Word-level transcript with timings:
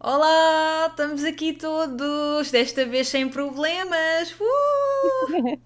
Olá, 0.00 0.86
estamos 0.88 1.24
aqui 1.24 1.52
todos, 1.52 2.52
desta 2.52 2.86
vez 2.86 3.08
sem 3.08 3.28
problemas. 3.28 4.32
Uh! 4.38 5.58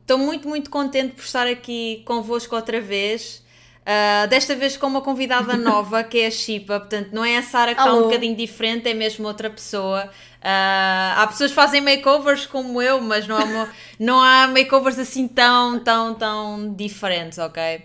Estou 0.00 0.18
um, 0.18 0.24
muito, 0.26 0.48
muito 0.48 0.68
contente 0.68 1.14
por 1.14 1.22
estar 1.22 1.46
aqui 1.46 2.02
convosco 2.04 2.56
outra 2.56 2.80
vez. 2.80 3.44
Uh, 3.82 4.26
desta 4.28 4.56
vez 4.56 4.76
com 4.76 4.88
uma 4.88 5.00
convidada 5.00 5.54
nova, 5.56 6.02
que 6.02 6.18
é 6.18 6.26
a 6.26 6.30
Chipa. 6.30 6.80
Portanto, 6.80 7.10
não 7.12 7.24
é 7.24 7.36
a 7.36 7.42
Sara 7.42 7.72
que 7.72 7.80
está 7.80 7.94
um 7.94 8.02
bocadinho 8.02 8.34
diferente, 8.34 8.88
é 8.88 8.94
mesmo 8.94 9.28
outra 9.28 9.48
pessoa. 9.48 10.06
Uh, 10.40 11.18
há 11.18 11.26
pessoas 11.28 11.52
que 11.52 11.54
fazem 11.54 11.80
makeovers 11.80 12.46
como 12.46 12.82
eu, 12.82 13.00
mas 13.00 13.28
não 13.28 13.36
há, 13.36 13.68
não 13.96 14.20
há 14.20 14.48
makeovers 14.48 14.98
assim 14.98 15.28
tão, 15.28 15.78
tão, 15.78 16.14
tão 16.14 16.74
diferentes, 16.74 17.38
ok? 17.38 17.80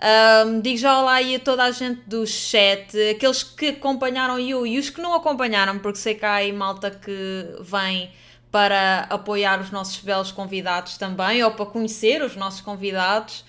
Um, 0.00 0.60
digo 0.60 0.78
já 0.78 1.00
olá 1.00 1.14
aí 1.14 1.34
a 1.34 1.40
toda 1.40 1.64
a 1.64 1.72
gente 1.72 2.02
do 2.06 2.24
chat, 2.24 2.96
aqueles 3.10 3.42
que 3.42 3.70
acompanharam 3.70 4.36
o 4.36 4.66
e 4.66 4.78
os 4.78 4.90
que 4.90 5.00
não 5.00 5.12
acompanharam, 5.12 5.80
porque 5.80 5.98
sei 5.98 6.14
que 6.14 6.24
há 6.24 6.34
aí 6.34 6.52
malta 6.52 6.88
que 6.88 7.44
vem 7.60 8.08
para 8.50 9.08
apoiar 9.10 9.60
os 9.60 9.72
nossos 9.72 9.98
belos 9.98 10.30
convidados 10.30 10.96
também, 10.96 11.42
ou 11.42 11.50
para 11.50 11.66
conhecer 11.66 12.22
os 12.22 12.36
nossos 12.36 12.60
convidados. 12.60 13.44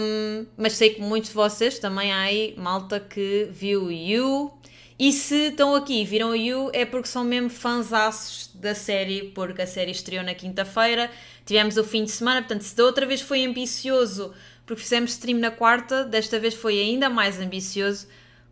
Um, 0.00 0.46
mas 0.56 0.74
sei 0.74 0.90
que 0.90 1.00
muitos 1.00 1.30
de 1.30 1.34
vocês 1.34 1.78
também 1.78 2.12
há 2.12 2.20
aí 2.20 2.54
malta 2.58 3.00
que 3.00 3.48
viu 3.50 3.90
You. 3.90 4.52
E 4.98 5.12
se 5.12 5.48
estão 5.48 5.74
aqui 5.74 6.02
e 6.02 6.04
viram 6.04 6.36
You 6.36 6.70
é 6.74 6.84
porque 6.84 7.08
são 7.08 7.24
mesmo 7.24 7.48
fãs 7.48 7.88
da 8.54 8.74
série, 8.74 9.32
porque 9.34 9.62
a 9.62 9.66
série 9.66 9.92
estreou 9.92 10.24
na 10.24 10.34
quinta-feira, 10.34 11.10
tivemos 11.46 11.76
o 11.76 11.84
fim 11.84 12.04
de 12.04 12.10
semana, 12.10 12.42
portanto, 12.42 12.62
se 12.62 12.76
da 12.76 12.84
outra 12.84 13.06
vez 13.06 13.20
foi 13.20 13.46
ambicioso 13.46 14.34
porque 14.68 14.82
fizemos 14.82 15.12
stream 15.12 15.38
na 15.38 15.50
quarta, 15.50 16.04
desta 16.04 16.38
vez 16.38 16.52
foi 16.52 16.78
ainda 16.78 17.08
mais 17.08 17.40
ambicioso 17.40 18.06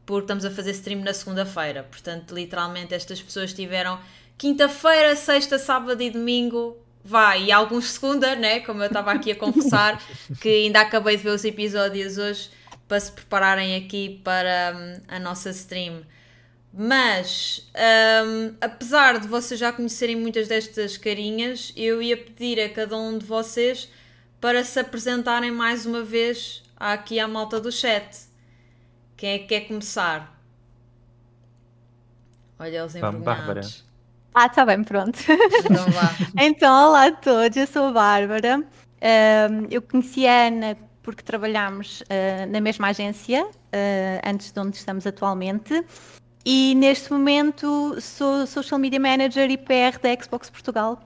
porque 0.07 0.23
estamos 0.23 0.47
a 0.47 0.51
fazer 0.51 0.70
stream 0.70 1.01
na 1.01 1.12
segunda-feira. 1.12 1.83
Portanto, 1.83 2.34
literalmente 2.34 2.95
estas 2.95 3.20
pessoas 3.20 3.52
tiveram 3.52 4.01
quinta-feira, 4.38 5.15
sexta, 5.15 5.59
sábado 5.59 6.02
e 6.02 6.09
domingo. 6.09 6.79
Vai, 7.04 7.45
e 7.45 7.52
alguns 7.52 7.91
segunda, 7.91 8.35
né? 8.35 8.60
Como 8.60 8.82
eu 8.82 8.87
estava 8.87 9.13
aqui 9.13 9.32
a 9.32 9.37
confessar, 9.37 10.02
que 10.41 10.49
ainda 10.49 10.80
acabei 10.80 11.18
de 11.18 11.23
ver 11.23 11.30
os 11.30 11.45
episódios 11.45 12.16
hoje 12.16 12.51
para 12.88 12.98
se 12.98 13.13
prepararem 13.13 13.76
aqui 13.76 14.21
para 14.24 14.74
um, 14.74 15.15
a 15.15 15.19
nossa 15.19 15.51
stream. 15.51 16.01
Mas, 16.73 17.71
um, 18.24 18.54
apesar 18.60 19.21
de 19.21 19.29
vocês 19.29 19.60
já 19.60 19.71
conhecerem 19.71 20.16
muitas 20.16 20.48
destas 20.48 20.96
carinhas, 20.96 21.74
eu 21.76 22.01
ia 22.01 22.16
pedir 22.16 22.59
a 22.60 22.71
cada 22.71 22.96
um 22.96 23.19
de 23.19 23.26
vocês 23.26 23.91
para 24.47 24.63
se 24.63 24.79
apresentarem 24.79 25.51
mais 25.51 25.87
uma 25.87 26.05
vez 26.05 26.63
aqui 26.77 27.19
à 27.19 27.27
malta 27.27 27.61
do 27.61 27.73
chat. 27.73 28.29
Quem 29.16 29.30
é 29.30 29.38
que 29.41 29.47
quer 29.47 29.63
começar? 29.63 30.41
Olha 32.57 32.79
eles 32.79 32.95
envergonhados. 32.95 33.85
Ah, 34.33 34.49
tá 34.49 34.65
bem, 34.65 34.85
pronto. 34.85 35.19
Então 35.65 35.91
vá. 35.91 36.15
então, 36.41 36.91
olá 36.91 37.09
a 37.09 37.11
todos, 37.11 37.57
eu 37.57 37.66
sou 37.66 37.87
a 37.87 37.91
Bárbara. 37.91 38.61
Uh, 38.61 39.66
eu 39.69 39.83
conheci 39.83 40.29
a 40.29 40.47
Ana 40.47 40.77
porque 41.03 41.25
trabalhámos 41.25 42.03
uh, 42.03 42.49
na 42.49 42.60
mesma 42.60 42.91
agência, 42.91 43.45
uh, 43.45 43.51
antes 44.25 44.53
de 44.53 44.60
onde 44.60 44.77
estamos 44.77 45.09
atualmente. 45.09 45.85
E 46.45 46.77
neste 46.77 47.13
momento 47.13 48.01
sou 48.01 48.47
Social 48.47 48.79
Media 48.79 49.01
Manager 49.01 49.51
e 49.51 49.59
PR 49.59 49.99
da 50.01 50.23
Xbox 50.23 50.49
Portugal 50.49 51.03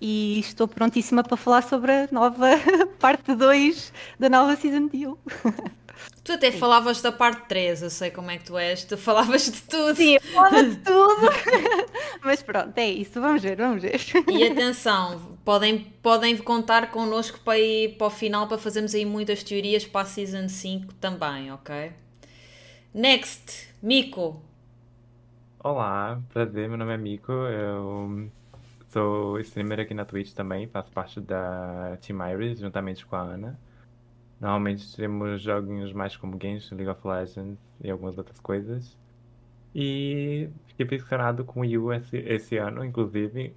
e 0.00 0.38
estou 0.40 0.68
prontíssima 0.68 1.22
para 1.22 1.36
falar 1.36 1.62
sobre 1.62 1.92
a 1.92 2.08
nova 2.12 2.46
parte 2.98 3.34
2 3.34 3.92
da 4.18 4.28
nova 4.28 4.56
Season 4.56 4.86
Deal. 4.86 5.18
Tu 6.22 6.32
até 6.32 6.52
Sim. 6.52 6.58
falavas 6.58 7.00
da 7.02 7.10
parte 7.10 7.48
3, 7.48 7.82
eu 7.82 7.90
sei 7.90 8.10
como 8.10 8.30
é 8.30 8.38
que 8.38 8.44
tu 8.44 8.56
és, 8.56 8.84
tu 8.84 8.96
falavas 8.96 9.50
de 9.50 9.62
tudo. 9.62 9.96
Sim, 9.96 10.14
eu 10.14 10.20
falava 10.20 10.62
de 10.62 10.76
tudo. 10.84 11.20
Mas 12.22 12.42
pronto, 12.42 12.76
é 12.76 12.88
isso, 12.88 13.20
vamos 13.20 13.42
ver, 13.42 13.56
vamos 13.56 13.82
ver. 13.82 14.00
E 14.28 14.44
atenção, 14.44 15.38
podem, 15.44 15.80
podem 16.02 16.36
contar 16.36 16.90
connosco 16.90 17.40
para, 17.40 17.58
ir, 17.58 17.96
para 17.96 18.06
o 18.06 18.10
final 18.10 18.46
para 18.46 18.58
fazermos 18.58 18.94
aí 18.94 19.04
muitas 19.04 19.42
teorias 19.42 19.86
para 19.86 20.02
a 20.02 20.04
Season 20.04 20.48
5 20.48 20.94
também, 20.94 21.50
ok? 21.50 21.92
Next, 22.94 23.68
Mico. 23.82 24.40
Olá, 25.60 26.20
prazer, 26.32 26.68
meu 26.68 26.78
nome 26.78 26.94
é 26.94 26.96
Mico, 26.96 27.32
eu 27.32 28.30
Sou 28.88 29.38
streamer 29.40 29.80
aqui 29.80 29.92
na 29.92 30.06
Twitch 30.06 30.32
também, 30.32 30.66
faço 30.66 30.90
parte 30.90 31.20
da 31.20 31.98
Team 32.00 32.26
Iris, 32.30 32.58
juntamente 32.58 33.04
com 33.04 33.16
a 33.16 33.20
Ana. 33.20 33.58
Normalmente 34.40 34.96
temos 34.96 35.42
joguinhos 35.42 35.92
mais 35.92 36.16
como 36.16 36.38
Games, 36.38 36.70
League 36.70 36.88
of 36.88 37.06
Legends 37.06 37.58
e 37.82 37.90
algumas 37.90 38.16
outras 38.16 38.40
coisas. 38.40 38.96
E 39.74 40.48
fiquei 40.68 40.86
impressionado 40.86 41.44
com 41.44 41.60
o 41.60 41.64
Yu 41.66 41.92
esse, 41.92 42.16
esse 42.16 42.56
ano, 42.56 42.82
inclusive, 42.82 43.54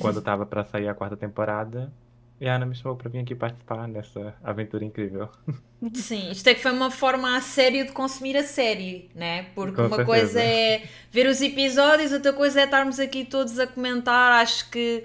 quando 0.00 0.18
estava 0.20 0.44
para 0.44 0.64
sair 0.64 0.88
a 0.88 0.94
quarta 0.94 1.16
temporada. 1.16 1.90
E 2.38 2.46
a 2.46 2.56
Ana 2.56 2.66
me 2.66 2.74
chamou 2.74 2.96
para 2.96 3.08
vir 3.08 3.20
aqui 3.20 3.34
participar 3.34 3.88
dessa 3.88 4.34
aventura 4.42 4.84
incrível. 4.84 5.30
Sim, 5.94 6.32
isto 6.32 6.46
é 6.48 6.54
que 6.54 6.60
foi 6.60 6.72
uma 6.72 6.90
forma 6.90 7.36
a 7.36 7.40
sério 7.40 7.86
de 7.86 7.92
consumir 7.92 8.36
a 8.36 8.42
série, 8.42 9.08
né? 9.14 9.44
Porque 9.54 9.76
Com 9.76 9.82
uma 9.82 9.96
certeza. 9.96 10.04
coisa 10.04 10.42
é 10.42 10.82
ver 11.12 11.28
os 11.28 11.40
episódios, 11.40 12.12
outra 12.12 12.32
coisa 12.32 12.60
é 12.60 12.64
estarmos 12.64 12.98
aqui 12.98 13.24
todos 13.24 13.58
a 13.60 13.66
comentar. 13.66 14.32
Acho 14.42 14.68
que 14.70 15.04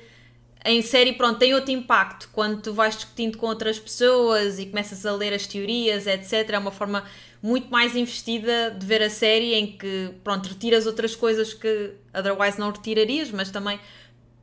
em 0.66 0.82
série, 0.82 1.14
pronto, 1.14 1.38
tem 1.38 1.54
outro 1.54 1.72
impacto 1.72 2.28
quando 2.32 2.60
tu 2.62 2.74
vais 2.74 2.96
discutindo 2.96 3.38
com 3.38 3.46
outras 3.46 3.78
pessoas 3.78 4.58
e 4.58 4.66
começas 4.66 5.06
a 5.06 5.12
ler 5.14 5.32
as 5.34 5.46
teorias, 5.46 6.08
etc. 6.08 6.50
É 6.50 6.58
uma 6.58 6.72
forma 6.72 7.04
muito 7.42 7.70
mais 7.70 7.96
investida 7.96 8.72
de 8.72 8.84
ver 8.86 9.04
a 9.04 9.10
série 9.12 9.54
em 9.54 9.78
que, 9.78 10.12
pronto, 10.24 10.48
retiras 10.48 10.88
outras 10.88 11.16
coisas 11.16 11.54
que 11.54 11.92
otherwise 12.18 12.60
não 12.60 12.72
retirarias, 12.72 13.30
mas 13.30 13.52
também 13.52 13.80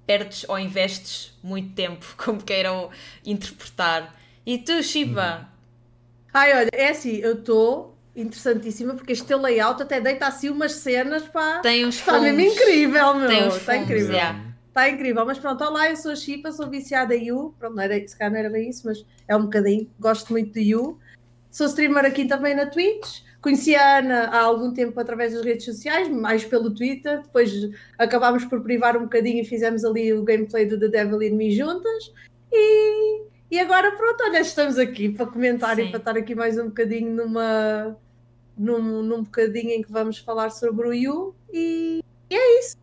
perdes 0.07 0.45
ou 0.49 0.59
investes 0.59 1.33
muito 1.43 1.75
tempo, 1.75 2.07
como 2.17 2.41
queiram 2.41 2.91
interpretar. 3.27 4.15
E 4.47 4.59
tu, 4.59 4.81
Shiva? 4.83 5.50
Ai, 6.33 6.57
olha, 6.57 6.71
é 6.73 6.91
assim, 6.91 7.17
eu 7.17 7.35
estou 7.35 7.97
interessantíssima 8.15 8.95
porque 8.95 9.13
este 9.13 9.25
teu 9.25 9.41
layout 9.41 9.83
até 9.83 10.01
deita 10.01 10.27
assim 10.27 10.49
umas 10.49 10.73
cenas, 10.73 11.27
pá. 11.29 11.61
Tem 11.61 11.85
uns 11.87 11.97
Está 11.97 12.21
mesmo 12.21 12.41
incrível, 12.41 13.15
meu. 13.15 13.29
Tem 13.29 13.47
uns 13.47 13.57
Está 13.57 13.77
incrível. 13.77 14.13
Yeah. 14.13 14.51
Está 14.69 14.89
incrível, 14.89 15.27
mas 15.27 15.39
pronto, 15.39 15.65
olá, 15.65 15.91
eu 15.91 15.97
sou 15.97 16.13
a 16.13 16.17
Chipa, 16.17 16.53
sou 16.53 16.71
viciada 16.71 17.15
em 17.15 17.27
You. 17.27 17.55
Pronto, 17.59 17.75
não 17.75 17.83
era, 17.83 18.07
se 18.07 18.17
calhar 18.17 18.33
não 18.33 18.39
era 18.39 18.51
bem 18.51 18.71
isso, 18.71 18.83
mas 18.87 19.05
é 19.27 19.35
um 19.35 19.43
bocadinho. 19.43 19.91
Gosto 19.99 20.33
muito 20.33 20.53
de 20.53 20.61
You. 20.61 20.99
Sou 21.51 21.67
streamer 21.67 22.05
aqui 22.05 22.27
também 22.27 22.55
na 22.55 22.67
Twitch. 22.67 23.23
Conheci 23.43 23.75
a 23.75 23.99
Ana 23.99 24.27
há 24.27 24.41
algum 24.41 24.73
tempo 24.73 25.01
através 25.01 25.33
das 25.33 25.45
redes 25.45 25.65
sociais, 25.65 26.09
mais 26.09 26.45
pelo 26.45 26.73
Twitter. 26.73 27.23
Depois 27.23 27.53
acabámos 27.99 28.45
por 28.45 28.63
privar 28.63 28.97
um 28.97 29.03
bocadinho 29.03 29.43
e 29.43 29.45
fizemos 29.45 29.85
ali 29.85 30.13
o 30.13 30.23
gameplay 30.23 30.67
do 30.67 30.79
The 30.79 30.89
Devil 30.89 31.23
in 31.23 31.31
Me 31.33 31.51
juntas. 31.51 32.13
E, 32.53 33.23
e 33.51 33.59
agora, 33.59 33.91
pronto, 33.93 34.23
olha, 34.23 34.41
estamos 34.41 34.79
aqui 34.79 35.09
para 35.09 35.27
comentar 35.27 35.77
Sim. 35.77 35.83
e 35.83 35.89
para 35.89 35.99
estar 35.99 36.17
aqui 36.17 36.35
mais 36.35 36.59
um 36.59 36.67
bocadinho 36.67 37.15
numa. 37.15 37.97
Num, 38.57 39.03
num 39.03 39.23
bocadinho 39.23 39.71
em 39.71 39.83
que 39.83 39.91
vamos 39.91 40.19
falar 40.19 40.51
sobre 40.51 40.87
o 40.87 40.93
Yu. 40.93 41.35
E, 41.53 42.05
e 42.29 42.35
é 42.35 42.61
isso. 42.61 42.77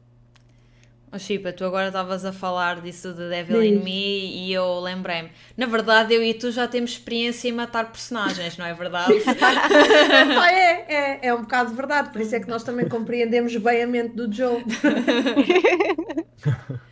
Oh, 1.09 1.17
Chipa, 1.17 1.53
tu 1.53 1.63
agora 1.63 1.87
estavas 1.87 2.25
a 2.25 2.33
falar 2.33 2.81
disso 2.81 3.13
de 3.13 3.29
Devil 3.29 3.61
Sim. 3.61 3.67
in 3.67 3.83
Me 3.83 4.45
e 4.45 4.53
eu 4.53 4.79
lembrei-me. 4.81 5.29
Na 5.55 5.65
verdade, 5.65 6.13
eu 6.13 6.21
e 6.21 6.33
tu 6.33 6.51
já 6.51 6.67
temos 6.67 6.91
experiência 6.91 7.47
em 7.47 7.53
matar 7.53 7.89
personagens, 7.91 8.57
não 8.57 8.65
é 8.65 8.73
verdade? 8.73 9.13
é, 10.51 10.93
é, 10.93 11.27
é 11.27 11.33
um 11.33 11.43
bocado 11.43 11.73
verdade, 11.73 12.09
por 12.09 12.19
isso 12.19 12.35
é 12.35 12.41
que 12.41 12.49
nós 12.49 12.63
também 12.63 12.89
compreendemos 12.89 13.55
bem 13.55 13.83
a 13.83 13.87
mente 13.87 14.15
do 14.15 14.31
Joe. 14.31 14.65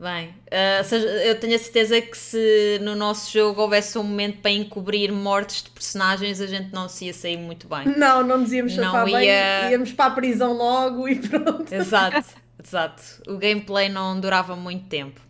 Bem, 0.00 0.28
uh, 0.28 0.94
eu 1.26 1.38
tenho 1.38 1.54
a 1.54 1.58
certeza 1.58 2.00
que 2.00 2.16
se 2.16 2.78
no 2.80 2.96
nosso 2.96 3.30
jogo 3.30 3.60
houvesse 3.60 3.98
um 3.98 4.02
momento 4.02 4.38
para 4.38 4.50
encobrir 4.50 5.12
mortes 5.12 5.62
de 5.62 5.68
personagens, 5.68 6.40
a 6.40 6.46
gente 6.46 6.72
não 6.72 6.88
se 6.88 7.04
ia 7.04 7.12
sair 7.12 7.36
muito 7.36 7.68
bem. 7.68 7.84
Não, 7.98 8.26
não 8.26 8.38
nos 8.38 8.50
íamos 8.50 8.74
não 8.78 9.06
ia... 9.06 9.18
bem, 9.18 9.72
íamos 9.72 9.92
para 9.92 10.06
a 10.06 10.14
prisão 10.14 10.54
logo 10.54 11.06
e 11.06 11.16
pronto. 11.16 11.70
Exato. 11.70 12.30
Exato. 12.64 13.02
O 13.28 13.36
gameplay 13.36 13.90
não 13.90 14.18
durava 14.18 14.56
muito 14.56 14.86
tempo. 14.86 15.20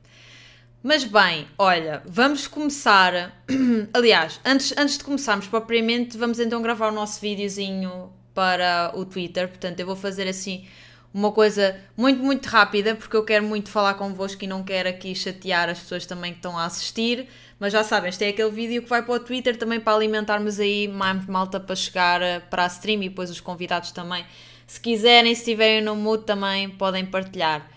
Mas 0.80 1.02
bem, 1.02 1.48
olha, 1.58 2.00
vamos 2.06 2.46
começar. 2.46 3.42
Aliás, 3.92 4.40
antes, 4.44 4.72
antes 4.78 4.98
de 4.98 5.02
começarmos 5.02 5.48
propriamente, 5.48 6.16
vamos 6.16 6.38
então 6.38 6.62
gravar 6.62 6.90
o 6.90 6.94
nosso 6.94 7.20
videozinho 7.20 8.12
para 8.32 8.92
o 8.94 9.04
Twitter. 9.04 9.48
Portanto, 9.48 9.80
eu 9.80 9.86
vou 9.86 9.96
fazer 9.96 10.28
assim 10.28 10.64
uma 11.12 11.32
coisa 11.32 11.76
muito, 11.96 12.22
muito 12.22 12.46
rápida, 12.46 12.94
porque 12.94 13.16
eu 13.16 13.24
quero 13.24 13.44
muito 13.44 13.68
falar 13.68 13.94
convosco 13.94 14.44
e 14.44 14.46
não 14.46 14.62
quero 14.62 14.88
aqui 14.88 15.14
chatear 15.14 15.68
as 15.68 15.80
pessoas 15.80 16.06
também 16.06 16.32
que 16.32 16.38
estão 16.38 16.56
a 16.56 16.64
assistir. 16.64 17.26
Mas 17.58 17.72
já 17.72 17.84
sabem, 17.84 18.08
este 18.08 18.24
é 18.24 18.28
aquele 18.28 18.50
vídeo 18.50 18.82
que 18.82 18.88
vai 18.88 19.02
para 19.02 19.14
o 19.14 19.20
Twitter 19.20 19.56
também 19.56 19.80
para 19.80 19.94
alimentarmos 19.94 20.58
aí 20.58 20.88
mais 20.88 21.26
malta 21.26 21.60
para 21.60 21.76
chegar 21.76 22.22
eh, 22.22 22.40
para 22.40 22.64
a 22.64 22.66
stream 22.68 23.02
e 23.02 23.08
depois 23.08 23.30
os 23.30 23.40
convidados 23.40 23.90
também 23.90 24.24
se 24.66 24.80
quiserem, 24.80 25.34
se 25.34 25.40
estiverem 25.40 25.82
no 25.82 25.96
mood 25.96 26.24
também 26.24 26.70
podem 26.70 27.04
partilhar. 27.04 27.68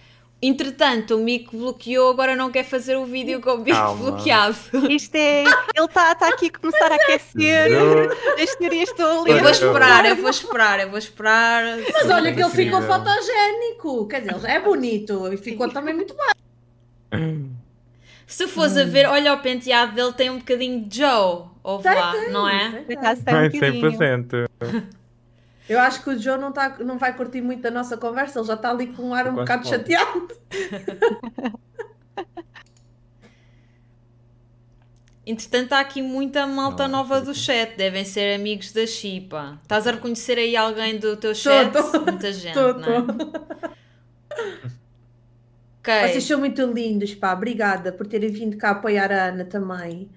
Entretanto, 0.45 1.15
o 1.15 1.19
Mico 1.19 1.55
bloqueou, 1.55 2.11
agora 2.11 2.35
não 2.35 2.51
quer 2.51 2.65
fazer 2.65 2.97
o 2.97 3.05
vídeo 3.05 3.39
com 3.39 3.51
o 3.51 3.57
Mico 3.59 3.77
Calma. 3.77 4.11
bloqueado. 4.11 4.57
Isto 4.89 5.15
é. 5.15 5.43
Ele 5.43 5.85
está 5.85 6.13
tá 6.15 6.27
aqui 6.27 6.51
a 6.53 6.59
começar 6.59 6.91
a 6.91 6.95
aquecer. 6.95 7.71
As 8.41 8.55
teorias 8.57 8.89
estão 8.89 9.21
ali. 9.21 9.31
Eu 9.31 9.39
vou 9.39 9.49
esperar, 9.49 10.05
eu 10.05 10.15
vou 10.17 10.29
esperar, 10.29 10.79
eu 10.81 10.89
vou 10.89 10.99
esperar. 10.99 11.63
Mas 11.93 12.09
olha 12.09 12.33
que 12.33 12.41
ele 12.41 12.49
ficou 12.49 12.81
fotogénico. 12.81 14.05
Quer 14.09 14.21
dizer, 14.21 14.49
é 14.49 14.59
bonito 14.59 15.31
e 15.31 15.37
ficou 15.37 15.69
também 15.69 15.95
muito 15.95 16.13
bem. 16.13 17.49
Se 18.27 18.45
fores 18.45 18.75
a 18.75 18.83
ver, 18.83 19.07
olha 19.07 19.33
o 19.33 19.39
penteado 19.39 19.93
dele, 19.93 20.11
tem 20.11 20.29
um 20.29 20.39
bocadinho 20.39 20.83
de 20.83 20.97
Joe. 20.97 21.43
Ou 21.63 21.81
lá, 21.81 22.13
não 22.31 22.49
é? 22.49 22.83
Tem, 22.85 22.97
tem. 23.49 23.81
100%. 23.81 24.49
Eu 25.67 25.79
acho 25.79 26.03
que 26.03 26.09
o 26.09 26.19
Joe 26.19 26.37
não, 26.37 26.51
tá, 26.51 26.77
não 26.79 26.97
vai 26.97 27.15
curtir 27.15 27.41
muito 27.41 27.61
da 27.61 27.71
nossa 27.71 27.95
conversa, 27.95 28.39
ele 28.39 28.47
já 28.47 28.55
está 28.55 28.69
ali 28.69 28.87
com 28.87 29.09
um 29.09 29.13
ar 29.13 29.27
um 29.27 29.35
bocado 29.35 29.63
pode. 29.63 29.75
chateado. 29.75 30.27
Entretanto, 35.25 35.71
há 35.71 35.79
aqui 35.79 36.01
muita 36.01 36.45
malta 36.45 36.85
não, 36.85 36.97
nova 36.97 37.21
do 37.21 37.33
chat, 37.33 37.77
devem 37.77 38.03
ser 38.03 38.35
amigos 38.35 38.73
da 38.73 38.85
Chipa. 38.85 39.57
Estás 39.61 39.87
a 39.87 39.91
reconhecer 39.91 40.37
aí 40.37 40.57
alguém 40.57 40.99
do 40.99 41.15
teu 41.15 41.33
chat? 41.33 41.71
Tô, 41.71 41.81
tô. 41.81 42.01
Muita 42.01 42.29
gente, 42.33 42.53
tô, 42.53 42.73
não 42.73 42.89
é? 42.89 42.97
okay. 45.79 46.09
Vocês 46.09 46.25
são 46.25 46.39
muito 46.39 46.61
lindos, 46.65 47.15
pá. 47.15 47.31
Obrigada 47.31 47.93
por 47.93 48.05
terem 48.05 48.29
vindo 48.29 48.57
cá 48.57 48.71
apoiar 48.71 49.13
a 49.13 49.27
Ana 49.27 49.45
também. 49.45 50.11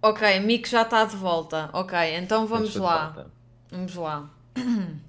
Ok, 0.00 0.38
Mico 0.40 0.68
já 0.68 0.82
está 0.82 1.04
de 1.04 1.16
volta. 1.16 1.68
Ok, 1.72 1.98
então 2.16 2.46
vamos 2.46 2.76
lá. 2.76 3.26
Vamos 3.72 3.96
lá. 3.96 4.30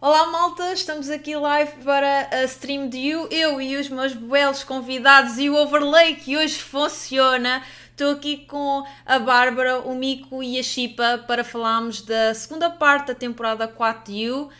Olá 0.00 0.26
malta, 0.26 0.72
estamos 0.72 1.08
aqui 1.08 1.34
live 1.34 1.72
para 1.82 2.28
a 2.30 2.44
stream 2.44 2.88
de 2.88 2.98
You, 2.98 3.26
eu 3.30 3.60
e 3.60 3.76
os 3.76 3.88
meus 3.88 4.12
belos 4.12 4.62
convidados 4.62 5.38
e 5.38 5.48
o 5.48 5.56
overlay 5.56 6.16
que 6.16 6.36
hoje 6.36 6.58
funciona. 6.58 7.62
Estou 7.90 8.12
aqui 8.12 8.44
com 8.46 8.84
a 9.06 9.18
Bárbara, 9.18 9.80
o 9.80 9.94
Mico 9.94 10.42
e 10.42 10.58
a 10.58 10.62
Chipa 10.62 11.24
para 11.26 11.42
falarmos 11.42 12.02
da 12.02 12.34
segunda 12.34 12.68
parte 12.70 13.08
da 13.08 13.14
temporada 13.14 13.66
4 13.66 14.12
de 14.12 14.20
You. 14.20 14.50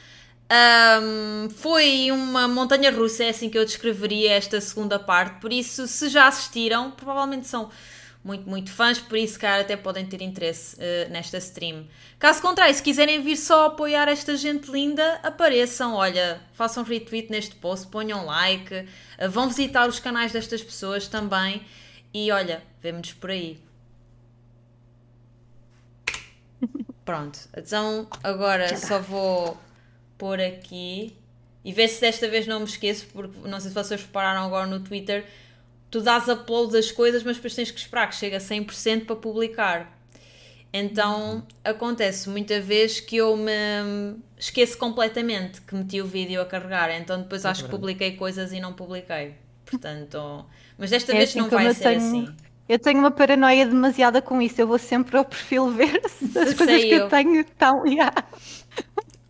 Um, 0.50 1.50
foi 1.50 2.10
uma 2.10 2.48
montanha 2.48 2.90
russa, 2.90 3.24
é 3.24 3.28
assim 3.28 3.50
que 3.50 3.58
eu 3.58 3.64
descreveria 3.66 4.32
esta 4.32 4.58
segunda 4.60 4.98
parte. 4.98 5.38
Por 5.40 5.52
isso, 5.52 5.86
se 5.86 6.08
já 6.08 6.26
assistiram, 6.26 6.90
provavelmente 6.90 7.46
são 7.46 7.70
muito, 8.22 8.48
muito 8.48 8.70
fãs, 8.70 8.98
por 8.98 9.16
isso, 9.16 9.38
cara, 9.38 9.62
até 9.62 9.76
podem 9.76 10.04
ter 10.04 10.20
interesse 10.22 10.76
uh, 10.76 11.10
nesta 11.10 11.38
stream. 11.38 11.86
Caso 12.18 12.42
contrário, 12.42 12.74
se 12.74 12.82
quiserem 12.82 13.22
vir 13.22 13.36
só 13.36 13.66
apoiar 13.66 14.08
esta 14.08 14.36
gente 14.36 14.70
linda, 14.70 15.20
apareçam, 15.22 15.94
olha, 15.94 16.40
façam 16.52 16.82
retweet 16.82 17.30
neste 17.30 17.54
post, 17.56 17.86
ponham 17.86 18.24
like, 18.26 18.74
uh, 18.74 19.30
vão 19.30 19.48
visitar 19.48 19.88
os 19.88 20.00
canais 20.00 20.32
destas 20.32 20.62
pessoas 20.62 21.06
também 21.08 21.64
e 22.12 22.30
olha, 22.30 22.62
vemo-nos 22.82 23.12
por 23.12 23.30
aí. 23.30 23.60
Pronto, 27.04 27.38
então 27.56 28.06
agora 28.22 28.76
só 28.76 29.00
vou 29.00 29.56
pôr 30.18 30.40
aqui 30.40 31.16
e 31.64 31.72
ver 31.72 31.88
se 31.88 32.00
desta 32.00 32.28
vez 32.28 32.46
não 32.46 32.60
me 32.60 32.66
esqueço, 32.66 33.06
porque 33.12 33.48
não 33.48 33.60
sei 33.60 33.70
se 33.70 33.74
vocês 33.74 34.02
repararam 34.02 34.44
agora 34.44 34.66
no 34.66 34.80
Twitter 34.80 35.24
tu 35.90 36.00
dás 36.00 36.28
upload 36.28 36.72
das 36.72 36.90
coisas, 36.90 37.22
mas 37.22 37.36
depois 37.36 37.54
tens 37.54 37.70
que 37.70 37.78
esperar 37.78 38.08
que 38.08 38.16
chegue 38.16 38.36
a 38.36 38.40
100% 38.40 39.06
para 39.06 39.16
publicar. 39.16 39.98
Então 40.72 41.46
acontece 41.64 42.28
muita 42.28 42.60
vez 42.60 43.00
que 43.00 43.16
eu 43.16 43.36
me 43.36 44.16
esqueço 44.38 44.76
completamente 44.76 45.62
que 45.62 45.74
meti 45.74 46.00
o 46.00 46.06
vídeo 46.06 46.40
a 46.42 46.44
carregar, 46.44 46.90
então 46.90 47.22
depois 47.22 47.46
acho 47.46 47.64
que 47.64 47.70
publiquei 47.70 48.16
coisas 48.16 48.52
e 48.52 48.60
não 48.60 48.74
publiquei. 48.74 49.34
Portanto, 49.64 50.44
mas 50.76 50.90
desta 50.90 51.12
é 51.12 51.16
vez 51.16 51.30
assim 51.30 51.38
não 51.38 51.48
vai 51.48 51.72
ser 51.74 51.84
tenho, 51.84 51.96
assim. 51.98 52.34
Eu 52.68 52.78
tenho 52.78 52.98
uma 52.98 53.10
paranoia 53.10 53.64
demasiada 53.64 54.20
com 54.20 54.42
isso, 54.42 54.60
eu 54.60 54.66
vou 54.66 54.78
sempre 54.78 55.16
ao 55.16 55.24
perfil 55.24 55.70
ver 55.70 56.02
se 56.06 56.38
as 56.38 56.52
coisas 56.52 56.84
que 56.84 56.90
eu. 56.90 57.00
eu 57.00 57.08
tenho 57.08 57.40
estão. 57.40 57.84
Yeah. 57.88 58.14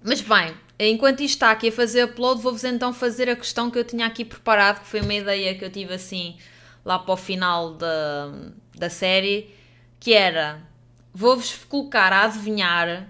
Mas 0.03 0.21
bem, 0.21 0.55
Enquanto 0.79 1.21
isto 1.21 1.35
está 1.35 1.51
aqui 1.51 1.69
a 1.69 1.73
fazer 1.73 2.05
upload, 2.05 2.41
vou-vos 2.41 2.63
então 2.63 2.93
fazer 2.93 3.29
a 3.29 3.35
questão 3.35 3.71
que 3.71 3.79
eu 3.79 3.85
tinha 3.85 4.07
aqui 4.07 4.25
preparado, 4.25 4.81
que 4.81 4.87
foi 4.87 5.01
uma 5.01 5.15
ideia 5.15 5.55
que 5.57 5.65
eu 5.65 5.71
tive 5.71 5.95
assim 5.95 6.37
lá 6.85 6.99
para 6.99 7.15
o 7.15 7.17
final 7.17 7.75
da, 7.75 8.33
da 8.77 8.89
série, 8.89 9.53
que 9.99 10.15
era 10.15 10.63
vou-vos 11.13 11.53
colocar 11.69 12.13
a 12.13 12.25
adivinhar 12.25 13.09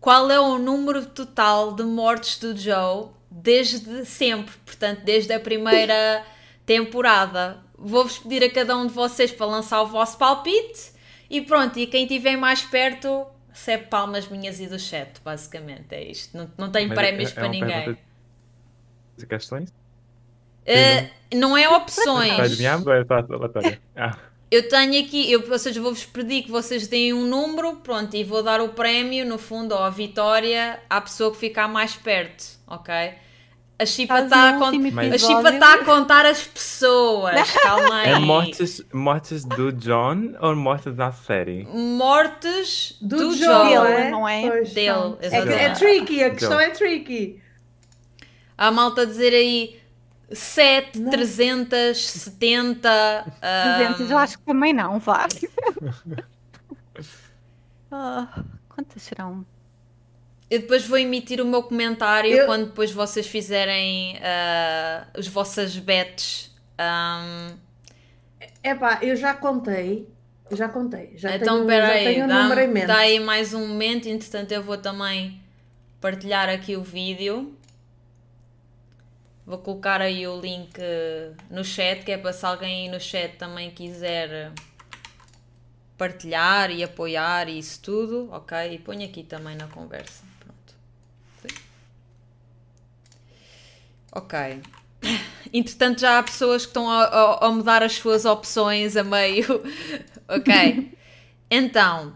qual 0.00 0.30
é 0.30 0.40
o 0.40 0.56
número 0.56 1.04
total 1.04 1.74
de 1.74 1.82
mortes 1.82 2.38
do 2.38 2.56
Joe 2.56 3.10
desde 3.30 4.06
sempre, 4.06 4.54
portanto, 4.64 5.02
desde 5.04 5.32
a 5.32 5.38
primeira 5.38 6.24
temporada. 6.64 7.62
Vou-vos 7.78 8.18
pedir 8.18 8.42
a 8.44 8.50
cada 8.50 8.76
um 8.76 8.86
de 8.86 8.94
vocês 8.94 9.30
para 9.30 9.44
lançar 9.44 9.82
o 9.82 9.86
vosso 9.86 10.16
palpite 10.16 10.92
e 11.28 11.40
pronto, 11.42 11.78
e 11.78 11.86
quem 11.86 12.04
estiver 12.04 12.36
mais 12.36 12.62
perto 12.62 13.26
recebe 13.60 13.84
palmas 13.86 14.26
minhas 14.28 14.58
e 14.58 14.66
do 14.66 14.78
chat, 14.78 15.20
basicamente. 15.22 15.94
É 15.94 16.02
isto. 16.02 16.36
Não, 16.36 16.50
não 16.56 16.70
tenho 16.70 16.88
Mas 16.88 16.98
é 16.98 17.00
prémios 17.00 17.30
é, 17.30 17.34
para 17.34 17.46
é 17.46 17.48
ninguém. 17.48 17.98
De 19.16 19.26
questões? 19.26 19.70
Uh, 19.70 21.36
não 21.36 21.56
é 21.56 21.68
opções. 21.68 22.32
É 22.32 22.36
ah. 23.96 24.16
Eu 24.50 24.68
tenho 24.68 25.04
aqui, 25.04 25.30
eu, 25.30 25.48
ou 25.48 25.58
seja, 25.58 25.80
vou-vos 25.80 26.04
pedir 26.04 26.42
que 26.42 26.50
vocês 26.50 26.88
deem 26.88 27.12
um 27.12 27.24
número, 27.24 27.76
pronto, 27.76 28.16
e 28.16 28.24
vou 28.24 28.42
dar 28.42 28.60
o 28.60 28.70
prémio, 28.70 29.24
no 29.24 29.38
fundo, 29.38 29.72
ou 29.74 29.82
a 29.82 29.90
vitória 29.90 30.80
à 30.90 31.00
pessoa 31.00 31.30
que 31.30 31.36
ficar 31.36 31.68
mais 31.68 31.94
perto, 31.94 32.58
ok? 32.66 33.14
A 33.80 33.86
Chipa 33.86 34.20
está 34.20 34.50
a, 34.50 34.58
con 34.58 34.72
tá 35.58 35.72
a 35.72 35.84
contar 35.86 36.26
as 36.26 36.42
pessoas. 36.42 37.50
Calma 37.64 38.00
aí. 38.00 38.10
É 38.10 38.18
mortes, 38.18 38.84
mortes 38.92 39.42
do 39.42 39.72
John 39.72 40.34
ou 40.38 40.54
mortes 40.54 40.94
da 40.94 41.10
série? 41.10 41.64
Mortes 41.64 42.98
do, 43.00 43.16
do 43.16 43.34
John. 43.36 43.70
Dele, 43.70 44.10
não 44.10 44.28
é? 44.28 44.50
Pois, 44.50 44.74
Dele, 44.74 45.16
é, 45.22 45.64
é, 45.64 45.70
tricky, 45.70 46.22
a 46.22 46.28
questão 46.28 46.58
John. 46.58 46.60
é 46.60 46.68
tricky. 46.68 47.42
A 48.58 48.70
malta 48.70 49.06
dizer 49.06 49.32
aí 49.32 49.80
7, 50.30 51.00
370. 51.00 53.24
300, 53.40 54.00
um... 54.00 54.12
eu 54.12 54.18
acho 54.18 54.38
que 54.38 54.44
também 54.44 54.74
não, 54.74 54.98
vá. 54.98 55.26
uh, 57.90 58.44
quantas 58.68 59.02
serão? 59.02 59.46
Eu 60.50 60.58
depois 60.58 60.84
vou 60.84 60.98
emitir 60.98 61.40
o 61.40 61.44
meu 61.44 61.62
comentário 61.62 62.32
eu... 62.32 62.46
quando 62.46 62.66
depois 62.66 62.90
vocês 62.90 63.26
fizerem 63.26 64.16
uh, 64.16 65.06
as 65.16 65.28
vossas 65.28 65.76
bets. 65.76 66.50
Um... 66.78 67.56
Epá, 68.62 68.98
eu 69.00 69.14
já 69.14 69.32
contei. 69.32 70.08
Já 70.50 70.68
contei. 70.68 71.12
Já 71.14 71.36
então, 71.36 71.64
peraí, 71.64 72.18
dá, 72.26 72.48
um 72.48 72.86
dá 72.86 72.96
aí 72.96 73.20
mais 73.20 73.54
um 73.54 73.68
momento. 73.68 74.08
Entretanto, 74.08 74.50
eu 74.50 74.60
vou 74.60 74.76
também 74.76 75.40
partilhar 76.00 76.48
aqui 76.48 76.76
o 76.76 76.82
vídeo. 76.82 77.54
Vou 79.46 79.58
colocar 79.58 80.00
aí 80.00 80.26
o 80.26 80.40
link 80.40 80.80
no 81.48 81.64
chat, 81.64 82.04
que 82.04 82.10
é 82.10 82.18
para 82.18 82.32
se 82.32 82.44
alguém 82.44 82.86
aí 82.86 82.88
no 82.88 83.00
chat 83.00 83.36
também 83.36 83.70
quiser 83.70 84.52
partilhar 85.96 86.70
e 86.70 86.82
apoiar 86.82 87.48
isso 87.48 87.80
tudo, 87.80 88.28
ok? 88.32 88.72
E 88.72 88.78
ponho 88.78 89.04
aqui 89.04 89.22
também 89.22 89.54
na 89.54 89.68
conversa. 89.68 90.29
Ok. 94.12 94.62
Entretanto, 95.52 96.00
já 96.00 96.18
há 96.18 96.22
pessoas 96.22 96.62
que 96.62 96.70
estão 96.70 96.88
a, 96.88 97.04
a, 97.04 97.46
a 97.46 97.50
mudar 97.50 97.82
as 97.82 97.94
suas 97.94 98.24
opções 98.24 98.96
a 98.96 99.04
meio. 99.04 99.62
ok. 100.28 100.92
Então, 101.50 102.14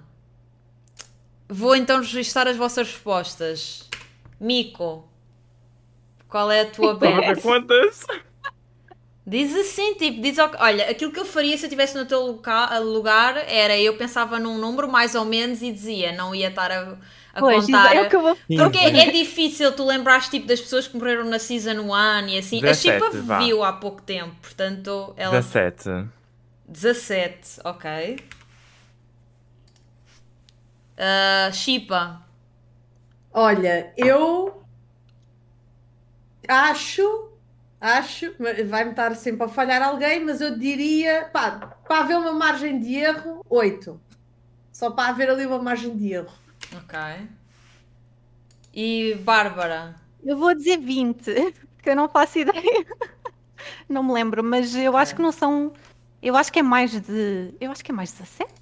vou 1.48 1.74
então 1.74 1.98
registrar 1.98 2.46
as 2.46 2.56
vossas 2.56 2.88
respostas. 2.88 3.88
Mico, 4.40 5.08
qual 6.28 6.50
é 6.50 6.62
a 6.62 6.70
tua 6.70 6.94
bet? 6.94 7.40
Quantas? 7.40 8.06
Diz 9.26 9.54
assim, 9.56 9.94
tipo, 9.94 10.20
diz 10.20 10.36
olha, 10.38 10.90
aquilo 10.90 11.10
que 11.10 11.18
eu 11.18 11.24
faria 11.24 11.56
se 11.56 11.64
eu 11.64 11.68
estivesse 11.68 11.96
no 11.96 12.04
teu 12.04 12.40
lugar 12.82 13.36
era 13.48 13.78
eu 13.78 13.96
pensava 13.96 14.38
num 14.38 14.58
número 14.58 14.86
mais 14.86 15.14
ou 15.14 15.24
menos 15.24 15.62
e 15.62 15.72
dizia, 15.72 16.12
não 16.12 16.34
ia 16.34 16.48
estar 16.48 16.70
a 16.70 16.98
a 17.34 17.40
pois, 17.40 17.66
contar. 17.66 17.96
É 17.96 18.08
vou... 18.08 18.36
Porque 18.56 18.78
é 18.78 19.10
difícil 19.10 19.72
tu 19.72 19.84
lembrares 19.84 20.28
tipo, 20.28 20.46
das 20.46 20.60
pessoas 20.60 20.86
que 20.86 20.96
morreram 20.96 21.24
na 21.24 21.38
Season 21.38 21.80
1 21.80 22.28
e 22.28 22.38
assim. 22.38 22.60
17, 22.60 22.68
a 22.68 22.74
Chipa 22.74 23.38
viu 23.38 23.64
há 23.64 23.72
pouco 23.72 24.00
tempo, 24.00 24.34
portanto 24.40 25.12
ela. 25.16 25.32
17. 25.32 26.08
17, 26.68 27.60
ok. 27.64 28.18
Uh, 30.96 31.52
Chipa. 31.52 32.22
Olha, 33.32 33.92
eu 33.96 34.62
acho, 36.46 37.32
acho, 37.80 38.32
vai-me 38.68 38.92
estar 38.92 39.16
sempre 39.16 39.44
a 39.44 39.48
falhar 39.48 39.82
alguém, 39.82 40.24
mas 40.24 40.40
eu 40.40 40.56
diria, 40.56 41.28
pá, 41.32 41.76
para 41.84 41.98
haver 41.98 42.16
uma 42.16 42.32
margem 42.32 42.78
de 42.78 42.94
erro, 42.94 43.44
8. 43.50 44.00
Só 44.70 44.92
para 44.92 45.08
haver 45.08 45.30
ali 45.30 45.44
uma 45.44 45.58
margem 45.58 45.96
de 45.96 46.12
erro. 46.12 46.43
Ok. 46.76 46.98
E 48.72 49.14
Bárbara? 49.22 49.94
Eu 50.24 50.36
vou 50.36 50.54
dizer 50.54 50.78
20. 50.78 51.54
que 51.82 51.90
eu 51.90 51.96
não 51.96 52.08
faço 52.08 52.38
ideia. 52.38 52.86
não 53.88 54.02
me 54.02 54.12
lembro, 54.12 54.42
mas 54.42 54.74
eu 54.74 54.96
acho 54.96 55.12
é. 55.12 55.16
que 55.16 55.22
não 55.22 55.30
são. 55.30 55.72
Eu 56.22 56.36
acho 56.36 56.50
que 56.50 56.58
é 56.58 56.62
mais 56.62 56.90
de. 56.98 57.54
Eu 57.60 57.70
acho 57.70 57.84
que 57.84 57.92
é 57.92 57.94
mais 57.94 58.10
de 58.10 58.22
17. 58.22 58.52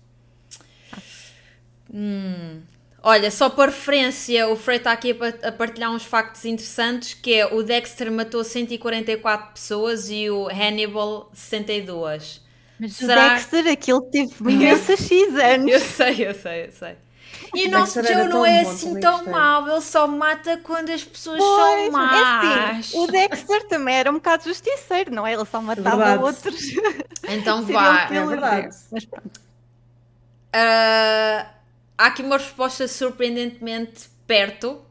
Hum. 1.95 2.63
Olha, 3.05 3.31
só 3.33 3.51
por 3.51 3.67
referência, 3.67 4.49
o 4.49 4.55
Frei 4.55 4.77
está 4.77 4.93
aqui 4.93 5.17
a 5.43 5.51
partilhar 5.51 5.91
uns 5.91 6.05
factos 6.05 6.45
interessantes, 6.45 7.15
que 7.15 7.35
é 7.35 7.47
o 7.53 7.61
Dexter 7.63 8.13
matou 8.13 8.45
144 8.45 9.55
pessoas 9.55 10.09
e 10.09 10.31
o 10.31 10.47
Hannibal 10.49 11.29
62. 11.35 12.41
Mas 12.79 12.93
Será... 12.95 13.27
o 13.27 13.31
Dexter, 13.31 13.67
aquilo 13.67 14.03
teve 14.03 14.33
imensas 14.53 15.01
X 15.07 15.35
anos. 15.35 15.73
Eu 15.73 15.81
sei, 15.81 16.29
eu 16.29 16.35
sei, 16.35 16.67
eu 16.67 16.73
sei. 16.73 16.97
E 17.55 17.67
o 17.67 17.71
nosso 17.71 18.03
Joe 18.03 18.29
não 18.29 18.47
é 18.47 18.61
assim 18.63 18.99
tão 18.99 19.25
mau, 19.27 19.69
ele 19.69 19.81
só 19.81 20.07
mata 20.07 20.57
quando 20.59 20.91
as 20.91 21.05
pessoas 21.05 21.39
pois, 21.39 21.85
são 21.85 21.91
más. 21.93 22.45
É 22.45 22.79
assim, 22.79 22.99
o 22.99 23.07
Dexter 23.07 23.69
também 23.69 23.95
era 23.95 24.11
um 24.11 24.15
bocado 24.15 24.45
justiceiro, 24.45 25.15
não 25.15 25.27
é? 25.27 25.35
Ele 25.35 25.45
só 25.45 25.61
matava 25.61 25.97
verdade. 25.97 26.23
outros. 26.23 26.61
Então 27.29 27.63
vá. 27.67 28.09
É 28.11 28.27
verdade. 28.27 28.77
Mas 28.91 29.05
pronto. 29.05 29.41
Uh, 30.55 31.47
há 31.99 32.07
aqui 32.07 32.23
uma 32.23 32.37
resposta 32.37 32.89
surpreendentemente 32.89 34.09
perto, 34.27 34.83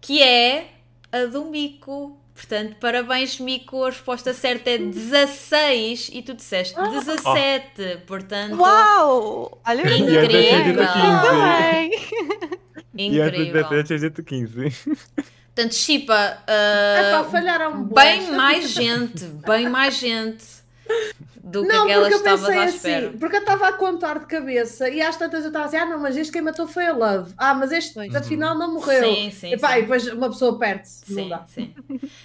que 0.00 0.22
é 0.22 0.70
a 1.12 1.26
do 1.26 1.44
Mico. 1.46 2.18
Portanto, 2.36 2.76
parabéns, 2.78 3.40
Mico. 3.40 3.82
A 3.82 3.86
resposta 3.86 4.34
certa 4.34 4.68
é 4.68 4.76
16 4.76 6.10
e 6.12 6.20
tu 6.20 6.34
disseste 6.34 6.78
17. 6.78 7.22
Oh. 7.24 8.06
Portanto, 8.06 8.60
uau! 8.60 9.58
Olha, 9.66 9.80
incrível! 9.80 10.20
Incrível. 12.94 13.48
E 13.48 14.22
15. 14.22 14.72
Portanto, 15.54 15.74
Chipa, 15.74 16.38
uh, 16.42 17.70
um 17.70 17.84
bem 17.84 18.30
mais 18.32 18.68
gente, 18.68 19.24
bem 19.24 19.70
mais 19.70 19.96
gente 19.98 20.44
do 21.46 21.62
que 21.62 21.68
não, 21.68 21.84
aquelas 21.84 22.08
que 22.08 22.14
estavas 22.14 22.48
à 22.48 22.64
espera. 22.66 23.08
Assim, 23.08 23.18
porque 23.18 23.36
eu 23.36 23.40
estava 23.40 23.68
a 23.68 23.72
contar 23.72 24.18
de 24.18 24.26
cabeça 24.26 24.88
e 24.88 25.00
às 25.00 25.16
tantas 25.16 25.42
eu 25.42 25.48
estava 25.48 25.66
assim, 25.66 25.76
ah 25.76 25.86
não, 25.86 26.00
mas 26.00 26.16
este 26.16 26.32
quem 26.32 26.42
matou 26.42 26.66
foi 26.66 26.86
a 26.86 26.92
Love. 26.92 27.32
Ah, 27.38 27.54
mas 27.54 27.70
este 27.70 27.96
uhum. 27.96 28.16
afinal 28.16 28.58
não 28.58 28.74
morreu. 28.74 29.04
Sim, 29.04 29.30
sim, 29.30 29.52
e, 29.52 29.56
pá, 29.56 29.74
sim. 29.74 29.78
e 29.78 29.82
depois 29.82 30.06
uma 30.08 30.28
pessoa 30.28 30.58
perde-se. 30.58 31.06
Sim, 31.06 31.30
sim. 31.46 31.74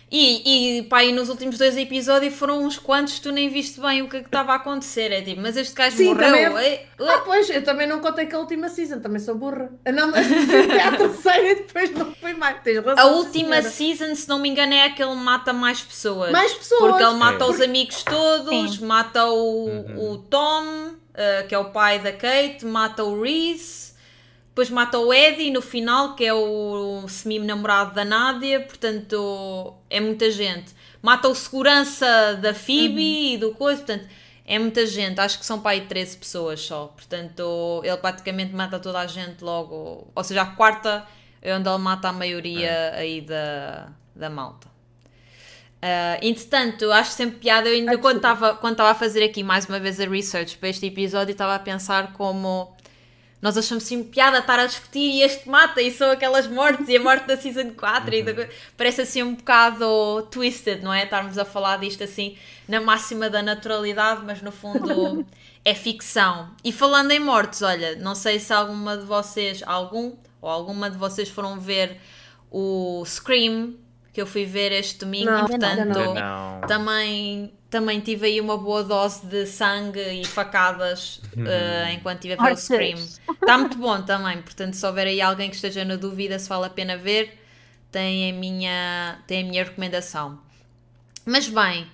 E, 0.10 0.80
e 0.80 0.84
pá, 0.84 1.04
e 1.04 1.12
nos 1.12 1.30
últimos 1.30 1.58
dois 1.58 1.78
episódios 1.78 2.34
foram 2.34 2.64
uns 2.64 2.80
quantos 2.80 3.20
tu 3.20 3.32
nem 3.32 3.48
viste 3.48 3.80
bem 3.80 4.02
o 4.02 4.10
que 4.10 4.18
é 4.18 4.20
estava 4.22 4.54
a 4.54 4.56
acontecer. 4.56 5.12
É 5.12 5.22
tipo, 5.22 5.40
mas 5.40 5.56
este 5.56 5.76
gajo 5.76 5.98
sim, 5.98 6.06
morreu. 6.06 6.58
É... 6.58 6.86
Ah, 7.00 7.22
pois, 7.24 7.50
eu 7.50 7.64
também 7.64 7.88
não 7.88 8.00
contei 8.00 8.26
que 8.26 8.34
a 8.34 8.40
última 8.40 8.70
season, 8.70 9.00
também 9.00 9.20
sou 9.20 9.36
burra. 9.36 9.70
Não, 9.94 10.10
mas 10.10 10.26
até 10.32 10.82
a 10.82 10.98
terceira 10.98 11.52
e 11.52 11.56
depois 11.56 11.92
não 11.92 12.14
foi 12.16 12.34
mais. 12.34 12.60
Tens 12.64 12.84
razão, 12.84 13.08
a 13.08 13.12
última 13.12 13.62
season, 13.62 14.16
se 14.16 14.28
não 14.28 14.40
me 14.40 14.50
engano, 14.50 14.74
é 14.74 14.86
a 14.86 14.90
que 14.90 15.02
ele 15.04 15.16
mata 15.16 15.54
mais 15.54 15.82
pessoas. 15.82 16.32
Mais 16.32 16.54
pessoas. 16.54 16.82
Porque 16.82 17.04
ele 17.04 17.16
mata 17.16 17.44
é. 17.44 17.48
os 17.48 17.62
amigos 17.62 18.04
todos, 18.04 18.80
mata 18.80 19.11
mata 19.12 19.26
o, 19.26 19.66
uhum. 19.66 20.12
o 20.12 20.18
Tom, 20.18 20.64
uh, 20.64 21.48
que 21.48 21.54
é 21.54 21.58
o 21.58 21.66
pai 21.66 22.00
da 22.00 22.14
Kate, 22.14 22.66
mata 22.66 23.04
o 23.04 23.22
Reese, 23.22 23.94
depois 24.48 24.70
mata 24.70 24.98
o 24.98 25.14
Eddie 25.14 25.52
no 25.52 25.62
final, 25.62 26.16
que 26.16 26.26
é 26.26 26.34
o 26.34 27.06
semi-namorado 27.08 27.94
da 27.94 28.06
Nádia, 28.06 28.62
portanto 28.62 29.74
é 29.90 30.00
muita 30.00 30.32
gente. 30.32 30.74
Mata 31.02 31.28
o 31.28 31.36
segurança 31.36 32.36
da 32.42 32.54
Phoebe 32.54 33.02
uhum. 33.02 33.34
e 33.34 33.38
do 33.38 33.52
coisa, 33.52 33.84
portanto 33.84 34.08
é 34.46 34.60
muita 34.60 34.86
gente, 34.86 35.20
acho 35.20 35.40
que 35.40 35.46
são 35.46 35.62
para 35.62 35.72
aí 35.72 35.82
13 35.82 36.18
pessoas 36.18 36.62
só, 36.62 36.88
portanto 36.88 37.82
ele 37.86 37.96
praticamente 37.98 38.54
mata 38.54 38.80
toda 38.80 39.00
a 39.00 39.08
gente 39.08 39.42
logo, 39.42 40.12
ou 40.14 40.24
seja, 40.24 40.42
a 40.42 40.46
quarta 40.46 41.06
é 41.42 41.56
onde 41.56 41.70
ele 41.70 41.78
mata 41.78 42.10
a 42.10 42.14
maioria 42.14 42.94
aí 42.96 43.22
da, 43.22 43.90
da 44.14 44.30
malta. 44.30 44.71
Uh, 45.82 46.20
entretanto, 46.22 46.92
acho 46.92 47.12
sempre 47.12 47.38
piada. 47.40 47.68
Eu 47.68 47.74
ainda, 47.74 47.98
quando 47.98 48.18
estava 48.18 48.56
quando 48.56 48.80
a 48.82 48.94
fazer 48.94 49.24
aqui 49.24 49.44
mais 49.44 49.66
uma 49.66 49.80
vez 49.80 50.00
a 50.00 50.06
research 50.06 50.58
para 50.58 50.70
este 50.70 50.86
episódio, 50.86 51.32
estava 51.32 51.56
a 51.56 51.60
pensar 51.60 52.14
como 52.14 52.76
nós 53.42 53.58
achamos 53.58 53.86
sempre 53.86 54.10
piada 54.10 54.38
estar 54.38 54.60
a 54.60 54.68
discutir 54.68 55.00
e 55.00 55.24
este 55.24 55.50
mata 55.50 55.82
e 55.82 55.90
são 55.90 56.12
aquelas 56.12 56.46
mortes 56.46 56.88
e 56.88 56.96
a 56.96 57.02
morte 57.02 57.26
da 57.26 57.36
Season 57.36 57.72
4 57.72 58.12
uhum. 58.12 58.20
e 58.20 58.50
parece 58.78 59.02
assim 59.02 59.24
um 59.24 59.34
bocado 59.34 60.28
twisted, 60.30 60.84
não 60.84 60.94
é? 60.94 61.06
Estarmos 61.06 61.40
a 61.40 61.44
falar 61.44 61.78
disto 61.78 62.04
assim 62.04 62.38
na 62.68 62.80
máxima 62.80 63.32
da 63.32 63.42
naturalidade, 63.42 64.22
mas 64.24 64.44
no 64.44 64.52
fundo 64.52 65.26
é 65.66 65.74
ficção. 65.74 66.52
E 66.64 66.72
falando 66.72 67.10
em 67.10 67.20
mortes, 67.20 67.64
olha, 67.64 67.96
não 67.96 68.14
sei 68.14 68.40
se 68.40 68.54
alguma 68.54 68.96
de 68.96 69.06
vocês, 69.06 69.64
algum 69.66 70.14
ou 70.40 70.48
alguma 70.48 70.92
de 70.92 70.98
vocês 70.98 71.28
foram 71.28 71.60
ver 71.60 72.00
o 72.52 73.04
Scream 73.04 73.74
que 74.14 74.22
eu 74.22 74.26
fui 74.26 74.46
ver 74.46 74.72
este 74.72 75.00
domingo 75.00 75.32
não, 75.32 75.46
e 75.46 75.48
portanto 75.48 75.88
não, 75.88 76.14
não. 76.14 76.62
também 76.68 77.54
também 77.70 78.02
tive 78.02 78.28
aí 78.28 78.42
uma 78.42 78.58
boa 78.58 78.84
dose 78.84 79.26
de 79.26 79.46
sangue 79.46 80.02
e 80.02 80.26
facadas 80.26 81.22
uh, 81.38 81.90
enquanto 81.94 82.26
estive 82.26 82.34
a 82.34 82.44
ver 82.44 82.54
o 82.54 82.58
Scream. 82.58 82.98
Está 83.42 83.58
muito 83.58 83.78
bom 83.78 84.02
também, 84.02 84.42
portanto, 84.42 84.74
se 84.74 84.86
houver 84.86 85.08
aí 85.08 85.22
alguém 85.22 85.50
que 85.50 85.56
esteja 85.56 85.86
na 85.86 85.96
dúvida 85.96 86.38
se 86.38 86.50
vale 86.50 86.66
a 86.66 86.70
pena 86.70 86.98
ver, 86.98 87.42
tem 87.90 88.30
a 88.30 88.34
minha, 88.34 89.20
tem 89.26 89.44
a 89.44 89.50
minha 89.50 89.64
recomendação. 89.64 90.38
Mas 91.26 91.48
bem, 91.48 91.88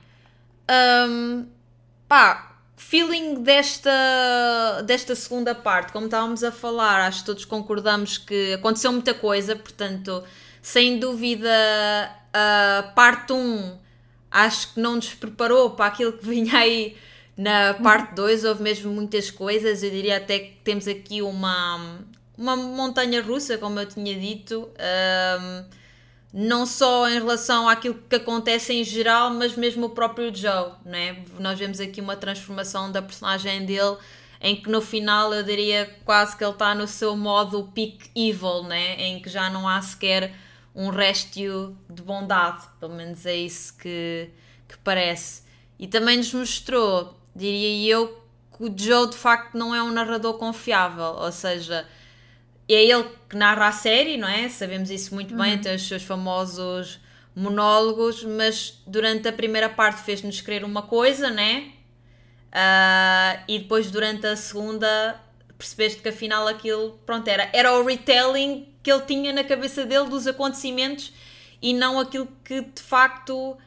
um, 1.08 1.46
pá, 2.08 2.58
feeling 2.76 3.44
desta, 3.44 4.82
desta 4.84 5.14
segunda 5.14 5.54
parte, 5.54 5.94
como 5.94 6.06
estávamos 6.06 6.44
a 6.44 6.52
falar, 6.52 7.06
acho 7.06 7.20
que 7.20 7.26
todos 7.28 7.46
concordamos 7.46 8.18
que 8.18 8.54
aconteceu 8.54 8.92
muita 8.92 9.14
coisa, 9.14 9.56
portanto 9.56 10.24
sem 10.68 11.00
dúvida, 11.00 11.50
a 12.34 12.92
parte 12.94 13.32
1 13.32 13.78
acho 14.30 14.74
que 14.74 14.82
não 14.82 14.98
nos 14.98 15.14
preparou 15.14 15.70
para 15.70 15.86
aquilo 15.86 16.12
que 16.12 16.28
vinha 16.28 16.58
aí 16.58 16.98
na 17.38 17.74
parte 17.76 18.16
2. 18.16 18.44
Houve 18.44 18.64
mesmo 18.64 18.92
muitas 18.92 19.32
coisas. 19.32 19.82
Eu 19.82 19.90
diria 19.90 20.18
até 20.18 20.40
que 20.40 20.58
temos 20.66 20.86
aqui 20.86 21.22
uma, 21.22 22.02
uma 22.38 22.58
montanha 22.58 23.22
russa, 23.22 23.58
como 23.58 23.80
eu 23.80 23.86
tinha 23.86 24.14
dito. 24.20 24.70
Um, 25.40 25.66
não 26.34 26.66
só 26.66 27.08
em 27.08 27.14
relação 27.14 27.70
àquilo 27.70 28.04
que 28.10 28.18
acontece 28.18 28.74
em 28.74 28.84
geral, 28.84 29.30
mas 29.30 29.56
mesmo 29.56 29.86
o 29.86 29.92
próprio 29.92 30.36
Joe, 30.36 30.74
né? 30.84 31.24
Nós 31.40 31.58
vemos 31.58 31.80
aqui 31.80 32.02
uma 32.02 32.18
transformação 32.18 32.92
da 32.92 33.02
personagem 33.02 33.66
dele 33.66 33.96
em 34.42 34.58
que 34.58 34.70
no 34.70 34.82
final 34.82 35.34
eu 35.34 35.44
diria 35.44 35.90
quase 36.04 36.36
que 36.36 36.44
ele 36.44 36.52
está 36.52 36.76
no 36.76 36.88
seu 36.88 37.16
modo 37.16 37.72
peak 37.74 38.12
evil, 38.14 38.64
né? 38.64 38.96
Em 38.96 39.22
que 39.22 39.30
já 39.30 39.50
não 39.50 39.66
há 39.66 39.82
sequer 39.82 40.46
um 40.78 40.90
restio 40.90 41.76
de 41.90 42.04
bondade, 42.04 42.64
pelo 42.80 42.94
menos 42.94 43.26
é 43.26 43.36
isso 43.36 43.76
que, 43.80 44.30
que 44.70 44.78
parece. 44.84 45.42
E 45.80 45.88
também 45.88 46.18
nos 46.18 46.32
mostrou, 46.32 47.20
diria 47.36 47.92
eu, 47.94 48.24
que 48.56 48.64
o 48.64 48.74
Joe 48.78 49.10
de 49.10 49.18
facto 49.18 49.58
não 49.58 49.74
é 49.74 49.82
um 49.82 49.90
narrador 49.92 50.36
confiável, 50.36 51.16
ou 51.16 51.32
seja, 51.32 51.88
é 52.70 52.84
ele 52.84 53.10
que 53.28 53.36
narra 53.36 53.70
a 53.70 53.72
série, 53.72 54.18
não 54.18 54.28
é? 54.28 54.48
Sabemos 54.50 54.92
isso 54.92 55.16
muito 55.16 55.32
uhum. 55.32 55.42
bem, 55.42 55.58
tem 55.58 55.74
os 55.74 55.88
seus 55.88 56.04
famosos 56.04 57.00
monólogos, 57.36 58.24
mas 58.24 58.80
durante 58.86 59.28
a 59.28 59.34
primeira 59.34 59.70
parte 59.70 60.04
fez-nos 60.04 60.42
crer 60.42 60.64
uma 60.64 60.84
coisa, 60.84 61.32
né? 61.32 61.72
Uh, 62.50 63.44
e 63.48 63.60
depois 63.60 63.90
durante 63.90 64.28
a 64.28 64.36
segunda 64.36 65.20
percebeste 65.58 66.04
que 66.04 66.10
afinal 66.10 66.48
aquilo, 66.48 67.00
pronto, 67.04 67.28
era, 67.28 67.50
era 67.52 67.74
o 67.74 67.84
retelling 67.84 68.68
que 68.88 68.92
ele 68.92 69.02
tinha 69.02 69.34
na 69.34 69.44
cabeça 69.44 69.86
dele 69.86 70.08
dos 70.08 70.26
acontecimentos 70.28 71.12
e 71.62 71.74
não 71.74 72.00
aquilo 72.00 72.26
que 72.42 72.62
de 72.62 72.82
facto 72.82 73.58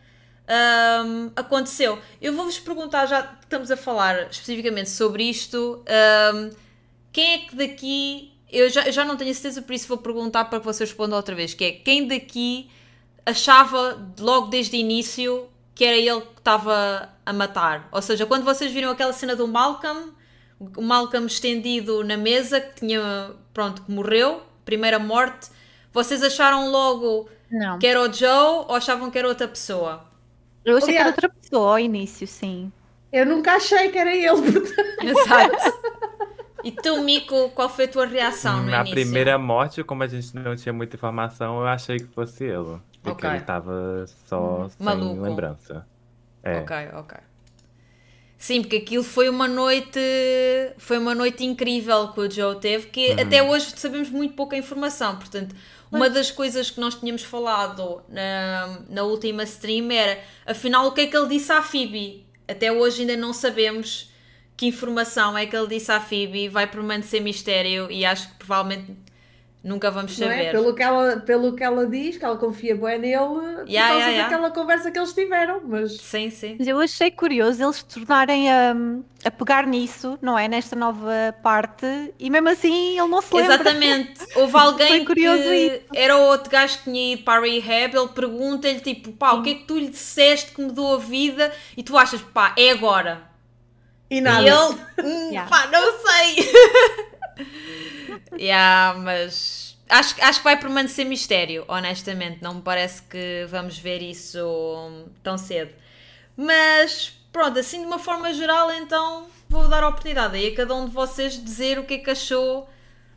um, 0.48 1.30
aconteceu. 1.36 1.98
Eu 2.22 2.32
vou-vos 2.32 2.58
perguntar, 2.58 3.04
já 3.04 3.22
que 3.22 3.44
estamos 3.44 3.70
a 3.70 3.76
falar 3.76 4.30
especificamente 4.30 4.88
sobre 4.88 5.24
isto, 5.24 5.84
um, 6.34 6.50
quem 7.12 7.34
é 7.34 7.38
que 7.40 7.54
daqui. 7.54 8.32
Eu 8.50 8.70
já, 8.70 8.86
eu 8.86 8.92
já 8.92 9.04
não 9.04 9.14
tenho 9.14 9.34
certeza, 9.34 9.60
por 9.60 9.74
isso 9.74 9.86
vou 9.86 9.98
perguntar 9.98 10.46
para 10.46 10.58
que 10.58 10.64
vocês 10.64 10.88
respondam 10.88 11.18
outra 11.18 11.34
vez: 11.34 11.52
que 11.52 11.64
é 11.64 11.72
quem 11.72 12.08
daqui 12.08 12.70
achava 13.26 14.02
logo 14.18 14.46
desde 14.46 14.74
o 14.74 14.80
início 14.80 15.50
que 15.74 15.84
era 15.84 15.98
ele 15.98 16.22
que 16.22 16.38
estava 16.38 17.10
a 17.26 17.32
matar? 17.34 17.90
Ou 17.92 18.00
seja, 18.00 18.24
quando 18.24 18.44
vocês 18.44 18.72
viram 18.72 18.90
aquela 18.90 19.12
cena 19.12 19.36
do 19.36 19.46
Malcolm, 19.46 20.14
o 20.58 20.80
Malcolm 20.80 21.26
estendido 21.26 22.02
na 22.02 22.16
mesa, 22.16 22.58
que 22.58 22.80
tinha, 22.80 23.32
pronto, 23.52 23.82
que 23.82 23.92
morreu, 23.92 24.48
primeira 24.64 24.98
morte, 24.98 25.50
vocês 25.92 26.22
acharam 26.22 26.70
logo 26.70 27.28
não. 27.50 27.78
que 27.78 27.86
era 27.86 28.00
o 28.00 28.12
Joe 28.12 28.64
ou 28.68 28.74
achavam 28.74 29.10
que 29.10 29.18
era 29.18 29.28
outra 29.28 29.48
pessoa? 29.48 30.04
Eu 30.64 30.76
achei 30.76 30.96
Aliás, 30.96 31.14
que 31.14 31.24
era 31.24 31.26
outra 31.26 31.28
pessoa 31.40 31.70
ao 31.72 31.78
início, 31.78 32.26
sim. 32.26 32.72
Eu 33.12 33.26
nunca 33.26 33.54
achei 33.54 33.90
que 33.90 33.98
era 33.98 34.14
ele. 34.14 34.30
Exato. 35.02 35.80
E 36.62 36.70
tu, 36.70 37.02
Mico, 37.02 37.48
qual 37.50 37.68
foi 37.68 37.86
a 37.86 37.88
tua 37.88 38.06
reação 38.06 38.62
no 38.62 38.70
Na 38.70 38.80
início? 38.80 38.94
primeira 38.94 39.38
morte, 39.38 39.82
como 39.82 40.02
a 40.02 40.06
gente 40.06 40.34
não 40.36 40.54
tinha 40.54 40.72
muita 40.72 40.96
informação, 40.96 41.60
eu 41.60 41.66
achei 41.66 41.96
que 41.96 42.06
fosse 42.08 42.44
ele. 42.44 42.78
Porque 43.02 43.26
okay. 43.26 43.30
ele 43.30 43.38
estava 43.38 44.04
só 44.26 44.64
hum, 44.64 44.68
sem 44.68 44.84
Maluco. 44.84 45.22
lembrança. 45.22 45.86
É. 46.42 46.58
Ok, 46.58 46.76
ok. 46.94 47.18
Sim, 48.40 48.62
porque 48.62 48.76
aquilo 48.76 49.04
foi 49.04 49.28
uma 49.28 49.46
noite 49.46 50.00
foi 50.78 50.96
uma 50.96 51.14
noite 51.14 51.44
incrível 51.44 52.08
que 52.08 52.20
o 52.20 52.30
Joe 52.30 52.58
teve, 52.58 52.86
que 52.86 53.10
uhum. 53.10 53.20
até 53.20 53.42
hoje 53.42 53.74
sabemos 53.76 54.08
muito 54.08 54.32
pouca 54.32 54.56
informação, 54.56 55.16
portanto, 55.16 55.54
uma 55.92 56.08
das 56.08 56.30
coisas 56.30 56.70
que 56.70 56.80
nós 56.80 56.94
tínhamos 56.94 57.22
falado 57.22 58.02
na, 58.08 58.80
na 58.88 59.02
última 59.02 59.42
stream 59.42 59.90
era, 59.90 60.18
afinal, 60.46 60.86
o 60.86 60.92
que 60.92 61.02
é 61.02 61.06
que 61.06 61.14
ele 61.14 61.28
disse 61.28 61.52
à 61.52 61.60
Phoebe? 61.60 62.24
Até 62.48 62.72
hoje 62.72 63.02
ainda 63.02 63.14
não 63.14 63.34
sabemos 63.34 64.10
que 64.56 64.66
informação 64.66 65.36
é 65.36 65.44
que 65.44 65.54
ele 65.54 65.66
disse 65.66 65.92
à 65.92 66.00
Phoebe, 66.00 66.48
vai 66.48 66.66
permanecer 66.66 67.20
mistério 67.20 67.90
e 67.90 68.06
acho 68.06 68.26
que 68.30 68.34
provavelmente 68.36 68.96
Nunca 69.62 69.90
vamos 69.90 70.12
é? 70.12 70.24
saber. 70.24 70.44
É? 70.46 70.50
Pelo, 70.50 70.74
que 70.74 70.82
ela, 70.82 71.16
pelo 71.18 71.54
que 71.54 71.62
ela 71.62 71.86
diz, 71.86 72.16
que 72.16 72.24
ela 72.24 72.36
confia 72.36 72.74
bem 72.74 72.98
nele, 72.98 73.14
yeah, 73.14 73.88
por 73.88 74.00
causa 74.00 74.06
yeah, 74.06 74.22
daquela 74.22 74.28
yeah. 74.28 74.50
conversa 74.50 74.90
que 74.90 74.98
eles 74.98 75.12
tiveram. 75.12 75.60
Mas... 75.66 75.96
Sim, 75.98 76.30
sim. 76.30 76.56
Mas 76.58 76.66
eu 76.66 76.80
achei 76.80 77.10
curioso 77.10 77.62
eles 77.62 77.82
tornarem 77.82 78.50
a, 78.50 78.74
a 79.22 79.30
pegar 79.30 79.66
nisso, 79.66 80.18
não 80.22 80.38
é? 80.38 80.48
Nesta 80.48 80.74
nova 80.74 81.34
parte, 81.42 81.86
e 82.18 82.30
mesmo 82.30 82.48
assim 82.48 82.98
ele 82.98 83.08
não 83.08 83.20
se 83.20 83.34
lembra. 83.34 83.54
Exatamente. 83.54 84.20
Houve 84.34 84.56
alguém 84.56 85.04
que 85.04 85.20
isso. 85.20 85.82
era 85.94 86.16
o 86.16 86.22
outro 86.22 86.50
gajo 86.50 86.78
que 86.78 86.84
tinha 86.84 87.12
ido 87.12 87.22
para 87.22 87.40
a 87.40 87.44
rehab, 87.44 87.94
ele 87.94 88.08
pergunta-lhe 88.08 88.80
tipo, 88.80 89.12
pá, 89.12 89.32
o 89.32 89.42
que 89.42 89.50
é 89.50 89.54
que 89.56 89.64
tu 89.64 89.78
lhe 89.78 89.90
disseste 89.90 90.52
que 90.52 90.62
mudou 90.62 90.94
a 90.94 90.98
vida? 90.98 91.52
E 91.76 91.82
tu 91.82 91.98
achas, 91.98 92.22
pá, 92.22 92.54
é 92.56 92.70
agora. 92.70 93.28
E 94.10 94.22
nada. 94.22 94.42
E 94.42 94.48
ele, 94.48 95.06
hum, 95.06 95.32
pá, 95.50 95.66
não 95.66 95.98
sei. 95.98 96.50
yeah, 98.38 98.98
mas 98.98 99.78
acho, 99.88 100.14
acho 100.22 100.38
que 100.38 100.44
vai 100.44 100.58
permanecer 100.58 101.04
mistério, 101.04 101.64
honestamente. 101.68 102.42
Não 102.42 102.54
me 102.54 102.62
parece 102.62 103.02
que 103.02 103.46
vamos 103.48 103.78
ver 103.78 104.02
isso 104.02 104.38
tão 105.22 105.36
cedo. 105.36 105.72
Mas 106.36 107.12
pronto, 107.32 107.58
assim 107.58 107.80
de 107.80 107.86
uma 107.86 107.98
forma 107.98 108.32
geral, 108.32 108.72
então 108.72 109.26
vou 109.48 109.68
dar 109.68 109.82
a 109.82 109.88
oportunidade 109.88 110.36
aí 110.36 110.52
a 110.52 110.56
cada 110.56 110.74
um 110.74 110.86
de 110.86 110.94
vocês 110.94 111.42
dizer 111.42 111.78
o 111.78 111.84
que 111.84 111.94
é 111.94 111.98
que 111.98 112.10
achou 112.10 112.68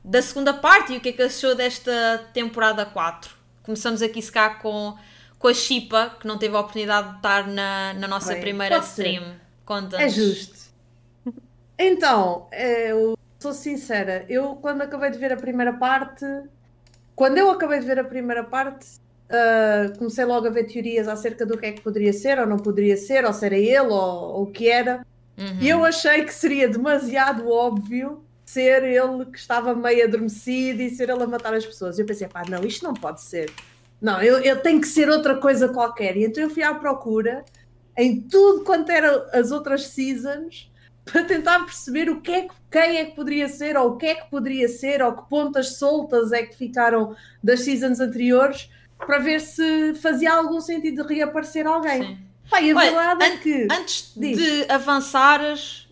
da 0.03 0.22
segunda 0.22 0.53
parte 0.53 0.93
e 0.93 0.98
o 0.98 1.00
que 1.01 1.10
é 1.10 1.13
que 1.13 1.22
achou 1.22 1.55
desta 1.55 2.29
temporada 2.34 2.86
4. 2.86 3.34
Começamos 3.63 4.01
aqui 4.01 4.22
se 4.22 4.32
cá 4.32 4.55
com, 4.55 4.98
com 5.39 5.48
a 5.48 5.53
Chipa, 5.53 6.17
que 6.20 6.27
não 6.27 6.38
teve 6.38 6.55
a 6.55 6.60
oportunidade 6.60 7.12
de 7.12 7.15
estar 7.17 7.48
na, 7.48 7.93
na 7.93 8.08
nossa 8.08 8.34
Bem, 8.34 8.41
primeira 8.41 8.79
stream. 8.79 9.36
Conta. 9.63 10.01
É 10.01 10.10
justo. 10.10 10.63
Então, 11.77 12.48
eu 12.51 13.17
sou 13.43 13.53
sincera, 13.53 14.25
eu 14.29 14.55
quando 14.55 14.83
acabei 14.83 15.12
de 15.12 15.17
ver 15.17 15.33
a 15.33 15.35
primeira 15.35 15.73
parte, 15.73 16.25
quando 17.13 17.38
eu 17.38 17.51
acabei 17.51 17.77
de 17.81 17.85
ver 17.85 18.00
a 18.00 18.03
primeira 18.03 18.41
parte, 18.41 18.88
uh, 19.27 19.97
comecei 19.97 20.23
logo 20.23 20.47
a 20.47 20.50
ver 20.50 20.63
teorias 20.63 21.09
acerca 21.09 21.45
do 21.45 21.57
que 21.57 21.65
é 21.65 21.71
que 21.73 21.81
poderia 21.81 22.13
ser 22.13 22.39
ou 22.39 22.47
não 22.47 22.57
poderia 22.57 22.95
ser, 22.95 23.25
ou 23.25 23.33
se 23.33 23.45
era 23.45 23.57
ele 23.57 23.79
ou, 23.79 24.43
o 24.43 24.45
que 24.47 24.69
era. 24.69 25.05
Uhum. 25.38 25.59
E 25.59 25.67
eu 25.67 25.83
achei 25.83 26.23
que 26.23 26.33
seria 26.33 26.69
demasiado 26.69 27.50
óbvio 27.50 28.23
ser 28.45 28.81
ele 28.83 29.25
que 29.25 29.38
estava 29.38 29.75
meio 29.75 30.05
adormecido 30.05 30.81
e 30.81 30.89
ser 30.89 31.09
ele 31.09 31.23
a 31.23 31.27
matar 31.27 31.53
as 31.53 31.65
pessoas. 31.65 32.00
Eu 32.00 32.05
pensei, 32.05 32.29
pá, 32.29 32.43
não, 32.47 32.63
isto 32.63 32.85
não 32.85 32.93
pode 32.93 33.21
ser. 33.21 33.51
Não, 34.01 34.21
eu, 34.21 34.39
eu 34.39 34.62
tenho 34.62 34.79
que 34.79 34.88
ser 34.88 35.09
outra 35.09 35.35
coisa 35.35 35.67
qualquer. 35.67 36.15
E 36.15 36.23
então 36.23 36.41
eu 36.41 36.50
fui 36.50 36.63
à 36.63 36.73
procura 36.73 37.43
em 37.97 38.21
tudo 38.21 38.63
quanto 38.63 38.89
eram 38.89 39.25
as 39.33 39.51
outras 39.51 39.88
seasons 39.88 40.71
para 41.05 41.24
tentar 41.24 41.60
perceber 41.65 42.10
o 42.10 42.22
que 42.22 42.31
é 42.31 42.41
que, 42.43 42.53
quem 42.72 42.98
é 42.98 43.05
que 43.05 43.15
poderia 43.15 43.48
ser, 43.48 43.77
ou 43.77 43.91
o 43.91 43.98
que 43.98 44.05
é 44.05 44.15
que 44.15 44.29
poderia 44.29 44.67
ser, 44.67 45.01
ou 45.01 45.13
que 45.13 45.29
pontas 45.29 45.77
soltas 45.77 46.31
é 46.31 46.43
que 46.43 46.55
ficaram 46.55 47.15
das 47.43 47.62
seasons 47.62 48.00
anteriores, 48.00 48.69
para 48.98 49.19
ver 49.19 49.41
se 49.41 49.93
fazia 49.95 50.33
algum 50.33 50.62
sentido 50.62 51.05
de 51.05 51.13
reaparecer 51.13 51.67
alguém. 51.67 52.01
Sim. 52.01 52.17
Pai, 52.50 52.72
a 52.72 52.75
Olha, 52.75 52.91
verdade 52.91 53.24
é 53.24 53.38
que. 53.38 53.67
Antes 53.72 54.13
diz. 54.15 54.38
de 54.38 54.72
avançares 54.72 55.88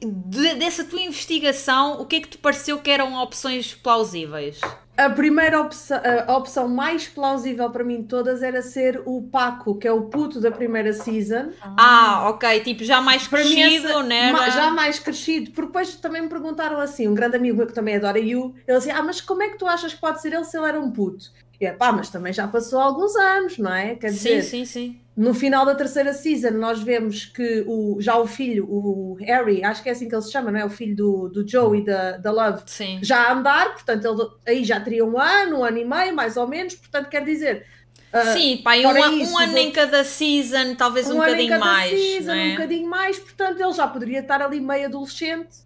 de, 0.00 0.54
dessa 0.54 0.84
tua 0.84 1.00
investigação, 1.00 2.00
o 2.00 2.06
que 2.06 2.16
é 2.16 2.20
que 2.20 2.28
te 2.28 2.38
pareceu 2.38 2.78
que 2.78 2.90
eram 2.90 3.14
opções 3.14 3.74
plausíveis? 3.74 4.60
A 4.96 5.10
primeira 5.10 5.60
opção, 5.60 6.00
a 6.26 6.36
opção 6.36 6.68
mais 6.68 7.06
plausível 7.06 7.70
para 7.70 7.84
mim 7.84 8.00
de 8.00 8.08
todas 8.08 8.42
era 8.42 8.62
ser 8.62 9.02
o 9.04 9.22
Paco, 9.22 9.76
que 9.78 9.86
é 9.86 9.92
o 9.92 10.02
puto 10.04 10.40
da 10.40 10.50
primeira 10.50 10.92
season. 10.92 11.50
Ah, 11.60 12.28
ok, 12.30 12.60
tipo 12.60 12.82
já 12.82 13.00
mais 13.00 13.28
para 13.28 13.40
crescido, 13.40 13.88
essa, 13.88 14.02
né? 14.02 14.32
Já 14.50 14.70
mais 14.70 14.98
crescido, 14.98 15.50
porque 15.50 15.66
depois 15.66 15.94
também 15.96 16.22
me 16.22 16.28
perguntaram 16.28 16.78
assim, 16.78 17.06
um 17.08 17.14
grande 17.14 17.36
amigo 17.36 17.58
meu 17.58 17.66
que 17.66 17.74
também 17.74 17.96
adora 17.96 18.18
You, 18.18 18.54
ele 18.66 18.78
disse, 18.78 18.90
ah, 18.90 19.02
mas 19.02 19.20
como 19.20 19.42
é 19.42 19.50
que 19.50 19.58
tu 19.58 19.66
achas 19.66 19.92
que 19.92 20.00
pode 20.00 20.22
ser 20.22 20.32
ele 20.32 20.44
se 20.44 20.56
ele 20.56 20.66
era 20.66 20.80
um 20.80 20.90
puto? 20.90 21.26
E 21.60 21.66
é 21.66 21.72
pá, 21.72 21.90
mas 21.92 22.10
também 22.10 22.32
já 22.32 22.46
passou 22.46 22.78
alguns 22.78 23.16
anos, 23.16 23.58
não 23.58 23.72
é? 23.72 23.94
Quer 23.94 24.10
dizer, 24.10 24.42
sim, 24.42 24.64
sim, 24.64 24.64
sim. 24.64 25.00
No 25.16 25.32
final 25.32 25.64
da 25.64 25.74
terceira 25.74 26.12
season, 26.12 26.50
nós 26.50 26.82
vemos 26.82 27.24
que 27.24 27.64
o, 27.66 27.96
já 28.00 28.18
o 28.18 28.26
filho, 28.26 28.66
o 28.68 29.14
Harry, 29.20 29.64
acho 29.64 29.82
que 29.82 29.88
é 29.88 29.92
assim 29.92 30.06
que 30.08 30.14
ele 30.14 30.22
se 30.22 30.30
chama, 30.30 30.50
não 30.50 30.60
é? 30.60 30.64
O 30.66 30.68
filho 30.68 30.94
do, 30.94 31.28
do 31.28 31.48
Joe 31.48 31.78
e 31.78 31.84
da, 31.84 32.18
da 32.18 32.30
Love, 32.30 32.64
Sim. 32.66 32.98
já 33.02 33.28
a 33.28 33.32
andar, 33.32 33.72
portanto, 33.72 34.04
ele 34.44 34.58
aí 34.58 34.64
já 34.64 34.78
teria 34.78 35.06
um 35.06 35.18
ano, 35.18 35.60
um 35.60 35.64
ano 35.64 35.78
e 35.78 35.84
meio, 35.86 36.14
mais 36.14 36.36
ou 36.36 36.46
menos, 36.46 36.74
portanto, 36.74 37.08
quer 37.08 37.24
dizer. 37.24 37.64
Uh, 38.12 38.32
Sim, 38.34 38.60
pá, 38.62 38.76
um, 38.76 39.18
isso, 39.18 39.32
um 39.32 39.38
ano 39.38 39.56
em 39.56 39.70
cada 39.70 40.04
season, 40.04 40.74
talvez 40.74 41.08
um, 41.08 41.14
um 41.14 41.16
bocadinho 41.16 41.58
mais. 41.58 41.98
Season, 41.98 42.32
é? 42.32 42.44
Um 42.48 42.50
bocadinho 42.50 42.90
mais, 42.90 43.18
portanto, 43.18 43.58
ele 43.58 43.72
já 43.72 43.88
poderia 43.88 44.20
estar 44.20 44.42
ali 44.42 44.60
meio 44.60 44.84
adolescente. 44.84 45.64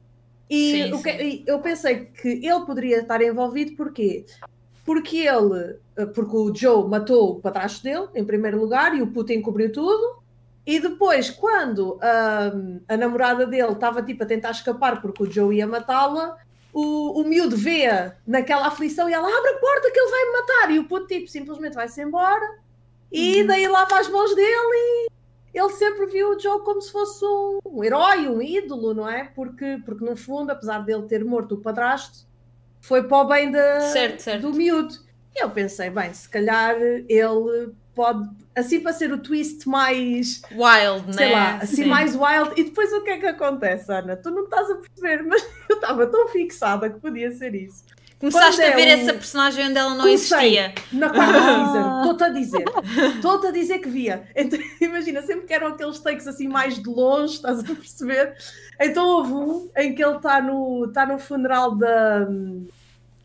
E 0.48 0.70
sim, 0.72 0.92
o 0.92 1.02
que, 1.02 1.44
eu 1.46 1.58
pensei 1.58 2.06
que 2.06 2.28
ele 2.28 2.60
poderia 2.66 3.00
estar 3.00 3.20
envolvido, 3.20 3.74
porquê? 3.76 4.24
Porque 4.84 5.18
ele, 5.18 5.78
eh, 5.96 6.06
porque 6.06 6.36
o 6.36 6.54
Joe 6.54 6.88
matou 6.88 7.32
o 7.32 7.40
padrasto 7.40 7.82
dele, 7.82 8.08
em 8.14 8.24
primeiro 8.24 8.58
lugar, 8.58 8.96
e 8.96 9.02
o 9.02 9.06
Putin 9.06 9.40
cobriu 9.40 9.72
tudo. 9.72 10.20
E 10.66 10.78
depois, 10.78 11.30
quando 11.30 11.94
um, 11.94 12.80
a 12.86 12.96
namorada 12.96 13.46
dele 13.46 13.72
estava 13.72 14.02
tipo 14.02 14.22
a 14.22 14.26
tentar 14.26 14.50
escapar 14.50 15.00
porque 15.00 15.22
o 15.22 15.30
Joe 15.30 15.56
ia 15.56 15.66
matá-la, 15.66 16.36
o, 16.72 17.20
o 17.20 17.24
miúdo 17.24 17.56
vê 17.56 18.12
naquela 18.26 18.68
aflição 18.68 19.08
e 19.08 19.12
ela 19.12 19.26
abre 19.26 19.50
a 19.50 19.58
porta 19.58 19.90
que 19.90 19.98
ele 19.98 20.10
vai 20.10 20.24
me 20.24 20.32
matar. 20.32 20.70
E 20.70 20.78
o 20.78 20.84
puto 20.84 21.06
tipo 21.06 21.28
simplesmente 21.28 21.74
vai-se 21.74 22.00
embora. 22.00 22.58
E 23.10 23.40
uhum. 23.40 23.46
daí 23.46 23.66
lava 23.66 23.98
as 23.98 24.08
mãos 24.08 24.34
dele 24.34 25.08
e 25.52 25.58
ele 25.58 25.70
sempre 25.70 26.06
viu 26.06 26.30
o 26.30 26.38
Joe 26.38 26.60
como 26.60 26.80
se 26.80 26.92
fosse 26.92 27.24
um 27.66 27.82
herói, 27.82 28.28
um 28.28 28.40
ídolo, 28.40 28.94
não 28.94 29.08
é? 29.08 29.24
Porque, 29.34 29.80
porque 29.84 30.04
no 30.04 30.14
fundo, 30.14 30.50
apesar 30.50 30.80
dele 30.80 31.02
ter 31.02 31.24
morto 31.24 31.56
o 31.56 31.60
padrasto, 31.60 32.26
foi 32.80 33.02
para 33.04 33.18
o 33.18 33.24
bem 33.24 33.50
de, 33.50 33.80
certo, 33.92 34.20
certo. 34.20 34.42
do 34.42 34.52
miúdo. 34.54 34.94
E 35.34 35.42
eu 35.42 35.50
pensei, 35.50 35.90
bem, 35.90 36.12
se 36.12 36.28
calhar 36.28 36.76
ele 36.80 37.72
pode, 37.94 38.28
assim 38.56 38.80
para 38.80 38.92
ser 38.92 39.12
o 39.12 39.18
twist 39.18 39.68
mais 39.68 40.42
wild, 40.50 41.14
sei 41.14 41.26
né? 41.26 41.32
lá, 41.32 41.56
assim 41.56 41.84
Sim. 41.84 41.84
mais 41.86 42.16
wild. 42.16 42.52
E 42.56 42.64
depois 42.64 42.92
o 42.92 43.02
que 43.02 43.10
é 43.10 43.18
que 43.18 43.26
acontece, 43.26 43.92
Ana? 43.92 44.16
Tu 44.16 44.30
não 44.30 44.44
estás 44.44 44.70
a 44.70 44.76
perceber, 44.76 45.22
mas 45.24 45.42
eu 45.68 45.76
estava 45.76 46.06
tão 46.06 46.28
fixada 46.28 46.90
que 46.90 46.98
podia 46.98 47.30
ser 47.32 47.54
isso. 47.54 47.84
Começaste 48.20 48.60
a 48.60 48.76
ver 48.76 48.86
é 48.86 48.96
um... 48.96 49.00
essa 49.00 49.14
personagem 49.14 49.68
onde 49.68 49.78
ela 49.78 49.94
não 49.94 50.04
Comecei, 50.04 50.58
existia. 50.58 50.74
Na 50.92 51.08
quarta 51.08 51.38
ah. 51.38 51.64
season, 51.64 52.00
estou-te 52.00 52.24
a 52.24 52.28
dizer. 52.28 52.64
Estou-te 53.16 53.46
a 53.46 53.50
dizer 53.50 53.78
que 53.78 53.88
via. 53.88 54.28
Então, 54.36 54.58
imagina, 54.78 55.22
sempre 55.22 55.46
que 55.46 55.54
eram 55.54 55.68
aqueles 55.68 55.98
takes 56.00 56.26
assim 56.26 56.46
mais 56.46 56.78
de 56.78 56.86
longe, 56.86 57.36
estás 57.36 57.60
a 57.60 57.74
perceber? 57.74 58.34
Então 58.78 59.08
houve 59.08 59.32
um 59.32 59.70
em 59.74 59.94
que 59.94 60.04
ele 60.04 60.16
está 60.16 60.42
no, 60.42 60.88
tá 60.92 61.06
no 61.06 61.18
funeral 61.18 61.74
da. 61.74 62.28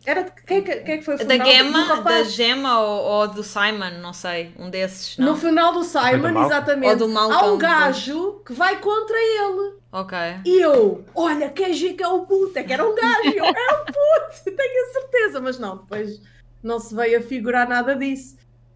Era 0.06 0.24
de 0.24 0.32
quem, 0.46 0.62
quem 0.62 0.74
é 0.74 0.98
que 0.98 1.02
foi 1.02 1.15
o 1.15 1.18
funeral? 1.18 1.48
Da 1.48 1.54
Gemma, 1.54 2.02
da 2.02 2.24
Gemma 2.24 2.80
ou, 2.80 3.04
ou, 3.04 3.28
do 3.28 3.44
Simon, 3.44 4.00
não 4.02 4.13
sei, 4.13 4.54
um 4.58 4.70
desses. 4.70 5.18
Não. 5.18 5.34
No 5.34 5.38
funeral 5.38 5.74
do 5.74 5.84
Simon, 5.84 6.46
exatamente. 6.46 6.91
Ou 6.91 6.96
do 6.96 7.10
Malcolm. 7.10 7.44
Há 7.44 7.54
um 7.54 7.58
gajo 7.58 8.41
que 8.46 8.54
vai 8.54 8.80
contra 8.80 9.18
ele. 9.18 9.74
Ok. 9.91 10.18
E 10.46 10.62
eu, 10.62 11.04
olha, 11.15 11.50
quem 11.50 11.74
que 11.74 12.04
é 12.04 12.08
o 12.08 12.26
puto? 12.26 12.58
É 12.60 12.63
que 12.63 12.74
era 12.74 12.88
um 12.88 12.94
gajo. 12.94 13.30
Eu, 13.30 13.46
é 13.46 13.50
um 13.50 13.86
puto, 13.86 14.44
tenho 14.56 14.89
a 14.89 14.94
certeza. 14.94 15.41
Mas 15.41 15.58
não, 15.58 15.78
depois 15.78 16.22
não 16.62 16.80
se 16.80 16.94
veio 16.94 17.20
a 17.20 17.22
figurar 17.22 17.68
nada 17.68 17.96
disso. 17.96 18.36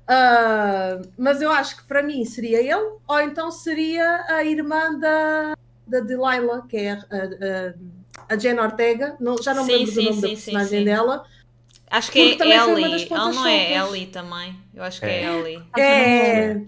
Uh, 0.10 1.08
mas 1.16 1.40
eu 1.40 1.52
acho 1.52 1.78
que 1.78 1.84
para 1.84 2.02
mim 2.02 2.26
seria 2.26 2.60
ele, 2.60 2.98
ou 3.08 3.22
então 3.22 3.52
seria 3.52 4.26
a 4.28 4.44
irmã 4.44 4.98
da, 4.98 5.56
da 5.86 6.00
Delilah, 6.00 6.66
que 6.68 6.78
é 6.78 6.92
a, 6.94 6.96
a, 6.96 7.74
a 8.30 8.36
Jen 8.36 8.60
Ortega. 8.60 9.16
Não, 9.20 9.42
já 9.42 9.54
não 9.54 9.66
me 9.66 9.74
lembro 9.74 9.92
sim, 9.92 9.96
do 9.96 10.04
nome 10.04 10.16
sim, 10.16 10.22
da 10.22 10.28
personagem 10.28 10.80
sim, 10.80 10.86
dela. 10.86 11.26
Acho 11.90 12.12
que 12.12 12.20
é 12.20 12.24
Ellie. 12.24 13.08
Ela 13.10 13.32
não 13.34 13.48
é 13.48 13.74
Ellie 13.74 14.08
também. 14.08 14.56
Eu 14.74 14.84
acho 14.84 15.00
que 15.00 15.06
é, 15.08 15.24
é 15.24 15.26
Ellie. 15.26 15.64
É. 15.78 16.62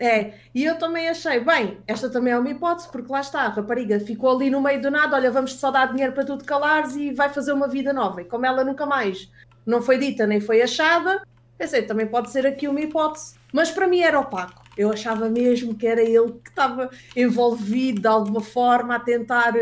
É, 0.00 0.34
e 0.54 0.64
eu 0.64 0.78
também 0.78 1.08
achei, 1.08 1.40
bem, 1.40 1.78
esta 1.84 2.08
também 2.08 2.32
é 2.32 2.38
uma 2.38 2.48
hipótese, 2.48 2.88
porque 2.88 3.10
lá 3.10 3.20
está, 3.20 3.42
a 3.42 3.48
rapariga 3.48 3.98
ficou 3.98 4.30
ali 4.30 4.48
no 4.48 4.60
meio 4.60 4.80
do 4.80 4.92
nada, 4.92 5.16
olha, 5.16 5.28
vamos 5.28 5.54
só 5.54 5.72
dar 5.72 5.90
dinheiro 5.90 6.12
para 6.12 6.24
tudo 6.24 6.44
calares 6.44 6.94
e 6.94 7.12
vai 7.12 7.28
fazer 7.30 7.50
uma 7.52 7.66
vida 7.66 7.92
nova. 7.92 8.22
E 8.22 8.24
como 8.24 8.46
ela 8.46 8.62
nunca 8.62 8.86
mais 8.86 9.28
não 9.66 9.82
foi 9.82 9.98
dita 9.98 10.24
nem 10.24 10.40
foi 10.40 10.62
achada, 10.62 11.20
pensei, 11.58 11.82
também 11.82 12.06
pode 12.06 12.30
ser 12.30 12.46
aqui 12.46 12.68
uma 12.68 12.80
hipótese. 12.80 13.34
Mas 13.52 13.70
para 13.70 13.88
mim 13.88 14.00
era 14.00 14.20
opaco. 14.20 14.62
Eu 14.76 14.92
achava 14.92 15.28
mesmo 15.28 15.74
que 15.74 15.86
era 15.86 16.00
ele 16.00 16.32
que 16.44 16.50
estava 16.50 16.88
envolvido 17.16 18.02
de 18.02 18.06
alguma 18.06 18.40
forma 18.40 18.94
a 18.94 19.00
tentar 19.00 19.52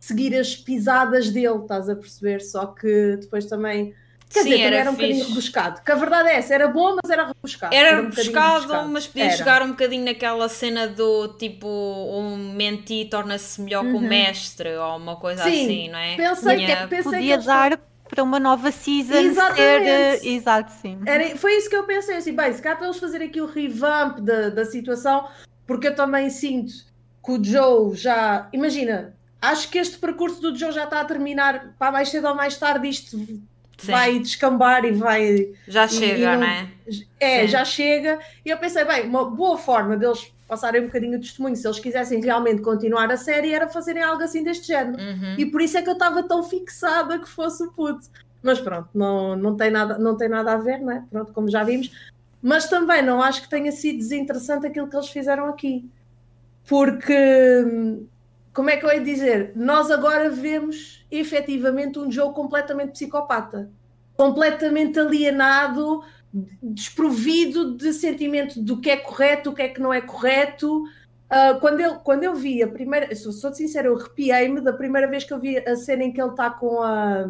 seguir 0.00 0.34
as 0.34 0.56
pisadas 0.56 1.30
dele, 1.30 1.60
estás 1.60 1.88
a 1.88 1.94
perceber? 1.94 2.40
Só 2.40 2.66
que 2.66 3.18
depois 3.20 3.44
também 3.44 3.94
Quer 4.30 4.44
Sim, 4.44 4.50
dizer, 4.50 4.62
era, 4.62 4.76
era 4.76 4.90
um 4.90 4.94
bocadinho 4.94 5.26
rebuscado. 5.26 5.82
Que 5.82 5.90
a 5.90 5.94
verdade 5.96 6.28
é 6.28 6.36
essa, 6.36 6.54
era 6.54 6.68
bom, 6.68 6.96
mas 7.02 7.10
era 7.10 7.26
rebuscado. 7.26 7.74
Era, 7.74 7.88
era 7.88 8.00
um 8.00 8.10
rebuscado, 8.10 8.60
rebuscado, 8.60 8.88
mas 8.88 9.06
podia 9.08 9.24
era. 9.24 9.36
jogar 9.36 9.62
um 9.62 9.70
bocadinho 9.70 10.04
naquela 10.04 10.48
cena 10.48 10.86
do 10.86 11.34
tipo, 11.36 11.66
um 11.66 12.54
menti 12.54 13.08
torna-se 13.10 13.60
melhor 13.60 13.84
uhum. 13.84 13.90
que 13.90 13.96
o 13.96 14.00
mestre, 14.00 14.76
ou 14.76 14.96
uma 14.98 15.16
coisa 15.16 15.42
Sim, 15.42 15.64
assim, 15.64 15.88
não 15.88 15.98
é? 15.98 16.16
Pensei 16.16 16.56
Tinha... 16.58 16.76
que, 16.76 16.86
pensei 16.86 17.12
podia 17.12 17.38
que 17.38 17.44
dar 17.44 17.80
para 18.08 18.22
uma 18.22 18.38
nova 18.38 18.70
season 18.70 19.14
Exatamente. 19.14 20.20
ser. 20.20 20.28
Exato, 20.28 20.72
sim. 20.80 21.00
Era, 21.06 21.36
foi 21.36 21.56
isso 21.56 21.68
que 21.68 21.74
eu 21.74 21.82
pensei, 21.82 22.16
assim, 22.16 22.32
bem, 22.32 22.52
se 22.52 22.62
cá 22.62 22.76
para 22.76 22.86
eles 22.86 22.98
fazerem 22.98 23.26
aqui 23.26 23.40
o 23.40 23.46
revamp 23.46 24.20
da, 24.20 24.48
da 24.48 24.64
situação, 24.64 25.26
porque 25.66 25.88
eu 25.88 25.94
também 25.96 26.30
sinto 26.30 26.72
que 27.24 27.32
o 27.32 27.42
Joe 27.42 27.96
já. 27.96 28.48
Imagina, 28.52 29.16
acho 29.40 29.68
que 29.70 29.78
este 29.78 29.98
percurso 29.98 30.40
do 30.40 30.56
Joe 30.56 30.72
já 30.72 30.84
está 30.84 31.00
a 31.00 31.04
terminar, 31.04 31.74
para 31.78 31.92
mais 31.92 32.08
cedo 32.08 32.28
ou 32.28 32.34
mais 32.34 32.56
tarde 32.56 32.88
isto 32.88 33.16
Sim. 33.16 33.42
vai 33.82 34.18
descambar 34.18 34.84
e 34.84 34.92
vai. 34.92 35.52
Já 35.66 35.88
chega, 35.88 36.18
e 36.18 36.24
não, 36.24 36.40
né? 36.40 36.70
É, 37.18 37.42
Sim. 37.42 37.48
já 37.48 37.64
chega. 37.64 38.18
E 38.44 38.50
eu 38.50 38.58
pensei, 38.58 38.84
bem, 38.84 39.06
uma 39.06 39.30
boa 39.30 39.56
forma 39.56 39.96
deles 39.96 40.32
passarem 40.50 40.82
um 40.82 40.86
bocadinho 40.86 41.18
de 41.18 41.28
testemunho, 41.28 41.54
se 41.54 41.64
eles 41.64 41.78
quisessem 41.78 42.20
realmente 42.20 42.60
continuar 42.60 43.08
a 43.10 43.16
série, 43.16 43.54
era 43.54 43.68
fazerem 43.68 44.02
algo 44.02 44.20
assim 44.20 44.42
deste 44.42 44.66
género. 44.66 45.00
Uhum. 45.00 45.36
E 45.38 45.46
por 45.46 45.62
isso 45.62 45.78
é 45.78 45.82
que 45.82 45.88
eu 45.88 45.92
estava 45.92 46.24
tão 46.24 46.42
fixada 46.42 47.20
que 47.20 47.28
fosse 47.28 47.62
o 47.62 47.70
puto. 47.70 48.08
Mas 48.42 48.58
pronto, 48.60 48.88
não, 48.92 49.36
não, 49.36 49.56
tem 49.56 49.70
nada, 49.70 49.96
não 49.96 50.16
tem 50.16 50.28
nada 50.28 50.52
a 50.52 50.56
ver, 50.56 50.80
né? 50.80 51.04
Pronto, 51.08 51.32
como 51.32 51.48
já 51.48 51.62
vimos. 51.62 51.92
Mas 52.42 52.68
também 52.68 53.00
não 53.00 53.22
acho 53.22 53.42
que 53.42 53.48
tenha 53.48 53.70
sido 53.70 53.98
desinteressante 53.98 54.66
aquilo 54.66 54.88
que 54.88 54.96
eles 54.96 55.08
fizeram 55.08 55.46
aqui. 55.46 55.88
Porque, 56.66 57.14
como 58.52 58.70
é 58.70 58.76
que 58.76 58.84
eu 58.84 58.92
ia 58.92 59.00
dizer? 59.00 59.52
Nós 59.54 59.90
agora 59.90 60.28
vemos 60.30 61.04
efetivamente 61.10 61.98
um 61.98 62.10
jogo 62.10 62.34
completamente 62.34 62.92
psicopata, 62.92 63.70
completamente 64.16 64.98
alienado, 64.98 66.02
desprovido 66.62 67.76
de 67.76 67.92
sentimento 67.92 68.60
do 68.60 68.80
que 68.80 68.90
é 68.90 68.96
correto, 68.96 69.50
o 69.50 69.54
que 69.54 69.62
é 69.62 69.68
que 69.68 69.80
não 69.80 69.92
é 69.92 70.00
correto. 70.00 70.82
Uh, 70.82 71.60
quando, 71.60 71.80
eu, 71.80 71.94
quando 71.96 72.24
eu 72.24 72.34
vi 72.34 72.62
a 72.62 72.68
primeira, 72.68 73.14
sou, 73.14 73.32
sou 73.32 73.54
sincera, 73.54 73.86
eu 73.86 73.96
arrepiei-me 73.96 74.60
da 74.60 74.72
primeira 74.72 75.06
vez 75.06 75.22
que 75.22 75.32
eu 75.32 75.38
vi 75.38 75.58
a 75.58 75.76
cena 75.76 76.04
em 76.04 76.12
que 76.12 76.20
ele 76.20 76.30
está 76.30 76.50
com 76.50 76.82
a 76.82 77.28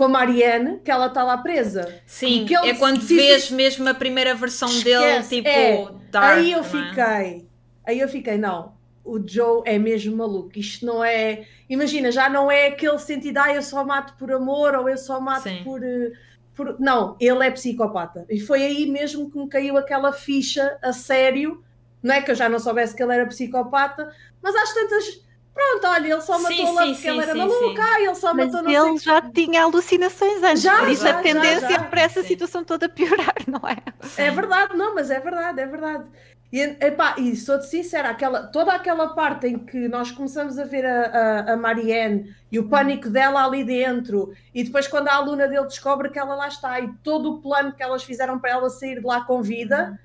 com 0.00 0.04
a 0.04 0.08
Marianne, 0.08 0.80
que 0.82 0.90
ela 0.90 1.08
está 1.08 1.22
lá 1.22 1.36
presa. 1.36 2.00
Sim, 2.06 2.46
é 2.64 2.72
quando 2.72 3.02
vês 3.02 3.50
mesmo 3.50 3.86
a 3.86 3.92
primeira 3.92 4.34
versão 4.34 4.66
esquece, 4.66 5.28
dele, 5.28 5.42
tipo, 5.42 5.48
é, 5.50 5.88
dark, 6.10 6.38
Aí 6.38 6.52
eu 6.52 6.60
é? 6.60 6.62
fiquei, 6.62 7.48
aí 7.86 8.00
eu 8.00 8.08
fiquei, 8.08 8.38
não, 8.38 8.72
o 9.04 9.20
Joe 9.26 9.62
é 9.64 9.78
mesmo 9.78 10.16
maluco. 10.16 10.50
Isto 10.56 10.86
não 10.86 11.02
é. 11.02 11.46
Imagina, 11.68 12.10
já 12.10 12.28
não 12.28 12.50
é 12.50 12.68
aquele 12.68 12.98
sentido, 12.98 13.38
ah, 13.38 13.54
eu 13.54 13.62
só 13.62 13.84
mato 13.84 14.14
por 14.18 14.30
amor 14.32 14.74
ou 14.74 14.88
eu 14.88 14.98
só 14.98 15.20
mato 15.20 15.48
por, 15.64 15.82
eh, 15.82 16.12
por. 16.54 16.78
Não, 16.78 17.16
ele 17.20 17.46
é 17.46 17.50
psicopata. 17.50 18.26
E 18.28 18.38
foi 18.38 18.62
aí 18.62 18.86
mesmo 18.86 19.30
que 19.30 19.38
me 19.38 19.48
caiu 19.48 19.76
aquela 19.76 20.12
ficha 20.12 20.78
a 20.82 20.92
sério. 20.92 21.62
Não 22.02 22.14
é 22.14 22.22
que 22.22 22.30
eu 22.30 22.34
já 22.34 22.48
não 22.48 22.58
soubesse 22.58 22.94
que 22.94 23.02
ele 23.02 23.14
era 23.14 23.26
psicopata, 23.26 24.10
mas 24.42 24.54
às 24.54 24.72
tantas. 24.72 25.30
Pronto, 25.52 25.86
olha, 25.88 26.12
ele 26.12 26.20
só 26.20 26.38
matou 26.38 26.56
sim, 26.56 26.74
lá 26.74 26.82
porque 26.82 26.94
sim, 26.94 27.08
ele 27.08 27.22
era 27.22 27.32
sim, 27.32 27.38
maluca, 27.38 27.82
ah, 27.82 28.00
ele 28.00 28.14
só 28.14 28.32
mas 28.32 28.46
matou 28.46 28.62
não 28.62 28.88
ele 28.88 28.98
já 28.98 29.20
tinha 29.20 29.64
alucinações 29.64 30.42
antes, 30.42 30.62
já, 30.62 30.78
por 30.78 30.88
isso 30.88 31.02
já, 31.02 31.18
a 31.18 31.22
tendência 31.22 31.60
já, 31.60 31.70
já. 31.70 31.84
para 31.84 32.00
essa 32.00 32.22
situação 32.22 32.64
toda 32.64 32.88
piorar, 32.88 33.34
não 33.48 33.60
é? 33.68 33.76
É 34.16 34.30
verdade, 34.30 34.76
não, 34.76 34.94
mas 34.94 35.10
é 35.10 35.18
verdade, 35.18 35.60
é 35.60 35.66
verdade. 35.66 36.04
E, 36.52 36.60
epá, 36.60 37.14
e 37.16 37.36
sou-te 37.36 37.66
sincera, 37.66 38.10
aquela, 38.10 38.42
toda 38.48 38.74
aquela 38.74 39.08
parte 39.08 39.46
em 39.46 39.58
que 39.58 39.86
nós 39.86 40.10
começamos 40.10 40.58
a 40.58 40.64
ver 40.64 40.84
a, 40.84 41.04
a, 41.04 41.52
a, 41.52 41.56
Marianne 41.56 42.34
e 42.50 42.58
o 42.58 42.68
pânico 42.68 43.08
dela 43.08 43.44
ali 43.44 43.62
dentro, 43.62 44.32
e 44.52 44.64
depois 44.64 44.88
quando 44.88 45.06
a 45.06 45.14
aluna 45.14 45.46
dele 45.46 45.66
descobre 45.66 46.10
que 46.10 46.18
ela 46.18 46.34
lá 46.34 46.48
está, 46.48 46.80
e 46.80 46.92
todo 47.04 47.34
o 47.34 47.40
plano 47.40 47.72
que 47.72 47.82
elas 47.82 48.02
fizeram 48.02 48.38
para 48.40 48.50
ela 48.50 48.68
sair 48.68 48.98
de 48.98 49.06
lá 49.06 49.20
com 49.24 49.40
vida, 49.40 49.96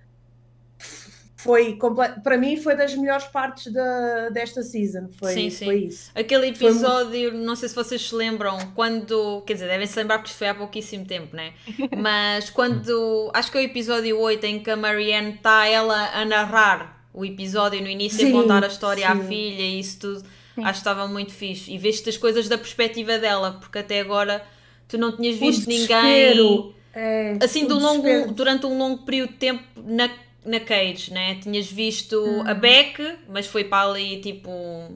foi 1.45 1.77
para 2.23 2.39
mim 2.39 2.57
foi 2.57 2.75
das 2.75 2.95
melhores 2.95 3.25
partes 3.25 3.71
da, 3.71 4.29
desta 4.29 4.63
season. 4.63 5.09
Foi, 5.11 5.31
sim, 5.31 5.49
sim. 5.51 5.65
foi 5.65 5.75
isso. 5.83 6.11
Aquele 6.15 6.47
episódio, 6.47 7.29
foi... 7.29 7.39
não 7.39 7.55
sei 7.55 7.69
se 7.69 7.75
vocês 7.75 8.09
se 8.09 8.15
lembram, 8.15 8.57
quando. 8.73 9.43
Quer 9.45 9.53
dizer, 9.53 9.67
devem 9.67 9.85
se 9.85 9.95
lembrar 9.97 10.17
porque 10.17 10.33
foi 10.33 10.47
há 10.47 10.55
pouquíssimo 10.55 11.05
tempo, 11.05 11.35
né? 11.35 11.53
Mas 11.95 12.49
quando. 12.49 13.29
Acho 13.31 13.51
que 13.51 13.59
é 13.59 13.61
o 13.61 13.63
episódio 13.63 14.19
8 14.19 14.43
em 14.43 14.59
que 14.59 14.71
a 14.71 14.75
Marianne 14.75 15.35
está 15.35 15.67
ela 15.67 16.09
a 16.19 16.25
narrar 16.25 17.05
o 17.13 17.23
episódio 17.23 17.79
no 17.79 17.89
início 17.89 18.25
sim, 18.25 18.29
a 18.29 18.41
contar 18.41 18.63
a 18.63 18.67
história 18.67 19.05
sim. 19.05 19.13
à 19.13 19.15
filha 19.15 19.61
e 19.61 19.79
isso 19.79 19.99
tudo. 19.99 20.19
Sim. 20.55 20.63
Acho 20.63 20.71
que 20.71 20.77
estava 20.77 21.07
muito 21.07 21.31
fixe. 21.31 21.71
E 21.71 21.77
veste 21.77 22.09
as 22.09 22.17
coisas 22.17 22.49
da 22.49 22.57
perspectiva 22.57 23.19
dela, 23.19 23.51
porque 23.61 23.77
até 23.77 23.99
agora 23.99 24.43
tu 24.87 24.97
não 24.97 25.15
tinhas 25.15 25.37
visto 25.37 25.69
ninguém. 25.69 26.73
É, 26.97 27.37
assim, 27.43 27.67
do 27.67 27.77
longo, 27.77 28.31
durante 28.31 28.65
um 28.65 28.77
longo 28.77 29.03
período 29.03 29.33
de 29.33 29.37
tempo 29.37 29.63
na 29.75 30.09
na 30.45 30.59
Cage, 30.59 31.11
né? 31.11 31.35
Tinhas 31.41 31.71
visto 31.71 32.19
hum. 32.19 32.43
a 32.47 32.53
Beck, 32.53 33.17
mas 33.27 33.47
foi 33.47 33.63
para 33.63 33.89
ali 33.89 34.21
tipo. 34.21 34.49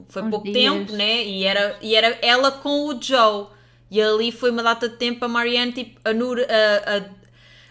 Foi 0.08 0.22
Uns 0.22 0.30
pouco 0.30 0.50
dias. 0.50 0.56
tempo, 0.56 0.92
né? 0.92 1.24
E 1.24 1.44
era, 1.44 1.76
e 1.82 1.94
era 1.94 2.18
ela 2.22 2.52
com 2.52 2.86
o 2.86 3.02
Joe. 3.02 3.48
E 3.90 4.00
ali 4.00 4.30
foi 4.30 4.50
uma 4.50 4.62
data 4.62 4.88
de 4.88 4.96
tempo 4.96 5.24
a 5.24 5.28
Marianne, 5.28 5.72
tipo, 5.72 6.00
a, 6.04 6.12
nur, 6.12 6.38
a, 6.38 6.96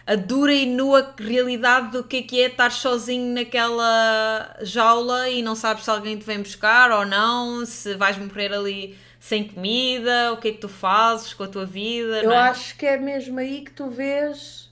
a, 0.06 0.12
a, 0.12 0.16
dura 0.16 0.52
e 0.52 0.66
nua 0.66 1.14
realidade 1.18 1.92
do 1.92 2.04
que 2.04 2.18
é 2.18 2.22
que 2.22 2.42
é 2.42 2.46
estar 2.48 2.70
sozinho 2.70 3.32
naquela 3.34 4.54
jaula 4.60 5.30
e 5.30 5.40
não 5.40 5.54
sabes 5.54 5.84
se 5.84 5.90
alguém 5.90 6.18
te 6.18 6.26
vem 6.26 6.40
buscar 6.40 6.92
ou 6.92 7.06
não, 7.06 7.64
se 7.64 7.94
vais 7.94 8.18
morrer 8.18 8.52
ali 8.52 8.98
sem 9.18 9.44
comida, 9.44 10.32
o 10.34 10.36
que 10.36 10.48
é 10.48 10.52
que 10.52 10.58
tu 10.58 10.68
fazes 10.68 11.32
com 11.32 11.44
a 11.44 11.48
tua 11.48 11.64
vida. 11.64 12.22
Eu 12.22 12.32
é? 12.32 12.36
acho 12.36 12.76
que 12.76 12.84
é 12.84 12.98
mesmo 12.98 13.38
aí 13.38 13.62
que 13.62 13.70
tu 13.70 13.88
vês 13.88 14.70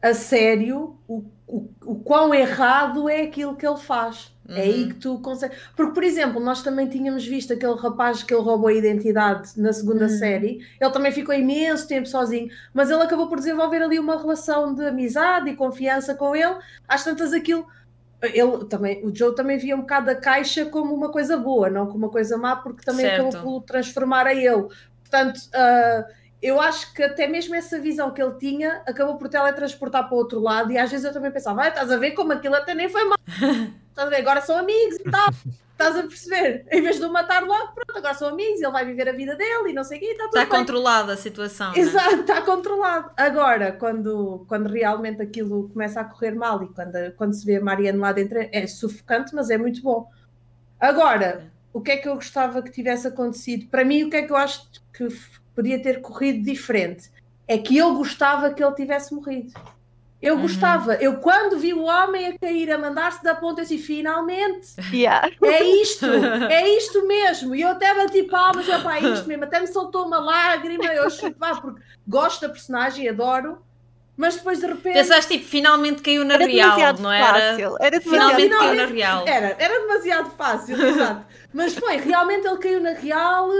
a 0.00 0.14
sério 0.14 0.98
o 1.08 1.24
o, 1.54 1.70
o 1.84 1.94
quão 2.00 2.34
errado 2.34 3.08
é 3.08 3.22
aquilo 3.22 3.54
que 3.54 3.64
ele 3.64 3.76
faz. 3.76 4.34
Uhum. 4.48 4.56
É 4.56 4.62
aí 4.62 4.82
uhum. 4.82 4.88
que 4.88 4.94
tu 4.96 5.18
consegues. 5.20 5.56
Porque, 5.76 5.94
por 5.94 6.02
exemplo, 6.02 6.40
nós 6.40 6.62
também 6.62 6.88
tínhamos 6.88 7.24
visto 7.24 7.52
aquele 7.52 7.76
rapaz 7.76 8.24
que 8.24 8.34
ele 8.34 8.42
roubou 8.42 8.68
a 8.68 8.72
identidade 8.72 9.52
na 9.56 9.72
segunda 9.72 10.06
uhum. 10.06 10.18
série. 10.18 10.66
Ele 10.80 10.90
também 10.90 11.12
ficou 11.12 11.32
imenso 11.32 11.86
tempo 11.86 12.08
sozinho, 12.08 12.48
mas 12.72 12.90
ele 12.90 13.02
acabou 13.02 13.28
por 13.28 13.38
desenvolver 13.38 13.80
ali 13.82 14.00
uma 14.00 14.20
relação 14.20 14.74
de 14.74 14.84
amizade 14.84 15.48
e 15.48 15.54
confiança 15.54 16.12
com 16.16 16.34
ele. 16.34 16.56
Às 16.88 17.04
tantas, 17.04 17.32
aquilo. 17.32 17.66
Ele 18.20 18.64
também, 18.64 19.06
o 19.06 19.14
Joe 19.14 19.34
também 19.34 19.58
via 19.58 19.76
um 19.76 19.82
bocado 19.82 20.10
a 20.10 20.14
caixa 20.14 20.64
como 20.64 20.94
uma 20.94 21.10
coisa 21.10 21.36
boa, 21.36 21.70
não 21.70 21.86
como 21.86 21.98
uma 21.98 22.08
coisa 22.08 22.36
má, 22.36 22.56
porque 22.56 22.82
também 22.82 23.06
certo. 23.06 23.28
acabou 23.28 23.60
por 23.60 23.66
transformar 23.66 24.26
a 24.26 24.34
ele. 24.34 24.66
Portanto, 25.02 25.36
uh, 25.36 26.04
eu 26.44 26.60
acho 26.60 26.92
que 26.92 27.02
até 27.02 27.26
mesmo 27.26 27.54
essa 27.54 27.80
visão 27.80 28.10
que 28.10 28.22
ele 28.22 28.34
tinha 28.34 28.82
acabou 28.86 29.16
por 29.16 29.30
teletransportar 29.30 30.06
para 30.06 30.14
o 30.14 30.18
outro 30.18 30.38
lado 30.38 30.70
e 30.70 30.76
às 30.76 30.90
vezes 30.90 31.06
eu 31.06 31.12
também 31.12 31.30
pensava, 31.30 31.62
ah, 31.62 31.68
estás 31.68 31.90
a 31.90 31.96
ver 31.96 32.10
como 32.10 32.34
aquilo 32.34 32.54
até 32.54 32.74
nem 32.74 32.86
foi 32.86 33.02
mal, 33.04 33.16
estás 33.88 34.06
a 34.06 34.10
ver, 34.10 34.16
agora 34.16 34.42
são 34.42 34.58
amigos 34.58 34.96
e 34.96 35.10
tal, 35.10 35.30
estás 35.72 35.96
a 35.96 36.02
perceber? 36.02 36.66
Em 36.70 36.82
vez 36.82 36.98
de 36.98 37.04
o 37.06 37.10
matar 37.10 37.42
logo, 37.44 37.72
pronto, 37.72 37.96
agora 37.96 38.12
são 38.12 38.28
amigos, 38.28 38.60
ele 38.60 38.70
vai 38.70 38.84
viver 38.84 39.08
a 39.08 39.12
vida 39.12 39.34
dele 39.34 39.70
e 39.70 39.72
não 39.72 39.84
sei 39.84 39.96
o 39.96 40.00
quê, 40.02 40.06
está 40.08 40.24
tudo 40.24 40.36
Está 40.36 40.58
controlada 40.58 41.14
a 41.14 41.16
situação. 41.16 41.72
É? 41.72 41.78
Exato, 41.78 42.16
está 42.16 42.42
controlado. 42.42 43.10
Agora, 43.16 43.72
quando, 43.72 44.44
quando 44.46 44.68
realmente 44.68 45.22
aquilo 45.22 45.70
começa 45.70 46.02
a 46.02 46.04
correr 46.04 46.32
mal 46.32 46.62
e 46.62 46.68
quando, 46.68 47.12
quando 47.16 47.32
se 47.32 47.46
vê 47.46 47.56
a 47.56 47.64
Mariana 47.64 48.02
lá 48.02 48.12
dentro, 48.12 48.38
é 48.38 48.66
sufocante, 48.66 49.34
mas 49.34 49.48
é 49.48 49.56
muito 49.56 49.80
bom. 49.80 50.10
Agora, 50.78 51.50
o 51.72 51.80
que 51.80 51.92
é 51.92 51.96
que 51.96 52.06
eu 52.06 52.16
gostava 52.16 52.60
que 52.60 52.70
tivesse 52.70 53.06
acontecido? 53.06 53.66
Para 53.68 53.82
mim, 53.82 54.04
o 54.04 54.10
que 54.10 54.16
é 54.16 54.22
que 54.22 54.30
eu 54.30 54.36
acho 54.36 54.68
que 54.92 55.08
podia 55.54 55.80
ter 55.80 56.00
corrido 56.00 56.44
diferente. 56.44 57.10
É 57.46 57.58
que 57.58 57.76
eu 57.76 57.94
gostava 57.94 58.52
que 58.52 58.62
ele 58.62 58.74
tivesse 58.74 59.14
morrido. 59.14 59.52
Eu 60.24 60.36
uhum. 60.36 60.42
gostava. 60.42 60.94
Eu, 60.94 61.18
quando 61.18 61.58
vi 61.58 61.74
o 61.74 61.82
homem 61.82 62.28
a 62.28 62.38
cair, 62.38 62.72
a 62.72 62.78
mandar-se 62.78 63.22
da 63.22 63.34
ponta, 63.34 63.60
eu 63.60 63.64
disse: 63.66 63.76
finalmente, 63.76 64.68
yeah. 64.90 65.28
é 65.42 65.62
isto, 65.62 66.06
é 66.06 66.68
isto 66.76 67.06
mesmo. 67.06 67.54
E 67.54 67.60
eu 67.60 67.68
até 67.68 67.94
bati 67.94 68.22
palmas, 68.22 68.66
eu, 68.66 68.82
pá, 68.82 68.96
é 68.96 69.00
isto 69.02 69.28
mesmo. 69.28 69.44
Até 69.44 69.60
me 69.60 69.66
soltou 69.66 70.06
uma 70.06 70.18
lágrima, 70.18 70.86
eu 70.86 71.10
chupava, 71.10 71.60
porque 71.60 71.82
gosto 72.08 72.40
da 72.40 72.48
personagem, 72.48 73.06
adoro. 73.06 73.58
Mas 74.16 74.36
depois 74.36 74.60
de 74.60 74.66
repente. 74.66 74.94
Pensaste 74.94 75.36
tipo, 75.36 75.46
finalmente 75.46 76.00
caiu 76.00 76.24
na 76.24 76.34
era 76.34 76.46
real, 76.46 76.94
não 77.00 77.12
era? 77.12 77.50
Fácil. 77.50 77.76
Era 77.80 78.00
finalmente, 78.00 78.42
finalmente 78.42 78.58
caiu 78.58 78.76
na 78.76 78.86
real. 78.86 79.24
Era, 79.28 79.56
era 79.58 79.80
demasiado 79.80 80.30
fácil, 80.30 80.86
exato. 80.86 81.26
Mas 81.52 81.74
foi, 81.74 81.96
realmente 81.96 82.46
ele 82.46 82.58
caiu 82.58 82.80
na 82.80 82.92
real 82.92 83.50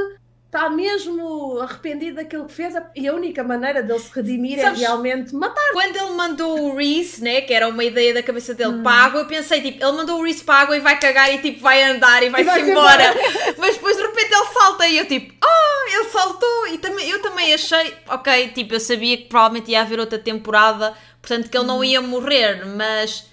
está 0.54 0.70
mesmo 0.70 1.58
arrependido 1.60 2.16
daquilo 2.16 2.44
que 2.44 2.52
fez 2.52 2.74
e 2.94 3.08
a 3.08 3.12
única 3.12 3.42
maneira 3.42 3.82
dele 3.82 3.98
se 3.98 4.10
redimir 4.14 4.60
é 4.60 4.62
Sabes, 4.62 4.80
é 4.80 4.86
realmente 4.86 5.34
matar. 5.34 5.72
Quando 5.72 5.96
ele 5.96 6.10
mandou 6.12 6.60
o 6.60 6.76
Reese, 6.76 7.22
né, 7.22 7.40
que 7.40 7.52
era 7.52 7.66
uma 7.66 7.82
ideia 7.82 8.14
da 8.14 8.22
cabeça 8.22 8.54
dele, 8.54 8.74
hum. 8.74 8.82
para 8.84 8.92
a 8.92 9.04
água, 9.04 9.20
eu 9.22 9.26
pensei, 9.26 9.60
tipo, 9.60 9.84
ele 9.84 9.92
mandou 9.92 10.20
o 10.20 10.24
Reese 10.24 10.44
para 10.44 10.54
a 10.54 10.60
água 10.60 10.76
e 10.76 10.80
vai 10.80 10.98
cagar 11.00 11.34
e 11.34 11.38
tipo, 11.38 11.60
vai 11.60 11.82
andar 11.82 12.22
e 12.22 12.30
vai-se 12.30 12.48
vai 12.48 12.70
embora. 12.70 13.14
Mas 13.58 13.74
depois 13.74 13.96
de 13.96 14.02
repente 14.02 14.32
ele 14.32 14.46
salta 14.52 14.86
e 14.86 14.98
eu 14.98 15.06
tipo, 15.06 15.34
ah, 15.42 15.46
oh, 15.46 15.96
ele 15.96 16.10
saltou 16.10 16.66
e 16.68 16.78
também, 16.78 17.10
eu 17.10 17.20
também 17.20 17.52
achei, 17.52 17.94
ok, 18.08 18.48
tipo, 18.50 18.74
eu 18.74 18.80
sabia 18.80 19.16
que 19.16 19.24
provavelmente 19.24 19.72
ia 19.72 19.80
haver 19.80 19.98
outra 19.98 20.20
temporada, 20.20 20.94
portanto 21.20 21.50
que 21.50 21.56
ele 21.56 21.64
hum. 21.64 21.68
não 21.68 21.82
ia 21.82 22.00
morrer, 22.00 22.64
mas 22.64 23.28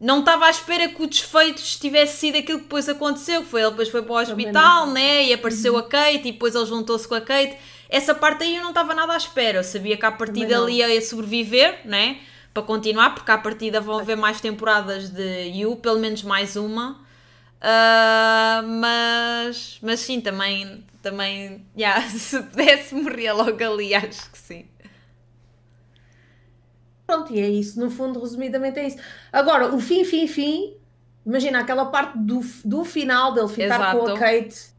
não 0.00 0.20
estava 0.20 0.46
à 0.46 0.50
espera 0.50 0.88
que 0.88 1.02
o 1.02 1.06
desfeito 1.06 1.62
tivesse 1.62 2.16
sido 2.16 2.38
aquilo 2.38 2.58
que 2.58 2.64
depois 2.64 2.88
aconteceu, 2.88 3.42
que 3.42 3.48
foi 3.48 3.60
ele 3.60 3.70
depois 3.70 3.90
foi 3.90 4.02
para 4.02 4.12
o 4.12 4.16
hospital, 4.16 4.86
né? 4.86 5.26
E 5.26 5.32
apareceu 5.34 5.74
uhum. 5.74 5.80
a 5.80 5.82
Kate 5.82 6.28
e 6.28 6.32
depois 6.32 6.54
ele 6.54 6.64
juntou-se 6.64 7.06
com 7.06 7.14
a 7.14 7.20
Kate. 7.20 7.54
essa 7.90 8.14
parte 8.14 8.44
aí 8.44 8.56
eu 8.56 8.62
não 8.62 8.70
estava 8.70 8.94
nada 8.94 9.12
à 9.12 9.16
espera. 9.18 9.58
Eu 9.58 9.64
sabia 9.64 9.98
que 9.98 10.06
a 10.06 10.10
partida 10.10 10.54
ele 10.54 10.78
ia 10.78 11.02
sobreviver, 11.02 11.80
né? 11.84 12.18
Para 12.54 12.62
continuar, 12.62 13.14
porque 13.14 13.30
à 13.30 13.36
partida 13.36 13.78
vão 13.78 13.98
haver 13.98 14.16
mais 14.16 14.40
temporadas 14.40 15.10
de 15.10 15.50
You, 15.54 15.76
pelo 15.76 16.00
menos 16.00 16.22
mais 16.22 16.56
uma. 16.56 16.92
Uh, 17.60 18.66
mas, 18.80 19.78
mas 19.82 20.00
sim, 20.00 20.18
também, 20.18 20.82
também 21.02 21.66
yeah, 21.76 22.00
se 22.08 22.42
pudesse 22.42 22.94
morrer 22.94 23.32
logo 23.32 23.62
ali, 23.62 23.94
acho 23.94 24.30
que 24.30 24.38
sim. 24.38 24.64
Pronto, 27.10 27.34
e 27.34 27.40
é 27.40 27.48
isso, 27.48 27.80
no 27.80 27.90
fundo, 27.90 28.20
resumidamente 28.20 28.78
é 28.78 28.86
isso. 28.86 28.98
Agora, 29.32 29.74
o 29.74 29.80
fim, 29.80 30.04
fim, 30.04 30.28
fim, 30.28 30.76
imagina 31.26 31.58
aquela 31.58 31.86
parte 31.86 32.16
do, 32.16 32.40
do 32.64 32.84
final 32.84 33.34
dele 33.34 33.48
ficar 33.48 33.74
Exato. 33.74 33.98
com 33.98 34.06
a 34.06 34.16
Kate. 34.16 34.70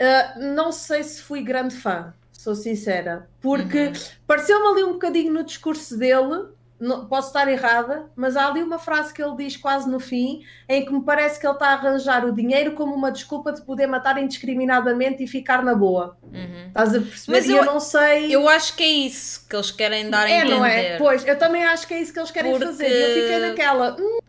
Uh, 0.00 0.54
não 0.54 0.72
sei 0.72 1.04
se 1.04 1.20
fui 1.20 1.42
grande 1.42 1.74
fã, 1.76 2.14
sou 2.32 2.54
sincera, 2.54 3.28
porque 3.42 3.88
uhum. 3.88 3.92
pareceu-me 4.26 4.68
ali 4.68 4.84
um 4.84 4.92
bocadinho 4.92 5.34
no 5.34 5.44
discurso 5.44 5.98
dele 5.98 6.46
não, 6.80 7.06
posso 7.06 7.28
estar 7.28 7.46
errada, 7.46 8.06
mas 8.16 8.36
há 8.36 8.48
ali 8.48 8.62
uma 8.62 8.78
frase 8.78 9.12
que 9.12 9.22
ele 9.22 9.36
diz 9.36 9.56
quase 9.56 9.88
no 9.88 10.00
fim, 10.00 10.40
em 10.66 10.84
que 10.84 10.90
me 10.90 11.02
parece 11.04 11.38
que 11.38 11.46
ele 11.46 11.52
está 11.52 11.68
a 11.68 11.72
arranjar 11.74 12.24
o 12.24 12.32
dinheiro 12.32 12.72
como 12.72 12.94
uma 12.94 13.12
desculpa 13.12 13.52
de 13.52 13.60
poder 13.62 13.86
matar 13.86 14.20
indiscriminadamente 14.20 15.22
e 15.22 15.26
ficar 15.26 15.62
na 15.62 15.74
boa. 15.74 16.16
Uhum. 16.22 16.68
Estás 16.68 16.94
a 16.94 17.00
perceber? 17.00 17.38
Mas 17.38 17.48
eu, 17.48 17.56
eu, 17.56 17.64
não 17.66 17.78
sei. 17.78 18.34
Eu 18.34 18.48
acho 18.48 18.74
que 18.74 18.82
é 18.82 18.88
isso 18.88 19.46
que 19.46 19.54
eles 19.54 19.70
querem 19.70 20.08
dar 20.08 20.28
é, 20.28 20.32
a 20.32 20.38
entender. 20.38 20.56
Não 20.56 20.64
é? 20.64 20.96
Pois, 20.96 21.26
eu 21.26 21.38
também 21.38 21.62
acho 21.64 21.86
que 21.86 21.92
é 21.92 22.00
isso 22.00 22.12
que 22.12 22.18
eles 22.18 22.30
querem 22.30 22.52
Porque... 22.52 22.66
fazer. 22.66 22.86
Eu 22.86 23.22
fiquei 23.22 23.38
naquela. 23.38 23.96
Hum, 24.00 24.20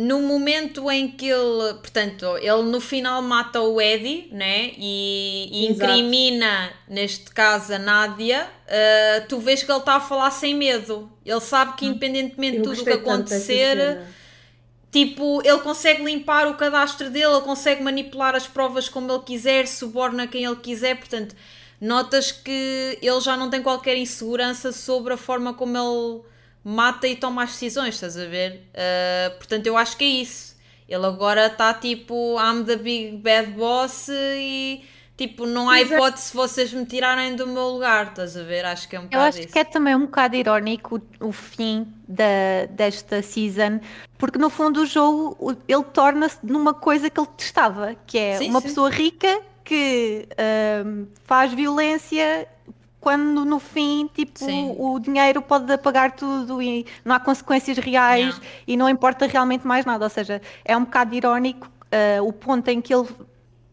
no 0.00 0.22
momento 0.22 0.90
em 0.90 1.08
que 1.08 1.28
ele, 1.28 1.74
portanto, 1.74 2.38
ele 2.38 2.62
no 2.62 2.80
final 2.80 3.20
mata 3.20 3.60
o 3.60 3.78
Eddie, 3.80 4.28
né? 4.32 4.70
E, 4.78 5.48
e 5.52 5.70
incrimina, 5.70 6.72
neste 6.88 7.30
caso, 7.30 7.74
a 7.74 7.78
Nádia, 7.78 8.46
uh, 8.46 9.26
tu 9.28 9.38
vês 9.38 9.62
que 9.62 9.70
ele 9.70 9.78
está 9.78 9.96
a 9.96 10.00
falar 10.00 10.30
sem 10.30 10.54
medo. 10.54 11.10
Ele 11.30 11.40
sabe 11.40 11.76
que, 11.76 11.84
hum. 11.86 11.90
independentemente 11.90 12.58
de 12.58 12.62
tudo 12.62 12.80
o 12.80 12.84
que 12.84 12.90
acontecer, 12.90 14.00
tipo, 14.90 15.40
ele 15.44 15.58
consegue 15.60 16.04
limpar 16.04 16.48
o 16.48 16.54
cadastro 16.54 17.10
dele, 17.10 17.32
ele 17.32 17.42
consegue 17.42 17.82
manipular 17.82 18.34
as 18.34 18.46
provas 18.46 18.88
como 18.88 19.10
ele 19.12 19.22
quiser, 19.22 19.66
suborna 19.66 20.26
quem 20.26 20.44
ele 20.44 20.56
quiser, 20.56 20.96
portanto, 20.96 21.34
notas 21.80 22.32
que 22.32 22.98
ele 23.00 23.20
já 23.20 23.36
não 23.36 23.48
tem 23.48 23.62
qualquer 23.62 23.96
insegurança 23.96 24.72
sobre 24.72 25.14
a 25.14 25.16
forma 25.16 25.54
como 25.54 25.76
ele 25.76 26.22
mata 26.62 27.06
e 27.06 27.16
toma 27.16 27.44
as 27.44 27.52
decisões, 27.52 27.94
estás 27.94 28.16
a 28.16 28.26
ver? 28.26 28.66
Uh, 28.74 29.36
portanto, 29.38 29.66
eu 29.66 29.76
acho 29.76 29.96
que 29.96 30.04
é 30.04 30.08
isso. 30.08 30.56
Ele 30.88 31.06
agora 31.06 31.46
está 31.46 31.72
tipo, 31.72 32.36
I'm 32.38 32.64
the 32.64 32.76
big 32.76 33.16
bad 33.18 33.52
boss 33.52 34.08
e 34.08 34.84
tipo, 35.20 35.44
não 35.44 35.68
há 35.68 35.82
Exato. 35.82 35.94
hipótese 35.94 36.24
se 36.28 36.34
vocês 36.34 36.72
me 36.72 36.86
tirarem 36.86 37.36
do 37.36 37.46
meu 37.46 37.68
lugar, 37.68 38.06
estás 38.06 38.34
a 38.38 38.42
ver? 38.42 38.64
Acho 38.64 38.88
que 38.88 38.96
é 38.96 39.00
um 39.00 39.02
bocado 39.02 39.22
Eu 39.22 39.28
acho 39.28 39.38
isso. 39.40 39.48
que 39.48 39.58
é 39.58 39.64
também 39.64 39.94
um 39.94 40.06
bocado 40.06 40.34
irónico 40.34 41.02
o, 41.20 41.28
o 41.28 41.32
fim 41.32 41.86
da, 42.08 42.64
desta 42.70 43.20
season, 43.20 43.80
porque 44.16 44.38
no 44.38 44.48
fundo 44.48 44.80
o 44.80 44.86
jogo 44.86 45.36
ele 45.68 45.84
torna-se 45.92 46.38
numa 46.42 46.72
coisa 46.72 47.10
que 47.10 47.20
ele 47.20 47.28
testava, 47.36 47.94
que 48.06 48.16
é 48.16 48.38
sim, 48.38 48.48
uma 48.48 48.62
sim. 48.62 48.68
pessoa 48.68 48.88
rica 48.88 49.42
que 49.62 50.26
uh, 50.32 51.06
faz 51.24 51.52
violência 51.52 52.48
quando 52.98 53.44
no 53.44 53.58
fim, 53.58 54.08
tipo, 54.14 54.44
o, 54.44 54.94
o 54.94 55.00
dinheiro 55.00 55.42
pode 55.42 55.70
apagar 55.70 56.12
tudo 56.12 56.62
e 56.62 56.86
não 57.04 57.14
há 57.14 57.20
consequências 57.20 57.76
reais 57.78 58.38
não. 58.38 58.44
e 58.66 58.76
não 58.76 58.88
importa 58.88 59.26
realmente 59.26 59.66
mais 59.66 59.84
nada. 59.84 60.04
Ou 60.04 60.10
seja, 60.10 60.40
é 60.64 60.76
um 60.76 60.84
bocado 60.84 61.14
irónico 61.14 61.66
uh, 61.66 62.26
o 62.26 62.32
ponto 62.32 62.68
em 62.68 62.80
que 62.80 62.94
ele 62.94 63.08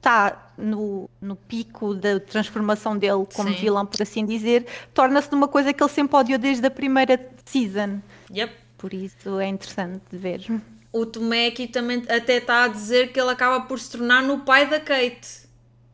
está 0.07 0.51
no, 0.57 1.09
no 1.21 1.35
pico 1.35 1.93
da 1.93 2.17
transformação 2.19 2.97
dele 2.97 3.27
como 3.35 3.49
Sim. 3.49 3.55
vilão, 3.55 3.85
por 3.85 4.01
assim 4.01 4.25
dizer, 4.25 4.65
torna-se 4.93 5.29
numa 5.31 5.49
coisa 5.49 5.73
que 5.73 5.83
ele 5.83 5.91
sempre 5.91 6.15
odiou 6.15 6.39
desde 6.39 6.65
a 6.65 6.71
primeira 6.71 7.19
season. 7.45 7.99
Yep. 8.33 8.53
Por 8.77 8.93
isso 8.93 9.39
é 9.39 9.47
interessante 9.47 10.01
de 10.09 10.17
ver. 10.17 10.45
O 10.93 11.05
Tomé 11.05 11.47
aqui 11.47 11.67
também 11.67 12.03
até 12.07 12.37
está 12.37 12.63
a 12.63 12.67
dizer 12.69 13.11
que 13.11 13.19
ele 13.19 13.31
acaba 13.31 13.65
por 13.65 13.77
se 13.77 13.91
tornar 13.91 14.23
no 14.23 14.39
pai 14.39 14.69
da 14.69 14.79
Kate. 14.79 15.47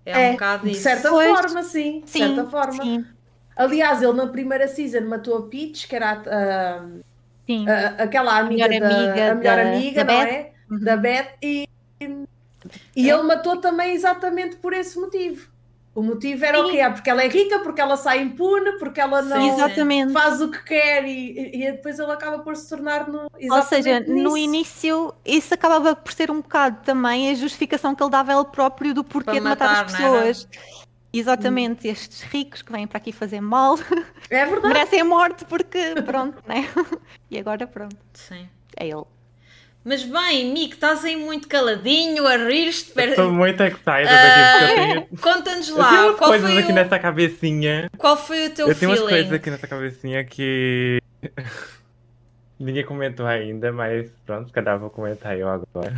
É, 0.06 0.28
é 0.28 0.30
um 0.30 0.32
bocado 0.34 0.68
isso. 0.68 0.78
De 0.78 0.84
certa 0.84 1.10
pois. 1.10 1.30
forma, 1.30 1.64
sim. 1.64 2.02
De 2.02 2.10
sim, 2.10 2.20
certa 2.20 2.46
forma. 2.46 2.84
Sim. 2.84 3.06
Aliás, 3.56 4.02
ele 4.02 4.14
na 4.14 4.28
primeira 4.28 4.68
season 4.68 5.02
matou 5.02 5.38
a 5.38 5.42
Peach, 5.44 5.88
que 5.88 5.96
era 5.96 6.12
a, 6.12 6.86
a, 7.72 8.04
aquela 8.04 8.38
amiga, 8.38 8.68
melhor 8.68 8.90
da, 8.90 8.96
amiga 8.96 9.32
a 9.32 9.36
melhor 9.36 9.56
da, 9.56 9.70
amiga, 9.70 10.04
da 10.04 10.14
não 10.14 10.20
Beth. 10.20 10.32
é? 10.32 10.54
Uhum. 10.70 10.80
Da 10.80 10.98
Beth, 10.98 11.34
e, 11.42 11.70
e 12.96 13.10
é. 13.10 13.14
ele 13.14 13.24
matou 13.24 13.58
também 13.58 13.94
exatamente 13.94 14.56
por 14.58 14.74
esse 14.74 14.98
motivo. 15.00 15.54
O 15.96 16.02
motivo 16.02 16.44
era 16.44 16.58
Sim. 16.58 16.64
o 16.64 16.72
quê? 16.72 16.82
Ah, 16.82 16.92
porque 16.92 17.10
ela 17.10 17.24
é 17.24 17.28
rica, 17.28 17.60
porque 17.60 17.80
ela 17.80 17.96
sai 17.96 18.24
impune, 18.24 18.80
porque 18.80 19.00
ela 19.00 19.22
não 19.22 19.58
Sim, 19.58 20.12
faz 20.12 20.42
o 20.42 20.50
que 20.50 20.64
quer 20.64 21.06
e, 21.06 21.52
e 21.54 21.72
depois 21.72 22.00
ele 22.00 22.12
acaba 22.12 22.40
por 22.40 22.56
se 22.56 22.68
tornar 22.68 23.08
no. 23.08 23.28
Ou 23.32 23.62
seja, 23.62 24.00
nisso. 24.00 24.12
no 24.12 24.36
início 24.36 25.14
isso 25.24 25.54
acabava 25.54 25.96
por 25.96 26.12
ser 26.12 26.32
um 26.32 26.42
bocado 26.42 26.80
também 26.84 27.30
a 27.30 27.36
justificação 27.36 27.94
que 27.94 28.02
ele 28.02 28.10
dava 28.10 28.32
a 28.32 28.36
ele 28.36 28.46
próprio 28.46 28.92
do 28.92 29.04
porquê 29.04 29.34
de 29.34 29.42
matar, 29.42 29.86
as 29.86 29.92
pessoas. 29.92 30.48
Exatamente, 31.16 31.88
estes 31.88 32.24
ricos 32.24 32.64
que 32.64 32.72
vêm 32.72 32.88
para 32.88 32.98
aqui 32.98 33.12
fazer 33.12 33.40
mal 33.40 33.78
é 34.32 34.46
verdade. 34.48 34.68
merecem 34.68 35.02
a 35.02 35.06
morte 35.06 35.46
porque 35.46 35.94
pronto, 36.04 36.42
né? 36.48 36.68
E 37.30 37.38
agora 37.38 37.68
pronto. 37.68 37.96
Sim. 38.14 38.50
É 38.76 38.88
ele. 38.88 39.04
Mas 39.86 40.04
bem, 40.04 40.54
Mico, 40.54 40.76
estás 40.76 41.04
aí 41.04 41.18
muito 41.18 41.48
caladinho, 41.48 42.26
a 42.26 42.38
rir-te. 42.38 42.94
Estou 42.98 43.32
muito 43.32 43.62
excited 43.62 44.06
uh, 44.06 44.16
aqui 44.16 44.42
porque 44.50 44.64
eu 44.64 44.76
tenho. 44.76 45.08
Conta-nos 45.22 45.70
lá. 45.72 45.84
Eu 45.84 45.92
tenho 45.92 46.08
umas 46.08 46.20
coisas 46.20 46.58
aqui 46.58 46.72
o... 46.72 46.76
nessa 46.76 47.00
cabecinha. 47.00 47.90
Qual 47.98 48.16
foi 48.16 48.48
o 48.48 48.50
teu 48.52 48.68
Eu 48.70 48.76
tenho 48.76 48.92
feeling? 48.92 49.02
umas 49.02 49.10
coisas 49.12 49.34
aqui 49.34 49.50
nessa 49.52 49.68
cabecinha 49.68 50.24
que. 50.24 51.02
Ninguém 52.58 52.86
comentou 52.86 53.26
ainda, 53.26 53.74
mas 53.74 54.10
pronto, 54.26 54.54
cada 54.54 54.78
vou 54.78 54.90
comentar 54.90 55.38
eu 55.38 55.50
agora. 55.50 55.94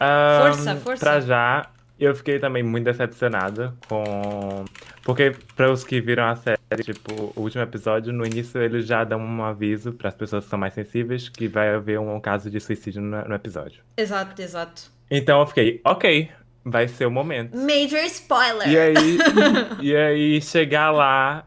Um, 0.00 0.52
força, 0.52 0.76
força. 0.76 1.04
Pra 1.04 1.20
já, 1.20 1.68
eu 1.98 2.14
fiquei 2.14 2.38
também 2.38 2.62
muito 2.62 2.84
decepcionado 2.84 3.76
com. 3.88 4.64
Porque, 5.02 5.34
para 5.56 5.72
os 5.72 5.82
que 5.82 6.00
viram 6.00 6.28
a 6.28 6.36
série, 6.36 6.60
tipo, 6.82 7.32
o 7.36 7.40
último 7.40 7.62
episódio, 7.62 8.12
no 8.12 8.24
início 8.24 8.60
eles 8.60 8.86
já 8.86 9.04
dão 9.04 9.20
um 9.20 9.44
aviso 9.44 9.92
para 9.92 10.08
as 10.08 10.14
pessoas 10.14 10.44
que 10.44 10.50
são 10.50 10.58
mais 10.58 10.74
sensíveis 10.74 11.28
que 11.28 11.46
vai 11.46 11.74
haver 11.74 12.00
um 12.00 12.20
caso 12.20 12.50
de 12.50 12.58
suicídio 12.60 13.02
no, 13.02 13.22
no 13.28 13.34
episódio. 13.34 13.82
Exato, 13.96 14.40
exato. 14.40 14.90
Então 15.10 15.40
eu 15.40 15.46
fiquei, 15.46 15.80
ok, 15.84 16.30
vai 16.64 16.88
ser 16.88 17.06
o 17.06 17.10
momento. 17.10 17.56
Major 17.56 18.00
spoiler! 18.06 18.68
E 18.68 18.78
aí, 18.78 19.18
e 19.80 19.96
aí 19.96 20.40
chegar 20.40 20.90
lá. 20.90 21.46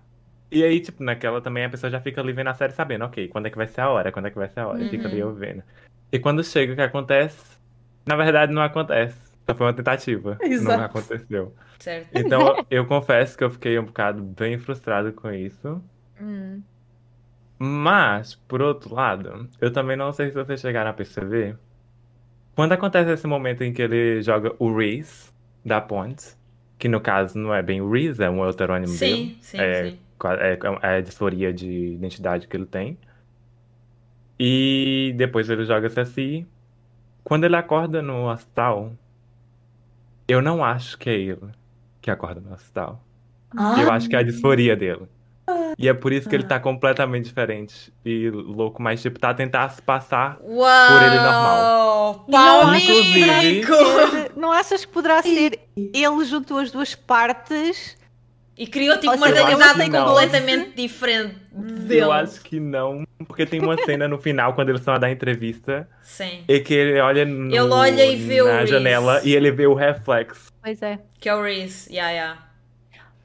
E 0.50 0.63
aí, 0.63 0.80
tipo, 0.80 1.04
naquela 1.04 1.42
também 1.42 1.66
a 1.66 1.70
pessoa 1.70 1.90
já 1.90 2.00
fica 2.00 2.22
ali 2.22 2.32
vendo 2.32 2.48
a 2.48 2.54
série 2.54 2.72
sabendo, 2.72 3.04
ok, 3.04 3.28
quando 3.28 3.48
é 3.48 3.50
que 3.50 3.58
vai 3.58 3.68
ser 3.68 3.82
a 3.82 3.90
hora, 3.90 4.12
quando 4.12 4.28
é 4.28 4.30
que 4.30 4.38
vai 4.38 4.48
ser 4.48 4.62
a 4.62 4.68
hora. 4.68 4.80
Uhum. 4.80 4.90
Fica 4.90 5.08
ali 5.08 5.22
ouvindo. 5.22 5.63
E 6.12 6.20
quando 6.20 6.44
chega 6.44 6.72
o 6.72 6.76
que 6.76 6.82
acontece, 6.82 7.58
na 8.06 8.16
verdade 8.16 8.54
não 8.54 8.62
acontece. 8.62 9.27
Só 9.48 9.56
foi 9.56 9.68
uma 9.68 9.74
tentativa. 9.74 10.38
Exato. 10.42 10.78
Não 10.78 10.86
aconteceu. 10.86 11.56
Certo. 11.80 12.10
Então, 12.14 12.66
eu 12.70 12.86
confesso 12.86 13.38
que 13.38 13.44
eu 13.44 13.50
fiquei 13.50 13.80
um 13.80 13.86
bocado 13.86 14.22
bem 14.22 14.58
frustrado 14.58 15.14
com 15.14 15.32
isso. 15.32 15.82
Hum. 16.22 16.62
Mas, 17.58 18.36
por 18.36 18.62
outro 18.62 18.94
lado, 18.94 19.50
eu 19.62 19.72
também 19.72 19.96
não 19.96 20.12
sei 20.12 20.30
se 20.30 20.36
vocês 20.36 20.60
chegaram 20.60 20.90
a 20.90 20.94
perceber. 20.94 21.58
Quando 22.56 22.74
acontece 22.74 23.10
esse 23.12 23.26
momento 23.26 23.64
em 23.64 23.72
que 23.72 23.82
ele 23.82 24.22
joga 24.22 24.54
o 24.60 24.76
Reese 24.76 25.32
da 25.64 25.80
ponte, 25.80 26.36
que 26.78 26.90
no 26.90 27.00
caso 27.00 27.38
não 27.38 27.54
é 27.54 27.62
bem 27.64 27.82
o 27.82 27.90
Reese, 27.90 28.24
é 28.24 28.30
um 28.30 28.48
heterônimo 28.48 28.88
sim, 28.88 29.06
dele. 29.06 29.38
Sim, 29.42 29.58
é, 29.60 29.90
sim. 29.92 30.00
É, 30.42 30.60
é 30.82 30.98
a 30.98 31.02
disforia 31.02 31.54
de 31.54 31.94
identidade 31.94 32.48
que 32.48 32.58
ele 32.58 32.66
tem. 32.66 32.98
E 34.38 35.14
depois 35.16 35.50
ele 35.50 35.64
joga 35.66 35.90
Saci. 35.90 36.46
Quando 37.24 37.46
ele 37.46 37.56
acorda 37.56 38.02
no 38.02 38.30
astral, 38.30 38.94
eu 40.28 40.42
não 40.42 40.63
acho 40.63 40.98
que 40.98 41.10
é 41.10 41.16
ele 41.16 41.50
que 42.02 42.12
acorda 42.12 42.42
no 42.42 42.54
hospital. 42.54 43.04
Ah. 43.56 43.76
Eu 43.80 43.92
acho 43.92 44.10
que 44.10 44.16
é 44.16 44.20
a 44.20 44.24
disforia 44.24 44.76
dele. 44.76 45.08
E 45.78 45.88
é 45.88 45.94
por 45.94 46.12
isso 46.12 46.28
que 46.28 46.36
ele 46.36 46.44
tá 46.44 46.60
completamente 46.60 47.26
diferente 47.26 47.94
e 48.04 48.30
louco, 48.30 48.82
mas 48.82 49.02
tipo, 49.02 49.18
tá 49.18 49.30
a 49.30 49.34
tentar 49.34 49.70
se 49.70 49.82
passar 49.82 50.38
Uau, 50.42 50.92
por 50.92 51.02
ele 51.04 51.16
normal. 51.16 52.26
Não, 52.28 52.76
Inclusive. 52.76 54.32
Não 54.36 54.52
achas 54.52 54.84
que 54.84 54.92
poderá 54.92 55.22
ser 55.22 55.60
ele 55.76 56.26
juntou 56.26 56.58
as 56.58 56.72
duas 56.72 56.96
partes 56.96 57.98
e 58.58 58.65
criou 58.65 58.98
tipo 58.98 59.13
uma 59.13 59.28
realidade 59.28 59.89
completamente 59.91 60.72
diferente 60.76 61.36
dele. 61.54 62.02
Eu 62.02 62.12
acho 62.12 62.41
que 62.41 62.60
não, 62.60 63.06
porque 63.28 63.46
tem 63.46 63.62
uma 63.62 63.78
cena 63.84 64.08
no 64.08 64.17
final 64.17 64.54
quando 64.54 64.70
eles 64.70 64.82
estão 64.82 64.96
a 64.96 64.98
dar 64.98 65.12
entrevista. 65.12 65.88
Sim. 66.02 66.43
E 66.48 66.60
que 66.60 66.74
ele 66.74 67.00
olha 67.00 67.26
no, 67.26 67.48
Ele 67.50 67.60
olha 67.60 68.06
e 68.06 68.15
vê 68.15 68.41
na 68.41 68.65
janela 68.65 69.13
Reese. 69.15 69.30
e 69.30 69.36
ele 69.36 69.52
vê 69.52 69.67
o 69.67 69.74
reflexo. 69.74 70.52
Pois 70.62 70.82
é. 70.82 71.00
Que 71.20 71.30
é 71.30 71.36
o 71.36 71.41
Reese, 71.43 71.91
yeah, 71.91 72.12
yeah. 72.12 72.48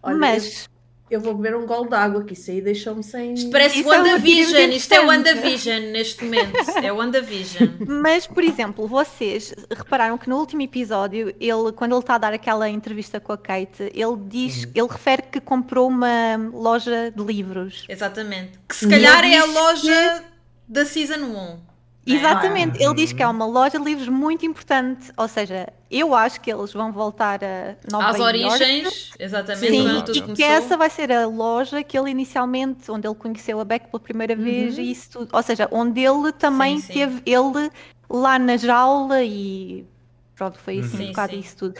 Olha, 0.02 0.16
Mas 0.16 0.68
eu 1.14 1.20
vou 1.20 1.34
beber 1.34 1.54
um 1.54 1.66
gol 1.66 1.86
de 1.86 1.94
água, 1.94 2.24
que 2.24 2.32
isso 2.32 2.50
aí 2.50 2.60
deixou-me 2.60 3.02
sem. 3.02 3.34
Isto 3.34 3.50
parece 3.50 3.80
isso 3.80 3.88
WandaVision, 3.88 4.56
é 4.56 4.66
isto 4.74 4.92
é 4.94 5.00
WandaVision 5.00 5.80
neste 5.92 6.24
momento. 6.24 6.52
É 6.82 6.90
WandaVision. 6.92 7.68
Mas, 7.86 8.26
por 8.26 8.42
exemplo, 8.42 8.86
vocês 8.86 9.54
repararam 9.70 10.16
que 10.16 10.28
no 10.28 10.38
último 10.38 10.62
episódio, 10.62 11.34
ele, 11.38 11.72
quando 11.76 11.92
ele 11.92 12.00
está 12.00 12.14
a 12.14 12.18
dar 12.18 12.32
aquela 12.32 12.68
entrevista 12.68 13.20
com 13.20 13.32
a 13.32 13.38
Kate, 13.38 13.92
ele 13.94 14.16
diz, 14.26 14.64
uhum. 14.64 14.72
ele 14.74 14.88
refere 14.88 15.22
que 15.22 15.40
comprou 15.40 15.88
uma 15.88 16.36
loja 16.52 17.12
de 17.14 17.22
livros. 17.22 17.84
Exatamente. 17.88 18.58
Que 18.66 18.74
se 18.74 18.88
calhar 18.88 19.24
é 19.24 19.38
a 19.38 19.44
loja 19.44 20.20
que... 20.20 20.72
da 20.72 20.84
Season 20.86 21.24
1. 21.24 21.71
Exatamente, 22.04 22.78
ah. 22.82 22.86
ele 22.86 22.94
diz 22.94 23.12
que 23.12 23.22
é 23.22 23.28
uma 23.28 23.46
loja 23.46 23.78
de 23.78 23.84
livros 23.84 24.08
muito 24.08 24.44
importante, 24.44 25.12
ou 25.16 25.28
seja, 25.28 25.72
eu 25.88 26.14
acho 26.14 26.40
que 26.40 26.52
eles 26.52 26.72
vão 26.72 26.92
voltar 26.92 27.40
a 27.44 27.76
Nova 27.90 28.08
Às 28.08 28.18
York. 28.18 28.44
origens, 28.44 29.12
exatamente. 29.18 29.70
Sim, 29.70 29.98
e 29.98 30.02
que 30.02 30.22
começou. 30.22 30.44
essa 30.44 30.76
vai 30.76 30.90
ser 30.90 31.12
a 31.12 31.26
loja 31.26 31.82
que 31.82 31.96
ele 31.96 32.10
inicialmente, 32.10 32.90
onde 32.90 33.06
ele 33.06 33.14
conheceu 33.14 33.60
a 33.60 33.64
Beck 33.64 33.86
pela 33.88 34.00
primeira 34.00 34.34
uhum. 34.34 34.42
vez 34.42 34.78
e 34.78 34.90
isso 34.90 35.10
tudo, 35.10 35.28
ou 35.32 35.42
seja, 35.42 35.68
onde 35.70 36.00
ele 36.00 36.32
também 36.32 36.78
sim, 36.78 36.86
sim. 36.86 36.92
teve 36.92 37.22
ele 37.24 37.70
lá 38.10 38.36
na 38.38 38.56
jaula 38.56 39.22
e 39.22 39.86
pronto, 40.34 40.58
foi 40.58 40.80
assim 40.80 40.96
sim, 40.96 41.04
um 41.04 41.08
bocado 41.08 41.36
isso 41.36 41.56
tudo. 41.56 41.74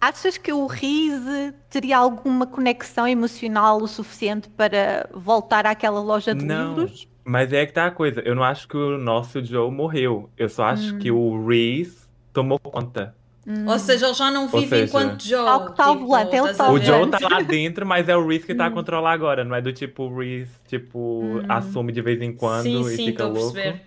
Achas 0.00 0.38
que 0.38 0.50
o 0.50 0.66
Rize 0.66 1.52
teria 1.68 1.98
alguma 1.98 2.46
conexão 2.46 3.06
emocional 3.06 3.82
o 3.82 3.86
suficiente 3.86 4.48
para 4.48 5.06
voltar 5.12 5.66
àquela 5.66 6.00
loja 6.00 6.34
de 6.34 6.42
Não. 6.42 6.68
livros? 6.70 7.06
Mas 7.28 7.52
é 7.52 7.66
que 7.66 7.72
tá 7.72 7.86
a 7.86 7.90
coisa. 7.90 8.20
Eu 8.20 8.36
não 8.36 8.44
acho 8.44 8.68
que 8.68 8.76
o 8.76 8.96
nosso 8.96 9.44
Joe 9.44 9.68
morreu. 9.68 10.30
Eu 10.38 10.48
só 10.48 10.66
acho 10.66 10.94
hum. 10.94 10.98
que 11.00 11.10
o 11.10 11.44
Reese 11.44 11.98
tomou 12.32 12.56
conta. 12.56 13.16
Hum. 13.44 13.68
Ou 13.68 13.78
seja, 13.80 14.06
ele 14.06 14.14
já 14.14 14.30
não 14.30 14.46
vive 14.46 14.68
seja, 14.68 14.84
enquanto 14.84 15.24
Joe. 15.24 15.44
Tá, 15.44 15.58
tá 15.70 15.90
tipo, 15.90 16.16
ele 16.16 16.54
tá 16.54 16.70
o 16.70 16.78
Joe 16.78 17.10
tá 17.10 17.18
lá 17.28 17.42
dentro, 17.42 17.84
mas 17.84 18.08
é 18.08 18.16
o 18.16 18.24
Reese 18.24 18.46
que 18.46 18.54
tá 18.54 18.66
a 18.66 18.68
hum. 18.68 18.74
controlar 18.74 19.12
agora. 19.12 19.44
Não 19.44 19.56
é 19.56 19.60
do 19.60 19.72
tipo 19.72 20.04
o 20.04 20.16
Reese, 20.16 20.52
tipo, 20.68 21.24
hum. 21.24 21.42
assume 21.48 21.92
de 21.92 22.00
vez 22.00 22.22
em 22.22 22.32
quando 22.32 22.62
sim, 22.62 22.80
e 22.80 22.96
sim, 22.96 23.06
fica 23.06 23.24
louco. 23.24 23.52
Perceber. 23.52 23.82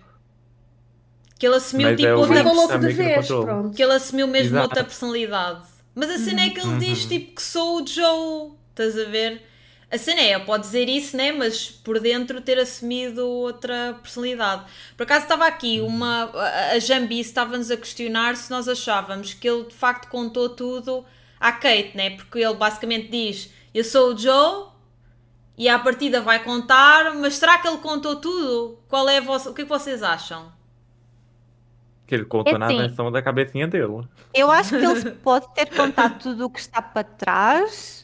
Que 1.38 1.46
ele 1.46 1.54
assumiu 1.54 1.88
mas 1.88 1.96
tipo 1.96 2.08
é 2.08 2.14
outra... 2.14 2.42
louco 2.42 2.78
de 2.78 2.92
vez, 2.92 3.26
pronto. 3.26 3.74
Que 3.74 3.82
ele 3.82 3.92
assumiu 3.94 4.28
mesmo 4.28 4.50
Exato. 4.50 4.64
outra 4.64 4.84
personalidade. 4.84 5.62
Mas 5.94 6.10
a 6.10 6.18
cena 6.18 6.42
é 6.42 6.50
que 6.50 6.60
ele 6.60 6.68
uhum. 6.68 6.78
diz 6.78 7.06
tipo 7.06 7.36
que 7.36 7.42
sou 7.42 7.82
o 7.82 7.86
Joe. 7.86 8.50
Estás 8.68 8.98
a 8.98 9.08
ver? 9.08 9.49
A 9.90 9.98
cena 9.98 10.20
é, 10.20 10.38
pode 10.38 10.62
dizer 10.62 10.88
isso, 10.88 11.16
né? 11.16 11.32
Mas 11.32 11.68
por 11.68 11.98
dentro 11.98 12.40
ter 12.40 12.58
assumido 12.58 13.26
outra 13.26 13.98
personalidade. 14.00 14.64
Por 14.96 15.02
acaso 15.02 15.24
estava 15.24 15.46
aqui 15.46 15.80
uma. 15.80 16.30
A 16.72 16.78
Jambi 16.78 17.18
estava-nos 17.18 17.70
a 17.72 17.76
questionar 17.76 18.36
se 18.36 18.50
nós 18.50 18.68
achávamos 18.68 19.34
que 19.34 19.48
ele 19.48 19.64
de 19.64 19.74
facto 19.74 20.08
contou 20.08 20.48
tudo 20.48 21.04
à 21.40 21.50
Kate, 21.50 21.96
né? 21.96 22.10
Porque 22.10 22.38
ele 22.38 22.54
basicamente 22.54 23.08
diz: 23.08 23.52
Eu 23.74 23.82
sou 23.82 24.14
o 24.14 24.18
Joe 24.18 24.68
e 25.58 25.68
à 25.68 25.76
partida 25.76 26.20
vai 26.20 26.42
contar, 26.42 27.12
mas 27.16 27.34
será 27.34 27.58
que 27.58 27.66
ele 27.66 27.78
contou 27.78 28.16
tudo? 28.16 28.78
Qual 28.88 29.08
é 29.08 29.18
a 29.18 29.20
vossa... 29.20 29.50
O 29.50 29.54
que 29.54 29.62
é 29.62 29.64
que 29.64 29.68
vocês 29.68 30.02
acham? 30.02 30.52
Que 32.06 32.14
ele 32.14 32.24
contou 32.24 32.54
é 32.54 32.58
na 32.58 32.68
versão 32.68 33.12
da 33.12 33.20
cabecinha 33.20 33.66
dele. 33.66 34.08
Eu 34.32 34.50
acho 34.50 34.70
que 34.70 34.84
ele 34.84 35.10
pode 35.22 35.52
ter 35.52 35.66
contado 35.66 36.18
tudo 36.18 36.46
o 36.46 36.50
que 36.50 36.60
está 36.60 36.80
para 36.80 37.04
trás 37.04 37.99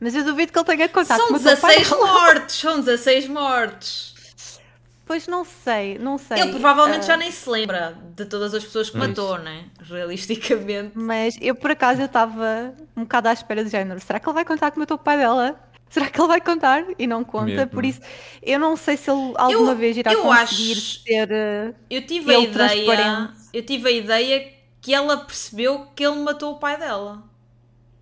mas 0.00 0.14
eu 0.14 0.24
duvido 0.24 0.52
que 0.52 0.58
ele 0.58 0.66
tenha 0.66 0.88
contado 0.88 1.18
São 1.18 1.32
16 1.32 1.90
mortes, 1.90 2.56
são 2.56 2.80
16 2.80 3.28
mortes. 3.28 4.16
Pois 5.06 5.28
não 5.28 5.44
sei, 5.44 5.98
não 5.98 6.18
sei. 6.18 6.40
Ele 6.40 6.50
provavelmente 6.50 7.04
uh... 7.04 7.06
já 7.06 7.16
nem 7.16 7.30
se 7.30 7.48
lembra 7.48 7.96
de 8.16 8.24
todas 8.24 8.52
as 8.52 8.64
pessoas 8.64 8.90
que 8.90 8.96
matou, 8.96 9.38
né? 9.38 9.66
Realisticamente. 9.80 10.92
Mas 10.94 11.38
eu 11.40 11.54
por 11.54 11.70
acaso 11.70 12.00
eu 12.00 12.06
estava 12.06 12.74
um 12.96 13.02
bocado 13.02 13.28
à 13.28 13.32
espera 13.32 13.62
de 13.62 13.70
género. 13.70 14.00
Será 14.00 14.18
que 14.18 14.28
ele 14.28 14.34
vai 14.34 14.44
contar 14.44 14.72
que 14.72 14.78
matou 14.80 14.96
o 14.96 14.98
pai 15.00 15.16
dela? 15.16 15.60
Será 15.88 16.10
que 16.10 16.20
ele 16.20 16.26
vai 16.26 16.40
contar? 16.40 16.84
E 16.98 17.06
não 17.06 17.22
conta, 17.22 17.46
Mesmo. 17.46 17.68
por 17.68 17.84
isso 17.84 18.00
eu 18.42 18.58
não 18.58 18.76
sei 18.76 18.96
se 18.96 19.08
ele 19.08 19.32
alguma 19.36 19.70
eu, 19.70 19.76
vez 19.76 19.96
irá 19.96 20.12
eu 20.12 20.22
conseguir 20.22 20.72
acho, 20.72 21.04
ter. 21.04 21.28
Uh, 21.28 21.74
eu 21.88 22.04
tive 22.04 22.34
a 22.34 22.40
ideia. 22.40 23.30
Eu 23.52 23.62
tive 23.64 23.88
a 23.88 23.92
ideia 23.92 24.52
que 24.80 24.92
ela 24.92 25.16
percebeu 25.18 25.86
que 25.94 26.04
ele 26.04 26.16
matou 26.16 26.54
o 26.54 26.58
pai 26.58 26.76
dela. 26.76 27.22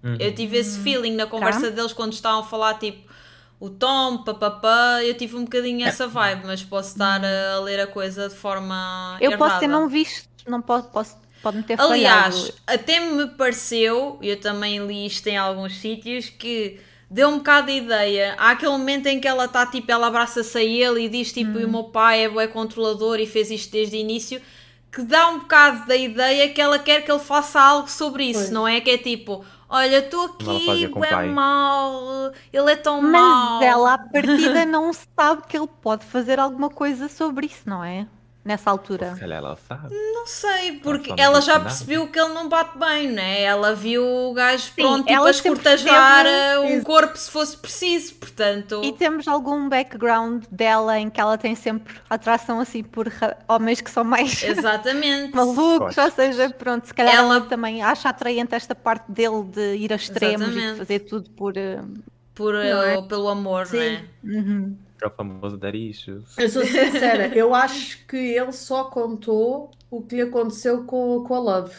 Uhum. 0.04 0.16
Eu 0.20 0.34
tive 0.34 0.58
esse 0.58 0.78
feeling 0.80 1.16
na 1.16 1.26
conversa 1.26 1.62
tá. 1.62 1.70
deles 1.70 1.92
quando 1.92 2.12
estavam 2.12 2.40
a 2.40 2.44
falar 2.44 2.74
tipo 2.74 3.12
o 3.58 3.70
Tom, 3.70 4.18
papapá, 4.18 5.02
eu 5.02 5.14
tive 5.14 5.36
um 5.36 5.44
bocadinho 5.44 5.86
essa 5.86 6.06
vibe, 6.06 6.42
mas 6.44 6.62
posso 6.62 6.90
estar 6.90 7.22
a, 7.24 7.60
ler 7.60 7.80
a 7.80 7.86
coisa 7.86 8.28
de 8.28 8.34
forma. 8.34 9.16
Eu 9.20 9.30
errada. 9.30 9.44
posso 9.44 9.60
ter 9.60 9.66
não 9.66 9.88
visto, 9.88 10.28
não 10.46 10.60
posso, 10.60 10.88
posso 10.90 11.16
pode-me 11.42 11.62
ter 11.62 11.80
Aliás, 11.80 12.34
falhado. 12.34 12.54
até 12.66 13.00
me 13.00 13.26
pareceu, 13.28 14.18
eu 14.20 14.38
também 14.38 14.84
li 14.86 15.06
isto 15.06 15.26
em 15.28 15.38
alguns 15.38 15.78
sítios, 15.78 16.28
que 16.28 16.78
deu 17.10 17.28
um 17.28 17.38
bocado 17.38 17.68
de 17.68 17.78
ideia. 17.78 18.34
Há 18.38 18.50
aquele 18.50 18.72
momento 18.72 19.06
em 19.06 19.20
que 19.20 19.28
ela 19.28 19.44
está 19.44 19.64
tipo, 19.64 19.90
ela 19.90 20.08
abraça-se 20.08 20.58
a 20.58 20.62
ele 20.62 21.04
e 21.04 21.08
diz 21.08 21.32
tipo, 21.32 21.58
hum. 21.58 21.64
o 21.64 21.70
meu 21.70 21.84
pai 21.84 22.24
é 22.24 22.28
bué 22.28 22.46
controlador 22.46 23.20
e 23.20 23.26
fez 23.26 23.50
isto 23.50 23.72
desde 23.72 23.96
o 23.96 24.00
início. 24.00 24.42
Que 24.90 25.02
dá 25.02 25.28
um 25.28 25.40
bocado 25.40 25.86
da 25.88 25.96
ideia 25.96 26.48
que 26.50 26.60
ela 26.60 26.78
quer 26.78 27.02
que 27.02 27.10
ele 27.10 27.20
faça 27.20 27.60
algo 27.60 27.90
sobre 27.90 28.24
isso, 28.24 28.40
pois. 28.40 28.50
não 28.50 28.66
é? 28.66 28.80
Que 28.80 28.90
é 28.90 28.98
tipo, 28.98 29.44
Olha, 29.76 29.98
estou 29.98 30.26
aqui, 30.26 30.84
é 31.04 31.26
mal, 31.26 32.32
ele 32.52 32.70
é 32.70 32.76
tão 32.76 33.02
Mas 33.02 33.10
mau. 33.10 33.58
Mas 33.58 33.66
ela, 33.66 33.94
à 33.94 33.98
partida, 33.98 34.64
não 34.64 34.92
sabe 34.92 35.42
que 35.48 35.56
ele 35.56 35.66
pode 35.66 36.04
fazer 36.06 36.38
alguma 36.38 36.70
coisa 36.70 37.08
sobre 37.08 37.46
isso, 37.46 37.68
não 37.68 37.82
é? 37.82 38.08
Nessa 38.44 38.70
altura? 38.70 39.14
Se 39.14 39.20
calhar 39.20 39.38
ela 39.38 39.57
sabe. 39.68 39.94
Não 39.94 40.26
sei, 40.26 40.72
porque 40.80 41.11
ela, 41.11 41.22
ela 41.22 41.40
já 41.40 41.59
percebeu 41.59 42.07
que 42.09 42.18
ele 42.18 42.35
não 42.35 42.48
bate 42.48 42.76
bem, 42.78 43.09
né? 43.09 43.42
Ela 43.42 43.74
viu 43.74 44.04
o 44.04 44.35
gajo 44.35 44.70
pronto 44.76 45.07
tipo, 45.07 45.24
a 45.24 45.30
escortejar 45.30 46.24
teve... 46.24 46.76
um 46.76 46.83
corpo 46.83 47.16
se 47.16 47.30
fosse 47.30 47.57
preciso, 47.57 48.14
portanto. 48.16 48.83
E 48.85 48.92
temos 48.92 49.26
algum 49.26 49.68
background 49.68 50.44
dela 50.50 50.98
em 50.98 51.09
que 51.09 51.20
ela 51.20 51.38
tem 51.38 51.54
sempre 51.54 51.94
atração 52.09 52.61
assim 52.61 52.83
por 52.83 53.11
homens 53.48 53.80
que 53.80 53.90
são 53.90 54.04
mais 54.04 54.42
Exatamente. 54.44 55.35
malucos, 55.35 55.96
ou 55.96 56.11
seja, 56.11 56.50
pronto, 56.50 56.87
se 56.87 56.94
calhar 56.94 57.14
ela... 57.14 57.37
ela... 57.37 57.46
também 57.46 57.83
acha 57.83 58.09
atraente 58.09 58.54
esta 58.54 58.74
parte 58.74 59.11
dele 59.11 59.42
de 59.44 59.76
ir 59.76 59.92
a 59.92 59.96
extremos 59.96 60.48
Exatamente. 60.48 60.68
e 60.68 60.72
de 60.72 60.78
fazer 60.78 60.98
tudo 61.00 61.30
por. 61.30 61.54
Por, 62.34 62.54
é? 62.54 63.00
pelo 63.02 63.28
amor, 63.28 63.66
Sim. 63.66 63.78
né? 63.78 64.04
Uhum 64.24 64.76
é 65.04 65.08
o 65.08 65.10
famoso 65.10 65.56
Darichos. 65.56 66.24
Eu 66.38 66.48
sou 66.48 66.64
sincera, 66.64 67.26
eu 67.34 67.54
acho 67.54 68.04
que 68.06 68.16
ele 68.16 68.52
só 68.52 68.84
contou 68.84 69.70
o 69.90 70.02
que 70.02 70.16
lhe 70.16 70.22
aconteceu 70.22 70.84
com, 70.84 71.22
com 71.24 71.34
a 71.34 71.38
Love. 71.38 71.74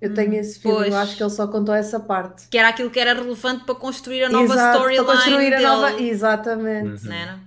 Eu 0.00 0.12
tenho 0.12 0.32
hum, 0.32 0.34
esse 0.34 0.60
filme, 0.60 0.88
eu 0.88 0.96
acho 0.96 1.16
que 1.16 1.22
ele 1.22 1.30
só 1.30 1.46
contou 1.46 1.74
essa 1.74 1.98
parte. 1.98 2.48
Que 2.48 2.58
era 2.58 2.68
aquilo 2.68 2.90
que 2.90 3.00
era 3.00 3.14
relevante 3.14 3.64
para 3.64 3.74
construir 3.74 4.24
a 4.24 4.28
nova 4.28 4.54
storyline 4.54 5.50
dele. 5.50 5.62
Nova... 5.62 6.02
Exatamente. 6.02 7.04
Uhum. 7.04 7.10
Né? 7.10 7.40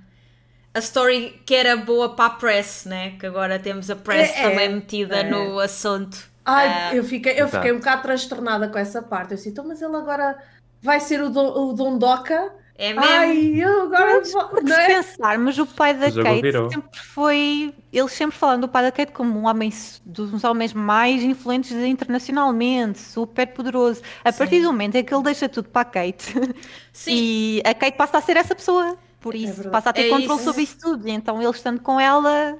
A 0.73 0.79
story 0.79 1.41
que 1.45 1.53
era 1.53 1.77
boa 1.77 2.15
para 2.15 2.25
a 2.25 2.29
press, 2.31 2.85
né? 2.85 3.11
Que 3.19 3.27
agora 3.27 3.59
temos 3.59 3.89
a 3.89 3.95
press 3.95 4.31
é, 4.35 4.49
também 4.49 4.65
é, 4.65 4.69
metida 4.69 5.17
é. 5.17 5.29
no 5.29 5.59
assunto. 5.59 6.27
Ai, 6.43 6.93
uh, 6.93 6.97
eu 6.97 7.03
fiquei, 7.03 7.39
eu 7.39 7.47
fiquei 7.47 7.71
um 7.71 7.77
bocado 7.77 8.01
transtornada 8.01 8.67
com 8.67 8.79
essa 8.79 9.01
parte. 9.01 9.31
Eu 9.31 9.37
disse, 9.37 9.49
então, 9.49 9.67
mas 9.67 9.79
ele 9.81 9.95
agora 9.95 10.35
vai 10.81 10.99
ser 10.99 11.21
o, 11.21 11.29
do, 11.29 11.41
o 11.41 11.73
Dondoka 11.73 12.53
é 12.79 12.93
mesmo? 12.93 13.03
Ai, 13.03 13.55
eu 13.55 13.81
agora 13.83 14.21
vou. 14.21 14.47
Porque 14.47 14.67
se 14.67 14.79
é? 14.79 14.87
pensarmos, 14.87 15.59
o 15.59 15.65
pai 15.65 15.93
da 15.93 16.09
Kate 16.09 16.41
virou. 16.41 16.71
sempre 16.71 16.97
foi. 16.97 17.73
Eles 17.91 18.13
sempre 18.13 18.37
falam 18.37 18.57
do 18.57 18.69
pai 18.69 18.83
da 18.83 18.91
Kate 18.91 19.11
como 19.11 19.37
um 19.37 19.47
homem 19.47 19.69
dos 20.05 20.41
homens 20.45 20.71
mais 20.71 21.21
influentes 21.21 21.73
internacionalmente, 21.73 22.99
super 22.99 23.47
poderoso. 23.47 24.01
A 24.23 24.31
Sim. 24.31 24.37
partir 24.37 24.61
do 24.61 24.67
momento 24.67 24.95
em 24.95 25.03
que 25.03 25.13
ele 25.13 25.23
deixa 25.23 25.49
tudo 25.49 25.67
para 25.67 25.81
a 25.81 25.85
Kate 25.85 26.33
Sim. 26.93 27.11
e 27.13 27.61
a 27.65 27.73
Kate 27.73 27.97
passa 27.97 28.17
a 28.17 28.21
ser 28.21 28.37
essa 28.37 28.55
pessoa. 28.55 28.97
Por 29.19 29.35
é 29.35 29.39
isso, 29.39 29.67
é 29.67 29.69
passa 29.69 29.89
a 29.89 29.93
ter 29.93 30.05
é 30.05 30.09
controle 30.09 30.41
sobre 30.41 30.61
isso 30.61 30.77
tudo. 30.79 31.05
E 31.05 31.11
então 31.11 31.41
ele 31.41 31.51
estando 31.51 31.81
com 31.81 31.99
ela. 31.99 32.57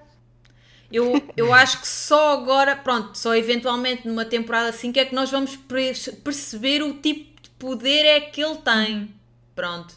Eu, 0.92 1.14
eu 1.38 1.54
acho 1.54 1.80
que 1.80 1.88
só 1.88 2.34
agora, 2.34 2.76
pronto, 2.76 3.18
só 3.18 3.34
eventualmente 3.36 4.06
numa 4.06 4.26
temporada 4.26 4.68
assim 4.68 4.92
que 4.92 5.00
é 5.00 5.06
que 5.06 5.16
nós 5.16 5.32
vamos 5.32 5.56
perceber 5.56 6.84
o 6.84 6.96
tipo 6.96 7.39
poder 7.60 8.06
é 8.06 8.22
que 8.22 8.42
ele 8.42 8.58
tem. 8.58 9.14
Pronto. 9.54 9.92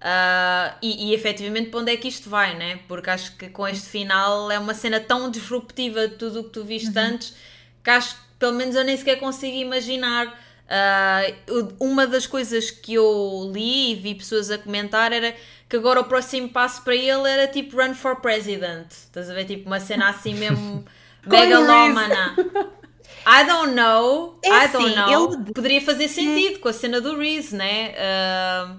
Uh, 0.00 0.76
e, 0.80 1.08
e 1.08 1.14
efetivamente 1.14 1.68
para 1.70 1.80
onde 1.80 1.92
é 1.92 1.96
que 1.96 2.08
isto 2.08 2.30
vai, 2.30 2.56
né? 2.56 2.80
Porque 2.86 3.10
acho 3.10 3.36
que 3.36 3.48
com 3.48 3.66
este 3.66 3.88
final 3.88 4.50
é 4.50 4.58
uma 4.58 4.74
cena 4.74 5.00
tão 5.00 5.30
disruptiva 5.30 6.06
de 6.06 6.14
tudo 6.14 6.40
o 6.40 6.44
que 6.44 6.50
tu 6.50 6.64
viste 6.64 6.96
uhum. 6.96 7.04
antes 7.04 7.34
que 7.82 7.90
acho 7.90 8.14
que 8.14 8.20
pelo 8.38 8.52
menos 8.54 8.74
eu 8.74 8.84
nem 8.84 8.96
sequer 8.96 9.18
consigo 9.18 9.56
imaginar. 9.56 10.26
Uh, 10.70 11.74
uma 11.80 12.06
das 12.06 12.28
coisas 12.28 12.70
que 12.70 12.94
eu 12.94 13.50
li 13.52 13.90
e 13.90 13.94
vi 13.96 14.14
pessoas 14.14 14.52
a 14.52 14.58
comentar 14.58 15.12
era 15.12 15.34
que 15.68 15.76
agora 15.76 16.00
o 16.00 16.04
próximo 16.04 16.48
passo 16.48 16.82
para 16.82 16.94
ele 16.94 17.28
era 17.28 17.48
tipo 17.48 17.76
run 17.76 17.92
for 17.94 18.20
president. 18.20 18.88
Estás 18.90 19.28
a 19.28 19.34
ver? 19.34 19.46
Tipo 19.46 19.66
uma 19.66 19.80
cena 19.80 20.08
assim 20.08 20.34
mesmo 20.34 20.84
megalómana. 21.26 22.36
I 23.26 23.44
don't 23.46 23.74
know. 23.74 24.38
É 24.42 24.48
I 24.48 24.68
don't 24.68 24.86
assim, 24.86 24.96
know. 24.96 25.34
Ele... 25.34 25.52
Poderia 25.52 25.80
fazer 25.80 26.08
sentido 26.08 26.58
com 26.60 26.68
a 26.68 26.72
cena 26.72 27.00
do 27.00 27.16
Reese, 27.16 27.54
né? 27.54 27.92
Uh, 27.92 28.78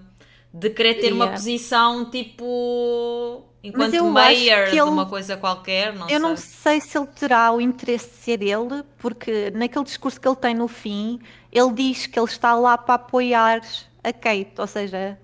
de 0.53 0.69
querer 0.69 0.95
ter 0.95 1.07
yeah. 1.07 1.15
uma 1.15 1.27
posição 1.31 2.09
tipo 2.09 3.45
enquanto 3.63 4.03
mayor 4.05 4.69
de 4.69 4.81
uma 4.81 5.05
coisa 5.05 5.37
qualquer. 5.37 5.93
Não 5.93 6.09
eu 6.09 6.19
sei. 6.19 6.19
não 6.19 6.37
sei 6.37 6.81
se 6.81 6.97
ele 6.97 7.07
terá 7.07 7.51
o 7.51 7.61
interesse 7.61 8.09
de 8.09 8.15
ser 8.15 8.41
ele, 8.41 8.83
porque 8.97 9.51
naquele 9.51 9.85
discurso 9.85 10.19
que 10.19 10.27
ele 10.27 10.35
tem 10.35 10.55
no 10.55 10.67
fim, 10.67 11.19
ele 11.51 11.71
diz 11.73 12.07
que 12.07 12.19
ele 12.19 12.27
está 12.27 12.53
lá 12.55 12.77
para 12.77 12.95
apoiar 12.95 13.61
a 14.03 14.11
Kate, 14.11 14.53
ou 14.57 14.67
seja, 14.67 15.17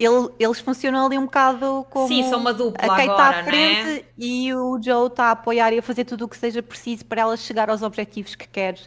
ele, 0.00 0.30
eles 0.38 0.58
funcionam 0.58 1.04
ali 1.04 1.18
um 1.18 1.26
bocado 1.26 1.86
como 1.90 2.08
Sim, 2.08 2.26
são 2.30 2.40
uma 2.40 2.54
dupla 2.54 2.90
a 2.90 2.96
quem 2.96 3.10
está 3.10 3.28
à 3.28 3.44
frente 3.44 3.84
né? 3.84 4.02
e 4.16 4.54
o 4.54 4.80
Joe 4.82 5.08
está 5.08 5.26
a 5.26 5.30
apoiar 5.32 5.74
e 5.74 5.78
a 5.78 5.82
fazer 5.82 6.06
tudo 6.06 6.24
o 6.24 6.28
que 6.28 6.38
seja 6.38 6.62
preciso 6.62 7.04
para 7.04 7.20
ela 7.20 7.36
chegar 7.36 7.68
aos 7.68 7.82
objetivos 7.82 8.34
que 8.34 8.48
quer. 8.48 8.80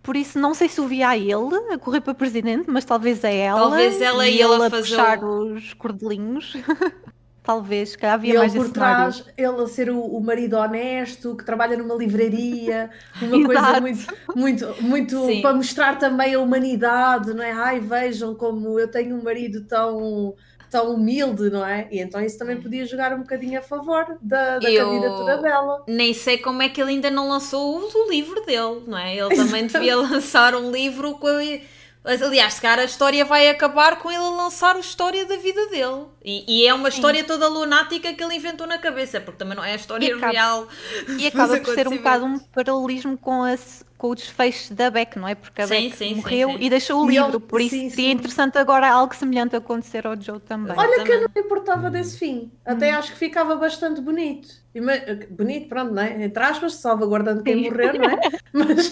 Por 0.00 0.16
isso, 0.16 0.38
não 0.38 0.54
sei 0.54 0.68
se 0.68 0.80
o 0.80 0.86
via 0.86 1.08
a 1.08 1.18
ele 1.18 1.72
a 1.72 1.78
correr 1.78 2.00
para 2.00 2.14
presidente, 2.14 2.70
mas 2.70 2.84
talvez 2.84 3.24
a 3.24 3.28
ela. 3.28 3.60
Talvez 3.60 4.00
ela 4.00 4.26
e, 4.28 4.36
e 4.36 4.40
ele 4.40 4.64
a 4.64 4.70
puxar 4.70 5.22
o... 5.22 5.54
os 5.54 5.74
cordelinhos. 5.74 6.56
talvez, 7.50 7.96
que 7.96 8.06
havia 8.06 8.30
ele 8.30 8.38
mais 8.38 8.54
por 8.54 8.70
trás, 8.70 9.24
ele 9.36 9.62
a 9.62 9.66
ser 9.66 9.90
o, 9.90 10.00
o, 10.00 10.20
marido 10.20 10.56
honesto, 10.56 11.36
que 11.36 11.44
trabalha 11.44 11.76
numa 11.76 11.94
livraria, 11.96 12.90
uma 13.20 13.44
coisa 13.44 13.80
muito, 13.80 14.14
muito, 14.36 15.16
muito 15.18 15.42
para 15.42 15.54
mostrar 15.54 15.98
também 15.98 16.34
a 16.34 16.40
humanidade, 16.40 17.34
não 17.34 17.42
é? 17.42 17.50
Ai, 17.50 17.80
vejam 17.80 18.34
como 18.34 18.78
eu 18.78 18.88
tenho 18.88 19.16
um 19.16 19.22
marido 19.22 19.64
tão 19.64 20.34
tão 20.70 20.94
humilde, 20.94 21.50
não 21.50 21.66
é? 21.66 21.88
E 21.90 21.98
então 21.98 22.20
isso 22.20 22.38
também 22.38 22.60
podia 22.60 22.86
jogar 22.86 23.12
um 23.12 23.22
bocadinho 23.22 23.58
a 23.58 23.62
favor 23.62 24.16
da, 24.22 24.60
da 24.60 24.70
eu 24.70 24.86
candidatura 24.86 25.38
dela. 25.38 25.84
Nem 25.88 26.14
sei 26.14 26.38
como 26.38 26.62
é 26.62 26.68
que 26.68 26.80
ele 26.80 26.90
ainda 26.92 27.10
não 27.10 27.28
lançou 27.28 27.80
o, 27.80 28.08
livro 28.08 28.40
dele, 28.46 28.84
não 28.86 28.96
é? 28.96 29.16
Ele 29.16 29.34
também 29.34 29.66
devia 29.66 29.96
lançar 29.96 30.54
um 30.54 30.70
livro 30.70 31.14
com 31.14 31.60
Aliás, 32.02 32.54
se 32.54 32.62
calhar 32.62 32.78
a 32.78 32.84
história 32.84 33.24
vai 33.26 33.48
acabar 33.48 33.98
com 33.98 34.10
ele 34.10 34.24
a 34.24 34.30
lançar 34.30 34.74
a 34.74 34.80
história 34.80 35.26
da 35.26 35.36
vida 35.36 35.66
dele. 35.66 36.06
E, 36.24 36.62
e 36.62 36.66
é 36.66 36.72
uma 36.72 36.88
história 36.88 37.20
Sim. 37.20 37.26
toda 37.26 37.46
lunática 37.46 38.12
que 38.14 38.24
ele 38.24 38.36
inventou 38.36 38.66
na 38.66 38.78
cabeça, 38.78 39.20
porque 39.20 39.38
também 39.38 39.54
não 39.54 39.64
é 39.64 39.72
a 39.72 39.76
história 39.76 40.06
e 40.06 40.12
acaba, 40.12 40.32
real. 40.32 40.68
E 41.18 41.26
acaba 41.28 41.58
por 41.58 41.74
ser 41.74 41.86
um 41.88 41.96
bocado 41.98 42.24
um 42.24 42.38
paralelismo 42.38 43.18
com, 43.18 43.44
a, 43.44 43.54
com 43.98 44.08
o 44.08 44.14
desfecho 44.14 44.72
da 44.72 44.90
Beck, 44.90 45.18
não 45.18 45.28
é? 45.28 45.34
Porque 45.34 45.60
a 45.60 45.66
sim, 45.66 45.74
Beck 45.74 45.96
sim, 45.96 46.14
morreu 46.14 46.48
sim, 46.50 46.56
e 46.60 46.70
deixou 46.70 47.04
o 47.04 47.08
livro, 47.08 47.38
por 47.38 47.60
isso 47.60 47.76
seria 47.90 48.12
interessante 48.12 48.56
agora 48.56 48.88
algo 48.88 49.14
semelhante 49.14 49.54
acontecer 49.54 50.06
ao 50.06 50.18
Joe 50.18 50.40
também. 50.40 50.74
Olha 50.78 51.04
que 51.04 51.12
eu 51.12 51.20
não 51.20 51.28
me 51.34 51.40
importava 51.42 51.90
desse 51.90 52.18
fim, 52.18 52.50
até 52.64 52.94
hum. 52.94 52.98
acho 52.98 53.12
que 53.12 53.18
ficava 53.18 53.56
bastante 53.56 54.00
bonito. 54.00 54.48
Bonito, 55.28 55.68
pronto, 55.68 55.92
não 55.92 56.02
é? 56.02 56.24
Entre 56.24 56.42
aspas, 56.42 56.74
salvaguardando 56.74 57.42
quem 57.42 57.56
morreu, 57.56 57.92
não 57.92 58.04
é? 58.04 58.20
Mas 58.54 58.90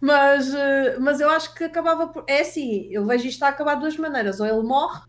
mas, 0.00 0.54
eh, 0.54 0.96
mas 0.98 1.20
eu 1.20 1.28
acho 1.28 1.54
que 1.54 1.64
acabava 1.64 2.06
por. 2.06 2.24
É 2.26 2.40
assim, 2.40 2.88
eu 2.90 3.04
vejo 3.04 3.26
isto 3.26 3.42
a 3.42 3.48
acabar 3.48 3.74
de 3.74 3.80
duas 3.82 3.96
maneiras. 3.96 4.40
Ou 4.40 4.46
ele 4.46 4.62
morre. 4.62 5.00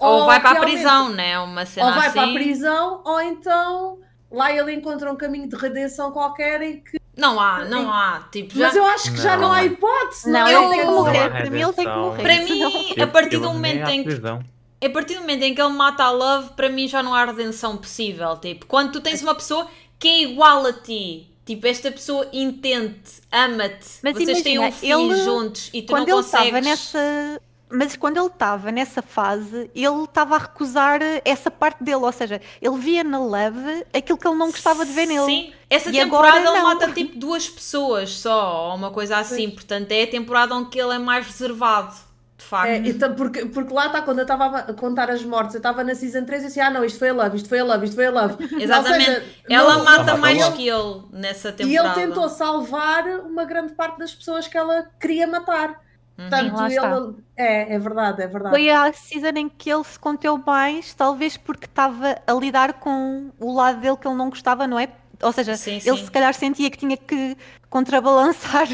Ou, 0.00 0.20
ou 0.20 0.26
vai 0.26 0.40
para 0.40 0.58
a 0.58 0.60
prisão, 0.60 1.10
né? 1.10 1.38
Uma 1.38 1.66
cena 1.66 1.88
ou 1.88 1.94
vai 1.94 2.06
assim. 2.06 2.14
para 2.14 2.30
a 2.30 2.32
prisão, 2.32 3.02
ou 3.04 3.20
então 3.20 3.98
lá 4.30 4.52
ele 4.52 4.72
encontra 4.72 5.12
um 5.12 5.16
caminho 5.16 5.48
de 5.48 5.56
redenção 5.56 6.10
qualquer 6.12 6.62
em 6.62 6.80
que. 6.80 6.98
Não 7.16 7.38
há, 7.40 7.64
não 7.64 7.92
há. 7.92 8.28
Tipo, 8.30 8.56
já... 8.56 8.66
Mas 8.68 8.76
eu 8.76 8.86
acho 8.86 9.04
que 9.10 9.16
não. 9.16 9.24
já 9.24 9.36
não 9.36 9.52
há 9.52 9.64
hipótese. 9.64 10.30
Não, 10.30 10.40
não 10.40 10.48
ele 10.48 10.68
tem 10.68 10.80
que 10.86 10.92
morrer. 10.92 11.30
Para 11.30 11.50
mim, 11.50 11.60
ele 11.60 11.72
tem 11.72 11.84
que 11.84 11.96
morrer. 11.96 12.22
Para 12.22 12.44
mim, 12.44 13.02
a 13.02 13.06
partir 13.08 13.38
do 13.38 13.52
momento 13.52 13.88
em 13.88 14.04
que. 14.04 14.86
A 14.86 14.90
partir 14.90 15.14
do 15.14 15.20
momento 15.22 15.42
em 15.42 15.54
que 15.54 15.60
ele 15.60 15.72
mata 15.72 16.04
a 16.04 16.10
Love, 16.12 16.50
para 16.50 16.68
mim 16.68 16.86
já 16.86 17.02
não 17.02 17.12
há 17.12 17.24
redenção 17.24 17.76
possível. 17.76 18.36
Tipo, 18.36 18.64
quando 18.66 18.92
tu 18.92 19.00
tens 19.00 19.20
uma 19.20 19.34
pessoa 19.34 19.66
que 19.98 20.06
é 20.06 20.22
igual 20.22 20.64
a 20.64 20.72
ti, 20.72 21.28
Tipo, 21.48 21.66
esta 21.66 21.90
pessoa 21.90 22.28
entende, 22.30 23.00
ama-te, 23.32 23.86
vocês 24.02 24.18
imagina, 24.18 24.42
têm 24.42 24.58
um 24.58 24.70
filho 24.70 25.12
ele, 25.12 25.24
juntos 25.24 25.70
e 25.72 25.80
tu 25.80 25.94
quando 25.94 26.06
não 26.06 26.18
ele 26.18 26.22
consegues... 26.22 26.62
nessa 26.62 27.40
mas 27.70 27.96
quando 27.96 28.18
ele 28.18 28.26
estava 28.26 28.70
nessa 28.70 29.00
fase, 29.00 29.70
ele 29.74 30.04
estava 30.04 30.36
a 30.36 30.38
recusar 30.40 31.00
essa 31.24 31.50
parte 31.50 31.82
dele, 31.82 32.04
ou 32.04 32.12
seja, 32.12 32.38
ele 32.60 32.76
via 32.76 33.02
na 33.02 33.18
Love 33.18 33.86
aquilo 33.94 34.18
que 34.18 34.28
ele 34.28 34.36
não 34.36 34.50
gostava 34.50 34.84
de 34.84 34.92
ver 34.92 35.06
nele. 35.06 35.24
Sim, 35.24 35.52
essa 35.70 35.88
e 35.88 35.92
temporada 35.92 36.38
ele 36.38 36.60
mata 36.60 36.92
tipo 36.92 37.18
duas 37.18 37.48
pessoas 37.48 38.10
só, 38.10 38.68
ou 38.68 38.74
uma 38.74 38.90
coisa 38.90 39.16
assim, 39.16 39.48
portanto 39.48 39.90
é 39.90 40.02
a 40.02 40.06
temporada 40.06 40.54
onde 40.54 40.78
ele 40.78 40.96
é 40.96 40.98
mais 40.98 41.26
reservado 41.26 41.94
de 42.38 42.44
facto. 42.44 42.68
É, 42.68 42.76
então, 42.76 43.14
porque, 43.14 43.46
porque 43.46 43.74
lá 43.74 43.86
está, 43.86 44.00
quando 44.00 44.18
eu 44.18 44.22
estava 44.22 44.58
a 44.58 44.72
contar 44.72 45.10
as 45.10 45.24
mortes, 45.24 45.54
eu 45.54 45.58
estava 45.58 45.82
na 45.82 45.92
Season 45.94 46.24
3 46.24 46.44
e 46.44 46.46
disse, 46.46 46.60
ah 46.60 46.70
não, 46.70 46.84
isto 46.84 46.98
foi 46.98 47.08
a 47.08 47.12
Love, 47.12 47.36
isto 47.36 47.48
foi 47.48 47.58
a 47.58 47.64
Love, 47.64 47.84
isto 47.84 47.96
foi 47.96 48.06
a 48.06 48.10
Love. 48.12 48.36
Exatamente. 48.62 49.04
Seja, 49.04 49.24
ela 49.50 49.78
não, 49.78 49.84
mata 49.84 50.16
mais 50.16 50.48
que 50.50 50.68
ele 50.68 51.02
nessa 51.12 51.50
temporada. 51.52 51.98
E 51.98 52.00
ele 52.00 52.06
tentou 52.06 52.28
salvar 52.28 53.04
uma 53.08 53.44
grande 53.44 53.74
parte 53.74 53.98
das 53.98 54.14
pessoas 54.14 54.46
que 54.46 54.56
ela 54.56 54.88
queria 55.00 55.26
matar. 55.26 55.70
Uhum. 56.16 56.28
Portanto, 56.28 56.62
ele, 56.64 57.16
é, 57.36 57.74
é 57.74 57.78
verdade, 57.78 58.22
é 58.22 58.26
verdade. 58.28 58.54
Foi 58.54 58.70
a 58.70 58.92
season 58.92 59.36
em 59.36 59.48
que 59.48 59.68
ele 59.68 59.84
se 59.84 59.98
conteu 59.98 60.38
mais, 60.38 60.94
talvez 60.94 61.36
porque 61.36 61.66
estava 61.66 62.20
a 62.24 62.32
lidar 62.34 62.74
com 62.74 63.30
o 63.40 63.52
lado 63.52 63.80
dele 63.80 63.96
que 63.96 64.06
ele 64.06 64.16
não 64.16 64.30
gostava, 64.30 64.66
não 64.66 64.78
é? 64.78 64.88
Ou 65.20 65.32
seja, 65.32 65.56
sim, 65.56 65.80
sim. 65.80 65.90
ele 65.90 65.98
se 65.98 66.10
calhar 66.10 66.32
sentia 66.32 66.70
que 66.70 66.78
tinha 66.78 66.96
que 66.96 67.36
contrabalançar. 67.68 68.68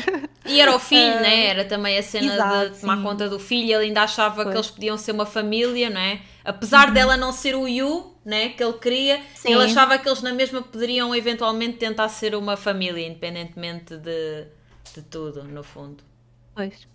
E 0.44 0.60
era 0.60 0.74
o 0.74 0.78
filho, 0.78 1.16
uh, 1.16 1.20
né? 1.22 1.46
Era 1.46 1.64
também 1.64 1.96
a 1.98 2.02
cena 2.02 2.34
exato, 2.34 2.70
de 2.70 2.80
tomar 2.80 2.96
sim. 2.96 3.02
conta 3.02 3.28
do 3.28 3.38
filho. 3.38 3.72
Ele 3.72 3.86
ainda 3.86 4.02
achava 4.02 4.42
Foi. 4.42 4.52
que 4.52 4.58
eles 4.58 4.70
podiam 4.70 4.98
ser 4.98 5.12
uma 5.12 5.24
família, 5.24 5.88
não 5.88 6.00
é? 6.00 6.20
Apesar 6.44 6.88
uhum. 6.88 6.94
dela 6.94 7.16
não 7.16 7.32
ser 7.32 7.54
o 7.54 7.66
Yu, 7.66 8.14
né? 8.24 8.50
Que 8.50 8.62
ele 8.62 8.74
queria, 8.74 9.20
sim. 9.34 9.52
ele 9.52 9.62
achava 9.64 9.98
que 9.98 10.08
eles 10.08 10.20
na 10.20 10.32
mesma 10.32 10.60
poderiam 10.60 11.14
eventualmente 11.14 11.78
tentar 11.78 12.08
ser 12.08 12.34
uma 12.34 12.56
família, 12.56 13.06
independentemente 13.06 13.96
de, 13.96 14.46
de 14.94 15.02
tudo, 15.02 15.44
no 15.44 15.62
fundo. 15.62 16.04
Pois. 16.54 16.86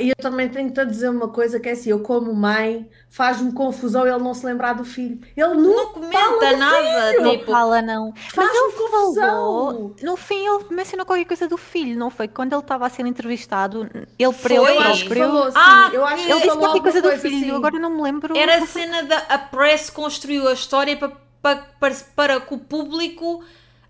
E 0.00 0.08
eu 0.08 0.16
também 0.16 0.48
tenho-te 0.48 0.80
a 0.80 0.84
dizer 0.84 1.10
uma 1.10 1.28
coisa 1.28 1.60
que 1.60 1.68
é 1.68 1.72
assim, 1.72 1.90
eu 1.90 2.00
como 2.00 2.32
mãe, 2.34 2.88
faz-me 3.10 3.52
confusão 3.52 4.06
ele 4.06 4.18
não 4.18 4.32
se 4.32 4.46
lembrar 4.46 4.72
do 4.72 4.86
filho. 4.86 5.20
Ele 5.36 5.54
não 5.54 5.92
comenta 5.92 6.56
nada, 6.56 7.12
filho. 7.12 7.30
tipo, 7.30 7.50
não 7.50 7.54
fala 7.54 7.82
não. 7.82 8.14
Faz-me 8.32 8.72
confusão. 8.72 9.14
Falou, 9.14 9.96
no 10.02 10.16
fim 10.16 10.46
ele 10.46 10.64
mencionou 10.70 11.04
qualquer 11.04 11.26
coisa 11.26 11.46
do 11.46 11.58
filho, 11.58 11.98
não 11.98 12.08
foi? 12.08 12.26
Quando 12.26 12.54
ele 12.54 12.62
estava 12.62 12.86
a 12.86 12.88
ser 12.88 13.06
entrevistado, 13.06 13.86
ele 14.18 14.32
para 14.32 14.54
ele 14.54 14.64
próprio. 14.64 15.26
Falou, 15.26 15.42
assim, 15.44 15.58
ah, 15.58 15.90
eu 15.92 16.04
acho 16.06 16.24
que 16.24 16.30
ele 16.30 16.40
disse 16.40 16.56
qualquer 16.56 16.82
coisa, 16.82 17.02
coisa 17.02 17.16
do 17.16 17.20
filho, 17.20 17.36
assim. 17.36 17.50
agora 17.50 17.78
não 17.78 17.90
me 17.90 18.02
lembro. 18.02 18.34
Era 18.34 18.56
a 18.56 18.66
cena 18.66 19.02
da 19.02 19.18
a 19.28 19.36
press 19.36 19.90
construiu 19.90 20.48
a 20.48 20.54
história 20.54 20.96
para, 20.96 21.12
para, 21.42 21.56
para, 21.78 21.94
para 22.14 22.40
que 22.40 22.54
o 22.54 22.58
público 22.58 23.44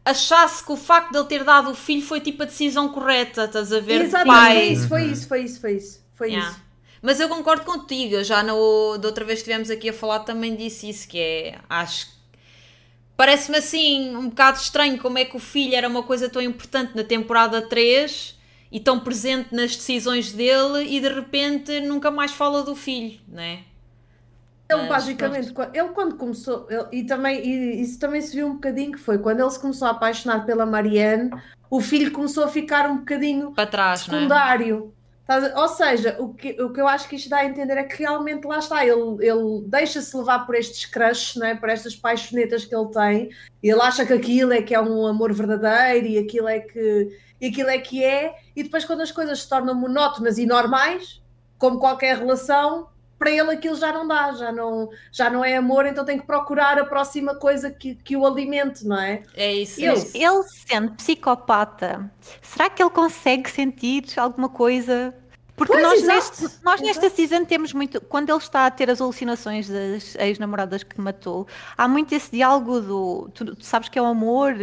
achasse 0.07 0.64
que 0.64 0.72
o 0.72 0.76
facto 0.76 1.11
de 1.11 1.18
ele 1.18 1.26
ter 1.26 1.44
dado 1.44 1.70
o 1.70 1.74
filho 1.74 2.00
foi 2.00 2.20
tipo 2.20 2.44
a 2.44 2.46
decisão 2.46 2.88
correta, 2.88 3.44
estás 3.44 3.72
a 3.72 3.80
ver? 3.80 4.02
Exatamente, 4.02 4.54
foi 4.54 4.72
isso, 4.72 4.88
foi 4.88 5.04
isso, 5.04 5.28
foi 5.28 5.42
isso, 5.42 5.61
foi 5.61 5.72
isso. 5.72 6.07
Foi 6.14 6.28
yeah. 6.28 6.50
isso. 6.50 6.61
Mas 7.02 7.20
eu 7.20 7.28
concordo 7.28 7.64
contigo, 7.64 8.22
já 8.24 8.42
no, 8.42 8.96
da 8.98 9.09
outra 9.09 9.24
vez 9.24 9.40
que 9.40 9.50
estivemos 9.50 9.70
aqui 9.70 9.90
a 9.90 9.92
falar 9.92 10.20
também 10.20 10.57
disse 10.57 10.88
isso, 10.88 11.07
que 11.07 11.18
é, 11.18 11.59
acho 11.68 12.16
Parece-me 13.16 13.57
assim 13.57 14.14
um 14.14 14.28
bocado 14.28 14.59
estranho 14.59 14.98
como 14.98 15.16
é 15.16 15.24
que 15.24 15.36
o 15.36 15.40
filho 15.40 15.74
era 15.74 15.88
uma 15.88 16.02
coisa 16.02 16.28
tão 16.28 16.42
importante 16.42 16.94
na 16.94 17.02
temporada 17.02 17.62
3 17.62 18.36
e 18.70 18.78
tão 18.78 19.00
presente 19.00 19.54
nas 19.54 19.74
decisões 19.74 20.32
dele 20.32 20.84
e 20.86 21.00
de 21.00 21.09
repente 21.09 21.80
nunca 21.80 22.11
mais 22.11 22.32
fala 22.32 22.62
do 22.62 22.76
filho, 22.76 23.18
não 23.26 23.42
é? 23.42 23.61
Ele 24.68 24.80
Mas, 24.80 24.88
basicamente, 24.88 25.54
ele 25.72 25.88
quando 25.90 26.16
começou, 26.16 26.66
ele, 26.68 26.86
e 26.92 27.04
também 27.04 27.40
e 27.46 27.80
isso 27.80 27.98
também 28.00 28.20
se 28.20 28.34
viu 28.34 28.48
um 28.48 28.54
bocadinho 28.54 28.92
que 28.92 28.98
foi 28.98 29.18
quando 29.18 29.40
ele 29.40 29.50
se 29.50 29.60
começou 29.60 29.86
a 29.86 29.92
apaixonar 29.92 30.44
pela 30.44 30.66
Marianne, 30.66 31.30
o 31.70 31.80
filho 31.80 32.10
começou 32.10 32.44
a 32.44 32.48
ficar 32.48 32.88
um 32.90 32.98
bocadinho 32.98 33.52
para 33.52 33.66
trás, 33.66 34.00
é? 34.00 34.04
secundário. 34.04 34.92
É? 35.28 35.58
Ou 35.58 35.68
seja, 35.68 36.16
o 36.20 36.32
que, 36.32 36.60
o 36.62 36.72
que 36.72 36.80
eu 36.80 36.86
acho 36.86 37.08
que 37.08 37.16
isto 37.16 37.28
dá 37.28 37.38
a 37.38 37.44
entender 37.44 37.76
é 37.76 37.82
que 37.82 37.98
realmente 37.98 38.46
lá 38.46 38.58
está, 38.58 38.86
ele, 38.86 39.16
ele 39.20 39.62
deixa-se 39.66 40.16
levar 40.16 40.46
por 40.46 40.54
estes 40.54 40.86
crushes, 40.86 41.34
né? 41.36 41.56
por 41.56 41.68
estas 41.68 41.96
paixonetas 41.96 42.64
que 42.64 42.74
ele 42.74 42.88
tem, 42.90 43.30
e 43.60 43.68
ele 43.68 43.80
acha 43.80 44.06
que 44.06 44.12
aquilo 44.12 44.52
é 44.52 44.62
que 44.62 44.74
é 44.74 44.80
um 44.80 45.04
amor 45.06 45.32
verdadeiro 45.32 46.06
e 46.06 46.18
aquilo 46.18 46.46
é 46.46 46.60
que, 46.60 47.18
e 47.40 47.48
aquilo 47.48 47.68
é, 47.68 47.78
que 47.78 48.04
é, 48.04 48.36
e 48.54 48.62
depois 48.62 48.84
quando 48.84 49.00
as 49.00 49.10
coisas 49.10 49.42
se 49.42 49.48
tornam 49.48 49.74
monótonas 49.74 50.38
e 50.38 50.46
normais, 50.46 51.20
como 51.58 51.80
qualquer 51.80 52.18
relação, 52.18 52.88
para 53.18 53.30
ele 53.30 53.50
aquilo 53.52 53.76
já 53.76 53.92
não 53.92 54.06
dá, 54.06 54.32
já 54.32 54.52
não, 54.52 54.88
já 55.10 55.30
não 55.30 55.44
é 55.44 55.56
amor, 55.56 55.86
então 55.86 56.04
tem 56.04 56.18
que 56.18 56.26
procurar 56.26 56.78
a 56.78 56.84
próxima 56.84 57.34
coisa 57.34 57.70
que, 57.70 57.94
que 57.94 58.16
o 58.16 58.26
alimente, 58.26 58.86
não 58.86 59.00
é? 59.00 59.22
É 59.34 59.52
isso. 59.52 59.80
Ele, 59.80 60.00
ele 60.14 60.42
sendo 60.44 60.92
psicopata, 60.92 62.10
será 62.42 62.68
que 62.68 62.82
ele 62.82 62.90
consegue 62.90 63.50
sentir 63.50 64.04
alguma 64.18 64.48
coisa? 64.48 65.14
Porque 65.56 65.72
pois, 65.72 65.82
nós, 65.82 66.02
neste, 66.02 66.62
nós 66.62 66.80
nesta 66.82 67.08
season 67.08 67.44
temos 67.46 67.72
muito. 67.72 67.98
Quando 68.02 68.28
ele 68.28 68.38
está 68.38 68.66
a 68.66 68.70
ter 68.70 68.90
as 68.90 69.00
alucinações 69.00 69.66
das 69.66 70.14
ex-namoradas 70.16 70.82
que 70.82 71.00
matou, 71.00 71.46
há 71.78 71.88
muito 71.88 72.14
esse 72.14 72.30
diálogo 72.30 72.80
do. 72.80 73.30
Tu, 73.32 73.56
tu, 73.56 73.64
sabes 73.64 73.88
que 73.88 73.98
é 73.98 74.02
o 74.02 74.04
amor, 74.04 74.54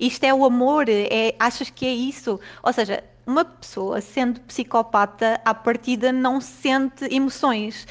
isto 0.00 0.24
é 0.24 0.34
o 0.34 0.44
amor, 0.44 0.86
é, 0.88 1.36
achas 1.38 1.70
que 1.70 1.86
é 1.86 1.94
isso? 1.94 2.40
Ou 2.60 2.72
seja, 2.72 3.04
uma 3.26 3.44
pessoa 3.44 4.00
sendo 4.00 4.40
psicopata, 4.40 5.40
à 5.44 5.54
partida 5.54 6.12
não 6.12 6.40
sente 6.40 7.04
emoções. 7.14 7.86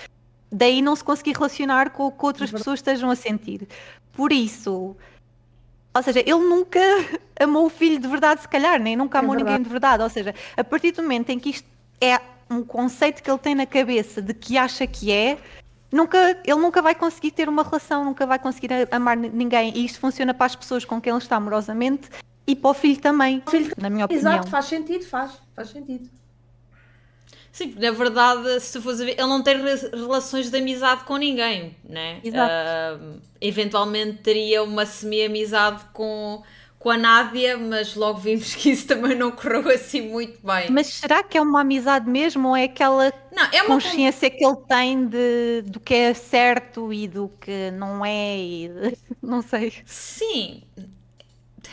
Daí 0.52 0.82
não 0.82 0.96
se 0.96 1.04
conseguir 1.04 1.34
relacionar 1.34 1.92
com 1.92 2.08
o 2.08 2.12
que 2.12 2.26
outras 2.26 2.52
pessoas 2.52 2.80
estejam 2.80 3.10
a 3.10 3.16
sentir. 3.16 3.68
Por 4.12 4.34
isso, 4.34 4.96
ou 5.94 6.04
seja, 6.04 6.20
ele 6.20 6.36
nunca 6.36 6.80
amou 7.40 7.66
o 7.66 7.70
filho 7.70 8.00
de 8.00 8.08
verdade, 8.08 8.42
se 8.42 8.48
calhar, 8.48 8.80
nem 8.80 8.96
nunca 8.96 9.20
amou 9.20 9.36
é 9.36 9.38
ninguém 9.38 9.62
de 9.62 9.70
verdade. 9.70 10.04
Ou 10.04 10.10
seja, 10.10 10.34
a 10.56 10.64
partir 10.64 10.92
do 10.92 11.02
momento 11.02 11.30
em 11.30 11.40
que 11.40 11.50
isto 11.50 11.68
é 12.00 12.20
um 12.50 12.64
conceito 12.64 13.24
que 13.24 13.30
ele 13.30 13.40
tem 13.40 13.56
na 13.56 13.66
cabeça 13.66 14.22
de 14.22 14.34
que 14.34 14.58
acha 14.58 14.86
que 14.86 15.12
é, 15.12 15.38
nunca, 15.92 16.18
ele 16.44 16.60
nunca 16.60 16.82
vai 16.82 16.94
conseguir 16.94 17.32
ter 17.32 17.48
uma 17.48 17.64
relação, 17.64 18.04
nunca 18.04 18.26
vai 18.26 18.40
conseguir 18.40 18.70
amar 18.92 19.16
ninguém. 19.16 19.72
E 19.76 19.86
isto 19.86 20.00
funciona 20.00 20.34
para 20.34 20.48
as 20.48 20.56
pessoas 20.56 20.84
com 20.84 21.00
quem 21.00 21.12
ele 21.12 21.22
está 21.22 21.38
amorosamente 21.38 22.10
e 22.52 22.56
para 22.56 22.72
o 22.72 22.74
filho 22.74 23.00
também, 23.00 23.42
filho, 23.50 23.74
na 23.78 23.90
minha 23.90 24.06
opinião. 24.06 24.34
Exato, 24.34 24.50
faz 24.50 24.66
sentido, 24.66 25.06
faz, 25.06 25.32
faz 25.56 25.70
sentido. 25.70 26.10
Sim, 27.52 27.76
na 27.78 27.92
verdade, 27.92 28.60
se 28.60 28.74
tu 28.74 28.82
fores 28.82 29.00
ver, 29.00 29.12
ele 29.12 29.28
não 29.28 29.42
tem 29.42 29.58
relações 29.58 30.50
de 30.50 30.58
amizade 30.58 31.04
com 31.04 31.18
ninguém, 31.18 31.76
né? 31.88 32.20
Exato. 32.24 33.04
Uh, 33.04 33.22
eventualmente 33.42 34.20
teria 34.20 34.64
uma 34.64 34.86
semi-amizade 34.86 35.84
com, 35.94 36.42
com 36.80 36.90
a 36.90 36.98
Nádia, 36.98 37.58
mas 37.58 37.94
logo 37.96 38.20
vimos 38.20 38.56
que 38.56 38.72
isso 38.72 38.88
também 38.88 39.16
não 39.16 39.32
correu 39.32 39.70
assim 39.70 40.02
muito 40.02 40.40
bem. 40.46 40.70
Mas 40.70 40.88
será 40.88 41.24
que 41.24 41.38
é 41.38 41.42
uma 41.42 41.62
amizade 41.62 42.10
mesmo 42.10 42.50
ou 42.50 42.56
é 42.56 42.64
aquela 42.64 43.14
não, 43.34 43.44
é 43.52 43.64
uma 43.64 43.76
consciência 43.76 44.30
que 44.30 44.46
ele 44.46 44.58
tem 44.68 45.06
de, 45.06 45.64
do 45.66 45.80
que 45.80 45.94
é 45.94 46.14
certo 46.14 46.92
e 46.94 47.08
do 47.08 47.30
que 47.40 47.70
não 47.72 48.06
é? 48.06 48.38
E 48.38 48.70
de... 48.70 48.98
Não 49.22 49.42
sei. 49.42 49.74
Sim, 49.86 50.64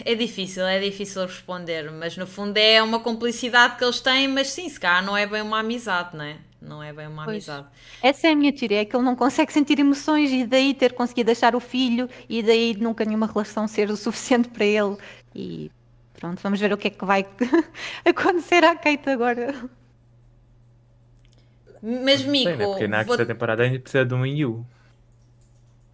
é 0.05 0.15
difícil, 0.15 0.65
é 0.65 0.79
difícil 0.79 1.23
responder, 1.23 1.91
mas 1.91 2.17
no 2.17 2.27
fundo 2.27 2.57
é 2.57 2.83
uma 2.83 3.01
complicidade 3.01 3.77
que 3.77 3.85
eles 3.85 4.01
têm, 4.01 4.29
mas 4.29 4.49
sim, 4.51 4.69
se 4.69 4.79
cá 4.79 5.03
não 5.03 5.17
é 5.17 5.27
bem 5.27 5.43
uma 5.43 5.61
amizade, 5.61 6.17
não 6.17 6.25
é? 6.25 6.37
Não 6.61 6.83
é 6.83 6.93
bem 6.93 7.07
uma 7.07 7.25
pois. 7.25 7.49
amizade. 7.49 7.69
Essa 8.03 8.29
é 8.29 8.33
a 8.33 8.37
minha 8.37 8.53
teoria, 8.53 8.83
é 8.83 8.85
que 8.85 8.95
ele 8.95 9.05
não 9.05 9.17
consegue 9.17 9.53
sentir 9.53 9.79
emoções 9.79 10.31
e 10.31 10.47
daí 10.47 10.75
ter 10.75 10.93
conseguido 10.93 11.27
deixar 11.27 11.55
o 11.55 11.61
filho 11.61 12.09
e 12.29 12.43
daí 12.43 12.77
nunca 12.77 13.05
nenhuma 13.05 13.27
relação 13.27 13.67
ser 13.67 13.91
o 13.91 13.97
suficiente 13.97 14.49
para 14.49 14.65
ele. 14.65 14.97
E 15.35 15.71
pronto, 16.15 16.41
vamos 16.43 16.61
ver 16.61 16.73
o 16.73 16.77
que 16.77 16.89
é 16.89 16.91
que 16.91 17.05
vai 17.05 17.27
acontecer 18.05 18.65
à 18.65 18.75
Kate 18.75 19.09
agora. 19.09 19.55
Mas 21.83 22.23
Mico. 22.23 22.49
Sei, 22.49 22.57
né? 22.57 22.65
Porque 22.65 22.89
na 22.89 23.03
vou... 23.05 23.17
temporada 23.25 23.63
a 23.63 23.69
gente 23.69 23.81
precisa 23.81 24.05
de 24.05 24.15
um 24.15 24.27
Yu. 24.27 24.67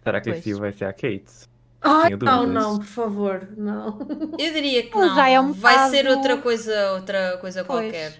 Será 0.03 0.19
que 0.19 0.29
pois. 0.29 0.45
esse 0.45 0.53
vai 0.59 0.71
ser 0.71 0.85
a 0.85 0.93
Kate? 0.93 1.54
Ai, 1.85 2.17
não, 2.19 2.47
não, 2.47 2.77
por 2.77 2.85
favor, 2.85 3.47
não. 3.55 3.99
Eu 4.39 4.53
diria 4.53 4.83
que 4.83 4.97
não. 4.97 5.15
Já 5.15 5.29
é 5.29 5.39
um 5.39 5.53
Vai 5.53 5.89
ser 5.89 6.07
outra 6.07 6.37
coisa, 6.37 6.93
outra 6.93 7.37
coisa 7.37 7.63
qualquer. 7.63 8.19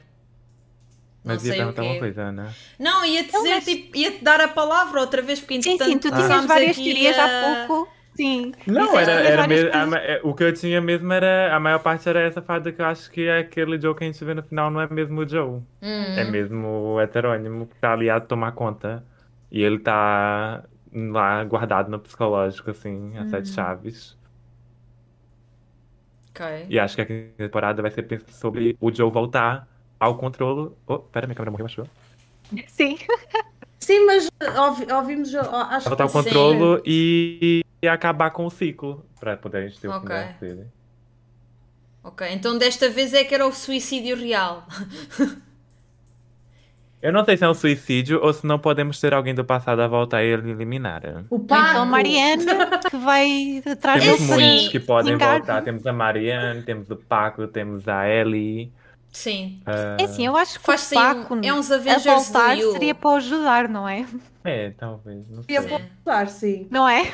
Mas 1.24 1.42
não 1.42 1.50
ia 1.50 1.58
perguntar 1.58 1.84
uma 1.84 2.00
coisa, 2.00 2.22
Ana. 2.22 2.56
Não, 2.78 3.04
ia-te 3.04 3.32
dizer, 3.32 3.56
mas... 3.56 3.66
tipo, 3.66 3.98
ia-te 3.98 4.24
dar 4.24 4.40
a 4.40 4.48
palavra 4.48 5.02
outra 5.02 5.24
vez, 5.24 5.40
porque 5.40 5.56
entretanto 5.56 5.86
sim, 5.88 5.94
sim, 5.94 6.00
tu 6.00 6.12
tinhas 6.12 6.46
várias 6.46 6.76
teorias 6.78 7.18
a... 7.18 7.26
há 7.26 7.68
pouco. 7.68 7.96
Sim. 8.16 8.54
Não, 8.66 8.98
era, 8.98 9.12
era 9.12 9.48
mesmo, 9.48 9.72
a, 9.74 9.90
o 10.24 10.34
que 10.34 10.44
eu 10.44 10.54
tinha 10.54 10.80
mesmo 10.80 11.12
era, 11.12 11.54
a 11.54 11.60
maior 11.60 11.80
parte 11.80 12.08
era 12.08 12.22
essa 12.22 12.42
fada 12.42 12.72
que 12.72 12.82
eu 12.82 12.86
acho 12.86 13.12
que 13.12 13.28
é 13.28 13.40
aquele 13.40 13.80
Joe 13.82 13.94
que 13.94 14.06
a 14.06 14.08
gente 14.08 14.24
vê 14.24 14.34
no 14.34 14.42
final 14.42 14.72
não 14.72 14.80
é 14.80 14.88
mesmo 14.88 15.20
o 15.20 15.28
Joe. 15.28 15.50
Hum. 15.50 15.64
É 15.82 16.24
mesmo 16.24 16.68
o 16.68 17.02
heterônimo 17.02 17.66
que 17.66 17.76
está 17.76 17.92
ali 17.92 18.10
a 18.10 18.20
tomar 18.22 18.54
conta. 18.54 19.04
E 19.52 19.62
ele 19.62 19.76
está 19.76 20.64
lá 20.96 21.44
guardado 21.44 21.90
no 21.90 22.00
psicológico, 22.00 22.72
assim, 22.72 23.18
as 23.18 23.30
sete 23.30 23.50
hum. 23.50 23.54
chaves. 23.54 24.18
Ok. 26.32 26.66
E 26.70 26.80
acho 26.80 26.96
que 26.96 27.02
a 27.02 27.06
temporada 27.38 27.82
vai 27.82 27.92
ser 27.92 28.24
sobre 28.30 28.78
o 28.80 28.92
Joe 28.94 29.10
voltar 29.10 29.68
ao 30.00 30.18
controle. 30.18 30.72
Oh, 30.86 31.00
pera, 31.00 31.28
minha 31.28 31.36
câmera 31.36 31.52
morreu, 31.52 31.66
achou? 31.66 31.88
Sim. 32.68 32.98
Sim, 33.80 34.06
mas 34.06 34.30
ouvi, 34.58 34.92
ouvimos. 34.92 35.36
Acho 35.36 35.90
voltar 35.90 36.06
ao 36.06 36.10
controle 36.10 36.82
e, 36.86 37.62
e, 37.82 37.88
acabar 37.88 38.32
com 38.32 38.46
o 38.46 38.50
ciclo 38.50 39.06
para 39.20 39.38
poderem 39.38 39.72
ter 39.72 39.88
o 39.88 39.96
okay. 39.96 40.08
final 40.08 40.34
dele. 40.40 40.68
Ok, 42.04 42.28
então 42.32 42.58
desta 42.58 42.90
vez 42.90 43.14
é 43.14 43.24
que 43.24 43.34
era 43.34 43.46
o 43.46 43.52
suicídio 43.52 44.16
real. 44.16 44.68
Eu 47.06 47.14
não 47.14 47.24
sei 47.24 47.38
se 47.38 47.44
é 47.44 47.48
um 47.48 47.54
suicídio 47.54 48.20
ou 48.20 48.34
se 48.34 48.48
não 48.48 48.58
podemos 48.58 49.00
ter 49.00 49.14
alguém 49.14 49.36
do 49.36 49.46
passado 49.46 49.80
a 49.80 49.88
voltar 49.88 50.24
e 50.24 50.28
ele 50.28 50.50
eliminar. 50.50 51.04
O 51.30 51.38
Paco. 51.40 51.70
Então 51.70 51.86
Marianne 51.86 52.46
que 52.90 52.98
vai 52.98 53.62
atrás 53.64 54.04
Temos 54.04 54.22
muitos 54.22 54.70
que 54.70 54.80
podem 54.80 55.16
voltar. 55.16 55.62
Temos 55.62 55.86
a 55.86 55.94
Marianne, 55.94 56.64
temos 56.64 56.90
o 56.90 56.96
Paco, 56.96 57.46
temos 57.46 57.88
a 57.88 58.10
Ellie. 58.10 58.74
Sim. 59.12 59.62
Uh... 59.68 60.02
É 60.02 60.06
assim, 60.06 60.26
eu 60.26 60.36
acho 60.36 60.58
que 60.58 60.66
Faz 60.66 60.92
o 60.92 60.96
Paco 60.96 61.40
é 61.44 61.54
uns 61.54 61.70
Avengers 61.70 62.08
a 62.08 62.16
voltar 62.16 62.58
seria 62.58 62.96
para 62.96 63.18
ajudar, 63.18 63.70
não 63.70 63.88
é? 63.88 64.08
É, 64.44 64.72
talvez. 64.72 65.30
Não 65.30 65.44
seria 65.44 65.62
para 65.62 65.76
ajudar, 65.76 66.28
sim. 66.30 66.68
Não 66.72 66.90
é? 66.90 67.14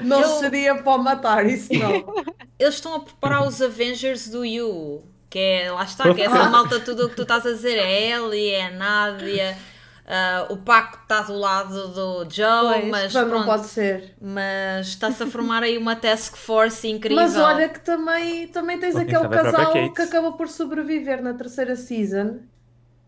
Não 0.00 0.20
eu... 0.20 0.28
seria 0.38 0.76
para 0.76 0.98
matar, 0.98 1.44
isso 1.44 1.72
não. 1.74 2.24
Eles 2.56 2.76
estão 2.76 2.94
a 2.94 3.00
preparar 3.00 3.44
os 3.44 3.60
Avengers 3.60 4.28
do 4.28 4.44
You. 4.44 5.02
Que 5.34 5.40
é, 5.40 5.72
lá 5.72 5.82
está, 5.82 6.14
que 6.14 6.22
é 6.22 6.26
essa 6.26 6.48
malta, 6.48 6.78
tudo 6.78 7.06
o 7.06 7.08
que 7.08 7.16
tu 7.16 7.22
estás 7.22 7.44
a 7.44 7.50
dizer, 7.50 7.76
é 7.76 8.10
Ellie, 8.12 8.50
é 8.50 8.66
a 8.66 8.70
Nádia, 8.70 9.58
uh, 10.06 10.52
o 10.52 10.58
Paco 10.58 11.00
está 11.02 11.22
do 11.22 11.36
lado 11.36 11.88
do 11.88 12.30
Joe, 12.30 12.74
pois, 12.74 12.88
mas 12.88 13.12
pronto, 13.12 13.30
não 13.30 13.44
pode 13.44 13.66
ser. 13.66 14.14
Mas 14.22 14.86
está-se 14.86 15.24
a 15.24 15.26
formar 15.26 15.64
aí 15.64 15.76
uma 15.76 15.96
task 15.96 16.36
force 16.36 16.86
incrível. 16.86 17.20
Mas 17.20 17.36
olha 17.36 17.68
que 17.68 17.80
também, 17.80 18.46
também 18.46 18.78
tens 18.78 18.94
aquele 18.94 19.28
casal 19.28 19.72
que 19.92 20.02
acaba 20.02 20.30
por 20.30 20.46
sobreviver 20.46 21.20
na 21.20 21.34
terceira 21.34 21.74
season. 21.74 22.38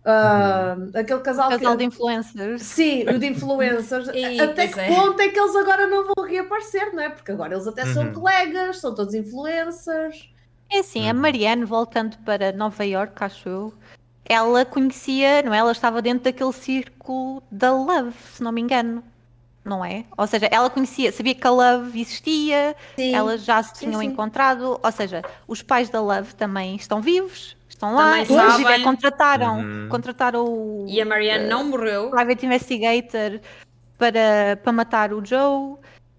Uh, 0.05 0.81
uhum. 0.81 0.91
Aquele 0.95 1.21
casal, 1.21 1.49
casal 1.49 1.73
que... 1.73 1.79
de 1.79 1.85
influencers. 1.85 2.63
Sim, 2.63 3.05
o 3.09 3.21
de 3.21 3.27
influencers. 3.29 4.09
e, 4.13 4.41
até 4.41 4.67
que 4.67 4.81
é. 4.81 4.89
ponto 4.89 5.21
é 5.21 5.29
que 5.29 5.39
eles 5.39 5.55
agora 5.55 5.87
não 5.87 6.13
vão 6.13 6.27
reaparecer, 6.27 6.93
não 6.93 7.05
é? 7.05 7.09
Porque 7.09 7.31
agora 7.31 7.55
eles 7.55 7.69
até 7.69 7.85
uhum. 7.85 7.95
são 7.95 8.13
colegas, 8.13 8.79
são 8.79 8.93
todos 8.93 9.15
influencers. 9.15 10.35
É 10.71 10.81
assim, 10.81 11.09
a 11.09 11.13
uhum. 11.13 11.21
Marianne, 11.21 11.65
voltando 11.65 12.17
para 12.19 12.53
Nova 12.53 12.85
York, 12.85 13.13
acho 13.23 13.49
eu, 13.49 13.75
ela 14.25 14.65
conhecia, 14.65 15.43
não 15.43 15.55
é? 15.55 15.59
Ela 15.59 15.73
estava 15.73 16.03
dentro 16.03 16.25
daquele 16.25 16.53
círculo 16.53 17.43
da 17.51 17.73
Love, 17.73 18.15
se 18.33 18.43
não 18.43 18.53
me 18.53 18.61
engano. 18.61 19.03
Não 19.65 19.85
é? 19.85 20.05
Ou 20.17 20.27
seja, 20.29 20.49
ela 20.51 20.71
conhecia, 20.71 21.11
sabia 21.11 21.35
que 21.35 21.45
a 21.45 21.51
Love 21.51 22.01
existia, 22.01 22.77
sim. 22.95 23.13
elas 23.13 23.45
já 23.45 23.61
se 23.65 23.75
tinham 23.75 24.01
sim, 24.01 24.07
sim. 24.07 24.13
encontrado, 24.13 24.79
ou 24.81 24.93
seja, 24.93 25.23
os 25.49 25.61
pais 25.61 25.89
da 25.89 26.01
Love 26.01 26.37
também 26.37 26.77
estão 26.77 27.01
vivos, 27.01 27.57
estão 27.69 27.93
lá, 27.93 28.21
inclusive 28.21 28.85
contrataram, 28.85 29.59
uhum. 29.59 29.89
contrataram 29.89 30.45
o. 30.45 30.87
E 30.89 31.01
a 31.01 31.05
Marianne 31.05 31.47
uh, 31.47 31.49
não 31.49 31.65
morreu. 31.65 32.11
Private 32.11 32.47
Investigator 32.47 33.41
para, 33.99 34.57
para 34.63 34.73
matar 34.73 35.13
o 35.13 35.25
Joe. 35.25 35.77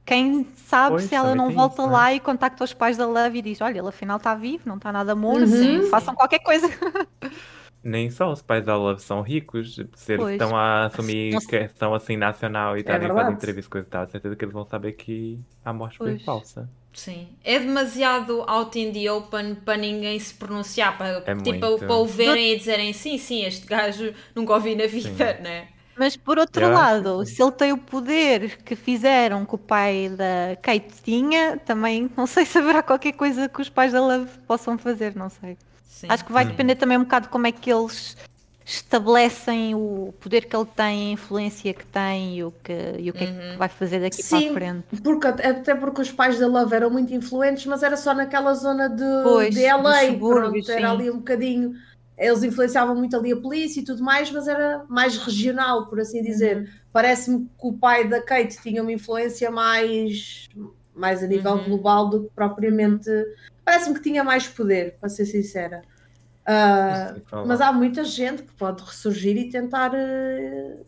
Quem 0.08 0.47
sabe 0.55 0.95
pois, 0.95 1.03
se 1.03 1.14
ela 1.14 1.36
não 1.36 1.51
volta 1.51 1.82
isso, 1.82 1.91
lá 1.91 2.12
é? 2.14 2.16
e 2.16 2.20
contacta 2.22 2.64
os 2.64 2.74
pais 2.74 2.95
da 2.95 3.05
Love 3.05 3.39
e 3.39 3.41
diz: 3.41 3.60
Olha, 3.60 3.78
ele 3.78 3.89
afinal 3.89 4.16
está 4.16 4.34
vivo, 4.34 4.64
não 4.66 4.78
está 4.78 4.89
nada 4.89 5.14
morto, 5.14 5.53
uhum. 5.53 5.89
façam 5.89 6.16
qualquer 6.16 6.39
coisa. 6.39 6.66
Nem 7.84 8.10
só 8.10 8.32
os 8.32 8.41
pais 8.41 8.66
da 8.66 8.78
Love 8.78 9.01
são 9.01 9.22
ricos, 9.22 9.76
se 9.95 10.14
eles 10.14 10.24
pois. 10.24 10.41
estão 10.41 10.55
a 10.55 10.86
assumir 10.86 11.34
Nossa. 11.34 11.47
questão 11.47 11.93
assim 11.93 12.16
nacional 12.16 12.78
e 12.78 12.80
estarem 12.80 13.10
é 13.10 13.14
fazendo 13.14 13.34
entrevistas 13.34 13.68
coisas 13.68 13.88
e 13.88 13.91
tal, 13.91 14.08
certeza 14.08 14.36
que 14.36 14.45
eles 14.45 14.53
vão 14.53 14.66
saber 14.66 14.93
que 14.93 15.39
a 15.64 15.74
morte 15.74 15.97
pois. 15.97 16.16
foi 16.16 16.20
falsa. 16.24 16.70
Sim, 16.93 17.28
é 17.43 17.60
demasiado 17.60 18.43
out 18.47 18.80
in 18.80 18.93
the 18.93 19.12
open 19.12 19.55
para 19.55 19.78
ninguém 19.78 20.18
se 20.20 20.34
pronunciar, 20.34 20.97
para, 20.97 21.22
é 21.26 21.36
tipo, 21.36 21.78
para 21.80 21.95
o 21.95 22.05
verem 22.05 22.53
e 22.53 22.58
dizerem 22.58 22.93
sim, 22.93 23.18
sim, 23.18 23.43
este 23.43 23.68
gajo 23.68 24.14
nunca 24.34 24.53
ouvi 24.53 24.74
na 24.74 24.88
vida, 24.88 25.36
sim. 25.36 25.43
né? 25.43 25.68
Mas 25.98 26.16
por 26.16 26.38
outro 26.38 26.66
Eu 26.66 26.72
lado, 26.72 27.26
se 27.26 27.41
ele 27.41 27.52
tem 27.52 27.74
o 27.74 27.78
poder 27.78 28.58
que 28.64 28.76
fizeram 28.76 29.45
que 29.45 29.56
o 29.56 29.58
pai 29.58 30.10
da 30.10 30.56
Kate 30.62 31.02
tinha, 31.04 31.58
também 31.58 32.10
não 32.16 32.28
sei 32.28 32.45
se 32.45 32.58
haverá 32.58 32.84
qualquer 32.84 33.14
coisa 33.14 33.50
que 33.50 33.62
os 33.62 33.70
pais 33.70 33.91
da 33.91 34.00
Love 34.00 34.30
possam 34.48 34.78
fazer, 34.78 35.16
não 35.16 35.30
sei. 35.30 35.58
Sim. 35.88 36.08
Acho 36.10 36.24
que 36.24 36.32
vai 36.32 36.45
hum. 36.45 36.50
depender 36.50 36.76
também 36.76 36.98
um 36.98 37.04
bocado 37.04 37.26
de 37.26 37.32
como 37.32 37.48
é 37.48 37.52
que 37.52 37.72
eles 37.72 38.16
estabelecem 38.64 39.74
o 39.74 40.14
poder 40.20 40.45
que 40.45 40.54
ele 40.54 40.66
tem, 40.76 41.10
a 41.10 41.12
influência 41.14 41.74
que 41.74 41.86
tem 41.86 42.38
e 42.38 42.43
o 42.43 42.52
que, 42.52 42.74
e 43.00 43.10
o 43.10 43.14
que 43.14 43.24
uhum. 43.24 43.30
é 43.30 43.39
que 43.39 43.48
uhum. 43.52 43.58
vai 43.58 43.70
fazer 43.70 44.02
daqui 44.02 44.22
Sim, 44.22 44.38
para 44.39 44.50
a 44.50 44.54
frente. 44.54 45.02
Porque, 45.02 45.28
até 45.28 45.74
porque 45.74 46.02
os 46.02 46.12
pais 46.12 46.38
da 46.38 46.48
Love 46.48 46.76
eram 46.76 46.89
muito 46.89 47.14
influentes, 47.14 47.66
mas 47.66 47.82
era 47.82 47.95
só 47.95 48.14
naquela 48.14 48.54
zona 48.54 48.89
de, 48.89 49.24
pois, 49.24 49.56
de 49.56 49.64
LA, 49.66 50.18
pronto, 50.20 50.70
era 50.72 50.91
ali 50.91 51.10
um 51.10 51.18
bocadinho 51.18 51.76
eles 52.18 52.43
influenciavam 52.43 52.95
muito 52.95 53.15
ali 53.15 53.32
a 53.32 53.38
polícia 53.38 53.80
e 53.80 53.84
tudo 53.84 54.03
mais, 54.03 54.32
mas 54.32 54.47
era 54.47 54.84
mais 54.89 55.18
regional, 55.18 55.88
por 55.88 55.99
assim 55.99 56.24
dizer. 56.24 56.57
Uhum. 56.57 56.68
Parece-me 56.91 57.45
que 57.45 57.68
o 57.68 57.74
pai 57.74 58.07
da 58.07 58.22
Kate 58.22 58.59
tinha 58.61 58.82
uma 58.82 58.91
influência 58.91 59.51
mais, 59.51 60.49
mais 60.95 61.22
a 61.24 61.28
nível 61.28 61.53
uhum. 61.53 61.63
global 61.65 62.09
do 62.09 62.24
que 62.24 62.30
propriamente. 62.34 63.09
Parece-me 63.63 63.95
que 63.95 64.01
tinha 64.01 64.24
mais 64.24 64.47
poder, 64.47 64.97
para 64.99 65.09
ser 65.09 65.26
sincera. 65.26 65.84
Uh, 66.47 67.45
mas 67.45 67.61
há 67.61 67.72
muita 67.72 68.03
gente 68.03 68.41
que 68.41 68.53
pode 68.53 68.82
ressurgir 68.82 69.38
e 69.38 69.49
tentar. 69.49 69.91
Uh, 69.93 70.86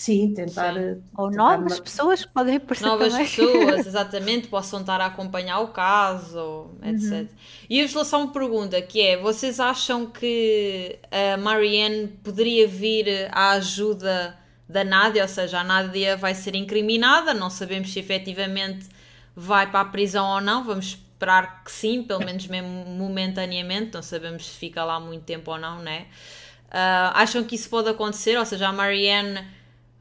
Sim, 0.00 0.32
tentar. 0.32 0.72
Sim. 0.72 1.02
Ou 1.14 1.28
tentar 1.28 1.58
novas 1.58 1.74
uma... 1.74 1.82
pessoas 1.82 2.24
que 2.24 2.32
podem 2.32 2.56
aparecer 2.56 2.86
Novas 2.86 3.12
também. 3.12 3.28
pessoas, 3.28 3.84
exatamente, 3.86 4.48
possam 4.48 4.80
estar 4.80 4.98
a 4.98 5.06
acompanhar 5.06 5.60
o 5.60 5.68
caso, 5.68 6.70
etc. 6.82 7.12
Uhum. 7.12 7.28
E 7.68 7.86
lançar 7.86 8.16
uma 8.16 8.32
pergunta 8.32 8.80
que 8.80 8.98
é: 9.02 9.18
vocês 9.18 9.60
acham 9.60 10.06
que 10.06 10.98
a 11.10 11.36
Marianne 11.36 12.08
poderia 12.24 12.66
vir 12.66 13.28
à 13.30 13.50
ajuda 13.50 14.38
da 14.66 14.82
Nádia? 14.82 15.20
Ou 15.20 15.28
seja, 15.28 15.60
a 15.60 15.64
Nádia 15.64 16.16
vai 16.16 16.34
ser 16.34 16.54
incriminada, 16.54 17.34
não 17.34 17.50
sabemos 17.50 17.92
se 17.92 17.98
efetivamente 17.98 18.88
vai 19.36 19.70
para 19.70 19.80
a 19.80 19.84
prisão 19.84 20.26
ou 20.30 20.40
não, 20.40 20.64
vamos 20.64 20.86
esperar 20.86 21.62
que 21.62 21.70
sim, 21.70 22.02
pelo 22.02 22.20
menos 22.20 22.46
mesmo 22.46 22.86
momentaneamente, 22.86 23.92
não 23.92 24.02
sabemos 24.02 24.46
se 24.46 24.56
fica 24.56 24.82
lá 24.82 24.98
muito 24.98 25.24
tempo 25.24 25.50
ou 25.50 25.58
não, 25.58 25.78
né? 25.80 26.06
Uh, 26.68 27.12
acham 27.12 27.44
que 27.44 27.54
isso 27.54 27.68
pode 27.68 27.90
acontecer? 27.90 28.38
Ou 28.38 28.46
seja, 28.46 28.68
a 28.68 28.72
Marianne 28.72 29.59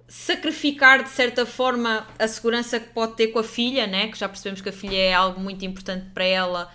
sacrificar 0.10 1.04
de 1.04 1.10
certa 1.10 1.46
forma 1.46 2.06
a 2.18 2.28
segurança 2.28 2.80
que 2.80 2.90
pode 2.90 3.14
ter 3.14 3.28
com 3.28 3.40
a 3.40 3.44
filha, 3.44 3.86
né? 3.86 4.08
que 4.08 4.18
já 4.18 4.28
percebemos 4.28 4.60
que 4.60 4.70
a 4.70 4.74
filha 4.74 4.98
é 4.98 5.14
algo 5.14 5.40
muito 5.40 5.64
importante 5.64 6.08
para 6.14 6.26
ela, 6.26 6.70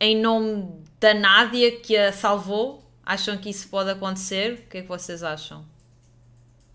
em 0.00 0.20
nome 0.20 0.82
da 0.98 1.14
Nádia 1.14 1.70
que 1.78 1.96
a 1.96 2.12
salvou. 2.12 2.84
Acham 3.06 3.36
que 3.38 3.48
isso 3.48 3.68
pode 3.68 3.90
acontecer? 3.90 4.64
O 4.66 4.70
que 4.70 4.78
é 4.78 4.82
que 4.82 4.88
vocês 4.88 5.22
acham? 5.22 5.64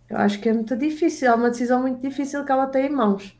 Eu 0.09 0.17
acho 0.17 0.39
que 0.39 0.49
é 0.49 0.53
muito 0.53 0.75
difícil, 0.75 1.29
é 1.29 1.35
uma 1.35 1.49
decisão 1.49 1.81
muito 1.81 2.01
difícil 2.01 2.43
que 2.45 2.51
ela 2.51 2.67
tem 2.67 2.87
em 2.87 2.89
mãos. 2.89 3.37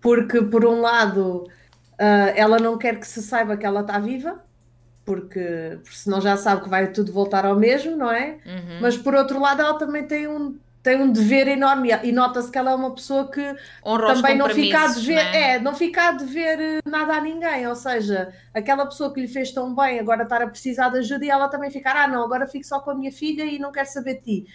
Porque, 0.00 0.42
por 0.42 0.64
um 0.64 0.80
lado, 0.80 1.44
uh, 1.44 2.32
ela 2.34 2.58
não 2.58 2.78
quer 2.78 2.98
que 2.98 3.06
se 3.06 3.22
saiba 3.22 3.56
que 3.56 3.64
ela 3.64 3.80
está 3.80 3.98
viva, 3.98 4.42
porque, 5.04 5.78
porque 5.82 5.96
senão 5.96 6.20
já 6.20 6.36
sabe 6.36 6.62
que 6.62 6.68
vai 6.68 6.92
tudo 6.92 7.12
voltar 7.12 7.46
ao 7.46 7.56
mesmo, 7.56 7.96
não 7.96 8.10
é? 8.10 8.38
Uhum. 8.44 8.80
Mas, 8.80 8.96
por 8.96 9.14
outro 9.14 9.40
lado, 9.40 9.62
ela 9.62 9.78
também 9.78 10.06
tem 10.06 10.26
um, 10.26 10.58
tem 10.86 11.02
um 11.02 11.10
dever 11.10 11.48
enorme 11.48 11.90
e 12.04 12.12
nota-se 12.12 12.48
que 12.48 12.56
ela 12.56 12.70
é 12.70 12.74
uma 12.76 12.94
pessoa 12.94 13.28
que 13.28 13.42
Honra 13.84 14.14
também 14.14 14.38
não 14.38 14.48
fica 14.48 14.84
a 14.84 14.86
dever, 14.86 15.16
né? 15.16 15.54
é, 15.54 15.58
não 15.58 15.74
fica 15.74 16.10
a 16.10 16.12
dever 16.12 16.60
eh, 16.60 16.80
nada 16.86 17.14
a 17.14 17.20
ninguém, 17.20 17.66
ou 17.66 17.74
seja, 17.74 18.32
aquela 18.54 18.86
pessoa 18.86 19.12
que 19.12 19.20
lhe 19.20 19.26
fez 19.26 19.50
tão 19.50 19.74
bem 19.74 19.98
agora 19.98 20.22
estar 20.22 20.40
a 20.40 20.46
precisar 20.46 20.90
de 20.90 20.98
ajuda 20.98 21.24
e 21.24 21.28
ela 21.28 21.48
também 21.48 21.72
ficar, 21.72 21.96
ah 21.96 22.06
não, 22.06 22.22
agora 22.22 22.46
fico 22.46 22.64
só 22.64 22.78
com 22.78 22.92
a 22.92 22.94
minha 22.94 23.10
filha 23.10 23.42
e 23.42 23.58
não 23.58 23.72
quero 23.72 23.88
saber 23.88 24.20
de 24.20 24.20
ti. 24.20 24.46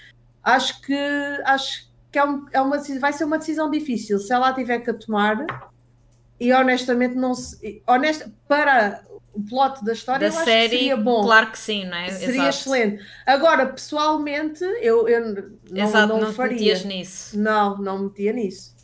Acho 0.42 0.82
que 0.82 0.96
acho 1.44 1.92
que 2.10 2.18
é, 2.18 2.24
um, 2.24 2.46
é 2.54 2.62
uma, 2.62 2.78
vai 2.98 3.12
ser 3.12 3.26
uma 3.26 3.38
decisão 3.38 3.70
difícil 3.70 4.18
se 4.18 4.32
ela 4.32 4.54
tiver 4.54 4.80
que 4.80 4.90
a 4.90 4.94
tomar 4.94 5.46
e 6.40 6.54
honestamente 6.54 7.14
não 7.14 7.34
se, 7.34 7.84
honesta, 7.86 8.32
para 8.48 9.04
o 9.34 9.42
plot 9.42 9.84
da 9.84 9.94
história, 9.94 10.30
da 10.30 10.36
eu 10.36 10.44
série, 10.44 10.52
acho 10.52 10.70
que 10.70 10.78
seria 10.78 10.98
bom. 10.98 11.24
Claro 11.24 11.52
que 11.52 11.58
sim, 11.60 11.86
não 11.86 11.98
é? 11.98 12.10
Seria 12.10 12.34
Exato. 12.34 12.50
excelente. 12.50 13.06
Agora, 13.26 13.66
pessoalmente, 13.68 14.64
eu, 14.82 15.08
eu 15.08 15.52
não, 15.70 15.84
Exato, 15.84 16.08
não, 16.14 16.20
não 16.20 16.34
faria. 16.34 16.58
metias 16.58 16.84
nisso. 16.84 17.40
Não, 17.40 17.78
não 17.78 18.00
metia 18.00 18.34
nisso. 18.34 18.76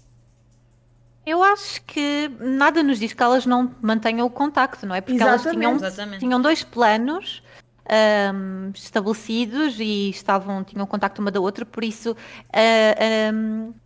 Eu 1.26 1.43
acho 1.43 1.82
que 1.84 2.30
nada 2.39 2.82
nos 2.82 3.00
diz 3.00 3.12
que 3.12 3.22
elas 3.22 3.45
não 3.45 3.76
mantenham 3.82 4.26
o 4.26 4.30
contacto, 4.30 4.86
não 4.86 4.95
é? 4.95 5.02
Porque 5.02 5.22
Exatamente. 5.22 5.84
elas 5.84 5.95
tinham, 5.95 6.20
tinham 6.20 6.41
dois 6.41 6.64
planos 6.64 7.43
um, 7.88 8.71
estabelecidos 8.73 9.79
e 9.79 10.09
estavam, 10.09 10.63
tinham 10.63 10.85
contacto 10.85 11.21
uma 11.21 11.31
da 11.31 11.39
outra, 11.39 11.65
por 11.65 11.83
isso 11.83 12.15
a, 12.51 12.59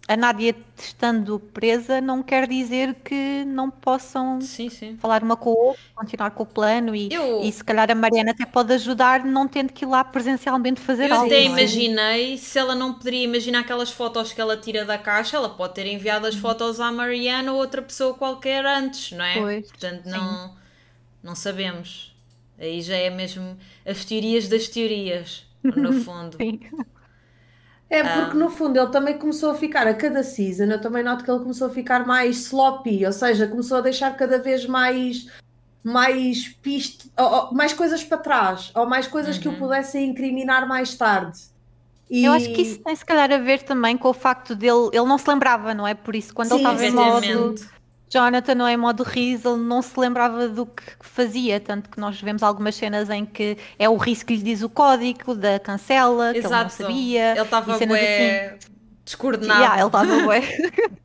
a, 0.10 0.14
a 0.14 0.18
Nádia 0.18 0.56
estando 0.78 1.40
presa 1.40 2.02
não 2.02 2.24
quer 2.24 2.48
dizer 2.48 2.96
que 2.96 3.46
não 3.46 3.70
possam 3.70 4.42
sim, 4.42 4.70
sim. 4.70 4.98
falar 4.98 5.24
uma 5.24 5.38
com 5.38 5.52
a 5.52 5.54
outra, 5.54 5.82
continuar 5.96 6.32
com 6.32 6.44
o 6.44 6.46
plano 6.46 6.96
e, 6.96 7.14
Eu... 7.14 7.42
e 7.44 7.52
se 7.52 7.64
calhar 7.64 7.90
a 7.92 7.96
Mariana 7.96 8.32
até 8.32 8.46
pode 8.46 8.74
ajudar 8.74 9.24
não 9.24 9.48
tendo 9.48 9.72
que 9.72 9.86
ir 9.86 9.88
lá 9.88 10.04
presencialmente 10.04 10.82
fazer 10.82 11.10
Eu 11.10 11.16
algo. 11.16 11.32
Eu 11.32 11.38
até 11.38 11.44
é? 11.44 11.46
imaginei 11.46 12.38
se 12.38 12.58
ela 12.58 12.74
não 12.74 12.94
poderia 12.94 13.24
imaginar 13.24 13.60
aquelas 13.60 13.92
fotos 13.92 14.34
que 14.34 14.42
ela 14.42 14.58
tira 14.58 14.84
da 14.84 14.98
caixa, 14.98 15.38
ela 15.38 15.50
pode 15.50 15.76
ter 15.76 15.86
enviado 15.86 16.26
as 16.26 16.36
uhum. 16.36 16.42
fotos 16.42 16.80
à 16.80 16.92
Mariana 16.92 17.52
ou 17.54 17.60
outra 17.60 17.82
pessoa 17.82 18.16
qualquer 18.16 18.66
antes, 18.66 19.12
não 19.12 19.24
é? 19.24 19.40
Pois, 19.40 19.68
Portanto, 19.68 20.06
não, 20.06 20.56
não 21.22 21.36
sabemos. 21.36 22.11
Aí 22.62 22.80
já 22.80 22.96
é 22.96 23.10
mesmo 23.10 23.58
as 23.84 24.06
teorias 24.06 24.48
das 24.48 24.68
teorias, 24.68 25.48
no 25.64 25.92
fundo. 26.06 26.38
Sim. 26.38 26.60
É, 27.90 28.04
porque 28.04 28.38
no 28.38 28.50
fundo 28.50 28.80
ele 28.80 28.92
também 28.92 29.18
começou 29.18 29.50
a 29.52 29.56
ficar, 29.56 29.88
a 29.88 29.94
cada 29.96 30.24
season, 30.24 30.66
eu 30.66 30.80
também 30.80 31.04
noto 31.04 31.26
que 31.26 31.32
ele 31.32 31.40
começou 31.40 31.68
a 31.68 31.70
ficar 31.72 32.06
mais 32.06 32.38
sloppy, 32.46 33.06
ou 33.06 33.12
seja, 33.12 33.48
começou 33.48 33.80
a 33.80 33.82
deixar 33.82 34.16
cada 34.16 34.38
vez 34.38 34.66
mais 34.66 35.28
mais 35.84 36.48
piste, 36.62 37.12
ou, 37.18 37.26
ou, 37.26 37.54
mais 37.54 37.74
coisas 37.74 38.04
para 38.04 38.20
trás, 38.20 38.72
ou 38.76 38.86
mais 38.86 39.08
coisas 39.08 39.36
uhum. 39.36 39.42
que 39.42 39.48
o 39.48 39.52
uhum. 39.52 39.58
pudessem 39.58 40.10
incriminar 40.10 40.68
mais 40.68 40.96
tarde. 40.96 41.40
E... 42.10 42.24
Eu 42.24 42.34
acho 42.34 42.54
que 42.54 42.62
isso 42.62 42.80
tem 42.80 42.96
se 42.96 43.04
calhar 43.04 43.32
a 43.32 43.40
ver 43.40 43.64
também 43.64 43.98
com 43.98 44.10
o 44.10 44.14
facto 44.14 44.56
dele, 44.56 44.90
ele 44.94 45.06
não 45.06 45.18
se 45.18 45.28
lembrava, 45.28 45.74
não 45.74 45.88
é? 45.88 45.96
Por 45.96 46.16
isso, 46.16 46.34
quando 46.34 46.50
Sim, 46.50 46.56
ele 46.56 46.64
estava 46.64 46.86
em 46.86 46.92
modo 46.92 47.56
Jonathan 48.12 48.56
não 48.56 48.68
é 48.68 48.76
modo 48.76 49.04
riso, 49.04 49.56
ele 49.56 49.64
não 49.64 49.82
se 49.82 49.98
lembrava 49.98 50.50
do 50.50 50.66
que 50.66 50.84
fazia, 51.00 51.62
tanto 51.62 51.90
que 51.90 51.98
nós 51.98 52.20
vemos 52.20 52.44
algumas 52.44 52.76
cenas 52.76 53.10
em 53.10 53.26
que 53.26 53.58
é 53.80 53.88
o 53.88 53.96
riso 53.96 54.26
que 54.26 54.36
lhe 54.36 54.44
diz 54.44 54.62
o 54.62 54.70
código 54.70 55.34
da 55.34 55.58
cancela, 55.58 56.36
Exato. 56.36 56.42
que 56.42 56.48
ele 56.48 56.64
não 56.64 56.70
sabia. 56.70 57.32
Ele 57.32 57.42
estava 57.42 57.78
bué 57.78 58.50
assim. 58.50 58.72
descoordenado. 59.06 59.62
Yeah, 59.62 59.80
ele 59.80 59.88
estava 59.88 60.24
bué. 60.24 60.42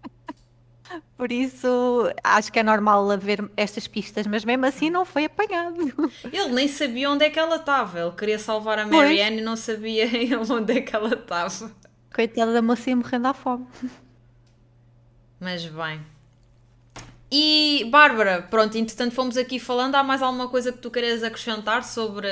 Por 1.17 1.31
isso, 1.31 2.13
acho 2.23 2.53
que 2.53 2.59
é 2.59 2.63
normal 2.63 3.09
haver 3.11 3.49
estas 3.57 3.87
pistas, 3.87 4.27
mas 4.27 4.45
mesmo 4.45 4.67
assim 4.67 4.91
não 4.91 5.05
foi 5.05 5.27
apanhado. 5.27 6.11
Ele 6.25 6.53
nem 6.53 6.69
sabia 6.69 7.11
onde 7.11 7.25
é 7.25 7.31
que 7.31 7.39
ela 7.39 7.57
estava. 7.57 8.01
Ele 8.01 8.13
queria 8.13 8.39
salvar 8.39 8.81
a 8.81 8.87
Marianne 8.87 9.39
e 9.39 9.43
não 9.43 9.57
sabia 9.57 10.07
onde 10.51 10.79
é 10.79 10.81
que 10.81 10.95
ela 10.95 11.15
estava. 11.15 11.71
Coitada 12.13 12.53
da 12.53 12.61
mocinha 12.61 12.97
morrendo 12.97 13.29
à 13.29 13.35
fome. 13.35 13.67
Mas 15.41 15.65
bem, 15.67 16.01
e 17.31 17.89
Bárbara, 17.91 18.43
pronto, 18.43 18.77
entretanto 18.79 19.15
fomos 19.15 19.37
aqui 19.37 19.59
falando. 19.59 19.95
Há 19.97 20.03
mais 20.03 20.23
alguma 20.23 20.49
coisa 20.49 20.73
que 20.73 20.79
tu 20.79 20.91
queres 20.91 21.23
acrescentar 21.23 21.83
sobre 21.83 22.29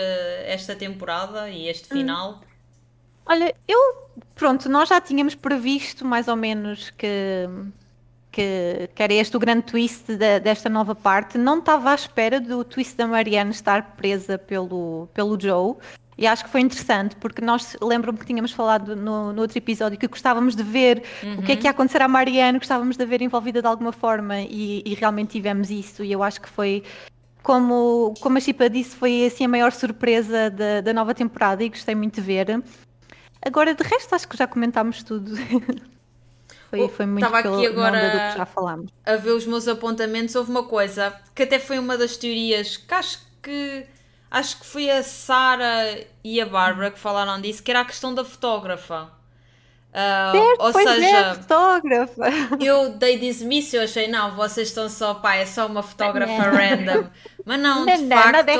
esta 0.46 0.74
temporada 0.76 1.50
e 1.50 1.68
este 1.68 1.92
hum. 1.92 1.96
final? 1.96 2.40
Hum. 2.42 2.54
Olha, 3.26 3.54
eu, 3.66 3.78
pronto, 4.34 4.68
nós 4.68 4.88
já 4.88 5.00
tínhamos 5.00 5.34
previsto 5.34 6.04
mais 6.04 6.28
ou 6.28 6.36
menos 6.36 6.90
que, 6.90 7.48
que, 8.30 8.90
que 8.94 9.02
era 9.02 9.14
este 9.14 9.34
o 9.34 9.40
grande 9.40 9.62
twist 9.62 10.06
de, 10.06 10.40
desta 10.40 10.68
nova 10.68 10.94
parte. 10.94 11.38
Não 11.38 11.58
estava 11.58 11.90
à 11.90 11.94
espera 11.94 12.38
do 12.38 12.62
twist 12.62 12.96
da 12.96 13.06
Marianne 13.06 13.50
estar 13.50 13.96
presa 13.96 14.36
pelo, 14.38 15.08
pelo 15.14 15.40
Joe. 15.40 15.76
E 16.16 16.26
acho 16.26 16.44
que 16.44 16.50
foi 16.50 16.60
interessante, 16.60 17.16
porque 17.16 17.42
nós 17.42 17.76
lembro-me 17.82 18.18
que 18.18 18.24
tínhamos 18.26 18.52
falado 18.52 18.94
no, 18.94 19.32
no, 19.32 19.42
outro 19.42 19.58
episódio 19.58 19.98
que 19.98 20.06
gostávamos 20.06 20.54
de 20.54 20.62
ver 20.62 21.02
uhum. 21.22 21.38
o 21.38 21.42
que 21.42 21.52
é 21.52 21.56
que 21.56 21.64
ia 21.64 21.70
acontecer 21.70 22.00
à 22.02 22.08
Mariana, 22.08 22.58
gostávamos 22.58 22.96
de 22.96 23.04
ver 23.04 23.20
envolvida 23.20 23.60
de 23.60 23.66
alguma 23.66 23.92
forma 23.92 24.40
e, 24.40 24.82
e, 24.86 24.94
realmente 24.94 25.32
tivemos 25.32 25.70
isso. 25.70 26.04
E 26.04 26.12
eu 26.12 26.22
acho 26.22 26.40
que 26.40 26.48
foi, 26.48 26.84
como, 27.42 28.14
como 28.20 28.38
a 28.38 28.40
Chipa 28.40 28.70
disse, 28.70 28.94
foi 28.94 29.26
assim 29.26 29.44
a 29.44 29.48
maior 29.48 29.72
surpresa 29.72 30.50
da, 30.50 30.80
da 30.80 30.92
nova 30.92 31.14
temporada 31.14 31.64
e 31.64 31.68
gostei 31.68 31.94
muito 31.94 32.14
de 32.14 32.20
ver. 32.20 32.62
Agora, 33.44 33.74
de 33.74 33.82
resto, 33.82 34.14
acho 34.14 34.28
que 34.28 34.36
já 34.36 34.46
comentámos 34.46 35.02
tudo. 35.02 35.34
foi, 36.70 36.88
foi 36.88 37.06
muito 37.06 37.26
Estava 37.26 37.40
aqui 37.40 37.66
agora 37.66 38.10
do 38.10 38.32
que 38.32 38.38
já 38.38 38.46
falámos. 38.46 38.90
A 39.04 39.16
ver 39.16 39.32
os 39.32 39.46
meus 39.46 39.66
apontamentos, 39.66 40.34
houve 40.36 40.50
uma 40.50 40.62
coisa 40.62 41.12
que 41.34 41.42
até 41.42 41.58
foi 41.58 41.78
uma 41.78 41.98
das 41.98 42.16
teorias 42.16 42.76
que 42.76 42.94
acho 42.94 43.18
que 43.42 43.86
acho 44.34 44.58
que 44.58 44.66
foi 44.66 44.90
a 44.90 45.02
Sara 45.02 46.04
e 46.24 46.40
a 46.40 46.46
Bárbara 46.46 46.90
que 46.90 46.98
falaram 46.98 47.40
disso, 47.40 47.62
que 47.62 47.70
era 47.70 47.80
a 47.80 47.84
questão 47.84 48.12
da 48.12 48.24
fotógrafa. 48.24 49.08
Uh, 49.94 50.32
certo, 50.32 50.60
ou 50.60 50.72
seja, 50.72 51.06
é, 51.06 51.34
fotógrafa. 51.34 52.24
eu 52.60 52.90
dei 52.94 53.16
dismisso, 53.16 53.76
eu 53.76 53.82
achei, 53.82 54.08
não, 54.08 54.34
vocês 54.34 54.66
estão 54.66 54.88
só, 54.88 55.14
pá, 55.14 55.36
é 55.36 55.46
só 55.46 55.66
uma 55.66 55.84
fotógrafa 55.84 56.50
random. 56.50 57.06
Mas 57.46 57.60
não, 57.60 57.86
de 57.86 57.98
não, 57.98 58.16
facto, 58.18 58.50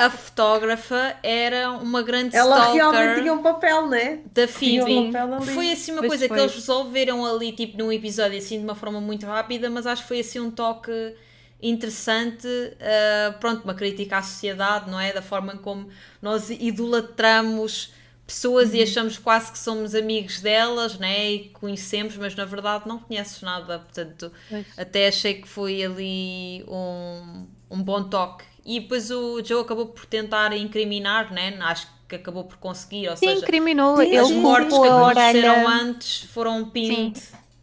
a 0.00 0.08
fotógrafa 0.08 1.16
era 1.22 1.72
uma 1.72 2.00
grande 2.00 2.34
Ela 2.34 2.56
stalker. 2.56 2.80
Ela 2.80 2.92
realmente 2.92 3.20
tinha 3.20 3.34
um 3.34 3.42
papel, 3.42 3.88
né? 3.88 4.20
Da 4.32 4.48
Phoebe. 4.48 5.12
Um 5.12 5.42
foi 5.42 5.70
assim 5.70 5.92
uma 5.92 6.00
pois 6.00 6.12
coisa 6.12 6.28
foi. 6.28 6.36
que 6.36 6.42
eles 6.44 6.54
resolveram 6.54 7.26
ali, 7.26 7.52
tipo, 7.52 7.76
num 7.76 7.92
episódio 7.92 8.38
assim, 8.38 8.56
de 8.56 8.64
uma 8.64 8.74
forma 8.74 9.02
muito 9.02 9.26
rápida, 9.26 9.68
mas 9.68 9.86
acho 9.86 10.00
que 10.00 10.08
foi 10.08 10.20
assim 10.20 10.40
um 10.40 10.50
toque 10.50 11.14
interessante, 11.62 12.46
uh, 12.48 13.38
pronto, 13.38 13.62
uma 13.62 13.74
crítica 13.74 14.18
à 14.18 14.22
sociedade, 14.22 14.90
não 14.90 14.98
é? 14.98 15.12
Da 15.12 15.22
forma 15.22 15.56
como 15.58 15.88
nós 16.20 16.50
idolatramos 16.50 17.92
pessoas 18.26 18.70
uhum. 18.70 18.76
e 18.76 18.82
achamos 18.82 19.18
quase 19.18 19.52
que 19.52 19.58
somos 19.58 19.94
amigos 19.94 20.40
delas, 20.40 20.98
né? 20.98 21.32
E 21.32 21.48
conhecemos, 21.50 22.16
mas 22.16 22.34
na 22.34 22.44
verdade 22.44 22.88
não 22.88 22.98
conheces 22.98 23.40
nada, 23.42 23.78
portanto, 23.78 24.32
pois. 24.48 24.66
até 24.76 25.06
achei 25.06 25.34
que 25.34 25.46
foi 25.48 25.84
ali 25.84 26.64
um, 26.66 27.46
um 27.70 27.82
bom 27.82 28.02
toque. 28.02 28.44
E 28.64 28.80
depois 28.80 29.10
o 29.10 29.42
Joe 29.44 29.62
acabou 29.62 29.86
por 29.86 30.06
tentar 30.06 30.56
incriminar, 30.56 31.32
né? 31.32 31.56
Acho 31.60 31.86
que 32.08 32.16
acabou 32.16 32.44
por 32.44 32.58
conseguir, 32.58 33.08
ou 33.08 33.16
sim, 33.16 33.26
seja, 33.26 33.40
incriminou. 33.40 33.96
Sim, 33.96 34.18
os 34.18 34.30
mortos 34.32 34.78
que 34.78 34.86
aconteceram 34.86 35.68
antes 35.68 36.24
foram 36.24 36.68
pinned 36.68 37.20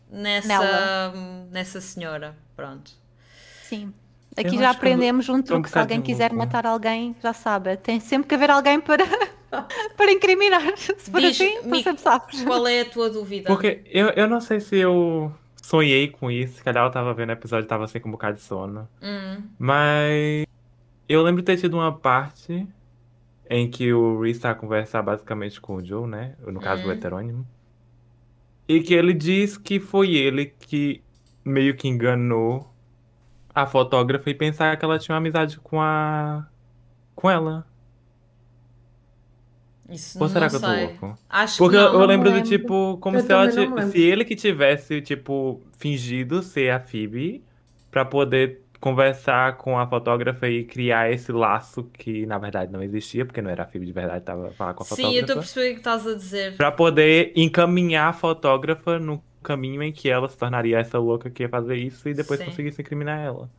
nessa, 0.10 1.14
nessa 1.52 1.82
senhora, 1.82 2.36
pronto. 2.56 2.99
Sim. 3.70 3.93
Aqui 4.36 4.57
já 4.57 4.72
aprendemos 4.72 5.30
um 5.30 5.41
truque. 5.41 5.70
Um 5.70 5.72
se 5.72 5.78
alguém 5.78 6.01
quiser 6.01 6.32
louco. 6.32 6.38
matar 6.38 6.65
alguém, 6.65 7.15
já 7.22 7.34
sabe. 7.34 7.78
Tem 7.78 7.99
sempre 7.99 8.28
que 8.28 8.36
haver 8.36 8.49
alguém 8.49 8.80
para, 8.80 9.03
para 9.95 10.11
incriminar. 10.11 10.76
Se 10.76 11.11
for 11.11 11.22
Diz, 11.22 11.39
assim, 11.39 11.61
tu 11.61 11.84
sempre 11.84 12.01
sabes. 12.01 12.43
Qual 12.43 12.67
é 12.67 12.82
a 12.82 12.86
tua 12.86 13.09
dúvida? 13.09 13.47
Porque 13.47 13.82
eu, 13.86 14.07
eu 14.09 14.28
não 14.28 14.41
sei 14.41 14.59
se 14.59 14.78
eu 14.78 15.32
sonhei 15.61 16.07
com 16.07 16.32
isso. 16.32 16.57
Se 16.57 16.63
calhar 16.63 16.84
eu 16.86 16.91
tava 16.91 17.13
vendo 17.13 17.30
o 17.30 17.34
episódio 17.34 17.65
e 17.65 17.67
tava 17.67 17.84
assim 17.84 17.99
com 17.99 18.09
um 18.09 18.13
bocado 18.13 18.38
de 18.38 18.41
sono. 18.41 18.88
Hum. 19.01 19.43
Mas 19.59 20.47
eu 21.07 21.22
lembro 21.22 21.41
de 21.41 21.45
ter 21.45 21.57
tido 21.57 21.76
uma 21.76 21.91
parte 21.91 22.67
em 23.49 23.70
que 23.70 23.91
o 23.93 24.22
Reese 24.22 24.39
tá 24.39 24.51
a 24.51 24.55
conversar 24.55 25.01
basicamente 25.01 25.59
com 25.59 25.76
o 25.76 25.86
Joe, 25.86 26.07
né? 26.07 26.36
No 26.39 26.59
caso 26.59 26.84
hum. 26.84 26.86
do 26.86 26.91
heterônimo. 26.91 27.47
E 28.67 28.82
que 28.82 28.93
ele 28.93 29.13
diz 29.13 29.57
que 29.57 29.80
foi 29.80 30.15
ele 30.15 30.53
que 30.59 31.01
meio 31.43 31.76
que 31.76 31.88
enganou 31.88 32.70
a 33.54 33.66
fotógrafa 33.66 34.30
e 34.30 34.34
pensar 34.34 34.78
que 34.78 34.86
ela 34.86 35.00
tinha 35.00 35.14
uma 35.14 35.20
amizade 35.20 35.60
com 35.60 35.82
a. 35.82 36.47
com 37.16 37.30
ela. 37.30 37.66
Isso 39.89 40.22
Ou 40.22 40.30
será 40.30 40.47
que 40.50 40.56
eu 40.56 40.62
tô 40.62 40.68
louco? 40.68 41.18
Acho 41.28 41.58
Porque 41.58 41.76
que 41.76 41.84
não, 41.84 41.93
eu, 41.93 42.06
lembro 42.06 42.32
do 42.32 42.43
tipo, 42.43 42.97
como 43.00 43.18
eu 43.18 43.22
se 43.24 43.32
ela 43.32 43.50
se 43.88 44.00
ele 44.00 44.24
que 44.24 44.36
tivesse, 44.36 45.02
tipo, 45.02 45.62
fingido 45.78 46.43
ser 46.43 46.70
a 46.70 46.80
Phoebe 46.80 47.43
pra 47.89 48.06
poder 48.06 48.62
conversar 48.80 49.58
com 49.58 49.78
a 49.78 49.88
fotógrafa 49.88 50.47
e 50.47 50.64
criar 50.64 51.12
esse 51.12 51.32
laço 51.32 51.84
que 51.91 52.26
na 52.26 52.38
verdade 52.38 52.72
não 52.72 52.82
existia, 52.82 53.26
porque 53.26 53.41
não 53.41 53.50
era 53.50 53.64
a 53.64 53.66
Phoebe 53.66 53.86
de 53.86 53.91
verdade, 53.91 54.20
estava 54.20 54.52
falando 54.52 54.76
com 54.76 54.84
a 54.84 54.86
Sim, 54.86 54.95
fotógrafa. 54.95 55.12
Sim, 55.12 55.32
eu 55.32 55.34
a 55.34 55.39
perceber 55.39 55.70
o 55.70 55.74
que 55.74 55.80
estás 55.80 56.08
a 56.08 56.14
dizer. 56.16 56.56
Pra 56.56 56.72
poder 56.72 57.34
encaminhar 57.36 58.10
a 58.10 58.14
fotógrafa 58.14 59.00
no 59.00 59.22
caminho 59.43 59.81
em 59.81 59.91
que 59.91 60.09
ela 60.09 60.27
se 60.27 60.37
tornaria 60.37 60.79
essa 60.79 60.99
louca 60.99 61.29
que 61.29 61.43
ia 61.43 61.49
fazer 61.49 61.75
isso 61.75 62.07
e 62.07 62.13
depois 62.13 62.39
Sim. 62.39 62.47
conseguisse 62.47 62.81
incriminar 62.81 63.19
ela. 63.19 63.49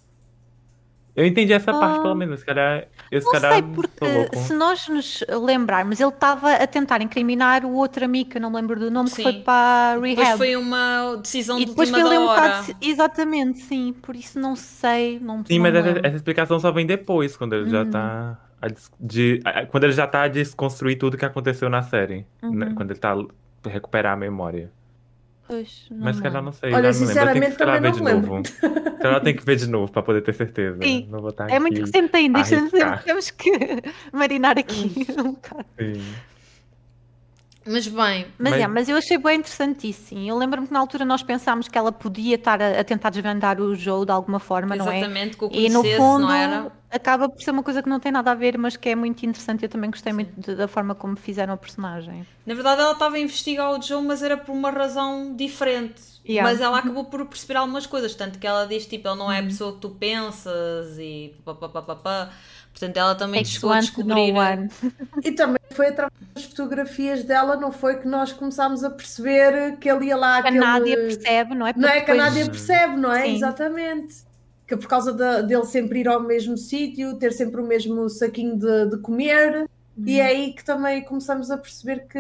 Eu 1.15 1.27
entendi 1.27 1.53
essa 1.53 1.73
parte, 1.73 2.01
pelo 2.01 2.13
ah, 2.13 2.15
menos. 2.15 2.37
Esse 2.37 2.47
cara, 2.47 2.89
esse 3.11 3.27
não 3.27 3.33
cara 3.33 3.53
sei, 3.53 3.63
porque 3.63 4.37
se 4.37 4.55
nós 4.55 4.89
nos 4.89 5.25
lembrarmos, 5.29 6.01
ele 6.01 6.09
estava 6.09 6.53
a 6.53 6.67
tentar 6.67 7.03
incriminar 7.03 7.65
o 7.65 7.75
outro 7.75 8.05
amigo, 8.05 8.31
que 8.31 8.37
eu 8.39 8.41
não 8.41 8.51
me 8.51 8.57
lembro 8.57 8.79
do 8.79 8.91
nome, 8.91 9.11
sim. 9.11 9.17
que 9.17 9.23
foi 9.25 9.33
para 9.43 9.97
a 9.97 10.01
rehab. 10.01 10.17
Depois 10.17 10.37
foi 10.37 10.57
uma 10.57 11.17
decisão 11.17 11.59
e 11.59 11.65
de 11.65 11.71
depois 11.71 11.91
foi 11.91 12.01
ali 12.01 12.17
um 12.17 12.27
bocado, 12.27 12.77
Exatamente, 12.81 13.59
sim. 13.59 13.93
Por 14.01 14.15
isso 14.15 14.39
não 14.39 14.55
sei. 14.55 15.19
Não, 15.19 15.45
sim, 15.45 15.59
não 15.59 15.63
mas 15.63 15.75
essa, 15.75 16.01
essa, 16.05 16.17
explicação 16.17 16.61
só 16.61 16.71
vem 16.71 16.87
depois, 16.87 17.37
quando 17.37 17.55
ele 17.55 17.65
uhum. 17.65 17.71
já 17.71 17.83
está 17.83 18.39
a, 18.63 18.67
de, 19.01 19.41
a, 19.45 19.67
quando 19.67 19.85
ele 19.85 19.93
já 19.93 20.07
tá 20.07 20.23
a 20.23 20.29
desconstruir 20.29 20.97
tudo 20.97 21.17
que 21.17 21.25
aconteceu 21.25 21.69
na 21.69 21.83
série. 21.83 22.19
Né? 22.19 22.27
Uhum. 22.43 22.55
Né? 22.55 22.73
Quando 22.77 22.91
ele 22.93 22.99
está 22.99 23.13
a 23.13 23.69
recuperar 23.69 24.13
a 24.13 24.17
memória. 24.17 24.71
Pois, 25.51 25.87
não 25.91 26.05
Mas 26.05 26.21
que 26.21 26.27
ela 26.29 26.41
não 26.41 26.53
sei. 26.53 26.73
Olha, 26.73 26.93
sinceramente 26.93 27.57
também 27.57 27.81
não 27.81 28.05
lembro. 28.05 28.37
Então 28.39 29.11
ela 29.11 29.21
tem 29.21 29.35
que 29.35 29.45
ver 29.45 29.57
de 29.57 29.69
novo 29.69 29.91
para 29.91 30.01
poder 30.01 30.23
ter 30.23 30.33
certeza. 30.33 30.79
Sim. 30.81 31.09
Não 31.11 31.19
vou 31.21 31.31
estar 31.31 31.51
é 31.51 31.59
muito 31.59 31.81
recente 31.81 32.17
ainda, 32.17 32.39
temos 33.05 33.33
que 33.33 33.51
marinar 34.13 34.57
aqui 34.57 35.09
um 35.19 35.33
bocado. 35.33 35.67
Sim. 35.77 36.01
Mas 37.71 37.87
bem. 37.87 38.27
Mas, 38.37 38.51
mas... 38.51 38.61
É, 38.61 38.67
mas 38.67 38.89
eu 38.89 38.97
achei 38.97 39.17
bem 39.17 39.39
interessantíssimo. 39.39 40.21
Eu 40.27 40.37
lembro-me 40.37 40.67
que 40.67 40.73
na 40.73 40.81
altura 40.81 41.05
nós 41.05 41.23
pensámos 41.23 41.69
que 41.69 41.79
ela 41.79 41.93
podia 41.93 42.35
estar 42.35 42.61
a, 42.61 42.81
a 42.81 42.85
tentar 42.85 43.11
desvendar 43.11 43.61
o 43.61 43.77
jogo 43.77 44.07
de 44.07 44.13
alguma 44.13 44.41
forma, 44.41 44.75
Exatamente, 44.75 45.01
não 45.01 45.17
é? 45.17 45.27
Exatamente, 45.29 45.37
que 45.37 45.45
o 45.45 45.51
e 45.53 45.69
no 45.69 45.85
fundo 45.85 46.27
não 46.27 46.33
era? 46.33 46.73
acaba 46.91 47.29
por 47.29 47.41
ser 47.41 47.53
uma 47.53 47.63
coisa 47.63 47.81
que 47.81 47.89
não 47.89 48.01
tem 48.01 48.11
nada 48.11 48.33
a 48.33 48.35
ver, 48.35 48.59
mas 48.59 48.77
que 48.77 48.89
é 48.89 48.97
muito 48.97 49.25
interessante. 49.25 49.63
Eu 49.63 49.69
também 49.69 49.89
gostei 49.89 50.13
Sim. 50.13 50.17
muito 50.17 50.57
da 50.57 50.67
forma 50.67 50.95
como 50.95 51.17
fizeram 51.17 51.55
a 51.55 51.57
personagem. 51.57 52.27
Na 52.45 52.55
verdade, 52.55 52.81
ela 52.81 52.93
estava 52.93 53.15
a 53.15 53.21
investigar 53.21 53.71
o 53.71 53.81
Joe, 53.81 54.03
mas 54.03 54.23
era 54.23 54.37
por 54.37 54.53
uma 54.53 54.71
razão 54.71 55.35
diferente. 55.37 56.03
Yeah. 56.29 56.51
Mas 56.51 56.61
ela 56.61 56.79
acabou 56.79 57.05
por 57.05 57.25
perceber 57.27 57.57
algumas 57.57 57.87
coisas, 57.87 58.15
tanto 58.15 58.39
que 58.39 58.47
ela 58.47 58.67
diz 58.67 58.87
tipo, 58.87 59.09
ele 59.09 59.17
não 59.17 59.31
é 59.31 59.39
a 59.39 59.41
uhum. 59.43 59.47
pessoa 59.47 59.73
que 59.75 59.79
tu 59.79 59.91
pensas 59.91 60.99
e 60.99 61.35
papapá. 61.45 62.31
Portanto, 62.73 62.97
ela 62.97 63.15
também 63.15 63.45
chegou 63.45 63.73
a 63.73 63.81
descobrir. 63.81 64.35
E 65.23 65.33
também 65.33 65.61
foi 65.73 65.89
através 65.89 66.13
das 66.35 66.45
fotografias 66.45 67.25
dela, 67.25 67.57
não 67.57 67.71
foi 67.71 67.99
que 67.99 68.09
nós 68.09 68.33
começámos 68.33 68.83
a 68.83 68.91
perceber 68.91 69.77
que 69.77 69.91
ele 69.91 70.07
ia 70.07 70.17
lá. 70.17 70.41
Que 70.41 70.49
a 70.49 70.51
Nádia 70.51 70.97
percebe, 70.97 71.55
não 71.55 71.67
é? 71.67 71.73
Porque 71.73 71.87
não 71.87 71.93
é 71.93 72.01
que 72.01 72.11
a 72.11 72.15
Nádia 72.15 72.47
percebe, 72.47 72.97
não 72.97 73.13
é? 73.13 73.25
Sim. 73.25 73.37
Exatamente. 73.37 74.25
Que 74.67 74.77
por 74.77 74.87
causa 74.87 75.13
de, 75.13 75.47
dele 75.47 75.65
sempre 75.65 76.01
ir 76.01 76.09
ao 76.09 76.23
mesmo 76.23 76.57
sítio, 76.57 77.19
ter 77.19 77.33
sempre 77.33 77.61
o 77.61 77.67
mesmo 77.67 78.09
saquinho 78.09 78.57
de, 78.57 78.87
de 78.91 78.99
comer, 78.99 79.69
uhum. 79.97 80.05
e 80.07 80.21
é 80.21 80.27
aí 80.27 80.53
que 80.53 80.65
também 80.65 81.03
começamos 81.03 81.51
a 81.51 81.59
perceber 81.59 82.07
que, 82.07 82.19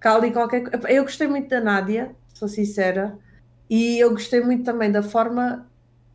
que 0.00 0.06
há 0.06 0.14
ali 0.14 0.30
qualquer 0.30 0.60
coisa. 0.60 0.90
Eu 0.90 1.02
gostei 1.02 1.26
muito 1.26 1.48
da 1.48 1.60
Nádia, 1.60 2.14
sou 2.34 2.46
sincera, 2.46 3.18
e 3.70 3.98
eu 3.98 4.10
gostei 4.10 4.40
muito 4.42 4.64
também 4.64 4.92
da 4.92 5.02
forma 5.02 5.66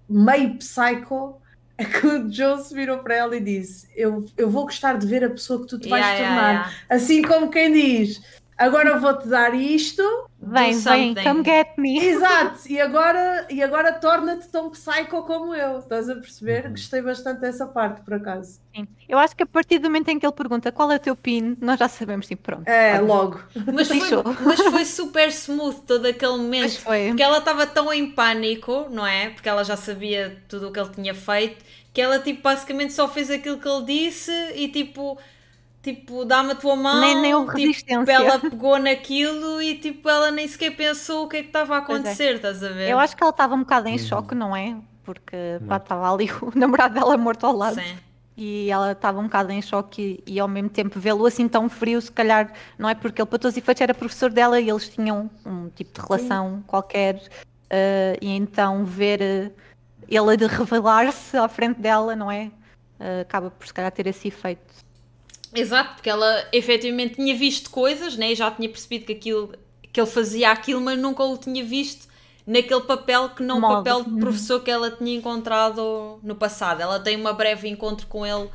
meio 0.07 0.57
psycho 0.57 1.41
que 1.77 2.05
o 2.05 2.31
Joe 2.31 2.61
se 2.61 2.73
virou 2.73 2.99
para 2.99 3.15
ela 3.15 3.35
e 3.35 3.39
disse: 3.39 3.87
eu, 3.95 4.25
eu 4.37 4.49
vou 4.49 4.63
gostar 4.63 4.97
de 4.97 5.07
ver 5.07 5.23
a 5.23 5.29
pessoa 5.29 5.61
que 5.61 5.67
tu 5.67 5.79
te 5.79 5.89
vais 5.89 6.05
yeah, 6.05 6.23
tornar. 6.23 6.49
Yeah, 6.49 6.69
yeah. 6.69 6.85
Assim 6.89 7.21
como 7.21 7.49
quem 7.49 7.71
diz: 7.71 8.21
agora 8.57 8.99
vou-te 8.99 9.27
dar 9.27 9.53
isto. 9.55 10.03
Vem, 10.45 10.77
vem, 10.77 11.15
come 11.15 11.43
get 11.43 11.69
me. 11.77 11.97
Exato, 12.03 12.59
e 12.69 12.79
agora, 12.79 13.47
e 13.49 13.63
agora 13.63 13.93
torna-te 13.93 14.47
tão 14.49 14.69
psycho 14.69 15.23
como 15.23 15.55
eu. 15.55 15.79
Estás 15.79 16.09
a 16.09 16.15
perceber? 16.15 16.65
Uhum. 16.65 16.71
Gostei 16.71 17.01
bastante 17.01 17.39
dessa 17.39 17.65
parte, 17.65 18.01
por 18.01 18.15
acaso. 18.15 18.59
Sim. 18.75 18.87
Eu 19.07 19.17
acho 19.17 19.35
que 19.35 19.43
a 19.43 19.45
partir 19.45 19.79
do 19.79 19.85
momento 19.85 20.09
em 20.09 20.19
que 20.19 20.25
ele 20.25 20.33
pergunta 20.33 20.71
qual 20.71 20.91
é 20.91 20.95
o 20.95 20.99
teu 20.99 21.15
PIN, 21.15 21.57
nós 21.61 21.79
já 21.79 21.87
sabemos, 21.87 22.27
tipo, 22.27 22.43
pronto. 22.43 22.67
É, 22.67 22.99
logo. 22.99 23.39
Mas 23.73 23.87
foi, 23.87 23.99
mas 24.43 24.59
foi 24.59 24.85
super 24.85 25.29
smooth 25.29 25.81
todo 25.81 26.05
aquele 26.07 26.37
momento. 26.37 26.81
Porque 26.81 27.23
ela 27.23 27.37
estava 27.37 27.65
tão 27.65 27.93
em 27.93 28.11
pânico, 28.11 28.87
não 28.89 29.05
é? 29.05 29.29
Porque 29.29 29.47
ela 29.47 29.63
já 29.63 29.77
sabia 29.77 30.41
tudo 30.47 30.69
o 30.69 30.71
que 30.71 30.79
ele 30.79 30.89
tinha 30.89 31.13
feito, 31.13 31.63
que 31.93 32.01
ela, 32.01 32.19
tipo, 32.19 32.41
basicamente 32.41 32.93
só 32.93 33.07
fez 33.07 33.29
aquilo 33.29 33.59
que 33.59 33.67
ele 33.67 33.85
disse 33.85 34.31
e, 34.55 34.67
tipo 34.67 35.17
tipo, 35.83 36.23
dá-me 36.23 36.53
a 36.53 36.55
tua 36.55 36.75
mão. 36.75 36.99
Nem, 36.99 37.21
nem 37.21 37.33
tipo, 37.33 37.45
resistência. 37.45 38.11
ela 38.11 38.39
pegou 38.39 38.79
naquilo 38.79 39.61
e 39.61 39.75
tipo, 39.75 40.09
ela 40.09 40.31
nem 40.31 40.47
sequer 40.47 40.75
pensou 40.75 41.25
o 41.25 41.27
que 41.27 41.37
é 41.37 41.41
que 41.41 41.47
estava 41.47 41.75
a 41.75 41.79
é. 41.79 41.81
acontecer, 41.81 42.23
é. 42.23 42.33
estás 42.35 42.63
a 42.63 42.69
ver? 42.69 42.89
Eu 42.89 42.97
acho 42.97 43.15
que 43.15 43.21
ela 43.21 43.31
estava 43.31 43.53
um 43.53 43.59
bocado 43.59 43.89
em 43.89 43.97
choque, 43.99 44.33
não 44.33 44.55
é? 44.55 44.77
Porque 45.03 45.35
estava 45.61 46.11
ali 46.11 46.31
o 46.41 46.57
namorado 46.57 46.95
dela 46.95 47.17
morto 47.17 47.45
ao 47.45 47.55
lado. 47.55 47.75
Sim. 47.75 47.97
E 48.35 48.71
ela 48.71 48.93
estava 48.93 49.19
um 49.19 49.25
bocado 49.25 49.51
em 49.51 49.61
choque 49.61 50.23
e, 50.25 50.33
e 50.35 50.39
ao 50.39 50.47
mesmo 50.47 50.69
tempo 50.69 50.99
vê-lo 50.99 51.25
assim 51.25 51.47
tão 51.47 51.69
frio, 51.69 52.01
se 52.01 52.11
calhar, 52.11 52.51
não 52.79 52.89
é? 52.89 52.95
Porque 52.95 53.21
ele, 53.21 53.29
para 53.29 53.37
todos 53.37 53.53
os 53.53 53.57
efeitos, 53.57 53.81
era 53.81 53.93
professor 53.93 54.31
dela 54.31 54.59
e 54.59 54.69
eles 54.69 54.89
tinham 54.89 55.29
um 55.45 55.69
tipo 55.69 55.93
de 55.93 56.07
relação 56.07 56.55
Sim. 56.57 56.63
qualquer. 56.65 57.15
Uh, 57.15 58.17
e 58.21 58.29
então 58.29 58.85
ver 58.85 59.19
uh, 59.21 59.51
ele 60.07 60.37
de 60.37 60.47
revelar-se 60.47 61.37
à 61.37 61.47
frente 61.47 61.79
dela, 61.79 62.15
não 62.15 62.31
é? 62.31 62.51
Uh, 62.99 63.21
acaba 63.21 63.51
por 63.51 63.67
se 63.67 63.73
calhar 63.73 63.91
ter 63.91 64.07
esse 64.07 64.29
efeito. 64.29 64.73
Exato, 65.55 65.95
porque 65.95 66.09
ela 66.09 66.47
efetivamente 66.51 67.15
tinha 67.15 67.35
visto 67.35 67.69
coisas, 67.69 68.17
né? 68.17 68.31
E 68.31 68.35
já 68.35 68.49
tinha 68.51 68.69
percebido 68.69 69.05
que, 69.05 69.13
aquilo, 69.13 69.53
que 69.91 69.99
ele 69.99 70.09
fazia 70.09 70.51
aquilo, 70.51 70.81
mas 70.81 70.97
nunca 70.99 71.23
o 71.23 71.37
tinha 71.37 71.63
visto 71.63 72.07
naquele 72.45 72.81
papel 72.81 73.29
que 73.29 73.43
não 73.43 73.59
o 73.59 73.61
papel 73.61 74.03
de 74.03 74.09
uhum. 74.09 74.19
professor 74.19 74.61
que 74.61 74.69
ela 74.69 74.91
tinha 74.91 75.15
encontrado 75.15 76.19
no 76.21 76.35
passado. 76.35 76.81
Ela 76.81 76.99
tem 76.99 77.15
uma 77.15 77.33
breve 77.33 77.69
encontro 77.69 78.07
com 78.07 78.25
ele 78.25 78.49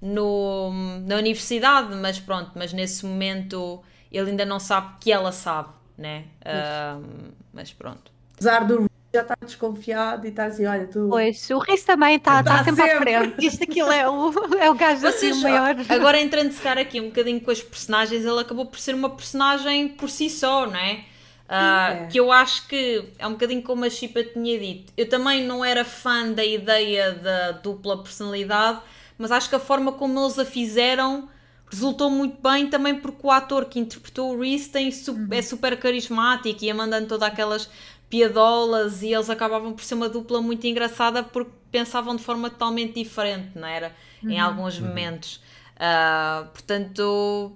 no, 0.00 0.70
na 1.06 1.16
universidade, 1.16 1.94
mas 1.96 2.20
pronto, 2.20 2.52
mas 2.54 2.72
nesse 2.72 3.04
momento 3.06 3.82
ele 4.12 4.30
ainda 4.30 4.44
não 4.44 4.60
sabe 4.60 4.94
que 5.00 5.10
ela 5.10 5.32
sabe, 5.32 5.70
né? 5.96 6.24
Uh, 6.40 7.32
mas 7.52 7.72
pronto. 7.72 8.12
Apesar 8.34 8.64
do 8.64 8.88
já 9.14 9.22
está 9.22 9.36
desconfiado 9.40 10.26
e 10.26 10.30
está 10.30 10.46
assim, 10.46 10.66
olha, 10.66 10.86
tu... 10.86 11.06
Pois, 11.08 11.48
o 11.50 11.58
Riz 11.58 11.84
também 11.84 12.16
está 12.16 12.42
tá, 12.42 12.58
tá 12.58 12.64
sempre, 12.64 12.82
sempre, 12.82 13.14
à 13.14 13.20
frente. 13.20 13.46
Isto 13.46 13.62
aquilo 13.62 13.90
é 13.92 14.08
o, 14.08 14.32
é 14.58 14.70
o 14.70 14.74
gajo 14.74 15.06
assim 15.06 15.32
Vocês, 15.32 15.36
assim 15.36 15.42
maior. 15.42 15.76
Agora 15.88 16.20
entrando 16.20 16.50
se 16.50 16.66
aqui 16.66 17.00
um 17.00 17.06
bocadinho 17.06 17.40
com 17.40 17.50
as 17.50 17.62
personagens, 17.62 18.24
ele 18.24 18.40
acabou 18.40 18.66
por 18.66 18.78
ser 18.78 18.94
uma 18.94 19.10
personagem 19.10 19.88
por 19.88 20.10
si 20.10 20.28
só, 20.28 20.66
não 20.66 20.76
é? 20.76 21.04
Uh, 21.48 22.04
é. 22.04 22.08
Que 22.10 22.18
eu 22.18 22.32
acho 22.32 22.66
que 22.66 23.04
é 23.18 23.26
um 23.26 23.32
bocadinho 23.32 23.62
como 23.62 23.84
a 23.84 23.90
Chipa 23.90 24.24
tinha 24.24 24.58
dito. 24.58 24.92
Eu 24.96 25.08
também 25.08 25.44
não 25.44 25.64
era 25.64 25.84
fã 25.84 26.30
da 26.32 26.44
ideia 26.44 27.12
da 27.12 27.52
dupla 27.52 28.02
personalidade, 28.02 28.80
mas 29.16 29.30
acho 29.30 29.48
que 29.48 29.54
a 29.54 29.60
forma 29.60 29.92
como 29.92 30.18
eles 30.20 30.38
a 30.38 30.44
fizeram 30.44 31.28
resultou 31.70 32.08
muito 32.08 32.40
bem 32.40 32.68
também 32.68 32.94
porque 32.94 33.26
o 33.26 33.30
ator 33.30 33.64
que 33.64 33.78
interpretou 33.78 34.34
o 34.34 34.40
Reese 34.40 34.68
tem, 34.68 34.88
uhum. 35.08 35.28
é 35.30 35.42
super 35.42 35.76
carismático 35.78 36.62
e 36.62 36.66
ia 36.66 36.74
mandando 36.74 37.08
todas 37.08 37.28
aquelas 37.28 37.68
piadolas 38.14 39.02
e 39.02 39.12
eles 39.12 39.28
acabavam 39.28 39.72
por 39.72 39.82
ser 39.82 39.96
uma 39.96 40.08
dupla 40.08 40.40
muito 40.40 40.64
engraçada 40.68 41.24
porque 41.24 41.50
pensavam 41.72 42.14
de 42.14 42.22
forma 42.22 42.48
totalmente 42.48 42.94
diferente, 42.94 43.50
não 43.56 43.66
era? 43.66 43.92
Uhum. 44.22 44.30
Em 44.30 44.38
alguns 44.38 44.78
uhum. 44.78 44.86
momentos. 44.86 45.40
Uh, 45.74 46.46
portanto, 46.52 47.52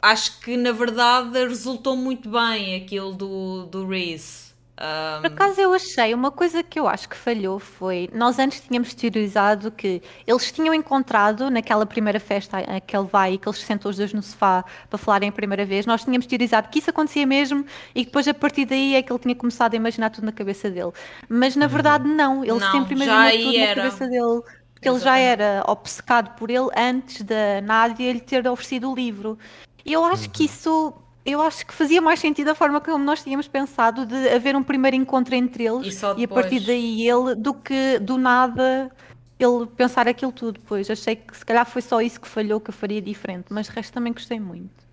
acho 0.00 0.40
que 0.40 0.56
na 0.56 0.72
verdade 0.72 1.38
resultou 1.46 1.96
muito 1.96 2.30
bem 2.30 2.76
aquilo 2.76 3.12
do, 3.12 3.66
do 3.66 3.86
Reese. 3.86 4.49
Um... 4.80 5.20
Por 5.20 5.26
acaso 5.26 5.60
eu 5.60 5.74
achei, 5.74 6.14
uma 6.14 6.30
coisa 6.30 6.62
que 6.62 6.80
eu 6.80 6.88
acho 6.88 7.06
que 7.06 7.14
falhou 7.14 7.58
foi, 7.58 8.08
nós 8.14 8.38
antes 8.38 8.62
tínhamos 8.62 8.94
teorizado 8.94 9.70
que 9.70 10.02
eles 10.26 10.50
tinham 10.50 10.72
encontrado 10.72 11.50
naquela 11.50 11.84
primeira 11.84 12.18
festa 12.18 12.58
a 12.58 12.80
que 12.80 12.96
ele 12.96 13.06
vai 13.06 13.34
e 13.34 13.38
que 13.38 13.46
eles 13.46 13.58
se 13.58 13.66
sentam 13.66 13.90
os 13.90 13.98
dois 13.98 14.14
no 14.14 14.22
sofá 14.22 14.64
para 14.88 14.98
falarem 14.98 15.28
a 15.28 15.32
primeira 15.32 15.66
vez, 15.66 15.84
nós 15.84 16.02
tínhamos 16.02 16.26
teorizado 16.26 16.70
que 16.70 16.78
isso 16.78 16.88
acontecia 16.88 17.26
mesmo 17.26 17.64
e 17.94 18.00
que 18.00 18.06
depois 18.06 18.26
a 18.26 18.32
partir 18.32 18.64
daí 18.64 18.94
é 18.94 19.02
que 19.02 19.12
ele 19.12 19.18
tinha 19.18 19.34
começado 19.34 19.74
a 19.74 19.76
imaginar 19.76 20.08
tudo 20.08 20.24
na 20.24 20.32
cabeça 20.32 20.70
dele. 20.70 20.92
Mas 21.28 21.54
na 21.56 21.66
uhum. 21.66 21.72
verdade 21.72 22.08
não, 22.08 22.42
ele 22.42 22.58
não, 22.58 22.72
sempre 22.72 22.94
imaginou 22.94 23.48
tudo 23.48 23.58
era. 23.58 23.82
na 23.84 23.90
cabeça 23.90 24.08
dele. 24.08 24.42
Porque 24.72 24.88
ele 24.88 24.98
já 24.98 25.18
era 25.18 25.62
obcecado 25.68 26.34
por 26.36 26.48
ele 26.48 26.68
antes 26.74 27.20
da 27.20 27.60
Nádia 27.62 28.14
lhe 28.14 28.20
ter 28.20 28.48
oferecido 28.48 28.90
o 28.90 28.94
livro. 28.94 29.38
Eu 29.84 30.02
acho 30.06 30.30
que 30.30 30.44
uhum. 30.44 30.46
isso 30.46 30.94
eu 31.24 31.40
acho 31.42 31.66
que 31.66 31.74
fazia 31.74 32.00
mais 32.00 32.18
sentido 32.20 32.48
a 32.48 32.54
forma 32.54 32.80
como 32.80 33.04
nós 33.04 33.22
tínhamos 33.22 33.46
pensado 33.46 34.06
de 34.06 34.28
haver 34.28 34.56
um 34.56 34.62
primeiro 34.62 34.96
encontro 34.96 35.34
entre 35.34 35.64
eles 35.64 36.02
e, 36.02 36.20
e 36.20 36.24
a 36.24 36.28
partir 36.28 36.60
daí 36.60 37.08
ele, 37.08 37.34
do 37.34 37.52
que 37.52 37.98
do 37.98 38.16
nada 38.16 38.90
ele 39.38 39.66
pensar 39.76 40.08
aquilo 40.08 40.32
tudo. 40.32 40.60
Pois 40.66 40.90
achei 40.90 41.16
que 41.16 41.36
se 41.36 41.44
calhar 41.44 41.66
foi 41.66 41.82
só 41.82 42.00
isso 42.00 42.20
que 42.20 42.28
falhou 42.28 42.60
que 42.60 42.70
eu 42.70 42.74
faria 42.74 43.00
diferente, 43.00 43.46
mas 43.50 43.68
o 43.68 43.72
resto 43.72 43.92
também 43.92 44.12
gostei 44.12 44.40
muito. 44.40 44.90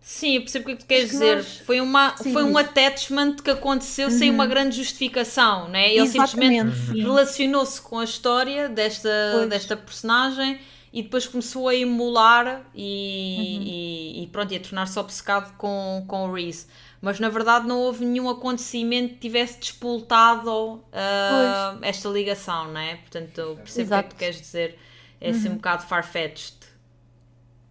Sim, 0.00 0.34
eu 0.34 0.40
percebo 0.42 0.64
o 0.64 0.66
que 0.66 0.72
é 0.72 0.76
tu 0.76 0.86
queres 0.86 1.10
dizer. 1.10 1.36
Nós... 1.36 1.58
Foi, 1.60 1.80
uma, 1.80 2.14
foi 2.18 2.44
um 2.44 2.58
attachment 2.58 3.36
que 3.36 3.50
aconteceu 3.50 4.08
uhum. 4.08 4.18
sem 4.18 4.30
uma 4.30 4.46
grande 4.46 4.76
justificação, 4.76 5.66
né? 5.68 5.94
Ele 5.94 6.02
Exatamente. 6.02 6.30
simplesmente 6.30 7.00
relacionou-se 7.00 7.80
com 7.80 7.98
a 7.98 8.04
história 8.04 8.68
desta, 8.68 9.46
desta 9.48 9.74
personagem 9.76 10.60
e 10.94 11.02
depois 11.02 11.26
começou 11.26 11.68
a 11.68 11.74
emular 11.74 12.62
e, 12.72 13.56
uhum. 13.58 13.62
e, 13.66 14.22
e 14.22 14.26
pronto, 14.28 14.54
ia 14.54 14.60
tornar-se 14.60 14.96
obcecado 14.96 15.52
com, 15.56 16.04
com 16.06 16.28
o 16.28 16.32
Reese. 16.32 16.68
Mas 17.02 17.18
na 17.18 17.28
verdade 17.28 17.66
não 17.66 17.80
houve 17.80 18.04
nenhum 18.04 18.30
acontecimento 18.30 19.14
que 19.14 19.18
tivesse 19.18 19.58
despoltado 19.58 20.74
uh, 20.74 21.78
esta 21.82 22.08
ligação, 22.08 22.72
não 22.72 22.80
é? 22.80 22.94
Portanto, 22.94 23.56
percebo 23.56 23.86
o 23.86 23.88
que 23.88 23.94
é 23.94 24.02
que 24.04 24.08
tu 24.10 24.16
queres 24.16 24.40
dizer. 24.40 24.78
É 25.20 25.30
assim 25.30 25.48
uhum. 25.48 25.54
um 25.54 25.56
bocado 25.56 25.82
far-fetched. 25.82 26.58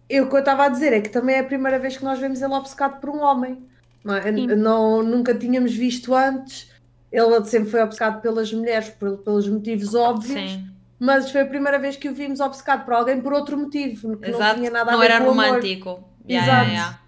Eu, 0.06 0.24
o 0.24 0.28
que 0.28 0.34
eu 0.34 0.40
estava 0.40 0.66
a 0.66 0.68
dizer 0.68 0.92
é 0.92 1.00
que 1.00 1.08
também 1.08 1.36
é 1.36 1.40
a 1.40 1.44
primeira 1.44 1.78
vez 1.78 1.96
que 1.96 2.04
nós 2.04 2.18
vemos 2.18 2.42
ele 2.42 2.52
obcecado 2.52 3.00
por 3.00 3.08
um 3.08 3.22
homem. 3.22 3.66
Não, 4.04 4.16
é? 4.16 4.30
não 4.30 5.02
nunca 5.02 5.34
tínhamos 5.34 5.72
visto 5.72 6.14
antes. 6.14 6.70
Ele 7.10 7.42
sempre 7.46 7.70
foi 7.70 7.82
obcecado 7.82 8.20
pelas 8.20 8.52
mulheres 8.52 8.90
por, 8.90 9.16
pelos 9.16 9.48
motivos 9.48 9.94
óbvios. 9.94 10.50
Sim 10.50 10.73
mas 11.04 11.30
foi 11.30 11.42
a 11.42 11.46
primeira 11.46 11.78
vez 11.78 11.96
que 11.96 12.08
o 12.08 12.14
vimos 12.14 12.40
obcecado 12.40 12.82
por 12.86 12.94
alguém 12.94 13.20
por 13.20 13.34
outro 13.34 13.58
motivo, 13.58 14.16
que 14.16 14.30
Exato. 14.30 14.42
não 14.42 14.54
tinha 14.54 14.70
nada 14.70 14.90
a 14.90 14.94
não 14.94 15.00
ver 15.00 15.12
com 15.12 15.18
Não 15.18 15.42
era 15.42 15.50
romântico. 15.50 16.04
Yeah, 16.26 16.46
Exato. 16.46 16.70
Yeah, 16.70 17.00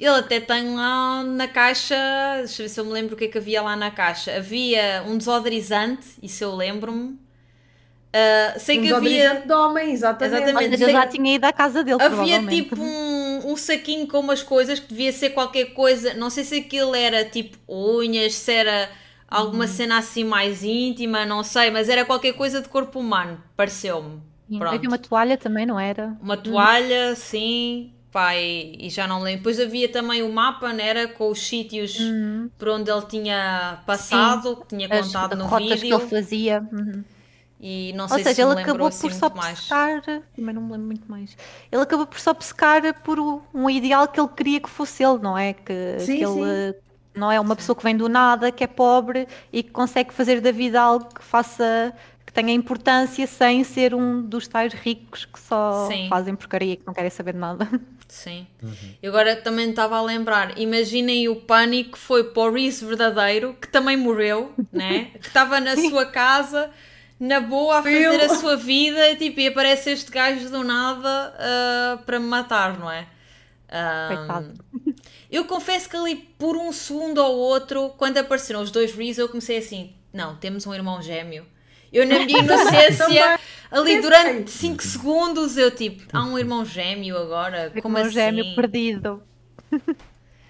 Ele 0.00 0.18
até 0.18 0.40
tem 0.40 0.74
lá 0.74 1.22
na 1.22 1.46
caixa, 1.46 1.94
deixa 2.38 2.62
eu 2.62 2.66
ver 2.66 2.68
se 2.70 2.80
eu 2.80 2.86
me 2.86 2.92
lembro 2.92 3.14
o 3.14 3.18
que 3.18 3.24
é 3.24 3.28
que 3.28 3.36
havia 3.36 3.60
lá 3.60 3.76
na 3.76 3.90
caixa. 3.90 4.34
Havia 4.34 5.04
um 5.06 5.18
desodorizante, 5.18 6.06
isso 6.22 6.42
eu 6.42 6.56
lembro-me. 6.56 7.18
Uh, 8.14 8.58
sei 8.58 8.78
um 8.78 8.82
que 8.82 8.92
havia. 8.94 9.42
de 9.44 9.52
homem, 9.52 9.92
exatamente. 9.92 10.42
exatamente. 10.42 10.78
Sei... 10.78 10.86
Eu 10.86 10.92
já 10.92 11.06
tinha 11.06 11.34
ido 11.34 11.44
à 11.44 11.52
casa 11.52 11.84
dele. 11.84 12.00
Havia 12.00 12.46
tipo 12.46 12.80
um, 12.80 13.52
um 13.52 13.56
saquinho 13.58 14.06
com 14.06 14.20
umas 14.20 14.42
coisas 14.42 14.80
que 14.80 14.86
devia 14.86 15.12
ser 15.12 15.30
qualquer 15.30 15.74
coisa. 15.74 16.14
Não 16.14 16.30
sei 16.30 16.44
se 16.44 16.60
aquilo 16.60 16.94
era 16.94 17.26
tipo 17.26 17.58
unhas, 17.68 18.36
se 18.36 18.52
era 18.52 18.88
alguma 19.34 19.64
uhum. 19.64 19.70
cena 19.70 19.98
assim 19.98 20.24
mais 20.24 20.62
íntima, 20.62 21.26
não 21.26 21.42
sei, 21.42 21.70
mas 21.70 21.88
era 21.88 22.04
qualquer 22.04 22.34
coisa 22.34 22.60
de 22.62 22.68
corpo 22.68 23.00
humano, 23.00 23.42
pareceu-me. 23.56 24.20
Havia 24.60 24.88
uma 24.88 24.98
toalha 24.98 25.36
também, 25.36 25.66
não 25.66 25.80
era? 25.80 26.16
Uma 26.20 26.36
toalha, 26.36 27.10
uhum. 27.10 27.16
sim. 27.16 27.90
Pai, 28.12 28.76
e 28.78 28.88
já 28.90 29.08
não 29.08 29.20
lembro. 29.20 29.38
Depois 29.38 29.58
havia 29.58 29.88
também 29.88 30.22
o 30.22 30.32
mapa, 30.32 30.72
não 30.72 30.84
era? 30.84 31.08
Com 31.08 31.30
os 31.30 31.44
sítios 31.44 31.98
uhum. 31.98 32.48
por 32.56 32.68
onde 32.68 32.88
ele 32.88 33.04
tinha 33.06 33.82
passado, 33.84 34.56
que 34.56 34.68
tinha 34.68 34.88
contado 34.88 35.32
As 35.32 35.38
no 35.38 35.46
rotas 35.46 35.80
vídeo. 35.80 35.98
que 35.98 36.04
ele 36.04 36.10
fazia. 36.10 36.68
Uhum. 36.70 37.02
E 37.60 37.92
não 37.94 38.04
Ou 38.04 38.10
sei 38.10 38.22
seja, 38.22 38.34
se 38.34 38.42
ele 38.42 38.60
acabou 38.60 38.86
assim 38.86 39.08
por 39.08 39.12
só 39.14 39.30
pescar, 39.30 40.02
também 40.36 40.54
não 40.54 40.62
me 40.62 40.72
lembro 40.72 40.86
muito 40.86 41.10
mais. 41.10 41.36
Ele 41.72 41.82
acabou 41.82 42.06
por 42.06 42.20
só 42.20 42.32
pescar 42.34 42.82
por 43.02 43.18
um 43.18 43.70
ideal 43.70 44.06
que 44.06 44.20
ele 44.20 44.28
queria 44.28 44.60
que 44.60 44.70
fosse 44.70 45.02
ele, 45.02 45.18
não 45.18 45.36
é? 45.36 45.54
Que, 45.54 45.98
sim, 45.98 46.18
que 46.18 46.24
ele 46.24 46.76
não 47.14 47.30
é 47.30 47.38
uma 47.38 47.54
pessoa 47.54 47.76
que 47.76 47.82
vem 47.82 47.96
do 47.96 48.08
nada, 48.08 48.50
que 48.50 48.64
é 48.64 48.66
pobre 48.66 49.26
e 49.52 49.62
que 49.62 49.70
consegue 49.70 50.12
fazer 50.12 50.40
da 50.40 50.50
vida 50.50 50.80
algo 50.80 51.14
que 51.14 51.22
faça 51.22 51.94
que 52.26 52.32
tenha 52.32 52.52
importância 52.52 53.26
sem 53.26 53.62
ser 53.62 53.94
um 53.94 54.22
dos 54.22 54.48
tais 54.48 54.72
ricos 54.72 55.24
que 55.24 55.38
só 55.38 55.86
Sim. 55.88 56.08
fazem 56.08 56.34
porcaria 56.34 56.72
e 56.72 56.76
que 56.76 56.86
não 56.86 56.94
querem 56.94 57.10
saber 57.10 57.32
de 57.32 57.38
nada. 57.38 57.68
Sim. 58.08 58.46
Uhum. 58.62 58.72
E 59.02 59.06
agora 59.06 59.34
também 59.36 59.70
estava 59.70 59.96
a 59.96 60.02
lembrar, 60.02 60.58
imaginem 60.58 61.28
o 61.28 61.36
pânico 61.36 61.92
que 61.92 61.98
foi 61.98 62.24
para 62.24 62.42
o 62.42 62.52
Reese 62.52 62.84
verdadeiro, 62.84 63.54
que 63.60 63.68
também 63.68 63.96
morreu, 63.96 64.52
né? 64.72 65.10
que 65.20 65.26
estava 65.26 65.60
na 65.60 65.76
sua 65.76 66.06
casa, 66.06 66.70
na 67.18 67.40
boa, 67.40 67.78
a 67.78 67.82
fazer 67.82 68.20
a 68.20 68.28
sua 68.36 68.56
vida, 68.56 69.16
tipo, 69.16 69.40
e 69.40 69.48
aparece 69.48 69.90
este 69.90 70.10
gajo 70.10 70.48
do 70.48 70.62
nada 70.62 71.34
uh, 71.34 72.04
para 72.04 72.20
me 72.20 72.26
matar, 72.26 72.78
não 72.78 72.90
é? 72.90 73.06
Um, 73.74 74.93
eu 75.34 75.44
confesso 75.44 75.88
que 75.88 75.96
ali 75.96 76.16
por 76.38 76.56
um 76.56 76.72
segundo 76.72 77.18
ou 77.18 77.36
outro, 77.36 77.90
quando 77.96 78.18
apareceram 78.18 78.62
os 78.62 78.70
dois 78.70 78.94
Reese, 78.94 79.20
eu 79.20 79.28
comecei 79.28 79.58
assim: 79.58 79.92
não, 80.12 80.36
temos 80.36 80.66
um 80.66 80.72
irmão 80.72 81.02
gêmeo. 81.02 81.44
Eu, 81.92 82.06
na 82.06 82.20
minha 82.20 82.38
inocência, 82.42 83.38
ali 83.70 84.00
durante 84.00 84.50
5 84.50 84.82
segundos, 84.82 85.56
eu 85.56 85.74
tipo: 85.74 86.04
há 86.12 86.24
um 86.24 86.38
irmão 86.38 86.64
gêmeo 86.64 87.16
agora? 87.16 87.72
Como 87.82 87.98
irmão 87.98 88.02
assim? 88.02 88.12
gêmeo 88.12 88.54
perdido. 88.54 89.22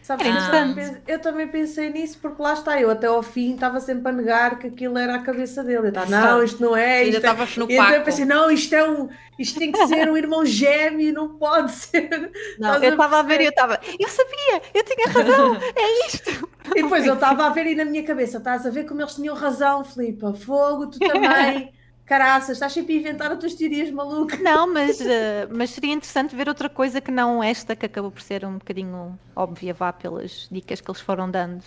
Sabe, 0.04 0.22
ah. 0.28 1.00
eu 1.08 1.18
também 1.18 1.48
pensei 1.48 1.88
nisso 1.88 2.18
porque 2.20 2.42
lá 2.42 2.52
está, 2.52 2.78
eu 2.78 2.90
até 2.90 3.06
ao 3.06 3.22
fim 3.22 3.54
estava 3.54 3.80
sempre 3.80 4.10
a 4.10 4.12
negar 4.12 4.58
que 4.58 4.66
aquilo 4.66 4.98
era 4.98 5.14
a 5.14 5.18
cabeça 5.20 5.64
dele. 5.64 5.86
Eu 5.86 5.88
estava, 5.88 6.10
não, 6.10 6.44
isto 6.44 6.62
não 6.62 6.76
é. 6.76 7.04
Isto 7.04 7.26
Ainda 7.26 7.42
é... 7.42 7.58
no 7.58 7.70
e 7.70 7.74
então 7.74 7.90
eu 7.90 8.02
pensei, 8.02 8.24
não, 8.26 8.50
isto 8.50 8.74
é 8.74 8.86
um, 8.86 9.08
isto 9.38 9.58
tem 9.58 9.72
que 9.72 9.86
ser 9.86 10.06
um 10.10 10.14
irmão 10.14 10.44
gêmeo, 10.44 11.10
não 11.14 11.38
pode 11.38 11.72
ser. 11.72 12.30
Não, 12.60 12.74
eu 12.82 12.92
estava 12.92 13.20
a 13.20 13.22
ver 13.22 13.40
e 13.40 13.44
eu 13.44 13.48
estava, 13.50 13.80
eu 13.98 14.08
sabia, 14.08 14.62
eu 14.74 14.84
tinha 14.84 15.08
razão, 15.08 15.56
é 15.56 16.06
isto. 16.06 16.50
E 16.76 16.82
depois 16.82 17.06
eu 17.06 17.14
estava 17.14 17.46
a 17.46 17.48
ver 17.48 17.66
e 17.66 17.74
na 17.74 17.86
minha 17.86 18.02
cabeça, 18.02 18.36
estás 18.36 18.66
a 18.66 18.70
ver 18.70 18.84
como 18.84 19.00
eles 19.00 19.14
tinham 19.14 19.34
razão, 19.34 19.84
Filipa, 19.84 20.34
fogo, 20.34 20.88
tu 20.88 20.98
também. 21.08 21.72
Caraças, 22.06 22.50
estás 22.50 22.72
sempre 22.72 22.94
a 22.94 22.96
inventar 22.98 23.30
outras 23.30 23.54
teorias 23.54 23.90
malucas. 23.90 24.38
Não, 24.40 24.70
mas, 24.72 25.00
uh, 25.00 25.04
mas 25.50 25.70
seria 25.70 25.92
interessante 25.92 26.36
ver 26.36 26.48
outra 26.48 26.68
coisa 26.68 27.00
que 27.00 27.10
não 27.10 27.42
esta, 27.42 27.74
que 27.74 27.86
acabou 27.86 28.10
por 28.10 28.20
ser 28.20 28.44
um 28.44 28.58
bocadinho 28.58 29.18
óbvia, 29.34 29.72
vá 29.72 29.90
pelas 29.90 30.46
dicas 30.52 30.82
que 30.82 30.90
eles 30.90 31.00
foram 31.00 31.30
dando. 31.30 31.64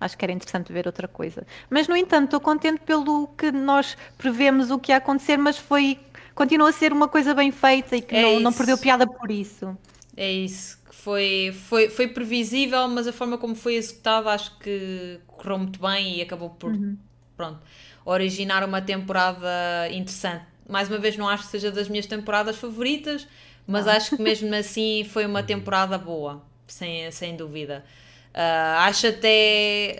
Acho 0.00 0.18
que 0.18 0.24
era 0.24 0.32
interessante 0.32 0.72
ver 0.72 0.86
outra 0.86 1.06
coisa. 1.06 1.46
Mas, 1.68 1.86
no 1.86 1.96
entanto, 1.96 2.24
estou 2.24 2.40
contente 2.40 2.80
pelo 2.80 3.28
que 3.28 3.52
nós 3.52 3.96
prevemos 4.18 4.70
o 4.70 4.78
que 4.78 4.90
ia 4.90 4.96
acontecer, 4.96 5.36
mas 5.36 5.58
foi. 5.58 6.00
Continua 6.34 6.70
a 6.70 6.72
ser 6.72 6.92
uma 6.92 7.06
coisa 7.06 7.34
bem 7.34 7.52
feita 7.52 7.96
e 7.96 8.00
que 8.00 8.16
é 8.16 8.22
não, 8.22 8.40
não, 8.40 8.52
perdeu 8.52 8.78
piada 8.78 9.06
por 9.06 9.30
isso. 9.30 9.76
É 10.16 10.30
isso. 10.30 10.80
Foi, 10.90 11.54
foi, 11.68 11.88
foi 11.88 12.08
previsível, 12.08 12.88
mas 12.88 13.06
a 13.06 13.12
forma 13.12 13.38
como 13.38 13.54
foi 13.54 13.74
executada 13.74 14.30
acho 14.30 14.58
que 14.58 15.20
correu 15.26 15.58
muito 15.58 15.80
bem 15.80 16.16
e 16.16 16.22
acabou 16.22 16.50
por. 16.50 16.72
Uhum. 16.72 16.96
Pronto 17.36 17.60
originar 18.04 18.64
uma 18.64 18.80
temporada 18.80 19.88
interessante. 19.90 20.44
Mais 20.68 20.88
uma 20.88 20.98
vez, 20.98 21.16
não 21.16 21.28
acho 21.28 21.44
que 21.44 21.50
seja 21.50 21.70
das 21.70 21.88
minhas 21.88 22.06
temporadas 22.06 22.56
favoritas, 22.56 23.26
mas 23.66 23.86
ah. 23.86 23.96
acho 23.96 24.16
que 24.16 24.22
mesmo 24.22 24.54
assim 24.54 25.04
foi 25.04 25.26
uma 25.26 25.42
temporada 25.42 25.98
boa, 25.98 26.42
sem, 26.66 27.10
sem 27.10 27.36
dúvida. 27.36 27.84
Uh, 28.32 28.78
acho 28.78 29.08
até. 29.08 29.98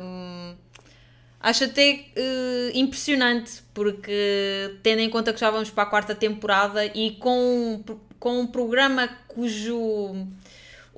Uh, 0.00 0.56
acho 1.40 1.64
até 1.64 2.06
uh, 2.16 2.76
impressionante, 2.76 3.62
porque 3.72 4.76
tendo 4.82 5.00
em 5.00 5.08
conta 5.08 5.32
que 5.32 5.38
já 5.38 5.50
vamos 5.50 5.70
para 5.70 5.84
a 5.84 5.86
quarta 5.86 6.14
temporada 6.14 6.84
e 6.86 7.12
com, 7.12 7.82
com 8.18 8.40
um 8.40 8.46
programa 8.46 9.08
cujo 9.28 10.26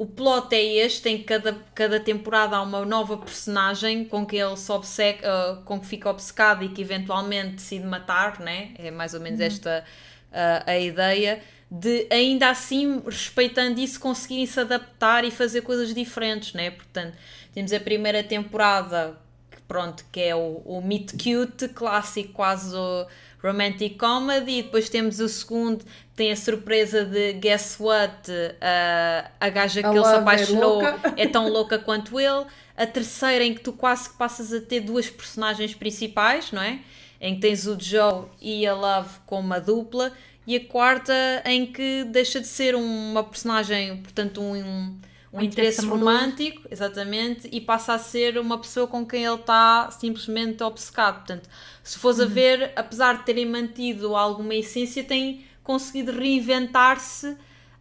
o 0.00 0.06
plot 0.06 0.54
é 0.54 0.64
este, 0.78 1.10
em 1.10 1.18
que 1.18 1.24
cada, 1.24 1.52
cada 1.74 2.00
temporada 2.00 2.56
há 2.56 2.62
uma 2.62 2.86
nova 2.86 3.18
personagem 3.18 4.02
com 4.06 4.24
que 4.24 4.34
ele 4.34 4.56
se 4.56 4.72
obceca, 4.72 5.28
uh, 5.28 5.62
com 5.62 5.78
que 5.78 5.84
fica 5.84 6.08
obcecado 6.08 6.64
e 6.64 6.70
que 6.70 6.80
eventualmente 6.80 7.56
decide 7.56 7.84
matar, 7.84 8.40
né? 8.40 8.70
É 8.78 8.90
mais 8.90 9.12
ou 9.12 9.20
menos 9.20 9.40
uhum. 9.40 9.46
esta 9.46 9.84
uh, 10.32 10.64
a 10.70 10.78
ideia 10.78 11.42
de 11.70 12.06
ainda 12.10 12.48
assim, 12.48 13.02
respeitando 13.04 13.78
isso, 13.78 14.00
conseguirem 14.00 14.46
se 14.46 14.58
adaptar 14.58 15.22
e 15.22 15.30
fazer 15.30 15.60
coisas 15.60 15.92
diferentes, 15.92 16.54
né? 16.54 16.70
Portanto, 16.70 17.14
temos 17.52 17.70
a 17.70 17.78
primeira 17.78 18.24
temporada, 18.24 19.18
que 19.50 19.60
pronto, 19.68 20.02
que 20.10 20.20
é 20.20 20.34
o, 20.34 20.62
o 20.64 20.80
Meet 20.82 21.12
Cute, 21.12 21.68
clássico 21.68 22.32
quase 22.32 22.74
o 22.74 23.06
romantic 23.42 23.98
comedy, 23.98 24.60
e 24.60 24.62
depois 24.62 24.88
temos 24.88 25.20
o 25.20 25.28
segundo, 25.28 25.84
tem 26.20 26.30
a 26.30 26.36
surpresa 26.36 27.02
de 27.02 27.32
Guess 27.32 27.78
What? 27.80 28.30
Uh, 28.30 29.30
a 29.40 29.48
gaja 29.48 29.80
que 29.80 29.88
a 29.88 29.90
ele 29.90 30.04
se 30.04 30.14
apaixonou 30.14 30.82
é, 30.82 31.00
é, 31.16 31.26
tão 31.26 31.48
louca 31.48 31.78
quanto 31.78 32.20
ele. 32.20 32.44
A 32.76 32.86
terceira, 32.86 33.42
em 33.42 33.54
que 33.54 33.62
tu 33.62 33.72
quase 33.72 34.10
que 34.10 34.18
passas 34.18 34.52
a 34.52 34.60
ter 34.60 34.80
duas 34.80 35.08
personagens 35.08 35.72
principais, 35.72 36.52
não 36.52 36.60
é? 36.60 36.80
Em 37.18 37.36
que 37.36 37.40
tens 37.40 37.66
o 37.66 37.74
Joe 37.80 38.26
e 38.38 38.66
a 38.66 38.74
Love 38.74 39.08
como 39.24 39.46
uma 39.46 39.58
dupla. 39.58 40.12
E 40.46 40.56
a 40.56 40.60
quarta, 40.62 41.14
em 41.46 41.64
que 41.64 42.04
deixa 42.04 42.38
de 42.38 42.46
ser 42.46 42.74
uma 42.74 43.24
personagem, 43.24 43.96
portanto, 43.96 44.42
um, 44.42 44.56
um, 44.56 45.00
um 45.32 45.40
interesse 45.40 45.86
romântico, 45.86 46.68
exatamente, 46.70 47.48
e 47.50 47.62
passa 47.62 47.94
a 47.94 47.98
ser 47.98 48.36
uma 48.36 48.58
pessoa 48.58 48.86
com 48.86 49.06
quem 49.06 49.24
ele 49.24 49.36
está 49.36 49.90
simplesmente 49.90 50.62
obcecado. 50.62 51.20
Portanto, 51.20 51.48
se 51.82 51.98
fores 51.98 52.18
uhum. 52.18 52.26
a 52.26 52.28
ver, 52.28 52.72
apesar 52.76 53.16
de 53.16 53.24
terem 53.24 53.46
mantido 53.46 54.14
alguma 54.14 54.54
essência, 54.54 55.02
tem 55.02 55.48
conseguido 55.62 56.12
reinventar-se. 56.12 57.36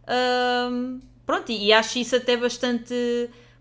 Um, 0.08 1.00
pronto, 1.26 1.50
e 1.52 1.72
acho 1.72 1.98
isso 1.98 2.16
até 2.16 2.36
bastante, 2.36 2.94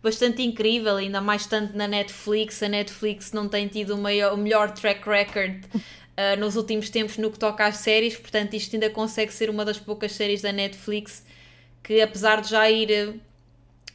bastante 0.01 0.41
incrível, 0.41 0.97
ainda 0.97 1.21
mais 1.21 1.45
tanto 1.45 1.75
na 1.75 1.87
Netflix. 1.87 2.61
A 2.63 2.69
Netflix 2.69 3.31
não 3.31 3.47
tem 3.47 3.67
tido 3.67 3.95
o, 3.95 3.97
maior, 3.97 4.33
o 4.33 4.37
melhor 4.37 4.71
track 4.71 5.07
record 5.07 5.63
uh, 5.65 6.37
nos 6.39 6.55
últimos 6.55 6.89
tempos 6.89 7.17
no 7.17 7.31
que 7.31 7.39
toca 7.39 7.65
às 7.65 7.77
séries, 7.77 8.17
portanto, 8.17 8.53
isto 8.55 8.75
ainda 8.75 8.89
consegue 8.89 9.33
ser 9.33 9.49
uma 9.49 9.65
das 9.65 9.79
poucas 9.79 10.11
séries 10.13 10.41
da 10.41 10.51
Netflix 10.51 11.23
que, 11.83 12.01
apesar 12.01 12.41
de 12.41 12.49
já 12.49 12.69
ir 12.69 13.19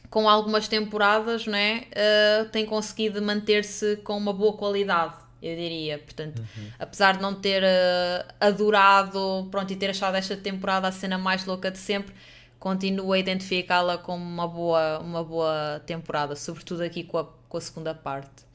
com 0.09 0.29
algumas 0.29 0.67
temporadas, 0.67 1.45
não 1.45 1.57
é? 1.57 1.87
Uh, 1.91 2.49
tem 2.49 2.65
conseguido 2.65 3.21
manter-se 3.21 3.97
com 3.97 4.17
uma 4.17 4.31
boa 4.31 4.53
qualidade 4.53 5.24
eu 5.45 5.55
diria. 5.55 5.99
Portanto, 5.99 6.39
uhum. 6.39 6.67
apesar 6.79 7.17
de 7.17 7.21
não 7.21 7.35
ter 7.35 7.63
uh, 7.63 8.33
adorado 8.39 9.47
pronto, 9.51 9.71
e 9.71 9.75
ter 9.75 9.89
achado 9.89 10.15
esta 10.15 10.35
temporada 10.35 10.87
a 10.87 10.91
cena 10.91 11.17
mais 11.17 11.45
louca 11.45 11.69
de 11.69 11.77
sempre, 11.77 12.13
continuo 12.59 13.13
a 13.13 13.19
identificá-la 13.19 13.97
como 13.97 14.23
uma 14.23 14.47
boa, 14.47 14.99
uma 14.99 15.23
boa 15.23 15.81
temporada, 15.85 16.35
sobretudo 16.35 16.81
aqui 16.81 17.03
com 17.03 17.17
a, 17.19 17.27
com 17.47 17.57
a 17.57 17.61
segunda 17.61 17.93
parte. 17.93 18.45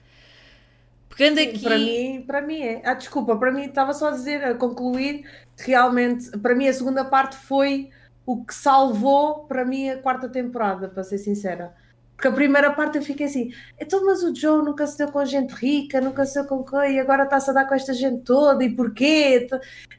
Pegando 1.16 1.38
aqui. 1.38 1.62
Para 1.62 1.78
mim, 1.78 2.24
para 2.26 2.40
mim 2.40 2.60
é. 2.60 2.82
Ah, 2.84 2.94
desculpa, 2.94 3.36
para 3.36 3.52
mim 3.52 3.66
estava 3.66 3.92
só 3.92 4.08
a 4.08 4.12
dizer, 4.12 4.42
a 4.44 4.54
concluir, 4.54 5.24
que 5.56 5.70
realmente, 5.70 6.30
para 6.38 6.54
mim, 6.54 6.66
a 6.66 6.72
segunda 6.72 7.04
parte 7.04 7.36
foi 7.36 7.90
o 8.24 8.44
que 8.44 8.54
salvou 8.54 9.44
para 9.44 9.64
mim 9.64 9.90
a 9.90 9.98
quarta 9.98 10.28
temporada, 10.28 10.88
para 10.88 11.04
ser 11.04 11.18
sincera. 11.18 11.74
Porque 12.20 12.28
a 12.28 12.32
primeira 12.32 12.70
parte 12.70 12.98
eu 12.98 13.02
fiquei 13.02 13.24
assim, 13.24 13.50
então, 13.80 14.04
mas 14.04 14.22
o 14.22 14.34
Joe 14.34 14.62
nunca 14.62 14.86
se 14.86 14.98
deu 14.98 15.10
com 15.10 15.24
gente 15.24 15.52
rica, 15.52 16.02
nunca 16.02 16.26
se 16.26 16.34
deu 16.34 16.44
com 16.44 16.62
quem, 16.62 16.96
e 16.96 17.00
agora 17.00 17.22
está-se 17.22 17.48
a 17.48 17.54
dar 17.54 17.64
com 17.64 17.74
esta 17.74 17.94
gente 17.94 18.24
toda, 18.24 18.62
e 18.62 18.68
porquê? 18.68 19.48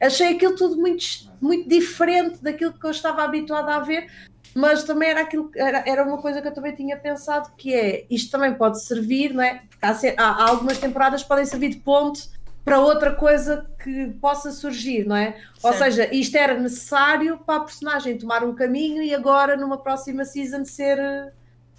Achei 0.00 0.36
aquilo 0.36 0.54
tudo 0.54 0.76
muito, 0.76 1.04
muito 1.40 1.68
diferente 1.68 2.40
daquilo 2.40 2.74
que 2.74 2.86
eu 2.86 2.92
estava 2.92 3.24
habituada 3.24 3.74
a 3.74 3.80
ver, 3.80 4.06
mas 4.54 4.84
também 4.84 5.08
era 5.08 5.22
aquilo 5.22 5.50
era, 5.56 5.82
era 5.84 6.04
uma 6.04 6.18
coisa 6.18 6.40
que 6.40 6.46
eu 6.46 6.54
também 6.54 6.72
tinha 6.76 6.96
pensado 6.96 7.50
que 7.56 7.74
é 7.74 8.06
isto 8.08 8.30
também 8.30 8.54
pode 8.54 8.80
servir, 8.84 9.34
não 9.34 9.42
é? 9.42 9.62
Há, 9.80 9.90
há, 10.16 10.48
algumas 10.48 10.78
temporadas 10.78 11.24
podem 11.24 11.44
servir 11.44 11.70
de 11.70 11.78
ponte 11.78 12.28
para 12.64 12.78
outra 12.78 13.16
coisa 13.16 13.68
que 13.82 14.12
possa 14.20 14.52
surgir, 14.52 15.04
não 15.04 15.16
é? 15.16 15.32
Certo. 15.32 15.64
Ou 15.64 15.72
seja, 15.72 16.14
isto 16.14 16.36
era 16.36 16.54
necessário 16.54 17.38
para 17.38 17.62
a 17.62 17.64
personagem 17.64 18.16
tomar 18.16 18.44
um 18.44 18.54
caminho 18.54 19.02
e 19.02 19.12
agora 19.12 19.56
numa 19.56 19.78
próxima 19.78 20.24
season 20.24 20.64
ser 20.64 21.00
eh, 21.00 21.32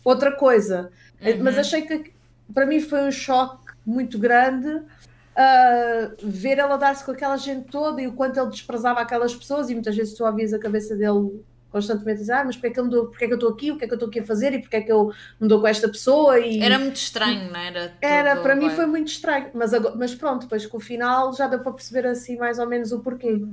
outra 0.04 0.32
coisa. 0.32 0.92
Uhum. 1.22 1.44
Mas 1.44 1.58
achei 1.58 1.82
que 1.84 2.14
para 2.54 2.66
mim 2.66 2.80
foi 2.80 3.02
um 3.08 3.12
choque 3.12 3.74
muito 3.86 4.18
grande 4.18 4.68
uh, 4.70 6.16
ver 6.24 6.58
ela 6.58 6.78
dar-se 6.78 7.04
com 7.04 7.12
aquela 7.12 7.38
gente 7.38 7.70
toda 7.70 8.02
e 8.02 8.08
o 8.08 8.14
quanto 8.14 8.40
ele 8.40 8.50
desprezava 8.50 9.00
aquelas 9.00 9.36
pessoas 9.36 9.70
e 9.70 9.74
muitas 9.74 9.96
vezes 9.96 10.14
tu 10.14 10.26
ouvias 10.26 10.54
a 10.54 10.60
cabeça 10.60 10.96
dele 10.96 11.44
constantemente 11.70 12.20
dizer, 12.20 12.34
ah, 12.34 12.44
mas 12.46 12.56
porque 12.56 12.68
é 12.68 12.70
que 12.70 12.80
eu, 12.80 12.88
dou, 12.88 13.08
porque 13.08 13.26
é 13.26 13.28
que 13.28 13.34
eu 13.34 13.38
estou 13.38 13.50
aqui, 13.50 13.72
o 13.72 13.78
que 13.78 13.86
é 13.86 13.88
que 13.88 13.94
eu 13.94 13.96
estou 13.96 14.08
aqui 14.08 14.20
a 14.20 14.24
fazer 14.24 14.54
e 14.54 14.60
porque 14.60 14.76
é 14.76 14.82
que 14.82 14.92
eu 14.92 15.12
me 15.40 15.48
dou 15.48 15.60
com 15.60 15.66
esta 15.66 15.90
pessoa 15.90 16.40
e... 16.40 16.62
Era 16.62 16.78
muito 16.78 16.98
estranho, 16.98 17.52
não 17.52 17.60
era? 17.60 17.94
Era, 18.00 18.36
para 18.36 18.56
mim 18.56 18.70
foi 18.70 18.86
muito 18.86 19.08
estranho, 19.08 19.50
mas, 19.56 19.72
mas 19.96 20.14
pronto, 20.14 20.44
depois 20.44 20.68
com 20.68 20.78
o 20.78 20.80
final 20.80 21.34
já 21.34 21.48
deu 21.48 21.60
para 21.62 21.72
perceber 21.72 22.06
assim 22.06 22.38
mais 22.38 22.60
ou 22.60 22.68
menos 22.68 22.92
o 22.92 23.00
porquê. 23.00 23.44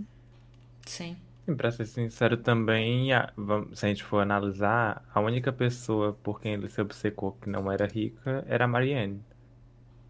Sim. 0.85 1.17
Para 1.57 1.71
ser 1.71 1.87
sincero 1.87 2.37
também, 2.37 3.09
se 3.75 3.87
a 3.87 3.89
gente 3.89 4.05
for 4.05 4.21
analisar, 4.21 5.05
a 5.13 5.21
única 5.21 5.53
pessoa 5.53 6.13
por 6.23 6.41
quem 6.41 6.55
ele 6.55 6.69
se 6.69 6.81
obcecou 6.81 7.33
que 7.33 7.49
não 7.49 7.71
era 7.71 7.87
rica 7.87 8.45
era 8.47 8.65
a 8.65 8.69
Marianne. 8.69 9.21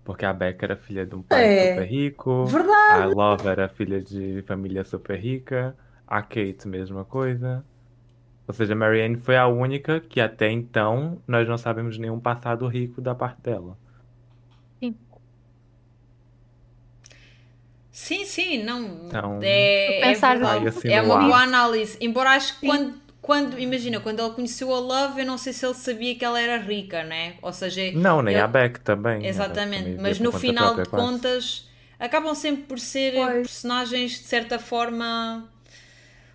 Porque 0.04 0.24
a 0.24 0.32
Becca 0.32 0.66
era 0.66 0.76
filha 0.76 1.06
de 1.06 1.14
um 1.14 1.22
pai 1.22 1.44
é, 1.44 1.74
super 1.74 1.84
rico. 1.86 2.44
Verdade. 2.46 3.02
A 3.02 3.04
Love 3.06 3.48
era 3.48 3.68
filha 3.68 4.00
de 4.00 4.42
família 4.42 4.84
super 4.84 5.18
rica. 5.18 5.76
A 6.06 6.22
Kate, 6.22 6.66
mesma 6.66 7.04
coisa. 7.04 7.64
Ou 8.48 8.54
seja, 8.54 8.74
Marianne 8.74 9.16
foi 9.16 9.36
a 9.36 9.46
única 9.46 10.00
que 10.00 10.20
até 10.20 10.50
então 10.50 11.22
nós 11.26 11.48
não 11.48 11.56
sabemos 11.56 11.98
nenhum 11.98 12.18
passado 12.18 12.66
rico 12.66 13.00
da 13.00 13.14
parte 13.14 13.40
dela. 13.42 13.78
Sim. 14.80 14.96
Sim, 18.00 18.24
sim, 18.24 18.62
não. 18.62 19.06
Então, 19.06 19.38
é, 19.42 20.00
pensar 20.02 20.40
é, 20.40 20.68
assim 20.68 20.88
é 20.88 21.02
uma 21.02 21.18
boa 21.18 21.42
análise. 21.42 21.98
Embora 22.00 22.30
acho 22.30 22.58
que 22.58 22.66
quando, 22.66 22.94
quando, 23.20 23.58
imagina, 23.58 24.00
quando 24.00 24.20
ele 24.20 24.30
conheceu 24.30 24.74
a 24.74 24.80
Love, 24.80 25.20
eu 25.20 25.26
não 25.26 25.36
sei 25.36 25.52
se 25.52 25.66
ele 25.66 25.74
sabia 25.74 26.14
que 26.14 26.24
ela 26.24 26.40
era 26.40 26.56
rica, 26.56 27.04
né? 27.04 27.34
Ou 27.42 27.52
seja, 27.52 27.92
não, 27.92 28.22
nem 28.22 28.34
ele... 28.34 28.42
a 28.42 28.48
Beck 28.48 28.80
também. 28.80 29.26
Exatamente, 29.26 30.00
mas 30.00 30.18
no 30.18 30.32
final 30.32 30.74
própria, 30.74 30.84
de 30.84 30.90
contas 30.90 31.68
acabam 31.98 32.34
sempre 32.34 32.62
por 32.62 32.78
ser 32.78 33.12
pois. 33.12 33.46
personagens 33.46 34.12
de 34.12 34.26
certa 34.26 34.58
forma 34.58 35.46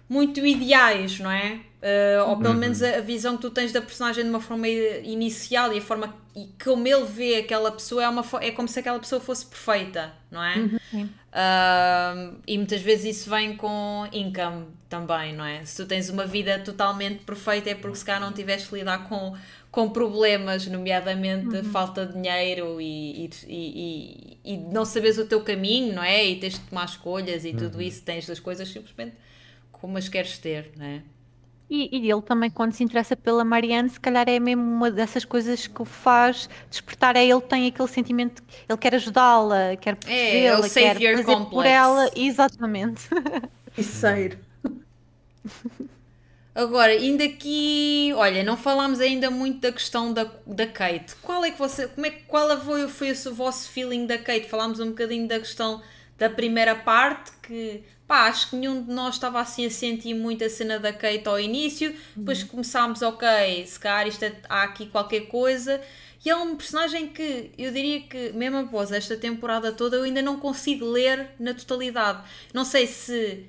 muito 0.07 0.45
ideais, 0.45 1.19
não 1.19 1.31
é? 1.31 1.59
Uh, 1.81 2.29
ou 2.29 2.37
pelo 2.37 2.53
uhum. 2.53 2.59
menos 2.59 2.81
a, 2.81 2.97
a, 2.97 3.01
visão 3.01 3.35
que 3.35 3.41
tu 3.41 3.51
tens 3.51 3.71
da 3.71 3.81
personagem 3.81 4.23
de 4.23 4.29
uma 4.29 4.39
forma 4.39 4.67
inicial 4.67 5.73
e 5.73 5.77
a 5.77 5.81
forma 5.81 6.15
e 6.35 6.49
como 6.63 6.87
ele 6.87 7.05
vê 7.05 7.35
aquela 7.37 7.71
pessoa 7.71 8.03
é, 8.03 8.09
uma, 8.09 8.25
é 8.41 8.51
como 8.51 8.67
se 8.67 8.79
aquela 8.79 8.99
pessoa 8.99 9.21
fosse 9.21 9.45
perfeita, 9.45 10.11
não 10.29 10.43
é? 10.43 10.55
Uhum. 10.57 11.09
Uh, 11.35 12.37
e 12.47 12.57
muitas 12.57 12.81
vezes 12.81 13.17
isso 13.17 13.29
vem 13.29 13.57
com 13.57 14.07
income 14.13 14.67
também, 14.87 15.33
não 15.33 15.43
é? 15.43 15.65
Se 15.65 15.75
tu 15.75 15.85
tens 15.85 16.09
uma 16.09 16.25
vida 16.25 16.59
totalmente 16.59 17.25
perfeita 17.25 17.71
é 17.71 17.75
porque 17.75 17.97
se 17.97 18.05
calhar 18.05 18.21
não 18.21 18.31
tiveste 18.31 18.73
lidar 18.73 19.09
com, 19.09 19.35
com 19.69 19.89
problemas, 19.89 20.65
nomeadamente 20.65 21.57
uhum. 21.57 21.63
falta 21.65 22.05
de 22.05 22.13
dinheiro 22.13 22.79
e, 22.79 23.25
e, 23.25 23.29
e, 23.49 24.37
e, 24.45 24.57
não 24.57 24.85
sabes 24.85 25.17
o 25.17 25.25
teu 25.25 25.41
caminho, 25.41 25.93
não 25.93 26.03
é? 26.03 26.25
E 26.25 26.39
tens 26.39 26.53
de 26.53 26.61
tomar 26.61 26.85
escolhas 26.85 27.43
e 27.43 27.51
tudo 27.51 27.75
uhum. 27.75 27.81
isso, 27.81 28.01
tens 28.01 28.29
as 28.29 28.39
coisas 28.39 28.69
simplesmente 28.69 29.17
como 29.73 29.97
as 29.97 30.07
queres 30.07 30.37
ter, 30.37 30.71
não 30.77 30.85
é? 30.85 31.01
E, 31.69 31.89
e 31.91 32.11
ele 32.11 32.21
também, 32.21 32.49
quando 32.49 32.73
se 32.73 32.83
interessa 32.83 33.15
pela 33.15 33.43
Marianne, 33.43 33.89
se 33.89 33.99
calhar 33.99 34.27
é 34.29 34.39
mesmo 34.39 34.61
uma 34.61 34.91
dessas 34.91 35.25
coisas 35.25 35.65
que 35.65 35.81
o 35.81 35.85
faz 35.85 36.47
despertar. 36.69 37.15
É 37.15 37.25
ele 37.25 37.41
tem 37.41 37.67
aquele 37.67 37.87
sentimento, 37.87 38.43
ele 38.69 38.77
quer 38.77 38.93
ajudá-la, 38.95 39.75
quer 39.75 39.95
protegê-la, 39.95 40.65
é, 40.65 40.69
quer 40.69 41.17
fazer 41.17 41.23
complex. 41.23 41.49
por 41.49 41.65
ela. 41.65 42.11
Exatamente. 42.15 43.09
Terceiro. 43.75 44.37
Agora, 46.53 46.93
ainda 46.93 47.25
aqui, 47.25 48.13
olha, 48.15 48.41
não 48.41 48.55
falámos 48.55 49.01
ainda 49.01 49.29
muito 49.29 49.59
da 49.59 49.71
questão 49.73 50.13
da, 50.13 50.31
da 50.47 50.65
Kate. 50.65 51.15
Qual 51.21 51.43
é 51.43 51.51
que 51.51 51.59
você, 51.59 51.87
como 51.87 52.05
é, 52.05 52.11
qual 52.11 52.57
foi, 52.61 52.87
foi 52.87 53.11
o 53.11 53.33
vosso 53.33 53.69
feeling 53.69 54.05
da 54.05 54.17
Kate? 54.17 54.47
Falámos 54.47 54.79
um 54.79 54.89
bocadinho 54.89 55.27
da 55.27 55.37
questão 55.37 55.81
da 56.17 56.29
primeira 56.29 56.73
parte, 56.73 57.31
que 57.43 57.83
pá, 58.07 58.27
acho 58.27 58.49
que 58.49 58.55
nenhum 58.55 58.83
de 58.83 58.91
nós 58.91 59.15
estava 59.15 59.39
assim 59.39 59.65
a 59.65 59.69
sentir 59.69 60.13
muito 60.13 60.43
a 60.43 60.49
cena 60.49 60.79
da 60.79 60.93
Kate 60.93 61.27
ao 61.27 61.39
início, 61.39 61.95
depois 62.15 62.41
uhum. 62.41 62.47
começámos, 62.49 63.01
ok, 63.01 63.65
se 63.65 63.79
calhar 63.79 64.07
isto 64.07 64.23
é, 64.23 64.33
há 64.47 64.63
aqui 64.63 64.85
qualquer 64.87 65.21
coisa, 65.21 65.81
e 66.25 66.29
é 66.29 66.35
um 66.35 66.55
personagem 66.55 67.07
que 67.07 67.51
eu 67.57 67.71
diria 67.71 68.01
que, 68.01 68.31
mesmo 68.33 68.57
após 68.57 68.91
esta 68.91 69.15
temporada 69.15 69.71
toda, 69.71 69.97
eu 69.97 70.03
ainda 70.03 70.23
não 70.23 70.39
consigo 70.39 70.83
ler 70.83 71.29
na 71.39 71.53
totalidade. 71.53 72.23
Não 72.51 72.65
sei 72.65 72.87
se 72.87 73.45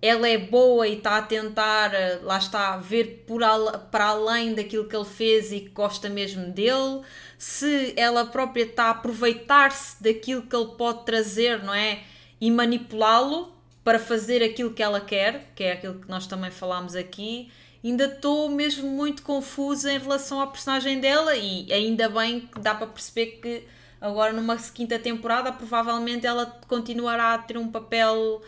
ela 0.00 0.28
é 0.28 0.36
boa 0.36 0.86
e 0.86 0.98
está 0.98 1.16
a 1.16 1.22
tentar, 1.22 1.94
eh, 1.94 2.20
lá 2.22 2.36
está, 2.36 2.76
ver 2.76 3.24
por 3.26 3.42
al 3.42 3.78
para 3.90 4.08
além 4.08 4.54
daquilo 4.54 4.84
que 4.86 4.94
ele 4.94 5.06
fez 5.06 5.50
e 5.52 5.60
que 5.60 5.70
gosta 5.70 6.10
mesmo 6.10 6.52
dele, 6.52 7.00
se 7.38 7.94
ela 7.96 8.26
própria 8.26 8.64
está 8.64 8.84
a 8.84 8.90
aproveitar-se 8.90 10.02
daquilo 10.02 10.42
que 10.42 10.54
ele 10.54 10.72
pode 10.76 11.04
trazer, 11.06 11.62
não 11.64 11.74
é? 11.74 12.02
E 12.38 12.50
manipulá-lo 12.50 13.57
para 13.88 13.98
fazer 13.98 14.42
aquilo 14.42 14.74
que 14.74 14.82
ela 14.82 15.00
quer, 15.00 15.50
que 15.54 15.64
é 15.64 15.72
aquilo 15.72 15.94
que 15.94 16.10
nós 16.10 16.26
também 16.26 16.50
falámos 16.50 16.94
aqui. 16.94 17.50
Ainda 17.82 18.04
estou 18.04 18.50
mesmo 18.50 18.86
muito 18.86 19.22
confusa 19.22 19.90
em 19.90 19.98
relação 19.98 20.42
à 20.42 20.46
personagem 20.46 21.00
dela 21.00 21.34
e 21.34 21.72
ainda 21.72 22.06
bem 22.06 22.40
que 22.40 22.60
dá 22.60 22.74
para 22.74 22.86
perceber 22.86 23.38
que 23.40 23.66
agora 23.98 24.30
numa 24.30 24.58
quinta 24.58 24.98
temporada 24.98 25.50
provavelmente 25.50 26.26
ela 26.26 26.44
continuará 26.68 27.32
a 27.32 27.38
ter 27.38 27.56
um 27.56 27.72
papel 27.72 28.42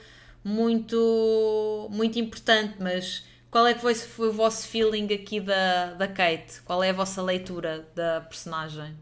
muito, 0.44 1.88
muito 1.90 2.18
importante, 2.18 2.74
mas 2.78 3.24
qual 3.50 3.66
é 3.66 3.72
que 3.72 3.80
foi, 3.80 3.94
foi 3.94 4.28
o 4.28 4.32
vosso 4.32 4.68
feeling 4.68 5.06
aqui 5.06 5.40
da, 5.40 5.94
da 5.94 6.06
Kate? 6.06 6.60
Qual 6.66 6.84
é 6.84 6.90
a 6.90 6.92
vossa 6.92 7.22
leitura 7.22 7.88
da 7.94 8.20
personagem? 8.20 8.94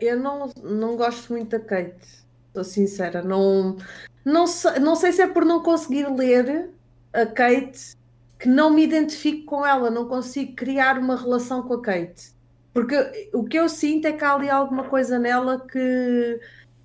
Eu 0.00 0.20
não, 0.20 0.52
não 0.62 0.96
gosto 0.96 1.32
muito 1.32 1.50
da 1.50 1.58
Kate, 1.58 2.06
estou 2.46 2.62
sincera. 2.62 3.22
Não, 3.22 3.76
não, 4.24 4.46
sei, 4.46 4.78
não 4.78 4.94
sei 4.94 5.12
se 5.12 5.22
é 5.22 5.26
por 5.26 5.44
não 5.44 5.62
conseguir 5.62 6.08
ler 6.08 6.70
a 7.12 7.26
Kate 7.26 7.96
que 8.38 8.48
não 8.48 8.70
me 8.70 8.82
identifico 8.82 9.44
com 9.46 9.64
ela, 9.64 9.90
não 9.90 10.08
consigo 10.08 10.56
criar 10.56 10.98
uma 10.98 11.16
relação 11.16 11.62
com 11.62 11.74
a 11.74 11.82
Kate. 11.82 12.32
Porque 12.72 13.30
o 13.32 13.44
que 13.44 13.58
eu 13.58 13.68
sinto 13.68 14.06
é 14.06 14.12
que 14.12 14.24
há 14.24 14.34
ali 14.34 14.48
alguma 14.48 14.84
coisa 14.84 15.18
nela 15.18 15.60
que 15.60 16.40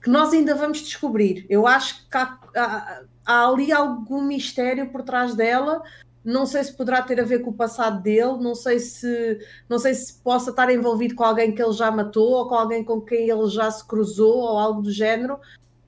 que 0.07 0.09
nós 0.09 0.31
ainda 0.31 0.55
vamos 0.55 0.79
descobrir. 0.79 1.45
Eu 1.49 1.67
acho 1.67 2.07
que 2.09 2.17
há, 2.17 2.39
há, 2.55 3.01
há, 3.25 3.47
ali 3.49 3.73
algum 3.73 4.21
mistério 4.21 4.89
por 4.89 5.03
trás 5.03 5.35
dela. 5.35 5.83
Não 6.23 6.45
sei 6.45 6.63
se 6.63 6.75
poderá 6.75 7.01
ter 7.01 7.19
a 7.19 7.25
ver 7.25 7.39
com 7.39 7.49
o 7.49 7.53
passado 7.53 8.01
dele, 8.01 8.38
não 8.39 8.53
sei 8.53 8.79
se 8.79 9.39
não 9.67 9.79
sei 9.79 9.93
se 9.93 10.13
possa 10.21 10.49
estar 10.49 10.69
envolvido 10.69 11.15
com 11.15 11.23
alguém 11.23 11.53
que 11.53 11.61
ele 11.61 11.73
já 11.73 11.89
matou 11.91 12.31
ou 12.31 12.47
com 12.47 12.55
alguém 12.55 12.83
com 12.83 13.01
quem 13.01 13.29
ele 13.29 13.47
já 13.49 13.71
se 13.71 13.85
cruzou 13.85 14.38
ou 14.38 14.57
algo 14.57 14.81
do 14.81 14.91
género, 14.91 15.39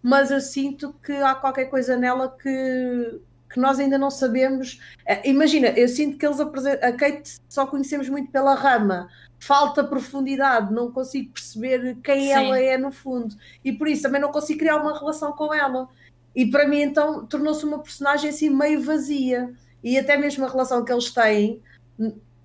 mas 0.02 0.32
eu 0.32 0.40
sinto 0.40 0.94
que 1.04 1.12
há 1.12 1.36
qualquer 1.36 1.66
coisa 1.66 1.96
nela 1.98 2.30
que, 2.30 3.22
que 3.52 3.60
nós 3.60 3.80
ainda 3.80 3.98
não 3.98 4.10
sabemos. 4.10 4.80
Eh, 5.06 5.30
imagina, 5.30 5.68
eu 5.70 5.88
sinto 5.88 6.18
que 6.18 6.26
eles 6.26 6.40
apresentam. 6.40 6.90
A 6.90 6.94
Kate 6.94 7.38
só 7.48 7.68
conhecemos 7.68 8.08
muito 8.10 8.32
pela 8.32 8.56
rama, 8.56 9.10
falta 9.40 9.84
profundidade, 9.84 10.74
não 10.74 10.92
consigo 10.92 11.34
perceber 11.34 11.98
quem 12.04 12.28
Sim. 12.28 12.32
ela 12.32 12.60
é 12.60 12.78
no 12.78 12.92
fundo 12.92 13.36
e 13.64 13.72
por 13.72 13.88
isso 13.88 14.04
também 14.04 14.22
não 14.22 14.32
consigo 14.32 14.60
criar 14.60 14.78
uma 14.78 14.98
relação 14.98 15.32
com 15.34 15.54
ela. 15.54 15.88
E 16.36 16.46
para 16.46 16.68
mim, 16.68 16.82
então, 16.82 17.26
tornou-se 17.26 17.66
uma 17.66 17.80
personagem 17.80 18.30
assim 18.30 18.50
meio 18.50 18.82
vazia. 18.82 19.54
E 19.84 19.98
até 19.98 20.18
mesmo 20.18 20.46
a 20.46 20.50
relação 20.50 20.84
que 20.86 20.92
eles 20.92 21.12
têm 21.12 21.62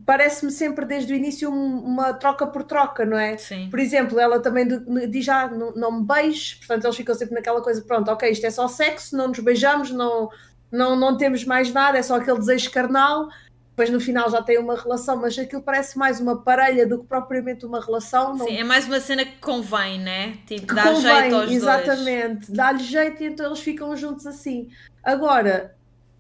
parece-me 0.05 0.51
sempre 0.51 0.85
desde 0.85 1.13
o 1.13 1.17
início 1.17 1.51
uma 1.51 2.13
troca 2.13 2.47
por 2.47 2.65
troca, 2.65 3.05
não 3.05 3.19
é? 3.19 3.37
Sim. 3.37 3.69
Por 3.71 3.79
exemplo, 3.79 4.19
ela 4.21 4.41
também 4.41 4.67
diz 5.09 5.25
já, 5.25 5.43
ah, 5.43 5.49
não, 5.49 5.73
não 5.75 6.01
me 6.01 6.07
beijes, 6.07 6.55
portanto 6.55 6.85
eles 6.85 6.97
ficam 6.97 7.15
sempre 7.15 7.35
naquela 7.35 7.63
coisa, 7.63 7.83
pronto, 7.83 8.11
ok, 8.11 8.31
isto 8.31 8.47
é 8.47 8.51
só 8.51 8.69
sexo, 8.69 9.17
não 9.17 9.29
nos 9.29 9.39
beijamos, 9.39 9.91
não, 9.91 10.29
não, 10.71 10.97
não 10.97 11.17
temos 11.17 11.45
mais 11.45 11.73
nada, 11.73 11.99
é 11.99 12.03
só 12.03 12.17
aquele 12.17 12.39
desejo 12.39 12.71
carnal, 12.71 13.29
depois 13.71 13.91
no 13.91 14.01
final 14.01 14.31
já 14.31 14.41
tem 14.41 14.57
uma 14.57 14.77
relação, 14.77 15.17
mas 15.17 15.37
aquilo 15.37 15.63
parece 15.63 15.99
mais 15.99 16.21
uma 16.21 16.41
parelha 16.43 16.87
do 16.87 17.01
que 17.01 17.07
propriamente 17.07 17.67
uma 17.67 17.81
relação. 17.81 18.37
Não... 18.37 18.47
Sim, 18.47 18.57
é 18.57 18.63
mais 18.63 18.87
uma 18.87 19.01
cena 19.01 19.25
que 19.25 19.39
convém, 19.39 19.99
né? 19.99 20.39
Tipo, 20.47 20.69
que 20.69 20.75
dá 20.75 20.85
convém, 20.85 21.03
jeito 21.03 21.35
aos 21.35 21.51
exatamente, 21.51 22.53
dá-lhe 22.53 22.85
jeito 22.85 23.23
e 23.23 23.27
então 23.27 23.47
eles 23.47 23.59
ficam 23.59 23.97
juntos 23.97 24.29
assim. 24.29 24.69
Agora, 25.03 25.75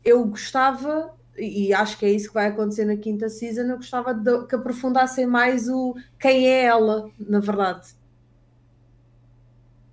eu 0.04 0.24
gostava, 0.24 1.14
e 1.36 1.72
acho 1.72 1.98
que 1.98 2.06
é 2.06 2.10
isso 2.10 2.28
que 2.28 2.34
vai 2.34 2.46
acontecer 2.48 2.84
na 2.84 2.96
quinta 2.96 3.28
season, 3.28 3.62
eu 3.62 3.76
gostava 3.76 4.14
de, 4.14 4.46
que 4.46 4.54
aprofundassem 4.54 5.26
mais 5.26 5.68
o 5.68 5.94
quem 6.18 6.46
é 6.46 6.64
ela, 6.64 7.10
na 7.18 7.40
verdade. 7.40 7.88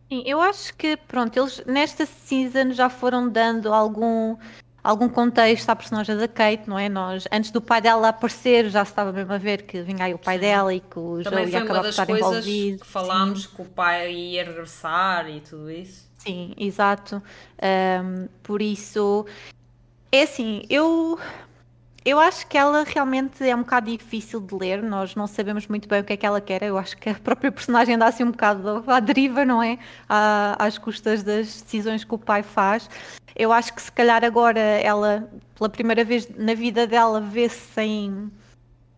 Sim, 0.10 0.24
eu 0.26 0.42
acho 0.42 0.76
que, 0.76 0.98
pronto, 0.98 1.38
eles 1.40 1.64
nesta 1.66 2.06
season 2.06 2.72
já 2.72 2.90
foram 2.90 3.30
dando 3.30 3.74
algum 3.74 4.36
algum 4.84 5.08
contexto 5.08 5.70
à 5.70 5.76
personagem 5.76 6.18
da 6.18 6.28
Kate, 6.28 6.68
não 6.68 6.78
é? 6.78 6.90
Nós, 6.90 7.28
antes 7.32 7.52
do 7.52 7.62
pai 7.62 7.82
dela 7.82 8.10
aparecer, 8.10 8.70
já 8.70 8.84
se 8.84 8.92
estava 8.92 9.12
mesmo 9.12 9.32
a 9.32 9.38
ver 9.38 9.64
que 9.64 9.82
vinha 9.82 10.06
aí 10.06 10.14
o 10.14 10.18
pai 10.18 10.40
dela 10.40 10.74
e 10.74 10.80
que 10.80 10.98
o 10.98 11.22
Também 11.24 11.46
Joe 11.46 11.52
ia 11.52 11.64
acabar 11.64 11.82
por 11.82 11.90
estar 11.90 12.10
envolvido. 12.10 12.80
que 12.80 12.88
falámos 12.88 13.44
Sim. 13.44 13.50
que 13.56 13.62
o 13.62 13.66
pai 13.66 14.12
ia 14.12 14.44
regressar 14.44 15.30
e 15.30 15.40
tudo 15.42 15.70
isso. 15.70 16.10
Sim, 16.18 16.54
exato. 16.58 17.22
Um, 17.62 18.28
por 18.44 18.62
isso, 18.62 19.26
é 20.12 20.24
assim, 20.24 20.64
eu 20.70 21.18
eu 22.04 22.20
acho 22.20 22.48
que 22.48 22.58
ela 22.58 22.84
realmente 22.84 23.48
é 23.48 23.56
um 23.56 23.60
bocado 23.60 23.92
difícil 23.92 24.42
de 24.42 24.56
ler, 24.56 24.82
nós 24.82 25.16
não 25.16 25.28
sabemos 25.28 25.68
muito 25.68 25.88
bem 25.88 26.02
o 26.02 26.04
que 26.04 26.14
é 26.14 26.18
que 26.18 26.26
ela 26.26 26.42
quer. 26.42 26.64
Eu 26.64 26.78
acho 26.78 26.98
que 26.98 27.10
a 27.10 27.14
própria 27.24 27.52
personagem 27.52 27.96
anda 27.96 28.08
assim 28.08 28.24
um 28.24 28.32
bocado 28.32 28.84
à 28.88 29.00
deriva, 29.00 29.46
não 29.46 29.62
é? 29.62 29.78
À, 30.10 30.56
às 30.60 30.78
custas 30.80 31.22
das 31.22 31.62
decisões 31.62 32.04
que 32.04 32.16
o 32.16 32.18
pai 32.18 32.42
faz. 32.42 32.90
Eu 33.36 33.54
acho 33.54 33.74
que 33.74 33.82
se 33.82 33.92
calhar 33.92 34.24
agora 34.26 34.60
ela, 34.60 35.30
pela 35.56 35.70
primeira 35.70 36.04
vez 36.04 36.28
na 36.36 36.56
vida 36.56 36.88
dela, 36.88 37.22
vê-se 37.22 37.60
sem, 37.74 38.32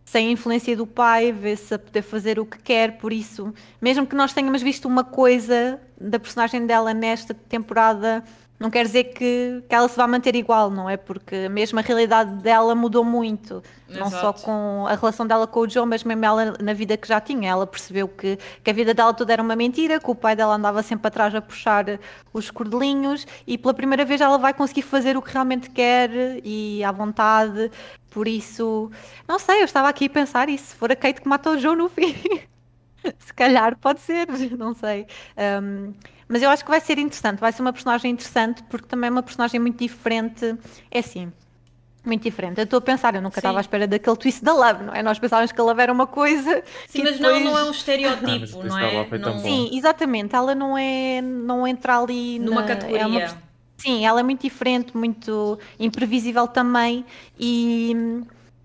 sem 0.05 0.29
a 0.29 0.31
influência 0.31 0.75
do 0.75 0.87
pai, 0.87 1.33
vê-se 1.33 1.73
a 1.73 1.79
poder 1.79 2.01
fazer 2.03 2.39
o 2.39 2.45
que 2.45 2.57
quer, 2.57 2.97
por 2.97 3.11
isso, 3.11 3.53
mesmo 3.81 4.07
que 4.07 4.15
nós 4.15 4.33
tenhamos 4.33 4.61
visto 4.61 4.85
uma 4.87 5.03
coisa 5.03 5.79
da 5.99 6.19
personagem 6.19 6.65
dela 6.65 6.93
nesta 6.93 7.33
temporada 7.33 8.23
não 8.59 8.69
quer 8.69 8.85
dizer 8.85 9.05
que, 9.05 9.61
que 9.67 9.75
ela 9.75 9.87
se 9.89 9.97
vá 9.97 10.07
manter 10.07 10.35
igual, 10.35 10.69
não 10.69 10.89
é? 10.89 10.95
Porque 10.95 11.49
mesmo 11.49 11.79
a 11.79 11.81
realidade 11.81 12.35
dela 12.35 12.73
mudou 12.73 13.03
muito, 13.03 13.61
Exato. 13.89 13.99
não 13.99 14.09
só 14.09 14.31
com 14.31 14.85
a 14.87 14.95
relação 14.95 15.27
dela 15.27 15.45
com 15.45 15.61
o 15.61 15.69
Joe, 15.69 15.85
mas 15.85 16.03
mesmo 16.03 16.23
ela 16.23 16.53
na 16.61 16.73
vida 16.73 16.95
que 16.95 17.07
já 17.07 17.19
tinha. 17.19 17.49
Ela 17.49 17.67
percebeu 17.67 18.07
que, 18.07 18.37
que 18.63 18.69
a 18.69 18.73
vida 18.73 18.93
dela 18.93 19.13
toda 19.13 19.33
era 19.33 19.43
uma 19.43 19.55
mentira, 19.55 19.99
que 19.99 20.09
o 20.09 20.15
pai 20.15 20.35
dela 20.35 20.55
andava 20.55 20.81
sempre 20.81 21.07
atrás 21.07 21.35
a 21.35 21.41
puxar 21.41 21.99
os 22.31 22.49
cordelinhos 22.51 23.27
e 23.45 23.57
pela 23.57 23.73
primeira 23.73 24.05
vez 24.05 24.21
ela 24.21 24.37
vai 24.37 24.53
conseguir 24.53 24.83
fazer 24.83 25.17
o 25.17 25.21
que 25.21 25.31
realmente 25.31 25.69
quer 25.69 26.39
e 26.43 26.83
à 26.83 26.91
vontade. 26.91 27.69
Por 28.11 28.27
isso, 28.27 28.91
não 29.27 29.39
sei, 29.39 29.61
eu 29.61 29.65
estava 29.65 29.89
aqui 29.89 30.05
a 30.05 30.09
pensar 30.09 30.47
isso. 30.47 30.67
Se 30.67 30.75
for 30.75 30.91
a 30.91 30.95
Kate 30.95 31.19
que 31.21 31.27
mata 31.27 31.49
o 31.49 31.57
Joe 31.57 31.75
no 31.75 31.89
fim. 31.89 32.15
se 33.19 33.33
calhar 33.33 33.77
pode 33.77 33.99
ser, 34.01 34.27
não 34.57 34.73
sei. 34.73 35.05
Um, 35.61 35.93
mas 36.33 36.41
eu 36.41 36.49
acho 36.49 36.65
que 36.65 36.71
vai 36.71 36.81
ser 36.81 36.97
interessante, 36.97 37.37
vai 37.37 37.51
ser 37.51 37.61
uma 37.61 37.71
personagem 37.71 38.09
interessante, 38.09 38.63
porque 38.63 38.87
também 38.87 39.07
é 39.07 39.11
uma 39.11 39.21
personagem 39.21 39.59
muito 39.59 39.77
diferente. 39.77 40.57
É 40.89 40.97
assim, 40.97 41.31
muito 42.03 42.23
diferente. 42.23 42.57
Eu 42.57 42.63
estou 42.63 42.79
a 42.79 42.81
pensar, 42.81 43.13
eu 43.13 43.21
nunca 43.21 43.37
estava 43.37 43.59
à 43.59 43.61
espera 43.61 43.85
daquele 43.85 44.15
twist 44.17 44.43
da 44.43 44.51
Love, 44.51 44.83
não 44.83 44.95
é? 44.95 45.03
Nós 45.03 45.19
pensávamos 45.19 45.51
que 45.51 45.61
a 45.61 45.63
Love 45.63 45.79
era 45.79 45.93
uma 45.93 46.07
coisa. 46.07 46.63
Sim, 46.87 47.03
mas 47.03 47.19
depois... 47.19 47.43
não, 47.43 47.51
não 47.51 47.59
é 47.59 47.63
um 47.65 47.69
estereotipo, 47.69 48.63
não, 48.65 48.79
é? 48.79 49.17
Não... 49.19 49.37
Sim, 49.37 49.77
exatamente. 49.77 50.35
Ela 50.35 50.55
não 50.55 50.75
é. 50.75 51.21
não 51.21 51.67
entra 51.67 51.99
ali 51.99 52.39
numa 52.39 52.61
na... 52.61 52.67
categoria. 52.67 53.03
É 53.03 53.05
uma... 53.05 53.37
Sim, 53.77 54.03
ela 54.03 54.19
é 54.19 54.23
muito 54.23 54.41
diferente, 54.41 54.97
muito 54.97 55.59
imprevisível 55.79 56.47
também. 56.47 57.05
E 57.39 57.95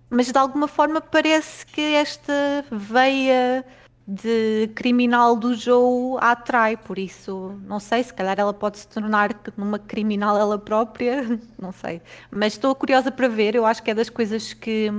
mas 0.09 0.31
de 0.31 0.37
alguma 0.39 0.67
forma 0.67 0.99
parece 0.99 1.63
que 1.67 1.81
esta 1.81 2.65
veia 2.71 3.63
de 4.11 4.71
criminal 4.73 5.35
do 5.35 5.53
Joe 5.53 6.17
a 6.19 6.31
atrai, 6.31 6.75
por 6.75 6.97
isso 6.97 7.55
não 7.67 7.79
sei, 7.79 8.01
se 8.01 8.11
calhar 8.11 8.39
ela 8.39 8.53
pode 8.53 8.79
se 8.79 8.87
tornar 8.87 9.29
numa 9.55 9.77
criminal 9.77 10.35
ela 10.35 10.57
própria, 10.57 11.39
não 11.61 11.71
sei. 11.71 12.01
Mas 12.31 12.53
estou 12.53 12.73
curiosa 12.73 13.11
para 13.11 13.27
ver, 13.27 13.53
eu 13.53 13.67
acho 13.67 13.83
que 13.83 13.91
é 13.91 13.93
das 13.93 14.09
coisas 14.09 14.51
que, 14.51 14.89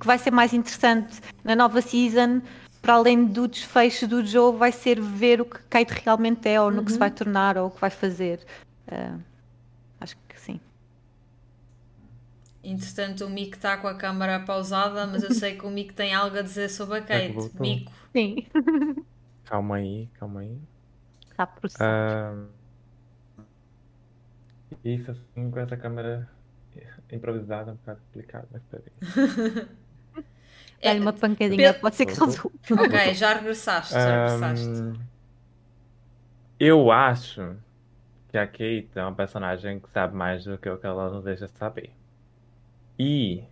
que 0.00 0.06
vai 0.06 0.16
ser 0.16 0.30
mais 0.30 0.54
interessante 0.54 1.20
na 1.44 1.54
nova 1.54 1.82
season, 1.82 2.40
para 2.80 2.94
além 2.94 3.26
do 3.26 3.46
desfecho 3.46 4.08
do 4.08 4.24
Joe, 4.24 4.56
vai 4.56 4.72
ser 4.72 4.98
ver 4.98 5.42
o 5.42 5.44
que 5.44 5.58
Kate 5.68 5.92
realmente 6.02 6.48
é, 6.48 6.58
ou 6.58 6.70
no 6.70 6.78
uhum. 6.78 6.84
que 6.86 6.92
se 6.92 6.98
vai 6.98 7.10
uhum. 7.10 7.14
tornar, 7.14 7.58
ou 7.58 7.66
o 7.66 7.70
que 7.70 7.80
vai 7.82 7.90
fazer. 7.90 8.40
Uh, 8.88 9.20
acho 10.00 10.16
que 10.26 10.40
sim. 10.40 10.58
Entretanto, 12.64 13.26
o 13.26 13.30
Mick 13.30 13.56
está 13.56 13.76
com 13.76 13.86
a 13.86 13.94
câmara 13.94 14.40
pausada, 14.40 15.06
mas 15.06 15.22
eu 15.22 15.32
sei 15.32 15.56
que 15.56 15.66
o 15.66 15.70
Mick 15.70 15.92
tem 15.92 16.14
algo 16.14 16.38
a 16.38 16.42
dizer 16.42 16.70
sobre 16.70 16.98
a 16.98 17.02
Kate. 17.02 17.34
Mico. 17.60 17.92
Sim. 18.12 18.46
Calma 19.44 19.76
aí, 19.76 20.08
calma 20.18 20.40
aí. 20.40 20.58
Está 21.30 21.46
processando. 21.46 22.48
Uh, 23.38 23.44
isso 24.82 25.10
assim, 25.10 25.50
com 25.50 25.60
essa 25.60 25.76
câmera 25.76 26.28
improvisada, 27.12 27.70
é 27.70 27.74
um 27.74 27.76
bocado 27.76 28.00
complicado, 28.06 28.48
mas 28.50 28.62
peraí. 28.64 29.68
É, 30.80 30.92
uma 31.00 31.14
pancadinha, 31.14 31.72
pode 31.72 31.96
ser 31.96 32.04
que 32.04 32.12
resulte. 32.12 32.74
Ok, 32.74 33.14
já 33.14 33.32
regressaste, 33.32 33.94
já 33.94 34.26
regressaste. 34.26 34.68
Um, 34.68 34.92
eu 36.60 36.92
acho 36.92 37.56
que 38.28 38.36
a 38.36 38.46
Kate 38.46 38.90
é 38.94 39.00
uma 39.00 39.14
personagem 39.14 39.80
que 39.80 39.88
sabe 39.88 40.14
mais 40.14 40.44
do 40.44 40.58
que 40.58 40.68
o 40.68 40.76
que 40.76 40.86
ela 40.86 41.10
não 41.10 41.22
deixa 41.22 41.48
saber. 41.48 41.90
E 42.98 43.44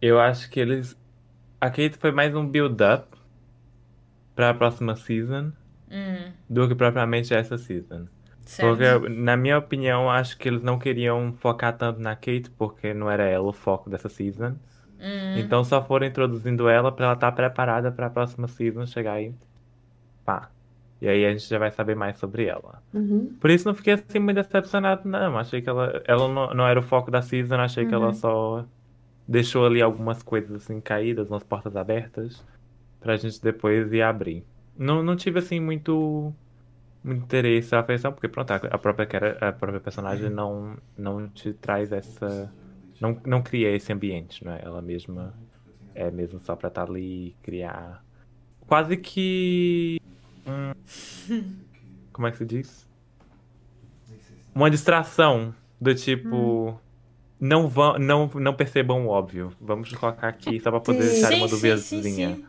eu 0.00 0.20
acho 0.20 0.50
que 0.50 0.58
eles. 0.58 0.96
A 1.60 1.70
Kate 1.70 1.96
foi 1.96 2.10
mais 2.10 2.34
um 2.34 2.46
build-up 2.46 3.06
para 4.34 4.50
a 4.50 4.54
próxima 4.54 4.96
season 4.96 5.52
hum. 5.90 6.32
do 6.48 6.68
que 6.68 6.74
propriamente 6.74 7.32
essa 7.32 7.56
season. 7.56 8.06
Certo. 8.44 8.76
Porque, 8.76 9.08
na 9.08 9.36
minha 9.36 9.58
opinião, 9.58 10.10
acho 10.10 10.36
que 10.36 10.48
eles 10.48 10.62
não 10.62 10.78
queriam 10.78 11.32
focar 11.38 11.76
tanto 11.76 12.00
na 12.00 12.16
Kate, 12.16 12.50
porque 12.58 12.92
não 12.92 13.08
era 13.08 13.24
ela 13.24 13.48
o 13.48 13.52
foco 13.52 13.88
dessa 13.88 14.08
season. 14.08 14.56
Hum. 14.98 15.38
Então 15.38 15.64
só 15.64 15.82
foram 15.84 16.06
introduzindo 16.06 16.68
ela 16.68 16.90
para 16.92 17.06
ela 17.06 17.14
estar 17.14 17.30
tá 17.30 17.36
preparada 17.36 17.90
para 17.90 18.06
a 18.06 18.10
próxima 18.10 18.48
season 18.48 18.86
chegar 18.86 19.14
aí. 19.14 19.34
Pá. 20.24 20.50
E 21.02 21.08
aí 21.08 21.26
a 21.26 21.32
gente 21.32 21.48
já 21.48 21.58
vai 21.58 21.72
saber 21.72 21.96
mais 21.96 22.16
sobre 22.16 22.46
ela. 22.46 22.80
Uhum. 22.94 23.34
Por 23.40 23.50
isso 23.50 23.66
não 23.66 23.74
fiquei 23.74 23.94
assim 23.94 24.20
muito 24.20 24.36
decepcionado, 24.36 25.08
não. 25.08 25.36
Achei 25.36 25.60
que 25.60 25.68
ela, 25.68 26.00
ela 26.06 26.28
não, 26.28 26.54
não 26.54 26.64
era 26.64 26.78
o 26.78 26.82
foco 26.82 27.10
da 27.10 27.20
season, 27.20 27.56
achei 27.56 27.82
uhum. 27.82 27.88
que 27.88 27.94
ela 27.96 28.06
uhum. 28.06 28.14
só 28.14 28.64
deixou 29.26 29.66
ali 29.66 29.82
algumas 29.82 30.22
coisas 30.22 30.62
assim 30.62 30.80
caídas, 30.80 31.28
umas 31.28 31.42
portas 31.42 31.74
abertas, 31.74 32.44
pra 33.00 33.16
gente 33.16 33.42
depois 33.42 33.92
ir 33.92 34.00
abrir. 34.00 34.44
Não, 34.78 35.02
não 35.02 35.16
tive 35.16 35.40
assim 35.40 35.58
muito, 35.58 36.32
muito 37.02 37.24
interesse, 37.24 37.74
afeição, 37.74 38.12
porque 38.12 38.28
pronto, 38.28 38.52
a 38.52 38.78
própria, 38.78 39.08
a 39.40 39.50
própria 39.52 39.80
personagem 39.80 40.30
não, 40.30 40.76
não 40.96 41.26
te 41.26 41.52
traz 41.52 41.90
essa. 41.90 42.48
Não, 43.00 43.20
não 43.26 43.42
cria 43.42 43.74
esse 43.74 43.92
ambiente, 43.92 44.44
não 44.44 44.52
é? 44.52 44.60
Ela 44.62 44.80
mesma 44.80 45.34
é 45.96 46.12
mesmo 46.12 46.38
só 46.38 46.54
pra 46.54 46.68
estar 46.68 46.86
tá 46.86 46.92
ali 46.92 47.26
e 47.26 47.36
criar. 47.42 48.04
Quase 48.68 48.96
que 48.96 50.00
Como 52.12 52.26
é 52.26 52.30
que 52.30 52.38
se 52.38 52.44
diz? 52.44 52.86
Uma 54.54 54.70
distração 54.70 55.54
do 55.80 55.94
tipo. 55.94 56.70
Hum. 56.70 56.76
Não, 57.40 57.68
vão, 57.68 57.98
não, 57.98 58.30
não 58.34 58.54
percebam 58.54 59.06
o 59.06 59.08
óbvio. 59.08 59.52
Vamos 59.60 59.92
colocar 59.92 60.28
aqui 60.28 60.60
só 60.60 60.70
pra 60.70 60.78
poder 60.78 61.02
sim. 61.02 61.20
deixar 61.20 61.34
uma 61.34 61.48
duvidazinha. 61.48 62.40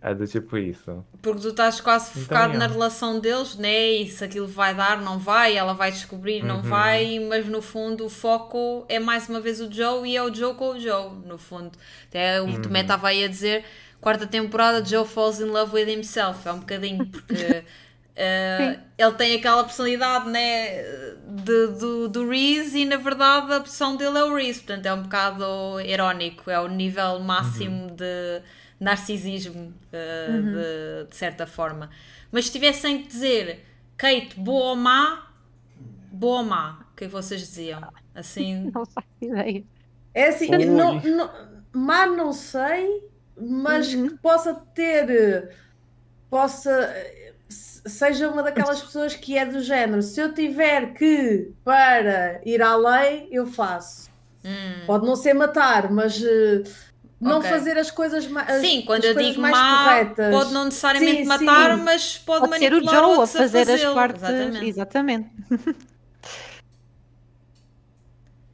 É 0.00 0.14
do 0.14 0.26
tipo 0.26 0.56
isso. 0.56 1.04
Porque 1.20 1.40
tu 1.40 1.48
estás 1.48 1.80
quase 1.80 2.10
então, 2.12 2.22
focado 2.22 2.54
então, 2.54 2.60
na 2.60 2.72
relação 2.72 3.18
deles, 3.18 3.56
né? 3.56 3.90
E 3.90 4.08
se 4.08 4.22
aquilo 4.22 4.46
vai 4.46 4.72
dar, 4.72 5.02
não 5.02 5.18
vai, 5.18 5.56
ela 5.56 5.72
vai 5.72 5.90
descobrir, 5.90 6.42
não 6.42 6.56
uhum. 6.58 6.62
vai, 6.62 7.18
mas 7.18 7.48
no 7.48 7.60
fundo 7.60 8.06
o 8.06 8.08
foco 8.08 8.86
é 8.88 9.00
mais 9.00 9.28
uma 9.28 9.40
vez 9.40 9.60
o 9.60 9.70
Joe 9.70 10.08
e 10.08 10.16
é 10.16 10.22
o 10.22 10.32
Joe 10.32 10.54
com 10.54 10.70
o 10.70 10.78
Joe, 10.78 11.10
no 11.26 11.36
fundo. 11.36 11.72
Até 12.08 12.40
o 12.40 12.44
uhum. 12.44 12.62
Tomé 12.62 12.82
estava 12.82 13.08
aí 13.08 13.24
a 13.24 13.28
dizer 13.28 13.64
quarta 14.00 14.26
temporada 14.26 14.84
Joe 14.84 15.06
falls 15.06 15.40
in 15.40 15.46
love 15.46 15.74
with 15.74 15.88
himself. 15.88 16.46
É 16.48 16.52
um 16.52 16.60
bocadinho 16.60 17.06
porque 17.06 17.34
uh, 18.16 18.80
ele 18.96 19.12
tem 19.12 19.36
aquela 19.36 19.64
personalidade 19.64 20.28
né, 20.28 20.82
de, 21.26 21.66
do, 21.78 22.08
do 22.08 22.28
Reese 22.28 22.80
e 22.80 22.84
na 22.84 22.96
verdade 22.96 23.52
a 23.52 23.58
opção 23.58 23.96
dele 23.96 24.18
é 24.18 24.24
o 24.24 24.34
Reese. 24.34 24.60
Portanto 24.60 24.86
é 24.86 24.94
um 24.94 25.02
bocado 25.02 25.80
irónico. 25.80 26.50
É 26.50 26.60
o 26.60 26.68
nível 26.68 27.20
máximo 27.20 27.88
uhum. 27.88 27.96
de 27.96 28.42
narcisismo 28.80 29.60
uh, 29.92 30.32
uhum. 30.32 30.52
de, 30.52 31.08
de, 31.10 31.16
certa 31.16 31.46
forma. 31.46 31.90
Mas 32.30 32.46
se 32.46 32.52
tivessem 32.52 33.02
que 33.02 33.08
dizer 33.08 33.64
Kate, 33.96 34.38
boa 34.38 34.70
ou 34.70 34.76
má, 34.76 35.32
boa 36.12 36.38
ou 36.38 36.44
má, 36.44 36.86
o 36.92 36.96
que 36.96 37.04
é 37.04 37.06
que 37.08 37.12
vocês 37.12 37.40
diziam? 37.40 37.80
Assim... 38.14 38.70
Não 38.74 38.86
faço 38.86 39.06
ideia. 39.20 39.64
É 40.14 40.28
assim, 40.28 40.48
não, 40.48 41.00
não, 41.00 41.30
má 41.72 42.06
não 42.06 42.32
sei, 42.32 43.04
mas 43.40 43.92
uhum. 43.94 44.08
que 44.08 44.14
possa 44.16 44.54
ter, 44.74 45.50
possa, 46.30 46.94
seja 47.48 48.28
uma 48.28 48.42
daquelas 48.42 48.80
pessoas 48.80 49.14
que 49.14 49.36
é 49.36 49.46
do 49.46 49.60
género, 49.60 50.02
se 50.02 50.20
eu 50.20 50.32
tiver 50.32 50.94
que 50.94 51.52
para 51.64 52.40
ir 52.44 52.62
além, 52.62 53.28
eu 53.30 53.46
faço. 53.46 54.08
Hum. 54.44 54.86
Pode 54.86 55.06
não 55.06 55.16
ser 55.16 55.34
matar, 55.34 55.90
mas, 55.90 56.22
não 57.20 57.38
okay. 57.38 57.50
fazer 57.50 57.76
as 57.76 57.90
coisas 57.90 58.26
mais 58.28 58.60
Sim, 58.60 58.82
quando 58.82 59.04
eu 59.04 59.14
digo 59.14 59.40
mais 59.40 59.52
má, 59.56 59.84
corretas. 59.84 60.34
pode 60.34 60.52
não 60.52 60.66
necessariamente 60.66 61.22
sim, 61.22 61.24
matar, 61.24 61.76
sim. 61.76 61.82
mas 61.82 62.18
pode, 62.18 62.40
pode 62.40 62.50
manipular 62.50 62.94
ser 62.94 63.00
o 63.00 63.14
Joe 63.14 63.24
a 63.24 63.26
fazer 63.26 63.70
a 63.70 63.74
as 63.74 63.84
partes. 63.94 64.22
Exatamente. 64.22 64.68
Exatamente. 64.68 65.30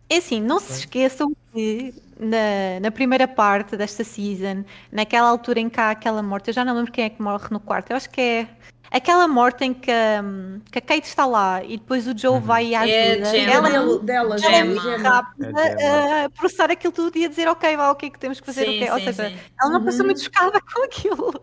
é 0.08 0.16
assim, 0.16 0.40
não 0.40 0.58
se 0.58 0.80
esqueçam 0.80 1.30
que 1.52 1.94
na, 2.18 2.80
na 2.80 2.90
primeira 2.90 3.26
parte 3.26 3.76
desta 3.76 4.04
season, 4.04 4.64
naquela 4.90 5.28
altura 5.28 5.60
em 5.60 5.68
que 5.68 5.80
há 5.80 5.90
aquela 5.90 6.22
morte, 6.22 6.48
eu 6.48 6.54
já 6.54 6.64
não 6.64 6.74
lembro 6.74 6.92
quem 6.92 7.04
é 7.04 7.10
que 7.10 7.20
morre 7.22 7.48
no 7.50 7.60
quarto, 7.60 7.90
eu 7.90 7.96
acho 7.96 8.10
que 8.10 8.20
é 8.20 8.48
aquela 8.90 9.26
morte 9.26 9.64
em 9.64 9.74
que, 9.74 9.90
um, 10.22 10.60
que 10.70 10.78
a 10.78 10.80
Kate 10.80 11.08
está 11.08 11.26
lá 11.26 11.64
e 11.64 11.76
depois 11.76 12.06
o 12.06 12.16
Joe 12.16 12.34
uhum. 12.34 12.40
vai 12.40 12.66
e 12.66 12.74
ajuda. 12.74 13.36
É 13.36 13.50
ela, 13.50 13.68
ela, 13.68 13.98
dela, 13.98 14.36
ela 14.36 14.56
é 14.56 14.64
muito 14.64 15.02
rápida 15.02 15.60
é 15.60 16.24
a 16.24 16.30
processar 16.30 16.70
aquilo 16.70 16.92
tudo 16.92 17.16
e 17.18 17.24
a 17.24 17.28
dizer 17.28 17.48
ok, 17.48 17.76
vá, 17.76 17.90
o 17.90 17.96
que 17.96 18.06
é 18.06 18.10
que 18.10 18.18
temos 18.18 18.38
que 18.38 18.46
fazer? 18.46 18.66
Sim, 18.66 18.76
okay. 18.76 18.90
Ou 18.90 19.00
seja, 19.00 19.30
sim. 19.30 19.36
ela 19.60 19.70
não 19.72 19.80
uhum. 19.80 19.84
passou 19.84 20.04
muito 20.04 20.22
chocada 20.22 20.60
com 20.60 20.84
aquilo. 20.84 21.34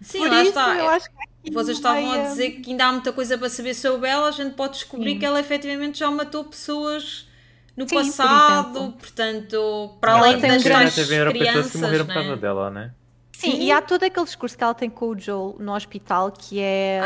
Sim, 0.00 0.18
Por 0.18 0.30
lá 0.30 0.40
isso, 0.40 0.48
está. 0.48 0.76
Eu 0.76 0.88
acho 0.88 1.08
que 1.44 1.52
Vocês 1.52 1.76
estavam 1.76 2.10
a 2.10 2.18
dizer 2.18 2.50
que 2.52 2.70
ainda 2.70 2.86
há 2.86 2.92
muita 2.92 3.12
coisa 3.12 3.38
para 3.38 3.48
saber 3.48 3.74
sobre 3.74 4.08
ela, 4.08 4.28
a 4.28 4.32
gente 4.32 4.54
pode 4.54 4.72
descobrir 4.72 5.12
sim. 5.12 5.18
que 5.18 5.26
ela 5.26 5.38
efetivamente 5.38 5.98
já 5.98 6.10
matou 6.10 6.44
pessoas 6.44 7.29
no 7.76 7.88
Sim, 7.88 7.94
passado, 7.96 8.72
por 8.72 8.92
portanto, 8.92 9.96
para 10.00 10.14
além 10.14 10.38
das 10.38 10.62
tais 10.62 10.62
crianças, 10.62 11.72
que 11.72 11.78
morreram 11.78 12.06
por 12.06 12.14
causa 12.14 12.30
né? 12.30 12.36
dela, 12.36 12.70
né? 12.70 12.92
Sim, 13.32 13.52
Sim, 13.52 13.62
e 13.62 13.72
há 13.72 13.80
todo 13.80 14.02
aquele 14.02 14.26
discurso 14.26 14.56
que 14.56 14.62
ela 14.62 14.74
tem 14.74 14.90
com 14.90 15.06
o 15.06 15.18
Joel 15.18 15.56
no 15.58 15.74
hospital 15.74 16.30
que 16.30 16.60
é 16.60 17.00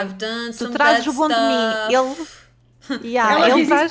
tu 0.58 0.70
trazes 0.70 1.06
o 1.06 1.12
bom 1.12 1.26
stuff. 1.26 1.40
de 1.40 1.46
mim. 1.46 2.26
Ele, 2.98 3.06
yeah, 3.12 3.34
ela 3.34 3.50
ele 3.50 3.66
traz... 3.66 3.90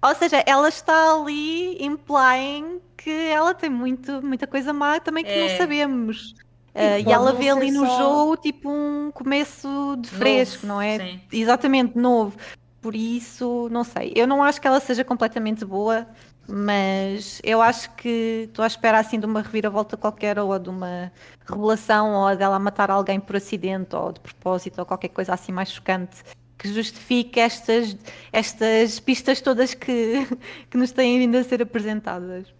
Ou 0.00 0.14
seja, 0.14 0.44
ela 0.46 0.68
está 0.68 1.14
ali 1.14 1.84
implying 1.84 2.80
que 2.96 3.10
ela 3.10 3.52
tem 3.54 3.68
muito, 3.68 4.22
muita 4.22 4.46
coisa 4.46 4.72
má 4.72 5.00
também 5.00 5.24
que 5.24 5.30
é. 5.30 5.48
não 5.48 5.56
sabemos. 5.56 6.34
Uh, 6.74 7.08
e 7.08 7.12
ela 7.12 7.32
vê 7.32 7.50
ali 7.50 7.72
no 7.72 7.84
só... 7.84 7.98
jogo 7.98 8.36
tipo 8.36 8.70
um 8.70 9.10
começo 9.12 9.96
de 9.98 10.08
fresco, 10.08 10.64
novo, 10.64 10.80
não 10.80 10.80
é? 10.80 10.98
Sim. 10.98 11.20
Exatamente, 11.32 11.98
novo. 11.98 12.36
Por 12.80 12.94
isso, 12.94 13.68
não 13.70 13.82
sei. 13.82 14.12
Eu 14.14 14.26
não 14.26 14.42
acho 14.42 14.60
que 14.60 14.66
ela 14.66 14.78
seja 14.80 15.04
completamente 15.04 15.64
boa, 15.64 16.06
mas 16.46 17.40
eu 17.44 17.60
acho 17.60 17.94
que 17.94 18.46
estou 18.48 18.62
à 18.62 18.66
espera 18.66 18.98
assim 18.98 19.18
de 19.18 19.26
uma 19.26 19.42
reviravolta 19.42 19.96
qualquer 19.96 20.38
ou 20.38 20.58
de 20.58 20.70
uma 20.70 21.12
revelação 21.46 22.14
ou 22.14 22.36
dela 22.36 22.58
matar 22.58 22.90
alguém 22.90 23.18
por 23.18 23.36
acidente 23.36 23.96
ou 23.96 24.12
de 24.12 24.20
propósito 24.20 24.78
ou 24.78 24.86
qualquer 24.86 25.08
coisa 25.08 25.34
assim 25.34 25.52
mais 25.52 25.70
chocante 25.70 26.22
que 26.58 26.72
justifique 26.72 27.38
estas, 27.38 27.96
estas 28.32 28.98
pistas 28.98 29.40
todas 29.40 29.74
que, 29.74 30.26
que 30.68 30.76
nos 30.76 30.90
têm 30.90 31.18
vindo 31.18 31.36
a 31.36 31.44
ser 31.44 31.62
apresentadas. 31.62 32.52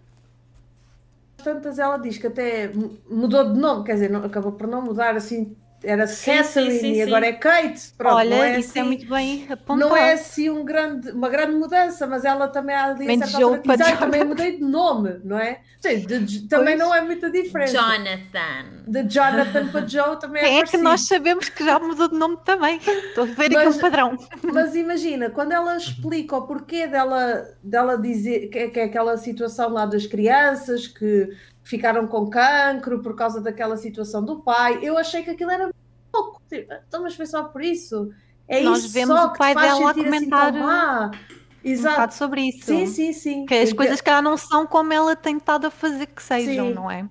Tantas 1.43 1.79
ela 1.79 1.97
diz 1.99 2.19
que 2.19 2.27
até 2.27 2.71
mudou 3.09 3.53
de 3.53 3.59
nome, 3.59 3.85
quer 3.85 3.95
dizer, 3.95 4.11
não, 4.11 4.25
acabou 4.25 4.53
por 4.53 4.67
não 4.67 4.83
mudar 4.83 5.17
assim 5.17 5.57
era 5.83 6.07
Catherine 6.07 6.97
e 6.97 7.03
agora 7.03 7.27
é 7.27 7.33
Kate. 7.33 7.93
Pronto, 7.97 8.17
Olha, 8.17 8.35
é 8.35 8.59
isso 8.59 8.69
é 8.69 8.71
assim, 8.71 8.81
é 8.81 8.83
muito 8.83 9.09
bem 9.09 9.47
apontado. 9.49 9.89
Não 9.89 9.97
é 9.97 10.13
assim 10.13 10.51
um 10.51 10.65
grande, 10.65 11.11
uma 11.11 11.29
grande 11.29 11.57
mudança, 11.57 12.07
mas 12.07 12.25
ela 12.25 12.49
também 12.49 12.75
há 12.75 12.87
ali 12.87 13.11
a 13.11 13.27
certa 13.27 13.45
altura 13.45 13.97
também 13.97 14.25
mudei 14.25 14.57
de 14.57 14.65
nome, 14.65 15.21
não 15.25 15.39
é? 15.39 15.61
Sim, 15.81 16.01
de, 16.01 16.19
de, 16.19 16.49
também 16.49 16.77
não 16.77 16.93
é 16.93 17.01
muita 17.01 17.31
diferença. 17.31 17.73
Jonathan. 17.73 18.83
De 18.87 19.03
Jonathan 19.05 19.69
para 19.69 19.87
Joe 19.87 20.19
também 20.19 20.43
é 20.43 20.47
Quem 20.47 20.61
é, 20.61 20.65
que 20.65 20.77
nós 20.79 21.07
sabemos 21.07 21.49
que 21.49 21.65
já 21.65 21.79
mudou 21.79 22.09
de 22.09 22.17
nome 22.17 22.39
também? 22.45 22.79
Estou 22.79 23.25
a 23.25 23.27
ver 23.27 23.51
mas, 23.53 23.69
aqui 23.69 23.77
um 23.77 23.81
padrão. 23.81 24.19
Mas 24.43 24.75
imagina, 24.75 25.31
quando 25.31 25.53
ela 25.53 25.77
explica 25.77 26.37
o 26.37 26.47
porquê 26.47 26.89
dela, 26.89 27.47
dela 27.63 27.97
dizer 27.97 28.49
que, 28.49 28.69
que 28.69 28.81
é 28.81 28.85
aquela 28.85 29.17
situação 29.17 29.71
lá 29.71 29.87
das 29.87 30.07
crianças 30.07 30.89
que 30.89 31.29
ficaram 31.69 32.07
com 32.07 32.31
cancro 32.31 33.03
por 33.03 33.15
causa 33.15 33.43
daquela 33.43 33.77
situação 33.77 34.25
do 34.25 34.41
pai. 34.41 34.79
Eu 34.83 34.97
achei 34.97 35.23
que 35.23 35.31
aquilo 35.31 35.51
era 35.51 35.71
pouco. 36.11 36.41
Tipo, 36.49 36.73
então, 36.73 37.03
mas 37.03 37.15
foi 37.15 37.27
só 37.27 37.45
por 37.45 37.63
isso. 37.63 38.11
É 38.49 38.63
Nós 38.63 38.85
isso 38.85 38.95
vemos 38.95 39.15
só 39.15 39.27
o 39.27 39.33
pai 39.35 39.55
dela 39.55 39.87
a 39.87 39.91
assim 39.91 40.05
comentar 40.05 40.55
assim 40.55 41.19
Exato. 41.63 42.15
um 42.15 42.17
sobre 42.17 42.41
isso. 42.49 42.65
Sim, 42.65 42.87
sim, 42.87 43.13
sim. 43.13 43.45
Que 43.45 43.57
as 43.57 43.73
coisas 43.75 44.01
que 44.01 44.09
ela 44.09 44.23
não 44.23 44.39
são 44.39 44.67
como 44.67 44.95
ela 44.95 45.15
tem 45.15 45.37
estado 45.37 45.67
a 45.67 45.71
fazer 45.71 46.07
que 46.07 46.23
sejam, 46.23 46.69
sim. 46.69 46.75
não 46.75 46.91
é? 46.91 47.07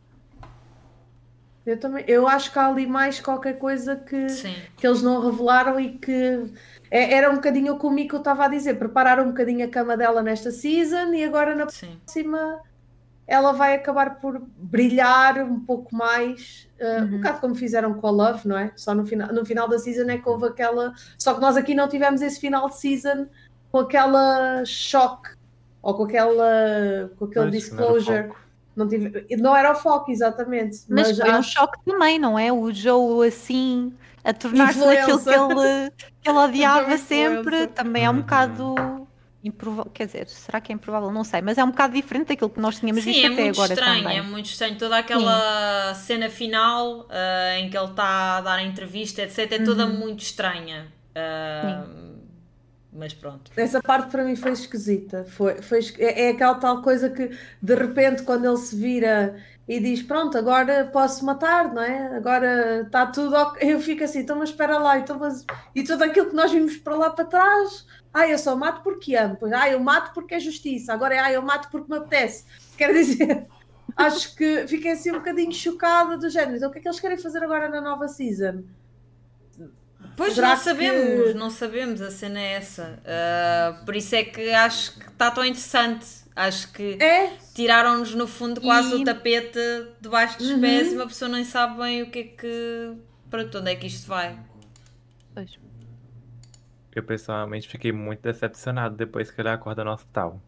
Eu 1.64 1.80
também, 1.80 2.04
eu 2.08 2.28
acho 2.28 2.52
que 2.52 2.58
há 2.58 2.68
ali 2.68 2.88
mais 2.88 3.20
qualquer 3.20 3.60
coisa 3.60 3.96
que, 3.96 4.26
que 4.78 4.88
eles 4.88 5.02
não 5.04 5.22
revelaram 5.22 5.78
e 5.80 6.00
que 6.00 6.46
é, 6.90 7.14
era 7.14 7.30
um 7.30 7.36
bocadinho 7.36 7.74
o 7.74 7.80
que 7.80 7.86
o 7.86 7.92
Mico 7.92 8.16
estava 8.16 8.46
a 8.46 8.48
dizer, 8.48 8.80
prepararam 8.80 9.26
um 9.26 9.28
bocadinho 9.28 9.66
a 9.66 9.70
cama 9.70 9.98
dela 9.98 10.24
nesta 10.24 10.50
season 10.50 11.14
e 11.14 11.26
agora 11.26 11.54
na 11.54 11.68
Sim. 11.68 12.00
próxima 12.06 12.62
ela 13.28 13.52
vai 13.52 13.76
acabar 13.76 14.22
por 14.22 14.41
brilhar 14.58 15.38
um 15.40 15.60
pouco 15.60 15.94
mais, 15.94 16.70
uh, 16.80 17.02
uhum. 17.02 17.04
um 17.04 17.18
bocado 17.18 17.41
como 17.41 17.56
fizeram 17.56 17.94
com 17.94 18.08
a 18.08 18.12
Love, 18.12 18.48
não 18.48 18.58
é? 18.58 18.72
Só 18.76 18.95
no 18.95 19.06
final, 19.06 19.34
no 19.34 19.45
final 19.45 19.68
da 19.68 19.78
season 19.78 20.10
é 20.10 20.18
que 20.18 20.30
houve 20.30 20.48
aquela. 20.48 20.94
Só 21.18 21.34
que 21.34 21.41
nós 21.41 21.58
aqui 21.58 21.76
não 21.76 21.90
tivemos 21.90 22.22
esse 22.22 22.40
final 22.40 22.70
de 22.70 22.78
season 22.78 23.28
com 23.70 23.80
aquela 23.80 24.64
choque 24.66 25.32
ou 25.82 25.94
com 25.94 26.04
aquela 26.04 27.12
com 27.18 27.26
aquele 27.26 27.45
mas, 27.45 27.54
disclosure. 27.54 28.28
Não, 28.28 28.86
não, 28.86 28.88
tive, 28.88 29.28
não 29.38 29.56
era 29.56 29.72
o 29.72 29.76
foco, 29.76 30.10
exatamente. 30.10 30.86
Mas, 30.88 31.10
mas 31.10 31.18
foi 31.18 31.30
acho... 31.30 31.40
um 31.40 31.44
choque 31.44 31.80
também, 31.84 32.18
não 32.18 32.40
é? 32.40 32.54
O 32.54 32.72
Joe 32.72 33.28
assim 33.28 33.94
a 34.24 34.34
tornar-se 34.34 34.84
aquilo 34.84 35.20
que 35.20 35.30
ele, 35.30 35.91
que 36.22 36.30
ele 36.30 36.38
odiava 36.40 36.98
sempre, 36.98 37.68
também 37.68 38.06
é 38.06 38.10
um 38.10 38.18
bocado 38.18 39.07
improvável, 39.48 39.91
quer 39.91 40.06
dizer, 40.06 40.28
será 40.28 40.61
que 40.61 40.72
é 40.72 40.76
improvável? 40.76 41.11
Não 41.11 41.24
sei, 41.24 41.41
mas 41.41 41.57
é 41.57 41.64
um 41.64 41.72
bocado 41.72 41.94
diferente 41.94 42.28
daquilo 42.28 42.49
que 42.49 42.60
nós 42.60 42.80
tínhamos 42.80 43.03
Sim, 43.03 43.11
visto 43.11 43.26
é 43.26 43.34
até 43.34 43.49
agora 43.49 43.74
estranho, 43.74 44.03
também. 44.03 44.18
É 44.18 44.22
muito 44.22 44.45
estranho, 44.45 44.78
toda 44.78 44.98
aquela 44.98 45.94
Sim. 45.94 46.02
cena 46.02 46.30
final 46.30 47.02
uh, 47.02 47.57
em 47.57 47.69
que 47.69 47.78
ele 47.78 47.90
está 47.90 48.38
a 48.38 48.41
dar 48.41 48.60
a 48.60 48.64
entrevista, 48.64 49.22
etc, 49.22 49.52
é 49.52 49.60
toda 49.60 49.86
uhum. 49.86 49.98
muito 49.98 50.22
estranha. 50.22 50.88
Uh, 51.11 52.18
mas 52.98 53.14
pronto. 53.14 53.52
Essa 53.56 53.82
parte 53.82 54.10
para 54.10 54.24
mim 54.24 54.36
foi 54.36 54.52
esquisita. 54.52 55.24
Foi, 55.26 55.61
foi, 55.61 55.80
é, 55.99 56.28
é 56.28 56.30
aquela 56.30 56.56
tal 56.56 56.82
coisa 56.82 57.10
que 57.10 57.30
de 57.61 57.76
repente 57.76 58.24
quando 58.24 58.45
ele 58.45 58.57
se 58.57 58.76
vira 58.76 59.36
e 59.68 59.80
diz 59.80 60.02
pronto, 60.02 60.38
agora 60.38 60.90
posso 60.91 61.26
matar, 61.26 61.74
não 61.74 61.82
é? 61.82 62.15
Agora 62.15 62.82
está 62.82 63.06
tudo 63.06 63.36
ok. 63.36 63.69
Eu 63.69 63.80
fico 63.80 64.03
assim, 64.03 64.19
então 64.19 64.38
mas 64.38 64.49
espera 64.49 64.78
lá, 64.78 64.98
então, 64.98 65.19
mas... 65.19 65.45
e 65.76 65.84
tudo 65.84 66.03
aquilo 66.03 66.30
que 66.30 66.36
nós 66.36 66.52
vimos 66.52 66.78
para 66.78 66.95
lá 66.95 67.10
para 67.10 67.26
trás 67.26 67.86
ah, 68.18 68.27
eu 68.27 68.38
só 68.39 68.56
mato 68.56 68.81
porque 68.81 69.15
amo. 69.15 69.38
Ah, 69.56 69.69
eu 69.69 69.80
mato 69.80 70.11
porque 70.11 70.34
é 70.34 70.39
justiça. 70.39 70.91
Agora 70.91 71.14
é, 71.14 71.19
ah, 71.19 71.31
eu 71.31 71.41
mato 71.44 71.69
porque 71.69 71.91
me 71.91 71.99
apetece. 71.99 72.45
Quer 72.76 72.91
dizer, 72.91 73.45
acho 73.95 74.35
que 74.35 74.68
fiquei 74.68 74.94
assim 74.94 75.11
um 75.11 75.19
bocadinho 75.19 75.52
chocada 75.52 76.18
do 76.18 76.27
género. 76.27 76.57
Então, 76.57 76.69
o 76.69 76.72
que 76.72 76.80
é 76.80 76.81
que 76.81 76.88
eles 76.88 76.99
querem 76.99 77.18
fazer 77.18 77.44
agora 77.44 77.69
na 77.69 77.80
nova 77.80 78.07
season? 78.07 78.64
Pois 80.15 80.34
Será 80.34 80.49
não 80.49 80.57
sabemos, 80.57 81.27
que... 81.27 81.34
não 81.35 81.49
sabemos, 81.52 82.02
a 82.02 82.10
cena 82.10 82.39
é 82.39 82.53
essa. 82.53 82.99
Uh, 83.03 83.85
por 83.85 83.95
isso 83.95 84.15
é 84.15 84.23
que 84.23 84.49
acho 84.49 84.98
que 84.98 85.10
está 85.10 85.30
tão 85.30 85.45
interessante. 85.45 86.07
Acho 86.35 86.72
que 86.72 86.98
é? 86.99 87.34
tiraram-nos 87.53 88.15
no 88.15 88.27
fundo 88.27 88.61
quase 88.61 88.95
e... 88.95 88.95
o 88.95 89.03
tapete 89.03 89.60
debaixo 90.02 90.39
dos 90.39 90.49
uhum. 90.49 90.61
pés 90.61 90.91
e 90.91 90.95
uma 90.95 91.07
pessoa 91.07 91.30
nem 91.30 91.44
sabe 91.44 91.77
bem 91.77 92.02
o 92.02 92.10
que 92.10 92.19
é 92.19 92.23
que. 92.23 92.94
para 93.30 93.44
onde 93.44 93.72
é 93.72 93.76
que 93.76 93.85
isto 93.85 94.07
vai. 94.07 94.39
Pois 95.35 95.66
eu 96.98 97.03
pessoalmente 97.03 97.68
fiquei 97.68 97.91
muito 97.91 98.22
decepcionado 98.22 98.95
depois 98.95 99.30
que 99.32 99.40
ele 99.40 99.49
acorda 99.49 99.84
no 99.84 99.91
hospital. 99.91 100.41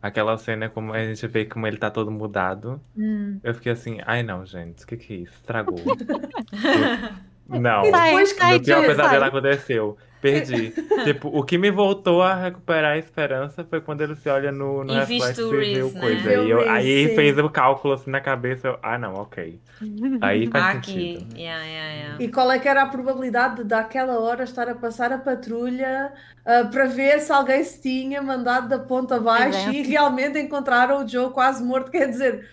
Aquela 0.00 0.36
cena, 0.36 0.68
como 0.68 0.92
a 0.92 0.98
gente 0.98 1.26
vê 1.26 1.44
como 1.44 1.66
ele 1.66 1.76
tá 1.76 1.90
todo 1.90 2.10
mudado. 2.10 2.80
Hum. 2.96 3.38
Eu 3.42 3.54
fiquei 3.54 3.72
assim, 3.72 3.98
ai 4.04 4.22
não, 4.22 4.44
gente, 4.44 4.82
o 4.82 4.86
que 4.86 4.96
que 4.96 5.12
é 5.12 5.16
isso? 5.18 5.34
Estragou. 5.34 5.78
não, 7.48 7.82
o 7.82 8.60
pior 8.60 8.86
pesadelo 8.86 9.24
aconteceu. 9.24 9.96
Perdi. 10.22 10.72
tipo, 11.04 11.28
o 11.28 11.42
que 11.42 11.58
me 11.58 11.68
voltou 11.68 12.22
a 12.22 12.32
recuperar 12.36 12.92
a 12.92 12.98
esperança 12.98 13.64
foi 13.68 13.80
quando 13.80 14.02
ele 14.02 14.14
se 14.14 14.28
olha 14.28 14.52
no, 14.52 14.84
no 14.84 14.94
reflexo 14.94 15.60
e 15.60 15.74
vê 15.74 15.82
o 15.82 15.90
coisa. 15.90 16.28
Né? 16.28 16.44
E 16.46 16.50
eu, 16.50 16.70
aí 16.70 17.14
fez 17.16 17.36
o 17.38 17.50
cálculo 17.50 17.94
assim 17.94 18.08
na 18.08 18.20
cabeça. 18.20 18.68
Eu, 18.68 18.78
ah, 18.80 18.96
não, 18.96 19.14
ok. 19.14 19.60
Aí 20.22 20.46
faz 20.46 20.76
Aqui. 20.76 20.92
sentido. 20.92 21.36
Yeah, 21.36 21.64
yeah, 21.64 21.92
yeah. 21.92 22.24
E 22.24 22.28
qual 22.28 22.52
é 22.52 22.58
que 22.60 22.68
era 22.68 22.82
a 22.82 22.86
probabilidade 22.86 23.56
de 23.56 23.64
daquela 23.64 24.20
hora 24.20 24.44
estar 24.44 24.68
a 24.68 24.76
passar 24.76 25.12
a 25.12 25.18
patrulha 25.18 26.12
uh, 26.42 26.70
para 26.70 26.84
ver 26.84 27.18
se 27.18 27.32
alguém 27.32 27.64
se 27.64 27.82
tinha 27.82 28.22
mandado 28.22 28.68
da 28.68 28.78
ponta 28.78 29.16
abaixo 29.16 29.70
é. 29.70 29.72
e 29.72 29.82
realmente 29.82 30.38
encontraram 30.38 31.04
o 31.04 31.08
Joe 31.08 31.30
quase 31.30 31.64
morto? 31.64 31.90
Quer 31.90 32.08
dizer, 32.08 32.48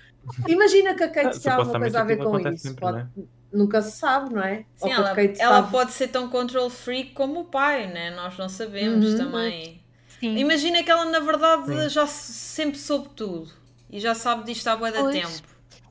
imagina 0.47 0.95
que 0.95 1.03
a 1.03 1.09
Kate 1.09 1.39
tinha 1.39 1.53
alguma 1.53 1.79
coisa 1.79 2.01
a 2.01 2.03
ver 2.03 2.17
com 2.17 2.39
isso. 2.39 2.69
Sempre, 2.69 2.81
Pode... 2.81 2.97
né? 2.97 3.07
Nunca 3.51 3.81
se 3.81 3.97
sabe, 3.97 4.33
não 4.33 4.43
é? 4.43 4.65
Sim, 4.75 4.91
ela, 4.91 5.15
ela 5.39 5.63
pode 5.63 5.91
ser 5.91 6.07
tão 6.09 6.29
control 6.29 6.69
freak 6.69 7.11
como 7.11 7.41
o 7.41 7.45
pai, 7.45 7.87
né? 7.87 8.11
Nós 8.11 8.37
não 8.37 8.49
sabemos 8.49 9.13
uhum. 9.13 9.17
também. 9.17 9.81
Sim. 10.19 10.37
Imagina 10.37 10.83
que 10.83 10.91
ela, 10.91 11.05
na 11.05 11.19
verdade, 11.19 11.65
Sim. 11.65 11.89
já 11.89 12.05
sempre 12.05 12.77
soube 12.77 13.09
tudo 13.15 13.49
e 13.89 13.99
já 13.99 14.13
sabe 14.13 14.43
disto 14.43 14.67
há 14.67 14.75
bué 14.75 14.91
de 14.91 15.11
tempo. 15.11 15.41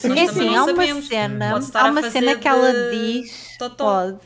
Nós 0.04 0.18
é 0.18 0.22
assim, 0.22 0.54
há 0.54 0.64
uma 0.64 1.02
cena, 1.02 1.60
há 1.74 1.90
uma 1.90 2.10
cena 2.10 2.36
que 2.36 2.46
ela 2.46 2.72
diz, 2.92 3.56
pode, 3.76 4.20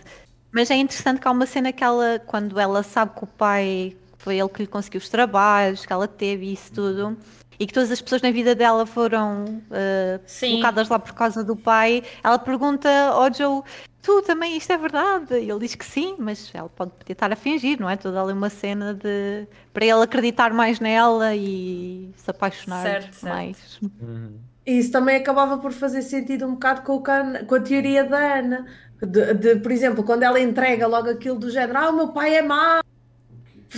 mas 0.52 0.70
é 0.70 0.76
interessante 0.76 1.18
que 1.18 1.26
há 1.26 1.30
uma 1.30 1.46
cena 1.46 1.72
que 1.72 1.82
ela, 1.82 2.20
quando 2.26 2.60
ela 2.60 2.82
sabe 2.82 3.16
que 3.16 3.24
o 3.24 3.26
pai 3.26 3.96
foi 4.18 4.38
ele 4.38 4.48
que 4.50 4.62
lhe 4.62 4.68
conseguiu 4.68 4.98
os 4.98 5.09
trabalhos, 5.09 5.86
que 5.86 5.92
ela 5.92 6.06
teve 6.06 6.52
isso 6.52 6.70
tudo, 6.72 7.16
e 7.59 7.66
que 7.66 7.73
todas 7.73 7.91
as 7.91 8.01
pessoas 8.01 8.23
na 8.23 8.31
vida 8.31 8.55
dela 8.55 8.87
foram 8.87 9.45
uh, 9.45 10.41
colocadas 10.41 10.89
lá 10.89 10.99
por 10.99 11.15
causa 11.15 11.45
do 11.45 11.57
pai, 11.57 12.03
ela 12.23 12.39
pergunta 12.39 12.89
ao 12.89 13.33
Joe: 13.33 13.62
Tu 14.03 14.20
também, 14.23 14.57
isto 14.57 14.73
é 14.73 14.77
verdade? 14.77 15.35
E 15.39 15.49
ele 15.49 15.61
diz 15.61 15.77
que 15.77 15.85
sim, 15.85 16.16
mas 16.19 16.51
ela 16.53 16.69
pode 16.69 16.91
estar 17.09 17.33
a 17.33 17.37
fingir, 17.37 17.81
não 17.81 17.89
é? 17.89 17.97
Toda 17.97 18.20
ali 18.20 18.33
uma 18.33 18.51
cena 18.51 18.93
de 18.93 19.47
para 19.73 19.85
ele 19.85 20.03
acreditar 20.03 20.53
mais 20.53 20.81
nela 20.81 21.35
e 21.37 22.11
se 22.16 22.29
apaixonar 22.29 22.83
certo, 22.83 23.23
mais. 23.24 23.57
Certo. 23.57 23.93
Uhum. 24.01 24.39
Isso 24.66 24.91
também 24.91 25.16
acabava 25.16 25.59
por 25.59 25.73
fazer 25.73 26.03
sentido 26.03 26.47
um 26.47 26.53
bocado 26.53 26.83
com, 26.83 26.95
o 26.95 27.01
can... 27.01 27.45
com 27.47 27.55
a 27.55 27.61
teoria 27.61 28.05
da 28.05 28.39
Ana. 28.39 28.66
De, 29.01 29.35
de, 29.35 29.57
por 29.57 29.70
exemplo, 29.70 30.05
quando 30.05 30.24
ela 30.24 30.41
entrega 30.41 30.87
logo 30.87 31.09
aquilo 31.09 31.39
do 31.39 31.51
género, 31.51 31.79
ah, 31.79 31.91
o 31.91 31.97
meu 31.97 32.09
pai 32.09 32.37
é 32.37 32.43
mau. 32.43 32.83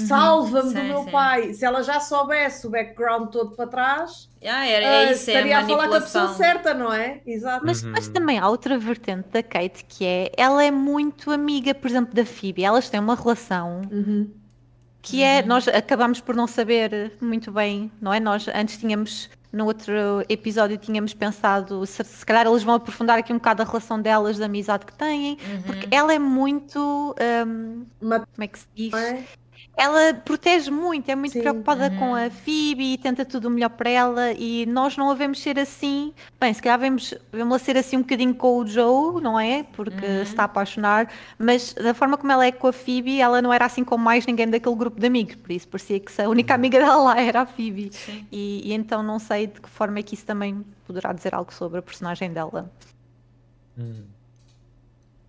Salva-me 0.00 0.74
do 0.74 0.82
meu 0.82 1.04
sim. 1.04 1.10
pai. 1.10 1.54
Se 1.54 1.64
ela 1.64 1.82
já 1.82 2.00
soubesse 2.00 2.66
o 2.66 2.70
background 2.70 3.30
todo 3.30 3.54
para 3.54 3.66
trás, 3.66 4.28
ah, 4.44 4.66
era, 4.66 4.84
é, 4.84 5.08
uh, 5.08 5.12
isso, 5.12 5.30
é 5.30 5.34
estaria 5.34 5.56
a, 5.56 5.60
a 5.60 5.66
falar 5.66 5.88
com 5.88 5.94
a 5.94 6.00
pessoa 6.00 6.28
certa, 6.34 6.74
não 6.74 6.92
é? 6.92 7.20
Exato. 7.26 7.64
Mas, 7.64 7.82
uhum. 7.82 7.92
mas 7.92 8.08
também 8.08 8.38
há 8.38 8.48
outra 8.48 8.78
vertente 8.78 9.28
da 9.30 9.42
Kate 9.42 9.84
que 9.84 10.04
é, 10.04 10.32
ela 10.36 10.62
é 10.62 10.70
muito 10.70 11.30
amiga, 11.30 11.74
por 11.74 11.88
exemplo, 11.90 12.14
da 12.14 12.26
Phoebe. 12.26 12.64
Elas 12.64 12.88
têm 12.90 13.00
uma 13.00 13.14
relação 13.14 13.82
uhum. 13.90 14.30
que 15.00 15.22
é, 15.22 15.40
uhum. 15.40 15.46
nós 15.46 15.68
acabamos 15.68 16.20
por 16.20 16.34
não 16.34 16.46
saber 16.46 17.12
muito 17.20 17.50
bem, 17.50 17.90
não 18.00 18.12
é? 18.12 18.20
Nós 18.20 18.46
antes 18.48 18.76
tínhamos 18.76 19.30
no 19.54 19.66
outro 19.66 19.92
episódio 20.28 20.76
tínhamos 20.76 21.14
pensado 21.14 21.86
se, 21.86 22.02
se 22.02 22.26
calhar 22.26 22.44
eles 22.44 22.64
vão 22.64 22.74
aprofundar 22.74 23.18
aqui 23.18 23.32
um 23.32 23.36
bocado 23.36 23.62
a 23.62 23.64
relação 23.64 24.02
delas, 24.02 24.36
da 24.36 24.46
amizade 24.46 24.84
que 24.84 24.92
têm, 24.92 25.32
uhum. 25.32 25.62
porque 25.62 25.88
ela 25.92 26.12
é 26.12 26.18
muito 26.18 27.14
um, 27.46 27.86
como 28.00 28.24
é 28.40 28.48
que 28.48 28.58
se 28.58 28.66
diz? 28.74 28.92
É? 28.92 29.22
Ela 29.76 30.14
protege 30.14 30.70
muito, 30.70 31.08
é 31.08 31.16
muito 31.16 31.32
Sim. 31.32 31.40
preocupada 31.40 31.88
uhum. 31.88 31.98
com 31.98 32.14
a 32.14 32.30
Phoebe 32.30 32.94
e 32.94 32.98
tenta 32.98 33.24
tudo 33.24 33.48
o 33.48 33.50
melhor 33.50 33.70
para 33.70 33.90
ela 33.90 34.32
e 34.32 34.66
nós 34.66 34.96
não 34.96 35.10
a 35.10 35.14
vemos 35.14 35.40
ser 35.40 35.58
assim. 35.58 36.12
Bem, 36.40 36.54
se 36.54 36.62
calhar 36.62 36.78
vemos, 36.78 37.12
vemos 37.32 37.62
ser 37.62 37.76
assim 37.76 37.96
um 37.96 38.02
bocadinho 38.02 38.34
com 38.34 38.58
o 38.58 38.66
Joe, 38.66 39.20
não 39.20 39.38
é? 39.38 39.64
Porque 39.72 40.06
uhum. 40.06 40.24
se 40.24 40.30
está 40.30 40.42
a 40.42 40.46
apaixonar, 40.46 41.10
mas 41.38 41.72
da 41.74 41.92
forma 41.92 42.16
como 42.16 42.30
ela 42.30 42.46
é 42.46 42.52
com 42.52 42.68
a 42.68 42.72
Phoebe, 42.72 43.20
ela 43.20 43.42
não 43.42 43.52
era 43.52 43.64
assim 43.64 43.82
com 43.82 43.98
mais 43.98 44.24
ninguém 44.26 44.48
daquele 44.48 44.76
grupo 44.76 45.00
de 45.00 45.06
amigos, 45.06 45.34
por 45.34 45.50
isso 45.50 45.66
parecia 45.66 45.98
que 45.98 46.22
a 46.22 46.28
única 46.28 46.54
amiga 46.54 46.78
dela 46.78 46.96
lá 46.96 47.18
era 47.20 47.40
a 47.40 47.46
Phoebe. 47.46 47.90
E, 48.30 48.62
e, 48.64 48.72
então 48.72 49.02
não 49.02 49.18
sei 49.18 49.48
de 49.48 49.60
que 49.60 49.68
forma 49.68 49.98
é 49.98 50.02
que 50.02 50.14
isso 50.14 50.24
também 50.24 50.64
poderá 50.86 51.12
dizer 51.12 51.34
algo 51.34 51.52
sobre 51.52 51.80
a 51.80 51.82
personagem 51.82 52.32
dela. 52.32 52.70
Uhum. 53.76 54.13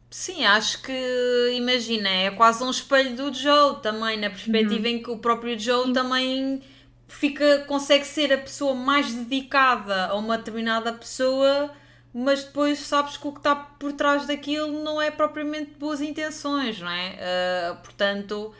Sim, 0.10 0.45
acho 0.45 0.82
que, 0.82 1.53
imagina, 1.56 2.07
é 2.10 2.32
quase 2.32 2.64
um 2.64 2.69
espelho 2.69 3.15
do 3.15 3.34
Joe 3.34 3.82
também, 3.82 4.18
na 4.18 4.30
perspectiva 4.30 4.88
uhum. 4.88 4.94
em 4.94 5.03
que 5.03 5.11
o 5.11 5.18
próprio 5.18 5.60
Joe 5.60 5.91
também 5.91 6.61
fica, 7.07 7.65
consegue 7.68 8.06
ser 8.06 8.32
a 8.32 8.38
pessoa 8.38 8.73
mais 8.73 9.14
dedicada 9.14 10.07
a 10.07 10.15
uma 10.15 10.38
determinada 10.38 10.94
pessoa, 10.94 11.72
mas 12.14 12.45
depois 12.45 12.80
sabes 12.80 13.18
que 13.18 13.27
o 13.27 13.32
que 13.32 13.40
está 13.40 13.56
por 13.56 13.91
trás 13.94 14.26
daquilo 14.26 14.84
não 14.84 15.02
é 15.02 15.11
propriamente 15.11 15.72
boas 15.77 15.99
intenções, 15.99 16.80
não 16.80 16.90
é? 16.90 17.10
Uh, 17.11 17.76
portanto, 17.84 18.53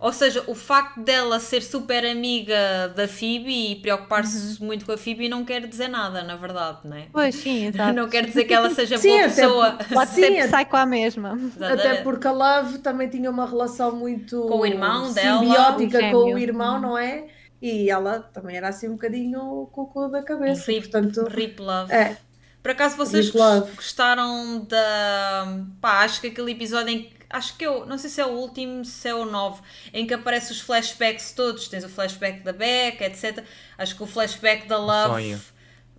ou 0.00 0.12
seja, 0.12 0.44
o 0.46 0.54
facto 0.54 1.00
dela 1.00 1.40
ser 1.40 1.62
super 1.62 2.04
amiga 2.04 2.88
da 2.94 3.08
Phoebe 3.08 3.72
e 3.72 3.76
preocupar-se 3.76 4.60
uhum. 4.60 4.66
muito 4.66 4.84
com 4.84 4.92
a 4.92 4.98
Phoebe 4.98 5.28
não 5.28 5.44
quer 5.44 5.66
dizer 5.66 5.88
nada, 5.88 6.22
na 6.22 6.36
verdade, 6.36 6.80
não 6.84 6.96
é? 6.96 7.06
Pois 7.12 7.34
sim, 7.34 7.66
exato. 7.72 7.94
Não 7.94 8.08
quer 8.08 8.26
dizer 8.26 8.44
que 8.44 8.54
ela 8.54 8.70
seja 8.70 8.96
sim, 8.98 9.10
boa 9.10 9.22
pessoa. 9.22 9.78
Pode 9.92 10.10
sim, 10.10 10.22
ser 10.22 10.48
sai 10.48 10.64
com 10.64 10.76
a 10.76 10.86
mesma. 10.86 11.38
Até 11.60 12.02
porque 12.02 12.26
a 12.26 12.32
Love 12.32 12.78
também 12.78 13.08
tinha 13.08 13.30
uma 13.30 13.46
relação 13.46 13.94
muito 13.94 14.40
com 14.42 14.60
o 14.60 14.66
irmão 14.66 15.12
dela, 15.12 15.40
simbiótica 15.40 16.10
com 16.10 16.34
o 16.34 16.38
irmão, 16.38 16.80
não 16.80 16.96
é? 16.96 17.26
E 17.60 17.90
ela 17.90 18.20
também 18.20 18.56
era 18.56 18.68
assim 18.68 18.88
um 18.88 18.92
bocadinho 18.92 19.68
cocô 19.72 20.08
da 20.08 20.22
cabeça. 20.22 20.70
Rip, 20.70 20.88
portanto, 20.88 21.24
rip 21.28 21.60
Love. 21.60 21.92
É. 21.92 22.16
Por 22.62 22.72
acaso 22.72 22.96
vocês 22.96 23.30
gostaram 23.30 24.64
da. 24.64 25.58
Pá, 25.80 26.04
acho 26.04 26.20
que 26.20 26.28
aquele 26.28 26.52
episódio 26.52 26.90
em 26.90 27.02
que 27.02 27.17
acho 27.30 27.56
que 27.56 27.66
eu, 27.66 27.86
não 27.86 27.98
sei 27.98 28.10
se 28.10 28.20
é 28.20 28.26
o 28.26 28.30
último, 28.30 28.84
se 28.84 29.08
é 29.08 29.14
o 29.14 29.24
9, 29.24 29.60
em 29.92 30.06
que 30.06 30.14
aparecem 30.14 30.52
os 30.52 30.60
flashbacks 30.60 31.32
todos. 31.32 31.68
Tens 31.68 31.84
o 31.84 31.88
flashback 31.88 32.40
da 32.40 32.52
Beck, 32.52 33.02
etc. 33.02 33.44
Acho 33.76 33.96
que 33.96 34.02
o 34.02 34.06
flashback 34.06 34.66
da 34.66 34.78
Love. 34.78 35.14
Sonho. 35.14 35.40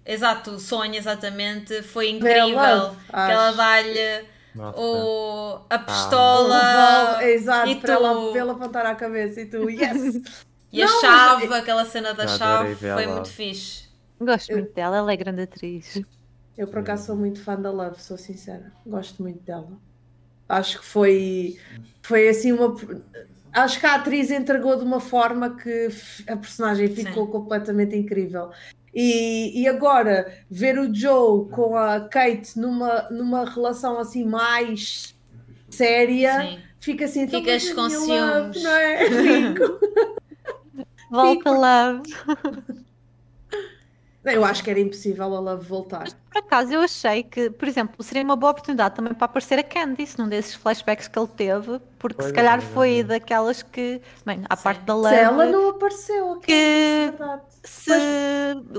Exato, 0.06 0.52
o 0.52 0.60
sonho, 0.60 0.96
exatamente. 0.96 1.84
Foi 1.84 2.10
incrível. 2.10 2.56
Love, 2.56 2.98
que 2.98 3.32
ela 3.32 3.52
dá-lhe 3.52 4.26
o, 4.56 5.60
a 5.70 5.76
ah. 5.76 5.80
pistola. 5.80 6.62
Ah. 7.18 7.24
exato, 7.24 7.70
e 7.70 7.76
para 7.76 7.96
tu... 7.96 8.04
ela, 8.04 8.38
ela 8.38 8.54
apontar 8.54 8.86
a 8.86 8.96
cabeça 8.96 9.42
e 9.42 9.46
tu, 9.46 9.70
yes! 9.70 10.22
E 10.72 10.84
não, 10.84 10.98
a 10.98 11.02
chave, 11.02 11.48
mas... 11.48 11.60
aquela 11.62 11.86
cena 11.86 12.14
da 12.14 12.28
chave, 12.28 12.76
foi 12.76 13.08
muito 13.08 13.30
fixe. 13.30 13.88
Gosto 14.20 14.52
muito 14.52 14.74
dela, 14.74 14.98
ela 14.98 15.12
é 15.12 15.16
grande 15.16 15.44
atriz. 15.44 16.02
Eu 16.58 16.68
por 16.68 16.80
acaso 16.80 17.06
sou 17.06 17.16
muito 17.16 17.42
fã 17.42 17.56
da 17.56 17.72
Love, 17.72 18.02
sou 18.02 18.18
sincera. 18.18 18.74
Gosto 18.86 19.24
muito 19.24 19.42
dela. 19.44 19.72
Acho 20.50 20.80
que 20.80 20.86
foi, 20.86 21.58
foi 22.02 22.28
assim 22.28 22.52
uma. 22.52 22.76
Acho 23.54 23.80
que 23.80 23.86
a 23.86 23.96
atriz 23.96 24.32
entregou 24.32 24.76
de 24.76 24.84
uma 24.84 25.00
forma 25.00 25.56
que 25.56 25.90
a 26.28 26.36
personagem 26.36 26.88
ficou 26.88 27.28
Sim. 27.28 27.32
completamente 27.32 27.96
incrível. 27.96 28.50
E, 28.94 29.62
e 29.62 29.68
agora 29.68 30.34
ver 30.50 30.80
o 30.80 30.94
Joe 30.94 31.48
com 31.50 31.78
a 31.78 32.02
Kate 32.02 32.58
numa, 32.60 33.08
numa 33.12 33.46
relação 33.46 34.00
assim 34.00 34.26
mais 34.26 35.16
séria, 35.70 36.42
Sim. 36.42 36.60
fica 36.80 37.06
assim 37.06 37.28
Ficas 37.28 37.72
com 37.72 37.88
ciúmes. 37.88 38.64
Não 38.64 38.72
é? 38.72 38.98
Fico. 39.54 39.80
Volta, 41.12 41.52
love. 41.52 42.82
Eu 44.24 44.44
acho 44.44 44.64
que 44.64 44.70
era 44.70 44.80
impossível 44.80 45.26
ela 45.34 45.56
voltar. 45.56 46.02
Mas, 46.02 46.14
por 46.14 46.38
acaso, 46.38 46.74
eu 46.74 46.82
achei 46.82 47.24
que, 47.24 47.50
por 47.50 47.68
exemplo, 47.68 48.04
seria 48.04 48.24
uma 48.24 48.36
boa 48.36 48.52
oportunidade 48.52 48.96
também 48.96 49.14
para 49.14 49.26
aparecer 49.26 49.58
a 49.60 49.64
Candice 49.64 50.20
num 50.20 50.28
desses 50.28 50.56
flashbacks 50.56 51.08
que 51.08 51.18
ele 51.18 51.28
teve, 51.28 51.80
porque 51.98 52.18
pois 52.18 52.28
se 52.28 52.34
calhar 52.34 52.58
é, 52.58 52.62
foi 52.62 53.00
é. 53.00 53.04
daquelas 53.04 53.64
que, 53.64 54.02
bem, 54.26 54.42
à 54.50 54.56
Sim. 54.58 54.64
parte 54.64 54.82
da. 54.84 55.10
Se 55.10 55.16
ela 55.16 55.46
não 55.46 55.70
apareceu, 55.70 56.36
que, 56.42 56.52
é 56.52 57.14
se, 57.64 57.92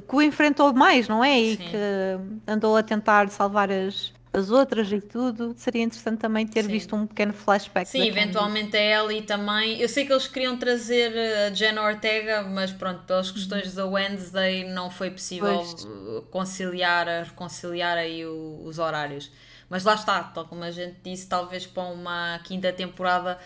que 0.07 0.15
o 0.15 0.21
enfrentou 0.21 0.73
mais, 0.75 1.09
não 1.09 1.25
é? 1.25 1.41
E 1.41 1.57
Sim. 1.57 1.65
que 1.65 2.51
andou 2.51 2.77
a 2.77 2.83
tentar 2.83 3.31
salvar 3.31 3.71
as, 3.71 4.13
as 4.33 4.51
outras 4.51 4.91
e 4.93 5.01
tudo, 5.01 5.55
seria 5.57 5.83
interessante 5.83 6.19
também 6.19 6.47
ter 6.47 6.63
Sim. 6.63 6.69
visto 6.69 6.95
um 6.95 7.07
pequeno 7.07 7.33
flashback. 7.33 7.89
Sim, 7.89 8.07
eventualmente 8.07 8.77
a 8.77 8.81
Ellie 8.81 9.23
também. 9.23 9.81
Eu 9.81 9.89
sei 9.89 10.07
que 10.07 10.13
eles 10.13 10.29
queriam 10.29 10.57
trazer 10.57 11.13
a 11.47 11.53
Jenna 11.53 11.83
Ortega, 11.83 12.43
mas 12.43 12.71
pronto, 12.71 13.03
pelas 13.05 13.29
uhum. 13.29 13.35
questões 13.35 13.75
da 13.75 13.87
Wednesday 13.87 14.65
não 14.71 14.89
foi 14.89 15.11
possível 15.11 15.57
pois. 15.57 16.25
conciliar, 16.31 17.07
reconciliar 17.25 17.99
aí 17.99 18.25
o, 18.25 18.63
os 18.65 18.79
horários. 18.79 19.33
Mas 19.69 19.85
lá 19.85 19.95
está, 19.95 20.23
tal 20.23 20.47
como 20.47 20.63
a 20.63 20.71
gente 20.71 20.97
disse, 21.03 21.29
talvez 21.29 21.67
para 21.67 21.85
uma 21.85 22.41
quinta 22.45 22.73
temporada 22.73 23.39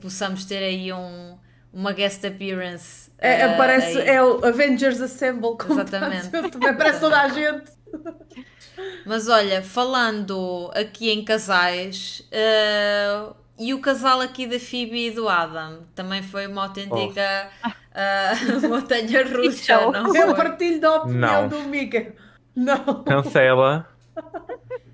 possamos 0.00 0.44
ter 0.44 0.58
aí 0.58 0.92
um, 0.92 1.38
uma 1.72 1.92
guest 1.92 2.24
appearance. 2.24 3.12
É, 3.16 3.46
uh, 3.46 3.54
aparece, 3.54 4.00
é 4.00 4.20
o 4.20 4.44
Avengers 4.44 5.00
Assemble, 5.00 5.56
como 5.56 5.74
Exatamente. 5.80 6.30
Aparece 6.66 7.00
toda 7.00 7.20
a 7.20 7.28
gente. 7.28 7.70
Mas 9.04 9.28
olha, 9.28 9.62
falando 9.62 10.70
aqui 10.74 11.10
em 11.10 11.24
casais, 11.24 12.22
uh, 12.32 13.34
e 13.58 13.74
o 13.74 13.80
casal 13.80 14.20
aqui 14.20 14.46
da 14.46 14.58
Phoebe 14.58 15.08
e 15.08 15.10
do 15.10 15.28
Adam 15.28 15.80
também 15.94 16.22
foi 16.22 16.46
uma 16.46 16.64
autêntica 16.64 17.50
oh. 17.64 18.66
uh, 18.66 18.68
montanha 18.68 19.24
russa, 19.24 19.90
não 19.90 20.14
Eu 20.14 20.34
partilho 20.34 20.80
da 20.80 20.96
opinião 20.96 21.42
não. 21.42 21.48
do 21.48 21.58
Mika. 21.68 22.14
Não. 22.54 23.04
Cancela. 23.04 23.88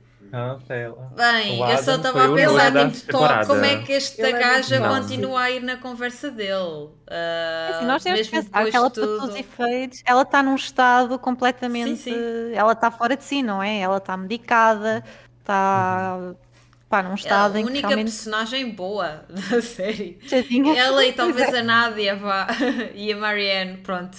Bem, 1.15 1.61
eu 1.61 1.78
só 1.78 1.97
estava 1.97 2.27
a 2.27 2.35
pensar 2.35 2.73
muito 2.73 3.07
top 3.07 3.47
como 3.47 3.65
é 3.65 3.82
que 3.82 3.93
esta 3.93 4.31
gaja 4.31 4.81
não, 4.81 5.01
continua 5.01 5.40
a 5.43 5.51
ir 5.51 5.62
na 5.62 5.77
conversa 5.77 6.31
dele. 6.31 6.55
Uh, 6.55 7.74
assim, 7.74 7.86
nós 7.86 8.03
temos 8.03 8.20
que 8.23 8.31
pensar 8.31 8.65
que 8.66 8.77
ela, 8.77 8.90
tudo... 8.90 9.07
para 9.07 9.16
todos 9.19 9.35
os 9.35 9.40
efeitos, 9.40 10.03
ela 10.05 10.23
está 10.23 10.43
num 10.43 10.55
estado 10.55 11.19
completamente. 11.19 11.97
Sim, 11.97 12.12
sim. 12.12 12.55
Ela 12.55 12.73
está 12.73 12.90
fora 12.90 13.16
de 13.16 13.24
si, 13.24 13.43
não 13.43 13.62
é? 13.62 13.81
Ela 13.81 13.98
está 13.98 14.16
medicada, 14.16 15.05
está. 15.40 16.19
Uhum. 16.20 16.36
Pá, 16.89 17.03
num 17.03 17.15
estado 17.15 17.59
é 17.59 17.62
a 17.62 17.65
única 17.65 17.89
realmente... 17.89 18.12
personagem 18.12 18.70
boa 18.70 19.24
da 19.28 19.61
série. 19.62 20.20
Ela 20.77 21.05
e 21.05 21.12
talvez 21.12 21.53
a 21.53 21.62
Nádia 21.62 22.15
vá, 22.15 22.47
e 22.94 23.12
a 23.12 23.16
Marianne, 23.16 23.78
pronto. 23.78 24.16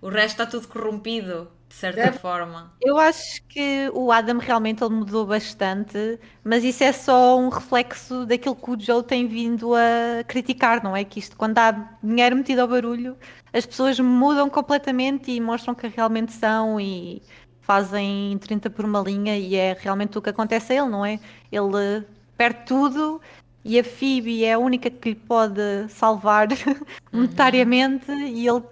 O 0.00 0.08
resto 0.08 0.42
está 0.42 0.46
tudo 0.46 0.68
corrompido 0.68 1.50
de 1.74 1.80
certa 1.80 2.00
é. 2.02 2.12
forma. 2.12 2.72
Eu 2.80 2.96
acho 2.98 3.42
que 3.48 3.90
o 3.92 4.12
Adam 4.12 4.38
realmente 4.38 4.82
ele 4.82 4.94
mudou 4.94 5.26
bastante, 5.26 6.20
mas 6.44 6.62
isso 6.62 6.84
é 6.84 6.92
só 6.92 7.36
um 7.36 7.48
reflexo 7.48 8.24
daquilo 8.24 8.54
que 8.54 8.70
o 8.70 8.80
Joe 8.80 9.02
tem 9.02 9.26
vindo 9.26 9.74
a 9.74 10.22
criticar, 10.22 10.84
não 10.84 10.96
é? 10.96 11.02
Que 11.02 11.18
isto, 11.18 11.36
quando 11.36 11.58
há 11.58 11.72
dinheiro 12.00 12.36
metido 12.36 12.60
ao 12.60 12.68
barulho, 12.68 13.16
as 13.52 13.66
pessoas 13.66 13.98
mudam 13.98 14.48
completamente 14.48 15.32
e 15.32 15.40
mostram 15.40 15.74
que 15.74 15.88
realmente 15.88 16.32
são 16.32 16.80
e 16.80 17.20
fazem 17.60 18.38
30 18.38 18.70
por 18.70 18.84
uma 18.84 19.00
linha 19.00 19.36
e 19.36 19.56
é 19.56 19.76
realmente 19.78 20.16
o 20.16 20.22
que 20.22 20.30
acontece 20.30 20.72
a 20.74 20.76
ele, 20.76 20.88
não 20.88 21.04
é? 21.04 21.18
Ele 21.50 22.04
perde 22.36 22.66
tudo 22.66 23.20
e 23.64 23.80
a 23.80 23.82
Phoebe 23.82 24.44
é 24.44 24.52
a 24.52 24.58
única 24.58 24.88
que 24.90 25.08
lhe 25.08 25.14
pode 25.16 25.88
salvar 25.88 26.46
uhum. 26.66 26.86
monetariamente 27.12 28.12
e 28.12 28.46
ele 28.46 28.62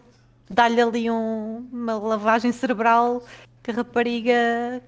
dá-lhe 0.52 0.80
ali 0.80 1.10
um, 1.10 1.68
uma 1.72 1.98
lavagem 1.98 2.52
cerebral 2.52 3.24
que 3.62 3.70
a 3.70 3.74
rapariga 3.74 4.82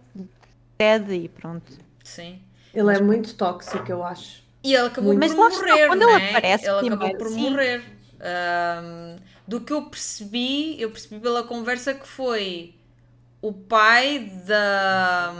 pede 0.77 1.15
e 1.15 1.29
pronto. 1.29 1.73
Sim. 2.03 2.41
Ele 2.73 2.95
é 2.95 3.01
muito 3.01 3.35
tóxico, 3.35 3.85
eu 3.89 4.05
acho. 4.05 4.43
E 4.63 4.75
ele 4.75 4.87
acabou 4.87 5.15
muito. 5.15 5.35
por 5.35 5.37
Mas 5.37 5.59
morrer, 5.59 5.87
quando 5.87 6.07
né? 6.07 6.15
ele 6.15 6.29
aparece, 6.31 6.67
ele 6.69 6.89
acabou 6.89 7.17
por 7.17 7.29
sim. 7.29 7.51
morrer. 7.51 7.85
Um, 8.21 9.17
do 9.47 9.61
que 9.61 9.73
eu 9.73 9.83
percebi, 9.83 10.81
eu 10.81 10.91
percebi 10.91 11.21
pela 11.21 11.43
conversa 11.43 11.93
que 11.95 12.09
foi 12.09 12.75
o 13.45 13.53
pai 13.53 14.33
da 14.47 15.35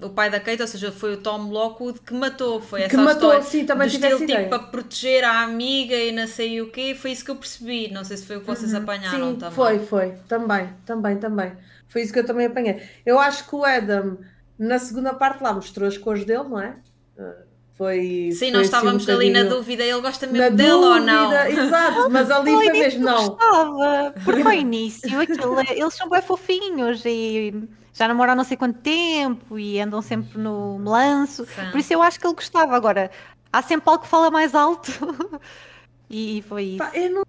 o 0.00 0.10
pai 0.10 0.30
da 0.30 0.38
Kate, 0.38 0.62
ou 0.62 0.68
seja, 0.68 0.92
foi 0.92 1.14
o 1.14 1.16
Tom 1.16 1.50
Lockwood 1.50 2.00
que 2.02 2.14
matou, 2.14 2.60
foi 2.60 2.82
essa 2.82 2.90
que 2.90 2.96
matou, 2.96 3.30
história 3.30 3.42
sim, 3.42 3.66
também 3.66 3.88
tive 3.88 4.06
estilo, 4.06 4.26
tipo 4.26 4.48
para 4.48 4.60
proteger 4.60 5.24
a 5.24 5.42
amiga 5.42 5.96
e 5.96 6.12
não 6.12 6.28
sei 6.28 6.60
o 6.60 6.70
quê, 6.70 6.94
foi 6.94 7.10
isso 7.10 7.24
que 7.24 7.32
eu 7.32 7.34
percebi, 7.34 7.90
não 7.90 8.04
sei 8.04 8.16
se 8.16 8.26
foi 8.26 8.36
o 8.36 8.40
que 8.42 8.46
vocês 8.46 8.72
uhum. 8.72 8.78
apanharam 8.78 9.32
sim, 9.32 9.38
também. 9.38 9.56
Foi, 9.56 9.78
foi, 9.80 10.14
também, 10.28 10.68
também, 10.86 11.18
também. 11.18 11.52
Foi 11.88 12.02
isso 12.02 12.12
que 12.12 12.20
eu 12.20 12.26
também 12.26 12.46
apanhei. 12.46 12.80
Eu 13.04 13.18
acho 13.18 13.48
que 13.48 13.56
o 13.56 13.64
Adam 13.64 14.18
na 14.56 14.78
segunda 14.78 15.12
parte 15.12 15.42
lá 15.42 15.52
mostrou 15.52 15.88
as 15.88 15.98
cores 15.98 16.24
dele, 16.24 16.44
não 16.44 16.60
é? 16.60 16.76
Foi, 17.78 18.30
Sim, 18.32 18.38
foi 18.38 18.50
nós 18.50 18.60
assim 18.62 18.66
estávamos 18.66 19.08
um 19.08 19.12
ali 19.12 19.30
na 19.30 19.44
dúvida, 19.44 19.84
ele 19.84 20.00
gosta 20.00 20.26
mesmo 20.26 20.56
dele 20.56 20.72
ou 20.72 20.98
não? 20.98 21.32
Exato, 21.46 22.10
mas 22.10 22.28
ali 22.28 22.50
foi 22.50 22.72
mesmo 22.72 23.04
não. 23.04 23.28
Gostava, 23.28 24.14
porque 24.24 24.42
no 24.42 24.50
início 24.52 25.20
aquilo, 25.20 25.60
eles 25.60 25.94
são 25.94 26.08
bem 26.08 26.20
fofinhos 26.20 27.04
e 27.06 27.54
já 27.92 28.08
namoram 28.08 28.34
não 28.34 28.42
sei 28.42 28.56
quanto 28.56 28.80
tempo 28.80 29.56
e 29.56 29.80
andam 29.80 30.02
sempre 30.02 30.40
no 30.40 30.76
melanço, 30.80 31.46
Sim. 31.46 31.70
por 31.70 31.78
isso 31.78 31.92
eu 31.92 32.02
acho 32.02 32.18
que 32.18 32.26
ele 32.26 32.34
gostava. 32.34 32.74
Agora, 32.74 33.12
há 33.52 33.62
sempre 33.62 33.88
algo 33.88 34.02
que 34.02 34.10
fala 34.10 34.28
mais 34.28 34.56
alto 34.56 34.90
e 36.10 36.42
foi 36.48 36.64
isso. 36.64 36.78
Pá, 36.78 36.90
eu 36.94 37.10
não, 37.12 37.22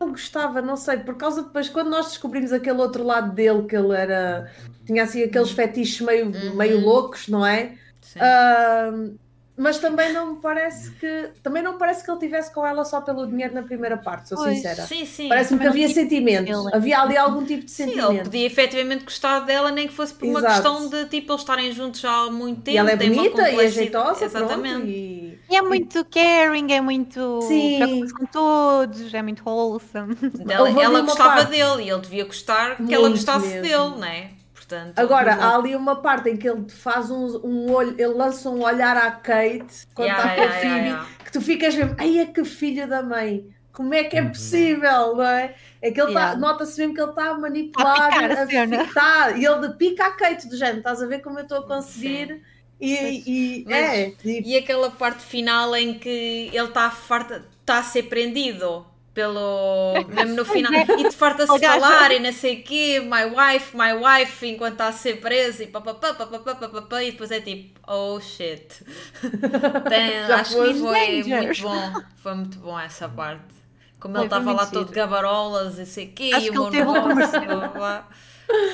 não 0.00 0.08
gostava, 0.12 0.62
não 0.62 0.78
sei, 0.78 0.96
por 0.96 1.16
causa 1.16 1.42
depois, 1.42 1.68
quando 1.68 1.90
nós 1.90 2.06
descobrimos 2.06 2.54
aquele 2.54 2.80
outro 2.80 3.04
lado 3.04 3.34
dele, 3.34 3.64
que 3.64 3.76
ele 3.76 3.94
era, 3.94 4.50
tinha 4.86 5.02
assim 5.02 5.22
aqueles 5.22 5.50
fetiches 5.50 6.00
meio, 6.00 6.26
uhum. 6.26 6.54
meio 6.54 6.80
loucos, 6.80 7.28
não 7.28 7.44
é? 7.44 7.74
Sim. 8.00 8.18
Uh, 8.18 9.29
mas 9.60 9.78
também 9.78 10.10
não 10.10 10.32
me 10.32 10.40
parece 10.40 10.90
que 10.92 11.28
também 11.42 11.62
não 11.62 11.76
parece 11.76 12.02
que 12.02 12.10
ele 12.10 12.18
tivesse 12.18 12.50
com 12.50 12.66
ela 12.66 12.82
só 12.82 13.02
pelo 13.02 13.26
dinheiro 13.26 13.54
na 13.54 13.62
primeira 13.62 13.98
parte, 13.98 14.30
sou 14.30 14.38
pois, 14.38 14.56
sincera. 14.56 14.86
Sim, 14.86 15.04
sim. 15.04 15.28
Parece-me 15.28 15.60
que 15.60 15.66
havia 15.66 15.86
sentimento. 15.90 16.48
Ele... 16.48 16.74
Havia 16.74 17.00
ali 17.00 17.14
algum 17.18 17.44
tipo 17.44 17.66
de 17.66 17.70
sentimento. 17.70 18.06
Sim, 18.06 18.14
ele 18.14 18.24
podia 18.24 18.46
efetivamente 18.46 19.04
gostar 19.04 19.40
dela, 19.40 19.70
nem 19.70 19.86
que 19.86 19.92
fosse 19.92 20.14
por 20.14 20.24
Exato. 20.24 20.44
uma 20.44 20.50
questão 20.50 20.88
de 20.88 21.04
tipo 21.10 21.32
eles 21.32 21.42
estarem 21.42 21.72
juntos 21.72 22.00
já 22.00 22.10
há 22.10 22.30
muito 22.30 22.62
tempo. 22.62 22.74
E 22.74 22.78
ela 22.78 22.90
é 22.90 22.96
bonita 22.96 23.50
e 23.50 23.60
ajeitosa, 23.60 24.24
exatamente. 24.24 24.72
Pronto, 24.72 24.88
e... 24.88 25.38
e... 25.50 25.56
é 25.56 25.60
muito 25.60 26.06
caring, 26.06 26.72
é 26.72 26.80
muito 26.80 27.42
sim. 27.42 28.08
com 28.16 28.24
todos, 28.24 29.12
é 29.12 29.20
muito 29.20 29.42
wholesome. 29.46 30.16
Ela, 30.48 30.70
ela 30.70 31.00
gostava 31.02 31.34
parte. 31.34 31.50
dele 31.50 31.82
e 31.82 31.90
ele 31.90 32.00
devia 32.00 32.24
gostar 32.24 32.76
que 32.76 32.82
muito 32.82 32.94
ela 32.94 33.10
gostasse 33.10 33.46
mesmo. 33.46 33.62
dele, 33.62 34.00
não 34.00 34.04
é? 34.04 34.39
Portanto, 34.70 34.98
Agora, 35.00 35.34
há 35.34 35.56
ali 35.56 35.74
uma 35.74 35.96
parte 35.96 36.30
em 36.30 36.36
que 36.36 36.48
ele 36.48 36.68
faz 36.68 37.10
um, 37.10 37.26
um 37.44 37.72
olho, 37.72 37.90
ele 37.98 38.14
lança 38.14 38.48
um 38.48 38.62
olhar 38.62 38.96
à 38.96 39.10
Kate 39.10 39.88
quando 39.92 40.06
yeah, 40.06 40.20
está 40.20 40.34
com 40.36 40.40
yeah, 40.40 40.54
a 40.54 40.60
Phoebe, 40.60 40.86
yeah, 40.86 41.08
que 41.24 41.32
tu 41.32 41.40
ficas 41.40 41.74
mesmo, 41.74 41.96
ai 41.98 42.18
é 42.20 42.26
que 42.26 42.44
filho 42.44 42.88
da 42.88 43.02
mãe, 43.02 43.52
como 43.72 43.92
é 43.92 44.04
que 44.04 44.16
é 44.16 44.22
uhum. 44.22 44.28
possível, 44.28 45.16
não 45.16 45.24
é? 45.24 45.56
É 45.82 45.90
que 45.90 46.00
ele 46.00 46.10
está, 46.10 46.36
nota-se 46.36 46.78
mesmo 46.78 46.94
que 46.94 47.00
ele 47.00 47.10
está 47.10 47.30
a 47.30 47.38
manipular, 47.38 48.32
a 48.32 48.46
picar, 48.46 48.80
a, 48.80 48.86
tá, 48.94 49.30
e 49.32 49.44
ele 49.44 49.70
pica 49.70 50.06
a 50.06 50.12
Kate 50.12 50.48
do 50.48 50.56
género, 50.56 50.78
estás 50.78 51.02
a 51.02 51.06
ver 51.06 51.20
como 51.20 51.40
eu 51.40 51.42
estou 51.42 51.58
a 51.58 51.66
conseguir. 51.66 52.40
E, 52.80 52.94
e, 52.94 53.64
Mas, 53.66 53.74
é, 53.74 54.14
e, 54.24 54.52
e 54.52 54.56
aquela 54.56 54.90
parte 54.90 55.22
final 55.22 55.74
em 55.76 55.98
que 55.98 56.48
ele 56.52 56.68
está 56.68 56.90
farta, 56.90 57.44
está 57.60 57.78
a 57.78 57.82
ser 57.82 58.04
prendido 58.04 58.86
pelo 59.20 59.92
mesmo 60.08 60.34
no 60.34 60.44
final 60.46 60.72
e 60.72 61.08
te 61.08 61.14
farta-se 61.14 61.58
falar 61.58 62.10
e 62.12 62.20
não 62.20 62.32
sei 62.32 62.60
o 62.60 62.62
quê, 62.62 63.00
my 63.00 63.24
wife, 63.24 63.76
my 63.76 63.92
wife, 63.92 64.46
enquanto 64.46 64.72
está 64.72 64.88
a 64.88 64.92
ser 64.92 65.20
preso 65.20 65.62
e 65.62 65.66
papapá, 65.66 66.14
papapá, 66.14 66.54
papapá, 66.54 67.02
e 67.02 67.12
depois 67.12 67.30
é 67.30 67.40
tipo, 67.40 67.78
oh 67.86 68.18
shit. 68.18 68.82
Tem, 69.88 70.18
acho 70.18 70.50
que 70.50 70.56
foi 70.56 70.72
muito 70.72 71.62
bom, 71.62 72.02
foi 72.16 72.34
muito 72.34 72.58
bom 72.58 72.80
essa 72.80 73.08
parte. 73.08 73.60
Como 73.98 74.16
ele 74.16 74.24
estava 74.24 74.52
lá 74.52 74.64
todo 74.64 74.90
gabarolas 74.90 75.78
e 75.78 75.84
sei 75.84 76.06
o 76.06 76.12
quê, 76.12 76.30
acho 76.32 76.46
e 76.46 76.50
o 76.50 76.52
meu 76.54 76.70
negócio, 76.70 77.40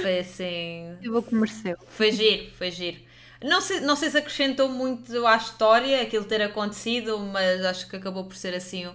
foi 0.01 0.21
assim. 0.21 0.97
Eu 1.03 1.13
vou 1.13 1.23
comercial. 1.23 1.77
Foi 1.89 2.13
giro, 2.13 2.53
foi 2.55 2.71
giro. 2.71 2.99
Não 3.43 3.61
sei, 3.61 3.81
não 3.81 3.97
sei 3.97 4.11
se 4.11 4.17
acrescentou 4.17 4.69
muito 4.69 5.27
à 5.27 5.37
história 5.37 6.01
aquilo 6.01 6.25
ter 6.25 6.41
acontecido, 6.41 7.19
mas 7.19 7.65
acho 7.65 7.89
que 7.89 7.97
acabou 7.97 8.25
por 8.25 8.37
ser 8.37 8.55
assim 8.55 8.87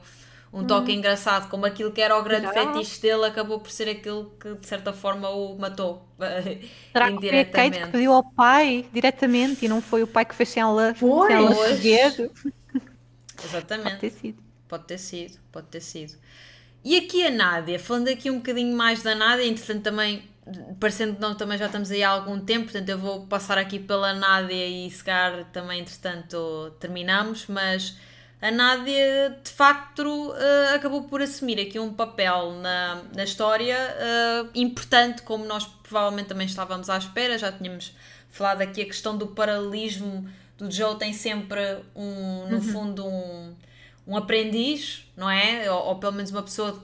um 0.53 0.65
toque 0.65 0.91
hum. 0.91 0.95
engraçado, 0.95 1.49
como 1.49 1.65
aquilo 1.65 1.91
que 1.91 2.01
era 2.01 2.17
o 2.17 2.23
grande 2.23 2.47
fetiche 2.51 3.01
dele 3.01 3.25
acabou 3.25 3.59
por 3.59 3.71
ser 3.71 3.87
aquilo 3.89 4.33
que 4.39 4.53
de 4.55 4.67
certa 4.67 4.91
forma 4.91 5.29
o 5.29 5.57
matou. 5.57 6.05
Será 6.91 7.11
que 7.11 7.29
foi 7.29 7.39
a 7.39 7.45
Kate 7.45 7.79
que 7.79 7.87
pediu 7.87 8.13
ao 8.13 8.23
pai 8.23 8.85
diretamente 8.91 9.65
e 9.65 9.69
não 9.69 9.81
foi 9.81 10.03
o 10.03 10.07
pai 10.07 10.25
que 10.25 10.35
fez 10.35 10.49
sem 10.49 10.61
ela, 10.61 10.93
foi. 10.93 11.29
sem 11.29 11.37
ela? 11.37 12.29
Exatamente. 13.43 13.89
Pode 13.89 13.99
ter 13.99 14.09
sido. 14.11 14.43
Pode 14.67 14.83
ter 14.85 14.97
sido, 14.97 15.39
pode 15.51 15.67
ter 15.67 15.81
sido. 15.81 16.13
E 16.83 16.97
aqui 16.97 17.25
a 17.25 17.29
Nádia, 17.29 17.79
falando 17.79 18.07
aqui 18.07 18.31
um 18.31 18.37
bocadinho 18.37 18.75
mais 18.75 19.03
da 19.03 19.13
Nádia, 19.13 19.45
entretanto 19.45 19.83
também, 19.83 20.23
parecendo 20.79 21.15
que 21.15 21.21
não, 21.21 21.35
também 21.35 21.57
já 21.57 21.67
estamos 21.67 21.91
aí 21.91 22.03
há 22.03 22.09
algum 22.09 22.39
tempo, 22.39 22.65
portanto 22.65 22.89
eu 22.89 22.97
vou 22.97 23.27
passar 23.27 23.57
aqui 23.57 23.79
pela 23.79 24.13
Nádia 24.13 24.67
e 24.67 24.89
se 24.89 25.03
calhar 25.03 25.45
também 25.51 25.81
entretanto 25.81 26.73
terminamos, 26.79 27.45
mas 27.47 27.97
a 28.41 28.49
Nádia 28.49 29.39
de 29.43 29.51
facto 29.51 30.31
uh, 30.31 30.76
acabou 30.76 31.03
por 31.03 31.22
assumir 31.22 31.59
aqui 31.59 31.80
um 31.80 31.93
papel 31.93 32.53
na, 32.53 33.03
na 33.15 33.23
história 33.23 33.77
uh, 33.77 34.49
importante, 34.55 35.22
como 35.22 35.45
nós 35.45 35.65
provavelmente 35.65 36.27
também 36.27 36.47
estávamos 36.47 36.89
à 36.89 36.97
espera, 36.97 37.38
já 37.38 37.51
tínhamos 37.51 37.93
falado 38.30 38.61
aqui 38.61 38.81
a 38.81 38.85
questão 38.85 39.15
do 39.15 39.27
paralelismo 39.27 40.27
do 40.61 40.72
Joe 40.72 40.95
tem 40.95 41.11
sempre 41.11 41.59
um, 41.95 42.47
no 42.47 42.57
uhum. 42.57 42.61
fundo 42.61 43.05
um, 43.05 43.55
um 44.05 44.15
aprendiz, 44.15 45.03
não 45.18 45.27
é? 45.27 45.72
Ou, 45.72 45.88
ou 45.88 45.95
pelo 45.95 46.13
menos 46.13 46.30
uma 46.30 46.43
pessoa 46.43 46.84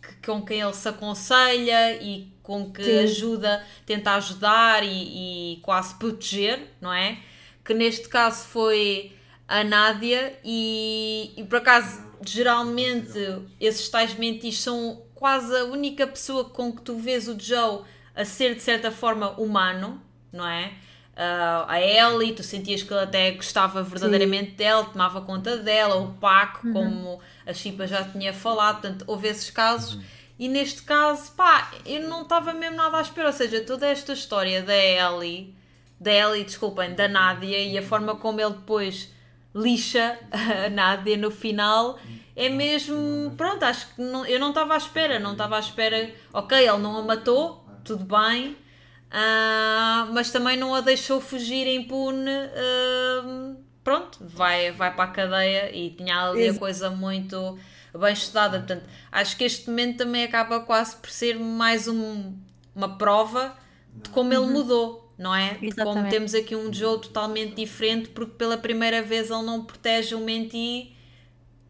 que, 0.00 0.26
com 0.26 0.42
quem 0.42 0.60
ele 0.60 0.72
se 0.72 0.88
aconselha 0.88 2.00
e 2.00 2.32
com 2.40 2.70
que 2.70 2.84
Sim. 2.84 2.98
ajuda, 2.98 3.66
tenta 3.84 4.12
ajudar 4.12 4.84
e, 4.84 5.54
e 5.54 5.56
quase 5.62 5.96
proteger, 5.96 6.68
não 6.80 6.92
é? 6.92 7.18
Que 7.64 7.74
neste 7.74 8.08
caso 8.08 8.44
foi 8.44 9.15
a 9.48 9.62
Nádia 9.62 10.38
e, 10.44 11.32
e 11.36 11.44
por 11.44 11.56
acaso 11.58 12.04
geralmente 12.24 13.18
esses 13.60 13.88
tais 13.88 14.14
mentis 14.14 14.60
são 14.60 15.02
quase 15.14 15.54
a 15.56 15.64
única 15.64 16.06
pessoa 16.06 16.44
com 16.44 16.72
que 16.72 16.82
tu 16.82 16.96
vês 16.96 17.28
o 17.28 17.38
Joe 17.38 17.82
a 18.14 18.24
ser 18.24 18.54
de 18.54 18.62
certa 18.62 18.90
forma 18.90 19.30
humano, 19.32 20.00
não 20.32 20.46
é? 20.46 20.72
Uh, 21.16 21.64
a 21.66 21.80
Ellie, 21.80 22.34
tu 22.34 22.42
sentias 22.42 22.82
que 22.82 22.92
ele 22.92 23.02
até 23.02 23.30
gostava 23.30 23.82
verdadeiramente 23.82 24.50
Sim. 24.50 24.56
dela, 24.56 24.84
tomava 24.84 25.22
conta 25.22 25.56
dela, 25.56 25.96
o 25.96 26.12
Paco, 26.14 26.66
uhum. 26.66 26.72
como 26.74 27.20
a 27.46 27.54
Chipa 27.54 27.86
já 27.86 28.04
tinha 28.04 28.34
falado, 28.34 28.82
portanto, 28.82 29.04
houve 29.06 29.28
esses 29.28 29.48
casos. 29.48 29.94
Uhum. 29.94 30.02
E 30.38 30.48
neste 30.48 30.82
caso, 30.82 31.32
pá, 31.32 31.70
eu 31.86 32.06
não 32.06 32.22
estava 32.22 32.52
mesmo 32.52 32.76
nada 32.76 32.98
à 32.98 33.00
espera, 33.00 33.28
ou 33.28 33.32
seja, 33.32 33.62
toda 33.62 33.86
esta 33.86 34.12
história 34.12 34.62
da 34.62 34.76
Ellie, 34.76 35.56
da 35.98 36.12
Ellie, 36.12 36.44
desculpem, 36.44 36.94
da 36.94 37.08
Nádia 37.08 37.58
e 37.58 37.78
a 37.78 37.82
forma 37.82 38.16
como 38.16 38.38
ele 38.38 38.52
depois 38.52 39.10
lixa 39.56 40.18
a 40.30 40.68
Nádia 40.68 41.16
no 41.16 41.30
final 41.30 41.98
é 42.36 42.50
mesmo. 42.50 43.32
Pronto, 43.36 43.64
acho 43.64 43.94
que 43.94 44.02
não, 44.02 44.26
eu 44.26 44.38
não 44.38 44.50
estava 44.50 44.74
à 44.74 44.76
espera, 44.76 45.18
não 45.18 45.32
estava 45.32 45.56
à 45.56 45.60
espera. 45.60 46.12
Ok, 46.32 46.56
ele 46.56 46.78
não 46.78 46.98
a 46.98 47.02
matou, 47.02 47.66
tudo 47.82 48.04
bem, 48.04 48.50
uh, 48.50 50.12
mas 50.12 50.30
também 50.30 50.56
não 50.56 50.74
a 50.74 50.82
deixou 50.82 51.20
fugir 51.20 51.66
impune. 51.66 52.30
Uh, 52.30 53.56
pronto, 53.82 54.18
vai, 54.20 54.70
vai 54.70 54.94
para 54.94 55.04
a 55.04 55.08
cadeia 55.08 55.74
e 55.74 55.90
tinha 55.90 56.28
ali 56.28 56.48
a 56.48 56.54
coisa 56.54 56.90
muito 56.90 57.58
bem 57.98 58.12
estudada. 58.12 58.58
Portanto, 58.58 58.84
acho 59.10 59.36
que 59.36 59.44
este 59.44 59.70
momento 59.70 59.98
também 59.98 60.24
acaba 60.24 60.60
quase 60.60 60.96
por 60.96 61.08
ser 61.08 61.38
mais 61.38 61.88
um, 61.88 62.34
uma 62.74 62.98
prova 62.98 63.56
de 63.94 64.10
como 64.10 64.30
ele 64.30 64.40
uhum. 64.40 64.52
mudou 64.52 65.05
não 65.18 65.34
é? 65.34 65.56
Exatamente. 65.62 65.96
Como 65.98 66.08
temos 66.08 66.34
aqui 66.34 66.54
um 66.54 66.72
Joe 66.72 67.00
totalmente 67.00 67.54
diferente, 67.54 68.08
porque 68.10 68.32
pela 68.32 68.56
primeira 68.56 69.02
vez 69.02 69.30
ele 69.30 69.42
não 69.42 69.64
protege 69.64 70.14
o 70.14 70.20
Menti, 70.20 70.94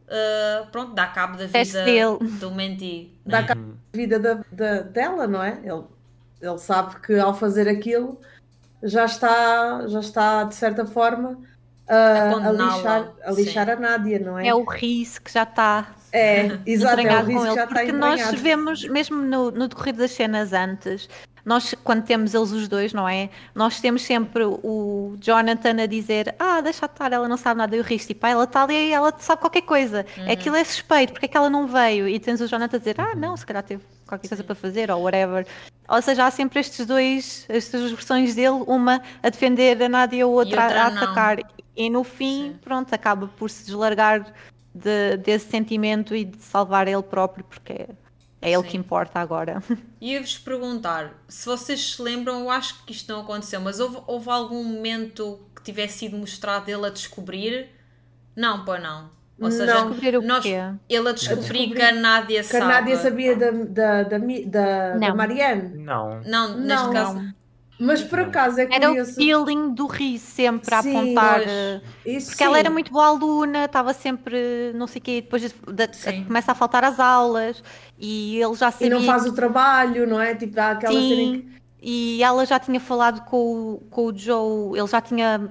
uh, 0.06 0.66
pronto, 0.70 0.94
dá 0.94 1.06
cabo 1.06 1.36
da 1.36 1.47
vida 1.47 1.85
do 2.40 2.51
Menti. 2.51 3.12
Dá 3.24 3.44
cabo 3.44 3.60
da 3.60 3.98
vida 3.98 4.18
da, 4.18 4.40
da, 4.51 4.81
dela, 4.82 5.27
não 5.27 5.43
é? 5.43 5.60
Ele, 5.64 5.85
ele 6.40 6.59
sabe 6.59 7.01
que 7.01 7.18
ao 7.18 7.35
fazer 7.35 7.68
aquilo 7.68 8.20
já 8.82 9.05
está, 9.05 9.86
já 9.86 10.01
está 10.01 10.44
de 10.44 10.55
certa 10.55 10.85
forma 10.85 11.39
a, 11.89 12.48
a 12.48 12.52
lixar, 12.52 13.12
a, 13.24 13.31
lixar 13.31 13.70
a 13.70 13.77
Nádia, 13.77 14.18
não 14.18 14.39
é? 14.39 14.48
É 14.48 14.55
o 14.55 14.64
risco 14.64 15.27
que 15.27 15.32
já 15.32 15.44
está. 15.44 15.94
É, 16.12 16.59
exato, 16.66 17.01
é 17.01 17.23
o 17.23 17.24
risco 17.24 17.47
ele, 17.47 17.55
já 17.55 17.66
porque 17.66 17.82
está 17.85 17.93
nós 17.93 18.40
vemos, 18.40 18.85
mesmo 18.89 19.23
no, 19.23 19.51
no 19.51 19.68
decorrer 19.68 19.94
das 19.94 20.10
cenas 20.10 20.52
antes, 20.52 21.09
nós, 21.47 21.77
quando 21.85 22.02
temos 22.02 22.35
eles 22.35 22.51
os 22.51 22.66
dois, 22.66 22.93
não 22.93 23.09
é? 23.09 23.31
Nós 23.55 23.81
temos 23.81 24.02
sempre 24.02 24.43
o 24.44 25.16
Jonathan 25.20 25.81
a 25.81 25.86
dizer: 25.86 26.35
Ah, 26.40 26.60
deixa 26.60 26.86
estar, 26.86 27.12
ela 27.12 27.28
não 27.28 27.36
sabe 27.36 27.59
nada. 27.59 27.77
E 27.77 27.78
o 27.78 27.85
Rhys, 27.85 28.05
tipo, 28.05 28.27
ah, 28.27 28.31
ela 28.31 28.43
está 28.43 28.64
ali 28.64 28.74
e 28.74 28.93
ela 28.93 29.14
sabe 29.16 29.40
qualquer 29.40 29.62
coisa. 29.62 30.05
Uhum. 30.18 30.32
Aquilo 30.32 30.56
é 30.56 30.64
suspeito, 30.64 31.12
porque 31.12 31.27
é 31.27 31.28
que 31.28 31.36
ela 31.36 31.48
não 31.48 31.68
veio? 31.68 32.09
E 32.09 32.18
tens 32.18 32.40
o 32.40 32.48
Jonathan 32.48 32.77
a 32.77 32.78
dizer: 32.81 33.01
Ah, 33.01 33.14
não, 33.14 33.36
se 33.36 33.47
calhar 33.47 33.62
teve 33.62 33.85
qualquer 34.09 34.27
coisa 34.27 34.43
para 34.43 34.56
fazer, 34.56 34.90
ou 34.90 35.05
whatever. 35.05 35.47
Ou 35.89 36.02
seja, 36.02 36.27
há 36.27 36.31
sempre 36.32 36.59
estes 36.59 36.85
dois, 36.85 37.47
estas 37.48 37.81
duas 37.81 37.93
versões 37.93 38.35
dele, 38.35 38.64
uma 38.66 39.01
a 39.23 39.28
defender 39.28 39.81
a 39.81 39.89
Nádia 39.89 40.18
e 40.18 40.23
a 40.23 40.27
outra, 40.27 40.64
outra 40.64 40.82
a 40.82 40.86
atacar. 40.89 41.36
Não. 41.36 41.44
E 41.77 41.89
no 41.89 42.02
fim, 42.02 42.55
Sim. 42.55 42.59
pronto, 42.60 42.93
acaba 42.93 43.28
por 43.28 43.48
se 43.51 43.66
deslargar 43.66 44.27
de, 44.74 45.16
desse 45.18 45.48
sentimento 45.48 46.12
e 46.16 46.24
de 46.24 46.43
salvar 46.43 46.89
ele 46.89 47.05
próprio, 47.05 47.44
porque 47.44 47.86
é 48.47 48.52
ele 48.52 48.62
Sim. 48.62 48.68
que 48.68 48.77
importa 48.77 49.18
agora. 49.18 49.60
E 50.01 50.12
ia-vos 50.12 50.39
perguntar, 50.39 51.14
se 51.27 51.47
vocês 51.47 51.94
se 51.94 52.02
lembram, 52.02 52.40
eu 52.40 52.51
acho 52.51 52.85
que 52.85 52.93
isto 52.93 53.12
não 53.12 53.23
aconteceu, 53.23 53.60
mas 53.60 53.81
houve, 53.81 53.98
houve 54.06 54.31
algum 54.31 54.62
momento 54.62 55.40
que 55.55 55.62
tivesse 55.62 55.98
sido 55.98 56.16
mostrado 56.16 56.70
ele 56.70 56.86
a 56.86 56.90
descobrir? 56.90 57.70
Não, 58.36 58.64
pô, 58.64 58.78
não. 58.78 59.10
Ou 59.40 59.51
seja, 59.51 59.74
não, 59.74 59.90
nós, 60.23 60.44
ele 60.44 61.09
a 61.09 61.12
descobrir 61.12 61.70
que 61.74 61.82
a 61.82 61.93
Nádia 61.93 62.44
sabe. 62.44 62.59
Que 62.59 62.64
a 62.64 62.68
Nádia 62.68 62.97
sabia 62.97 63.36
da, 63.36 63.51
da, 63.51 64.02
da, 64.05 64.18
da, 64.18 64.98
da 64.98 65.14
Marianne? 65.14 65.78
Não. 65.78 66.20
Não, 66.24 66.56
neste 66.56 66.85
não, 66.85 66.93
caso. 66.93 67.14
Não. 67.18 67.35
Mas 67.78 68.03
por 68.03 68.19
acaso 68.20 68.61
é 68.61 68.66
curioso. 68.66 68.94
Era 68.94 69.03
o 69.03 69.07
feeling 69.07 69.74
do 69.74 69.86
Riz 69.86 70.23
sempre 70.23 70.74
a 70.74 70.82
Sim, 70.82 70.97
apontar. 70.97 71.43
Eh, 71.43 71.81
porque 72.05 72.20
sim. 72.20 72.44
ela 72.44 72.59
era 72.59 72.70
muito 72.70 72.90
boa 72.90 73.07
aluna, 73.07 73.66
estava 73.66 73.93
sempre, 73.93 74.73
não 74.74 74.86
sei 74.86 75.01
o 75.01 75.03
quê, 75.03 75.20
depois 75.20 75.43
de, 75.43 75.48
de, 75.48 76.24
começa 76.24 76.53
a 76.53 76.55
faltar 76.55 76.85
as 76.85 76.98
aulas 76.98 77.62
e 77.98 78.40
ele 78.40 78.55
já 78.55 78.70
sabia. 78.70 78.86
E 78.86 78.90
não 78.90 79.03
faz 79.03 79.27
o 79.27 79.35
trabalho, 79.35 80.07
não 80.07 80.20
é? 80.20 80.35
Tipo, 80.35 80.55
dá 80.55 80.70
aquela 80.70 80.93
Sim, 80.93 81.47
que... 81.48 81.62
e 81.82 82.23
ela 82.23 82.47
já 82.47 82.59
tinha 82.59 82.81
falado 82.81 83.23
com 83.27 83.36
o, 83.74 83.78
com 83.90 84.07
o 84.07 84.16
Joe, 84.16 84.78
ele 84.78 84.89
já 84.89 85.01
tinha 85.01 85.51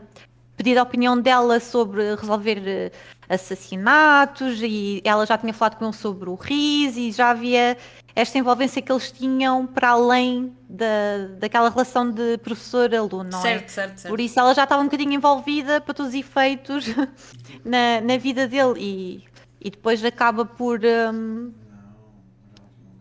pedido 0.57 0.80
a 0.80 0.84
opinião 0.84 1.19
dela 1.19 1.60
sobre 1.60 2.15
resolver 2.15 2.64
eh, 2.65 2.91
assassinatos 3.30 4.61
e 4.61 5.02
ela 5.03 5.26
já 5.26 5.38
tinha 5.38 5.53
falado 5.53 5.77
com 5.77 5.85
ele 5.85 5.93
sobre 5.93 6.30
o 6.30 6.35
Riz 6.35 6.97
e 6.97 7.11
já 7.11 7.31
havia 7.31 7.77
esta 8.16 8.38
envolvência 8.38 8.82
que 8.82 8.90
eles 8.90 9.12
tinham 9.12 9.68
para 9.68 9.90
além 9.90 10.56
da, 10.70 11.28
daquela 11.38 11.70
relação 11.70 12.10
de 12.10 12.38
professor-aluno, 12.38 13.30
não 13.30 13.42
certo, 13.42 13.66
é? 13.66 13.68
Certo, 13.68 13.98
certo. 14.00 14.10
Por 14.10 14.22
isso 14.22 14.40
ela 14.40 14.54
já 14.54 14.64
estava 14.64 14.82
um 14.82 14.86
bocadinho 14.86 15.12
envolvida 15.12 15.82
para 15.82 15.94
todos 15.94 16.14
os 16.14 16.18
efeitos 16.18 16.86
na, 17.66 18.00
na 18.00 18.18
vida 18.18 18.48
dele 18.48 18.74
e, 18.78 19.24
e 19.60 19.70
depois 19.70 20.04
acaba 20.04 20.46
por. 20.46 20.80
Um, 20.84 21.52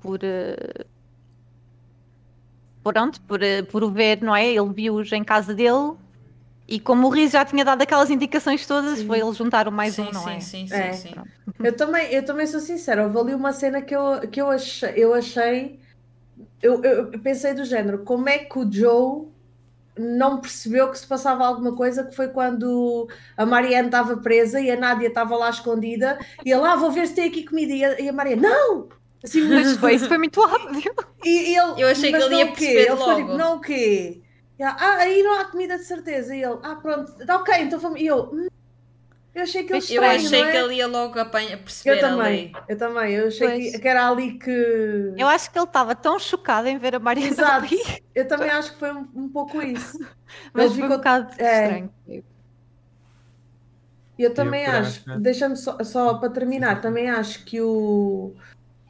por. 0.03 0.19
Uh, 0.19 0.85
pronto, 2.83 3.21
por, 3.23 3.41
uh, 3.41 3.65
por 3.71 3.85
o 3.85 3.91
ver, 3.91 4.21
não 4.21 4.35
é? 4.35 4.49
Ele 4.49 4.73
viu-os 4.73 5.13
em 5.13 5.23
casa 5.23 5.55
dele 5.55 5.95
e 6.67 6.81
como 6.81 7.07
o 7.07 7.11
Riz 7.11 7.33
já 7.33 7.45
tinha 7.45 7.65
dado 7.65 7.83
aquelas 7.83 8.11
indicações 8.11 8.67
todas, 8.67 8.99
sim. 8.99 9.07
foi 9.07 9.21
eles 9.21 9.37
juntaram 9.37 9.71
mais 9.71 9.95
sim, 9.95 10.03
um, 10.03 10.11
não 10.13 10.25
sim, 10.25 10.31
é? 10.31 10.41
Sim, 10.41 10.67
sim, 10.67 10.75
é. 10.75 10.93
sim. 10.93 11.15
Eu 11.63 11.77
também, 11.77 12.11
eu 12.11 12.25
também 12.25 12.47
sou 12.47 12.61
sincera, 12.61 13.05
houve 13.05 13.19
ali 13.19 13.35
uma 13.35 13.53
cena 13.53 13.83
que 13.83 13.95
eu, 13.95 14.21
que 14.31 14.41
eu 14.41 14.51
achei, 14.51 14.93
eu 14.97 15.13
achei, 15.13 15.79
eu, 16.63 16.83
eu 16.83 17.19
pensei 17.21 17.53
do 17.53 17.65
género, 17.65 17.99
como 17.99 18.29
é 18.29 18.39
que 18.39 18.59
o 18.59 18.71
Joe 18.71 19.29
não 19.97 20.41
percebeu 20.41 20.91
que 20.91 20.99
se 20.99 21.07
passava 21.07 21.47
alguma 21.47 21.77
coisa, 21.77 22.03
que 22.03 22.17
foi 22.17 22.29
quando 22.29 23.09
a 23.37 23.47
Marianne 23.47 23.87
estava 23.87 24.17
presa 24.17 24.61
e 24.61 24.71
a 24.71 24.77
Nádia 24.77 25.09
estava 25.09 25.37
lá 25.37 25.51
escondida, 25.51 26.19
e 26.45 26.51
ele, 26.51 26.65
ah, 26.65 26.77
vou 26.77 26.91
ver 26.91 27.07
se 27.07 27.15
tem 27.15 27.29
aqui 27.29 27.45
comida, 27.45 27.73
e 27.73 27.85
a, 27.85 28.01
e 28.01 28.09
a 28.09 28.13
Marianne, 28.13 28.43
não! 28.43 28.89
Assim, 29.23 29.43
mas 29.49 29.77
foi, 29.79 29.95
isso 29.95 30.09
foi 30.09 30.19
muito 30.19 30.41
óbvio. 30.41 30.95
E, 31.27 31.57
ele, 31.57 31.81
eu 31.81 31.89
achei 31.89 32.13
que 32.13 32.21
ele 32.21 32.35
ia 32.35 32.47
perceber 32.49 32.83
ele 32.83 32.91
logo. 32.91 33.05
Foi, 33.05 33.23
tipo, 33.23 33.39
não 33.39 33.57
o 33.57 33.61
quê? 33.61 34.21
Ah, 34.63 34.97
aí 34.99 35.23
não 35.23 35.41
há 35.41 35.45
comida 35.47 35.77
de 35.77 35.85
certeza. 35.85 36.35
E 36.35 36.43
ele, 36.43 36.59
ah, 36.63 36.77
pronto, 36.77 37.13
tá 37.27 37.37
ok, 37.37 37.55
então 37.63 37.79
vamos. 37.79 38.01
E 38.01 38.07
eu, 38.07 38.31
hum, 38.33 38.49
eu 39.35 39.43
achei 39.43 39.65
que 39.65 39.73
ele 39.73 39.81
estranho, 39.81 40.03
Eu 40.03 40.11
achei 40.11 40.43
é? 40.43 40.51
que 40.51 40.57
ele 40.57 40.75
ia 40.75 40.87
logo 40.87 41.19
apanha, 41.19 41.59
perceber 41.59 41.97
eu 41.97 42.01
também, 42.01 42.53
ali. 42.55 42.65
Eu 42.69 42.79
também, 42.79 43.13
eu 43.15 43.27
achei 43.27 43.71
que, 43.73 43.79
que, 43.81 43.89
era 43.89 44.09
ali 44.09 44.39
que. 44.39 45.15
Eu 45.17 45.27
acho 45.27 45.51
que 45.51 45.59
ele 45.59 45.67
estava 45.67 45.95
tão 45.97 46.19
chocado 46.21 46.69
em 46.69 46.79
ver 46.79 46.95
a 46.95 47.01
Maria 47.01 47.27
Exato. 47.27 47.67
Ali. 47.67 47.81
Eu 48.15 48.29
também 48.29 48.49
acho 48.49 48.73
que 48.73 48.79
foi 48.79 48.93
um, 48.93 49.09
um 49.15 49.29
pouco 49.29 49.61
isso. 49.61 49.99
Mas 50.55 50.67
ele 50.67 50.75
foi 50.75 50.83
ficou... 50.83 50.95
um 50.95 50.99
bocado 50.99 51.35
é... 51.39 51.65
estranho. 51.65 51.91
Eu 54.17 54.33
também 54.33 54.65
eu 54.65 54.71
acho, 54.71 55.19
deixa-me 55.19 55.57
só, 55.57 55.83
só 55.83 56.15
para 56.15 56.31
terminar, 56.31 56.81
também 56.81 57.11
acho 57.11 57.45
que 57.45 57.61
o, 57.61 58.33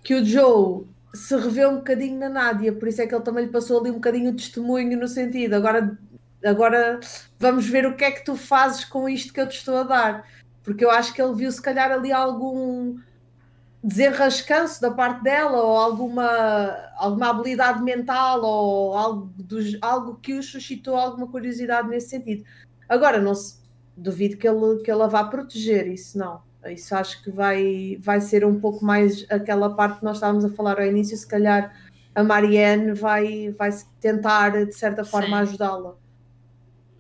que 0.02 0.14
o 0.14 0.22
Joe 0.22 0.86
se 1.14 1.36
revê 1.36 1.66
um 1.66 1.76
bocadinho 1.76 2.18
na 2.18 2.28
Nádia, 2.28 2.72
por 2.72 2.88
isso 2.88 3.00
é 3.00 3.06
que 3.06 3.14
ele 3.14 3.24
também 3.24 3.44
lhe 3.44 3.50
passou 3.50 3.80
ali 3.80 3.90
um 3.90 3.94
bocadinho 3.94 4.30
o 4.30 4.36
testemunho 4.36 4.98
no 4.98 5.08
sentido, 5.08 5.54
agora, 5.54 5.96
agora 6.44 7.00
vamos 7.38 7.66
ver 7.66 7.86
o 7.86 7.96
que 7.96 8.04
é 8.04 8.10
que 8.10 8.24
tu 8.24 8.36
fazes 8.36 8.84
com 8.84 9.08
isto 9.08 9.32
que 9.32 9.40
eu 9.40 9.48
te 9.48 9.58
estou 9.58 9.78
a 9.78 9.82
dar, 9.84 10.28
porque 10.62 10.84
eu 10.84 10.90
acho 10.90 11.14
que 11.14 11.22
ele 11.22 11.34
viu 11.34 11.50
se 11.50 11.62
calhar 11.62 11.90
ali 11.90 12.12
algum 12.12 12.98
desenrascanço 13.82 14.80
da 14.80 14.90
parte 14.90 15.22
dela 15.22 15.62
ou 15.62 15.76
alguma, 15.76 16.26
alguma 16.96 17.28
habilidade 17.28 17.82
mental 17.82 18.42
ou 18.42 18.96
algo, 18.96 19.30
do, 19.36 19.58
algo 19.82 20.16
que 20.16 20.34
o 20.34 20.42
suscitou 20.42 20.96
alguma 20.96 21.26
curiosidade 21.26 21.88
nesse 21.88 22.08
sentido. 22.08 22.44
Agora, 22.88 23.20
não 23.20 23.34
se, 23.34 23.62
duvido 23.96 24.36
que 24.36 24.48
ele, 24.48 24.82
que 24.82 24.90
ele 24.90 25.02
a 25.02 25.06
vá 25.06 25.24
proteger, 25.24 25.86
isso 25.86 26.16
não. 26.18 26.40
Isso 26.72 26.94
acho 26.94 27.22
que 27.22 27.30
vai, 27.30 27.98
vai 28.00 28.20
ser 28.20 28.44
um 28.44 28.58
pouco 28.58 28.84
mais 28.84 29.26
aquela 29.30 29.74
parte 29.74 29.98
que 29.98 30.04
nós 30.04 30.16
estávamos 30.16 30.44
a 30.44 30.50
falar 30.50 30.78
ao 30.78 30.86
início, 30.86 31.16
se 31.16 31.26
calhar 31.26 31.72
a 32.14 32.22
Marianne 32.22 32.92
vai, 32.92 33.50
vai 33.58 33.70
tentar 34.00 34.64
de 34.64 34.72
certa 34.72 35.04
forma 35.04 35.38
ajudá-la. 35.40 35.94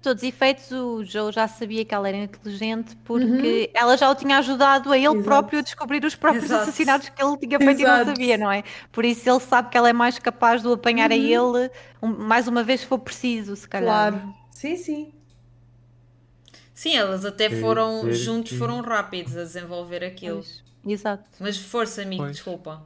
Todos 0.02 0.22
os 0.22 0.28
efeitos, 0.28 0.70
o 0.70 1.02
Joe 1.02 1.32
já 1.32 1.48
sabia 1.48 1.82
que 1.82 1.94
ela 1.94 2.06
era 2.06 2.18
inteligente 2.18 2.94
porque 3.04 3.70
uhum. 3.74 3.80
ela 3.80 3.96
já 3.96 4.10
o 4.10 4.14
tinha 4.14 4.36
ajudado 4.36 4.92
a 4.92 4.98
ele 4.98 5.06
Exato. 5.06 5.22
próprio 5.22 5.58
a 5.60 5.62
descobrir 5.62 6.04
os 6.04 6.14
próprios 6.14 6.44
Exato. 6.44 6.62
assassinatos 6.64 7.08
que 7.08 7.24
ele 7.24 7.38
tinha 7.38 7.58
feito 7.58 7.80
Exato. 7.80 8.02
e 8.02 8.04
não 8.04 8.14
sabia, 8.14 8.36
não 8.36 8.52
é? 8.52 8.64
Por 8.92 9.02
isso 9.02 9.30
ele 9.30 9.40
sabe 9.40 9.70
que 9.70 9.78
ela 9.78 9.88
é 9.88 9.94
mais 9.94 10.18
capaz 10.18 10.60
de 10.60 10.68
o 10.68 10.74
apanhar 10.74 11.10
uhum. 11.10 11.16
a 11.16 11.18
ele 11.18 11.70
um, 12.02 12.08
mais 12.08 12.46
uma 12.46 12.62
vez 12.62 12.80
se 12.80 12.86
for 12.86 12.98
preciso, 12.98 13.56
se 13.56 13.66
calhar. 13.66 14.12
Claro, 14.12 14.34
sim, 14.50 14.76
sim. 14.76 15.14
Sim, 16.84 16.96
elas 16.96 17.24
até 17.24 17.48
foram 17.48 18.12
juntos, 18.12 18.58
foram 18.58 18.82
rápidos 18.82 19.34
a 19.38 19.42
desenvolver 19.42 20.04
aquilo. 20.04 20.42
Pois. 20.42 20.62
Exato. 20.86 21.24
Mas 21.40 21.56
força, 21.56 22.02
amigo, 22.02 22.24
pois. 22.24 22.36
desculpa. 22.36 22.82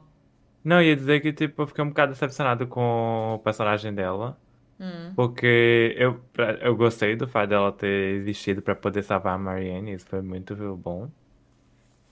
Não, 0.63 0.81
ia 0.81 0.95
dizer 0.95 1.19
que 1.19 1.33
tipo, 1.33 1.63
eu 1.63 1.67
fiquei 1.67 1.83
um 1.83 1.89
bocado 1.89 2.13
decepcionado 2.13 2.65
com 2.65 3.33
o 3.35 3.39
personagem 3.39 3.93
dela. 3.93 4.37
Hum. 4.79 5.11
Porque 5.17 5.97
eu, 5.97 6.17
eu 6.61 6.77
gostei 6.77 7.17
do 7.17 7.27
fato 7.27 7.49
dela 7.49 7.73
ter 7.73 8.15
existido 8.15 8.61
para 8.61 8.73
poder 8.73 9.03
salvar 9.03 9.35
a 9.35 9.37
Marianne, 9.37 9.91
isso 9.91 10.05
foi 10.05 10.21
muito 10.21 10.55
bom. 10.77 11.11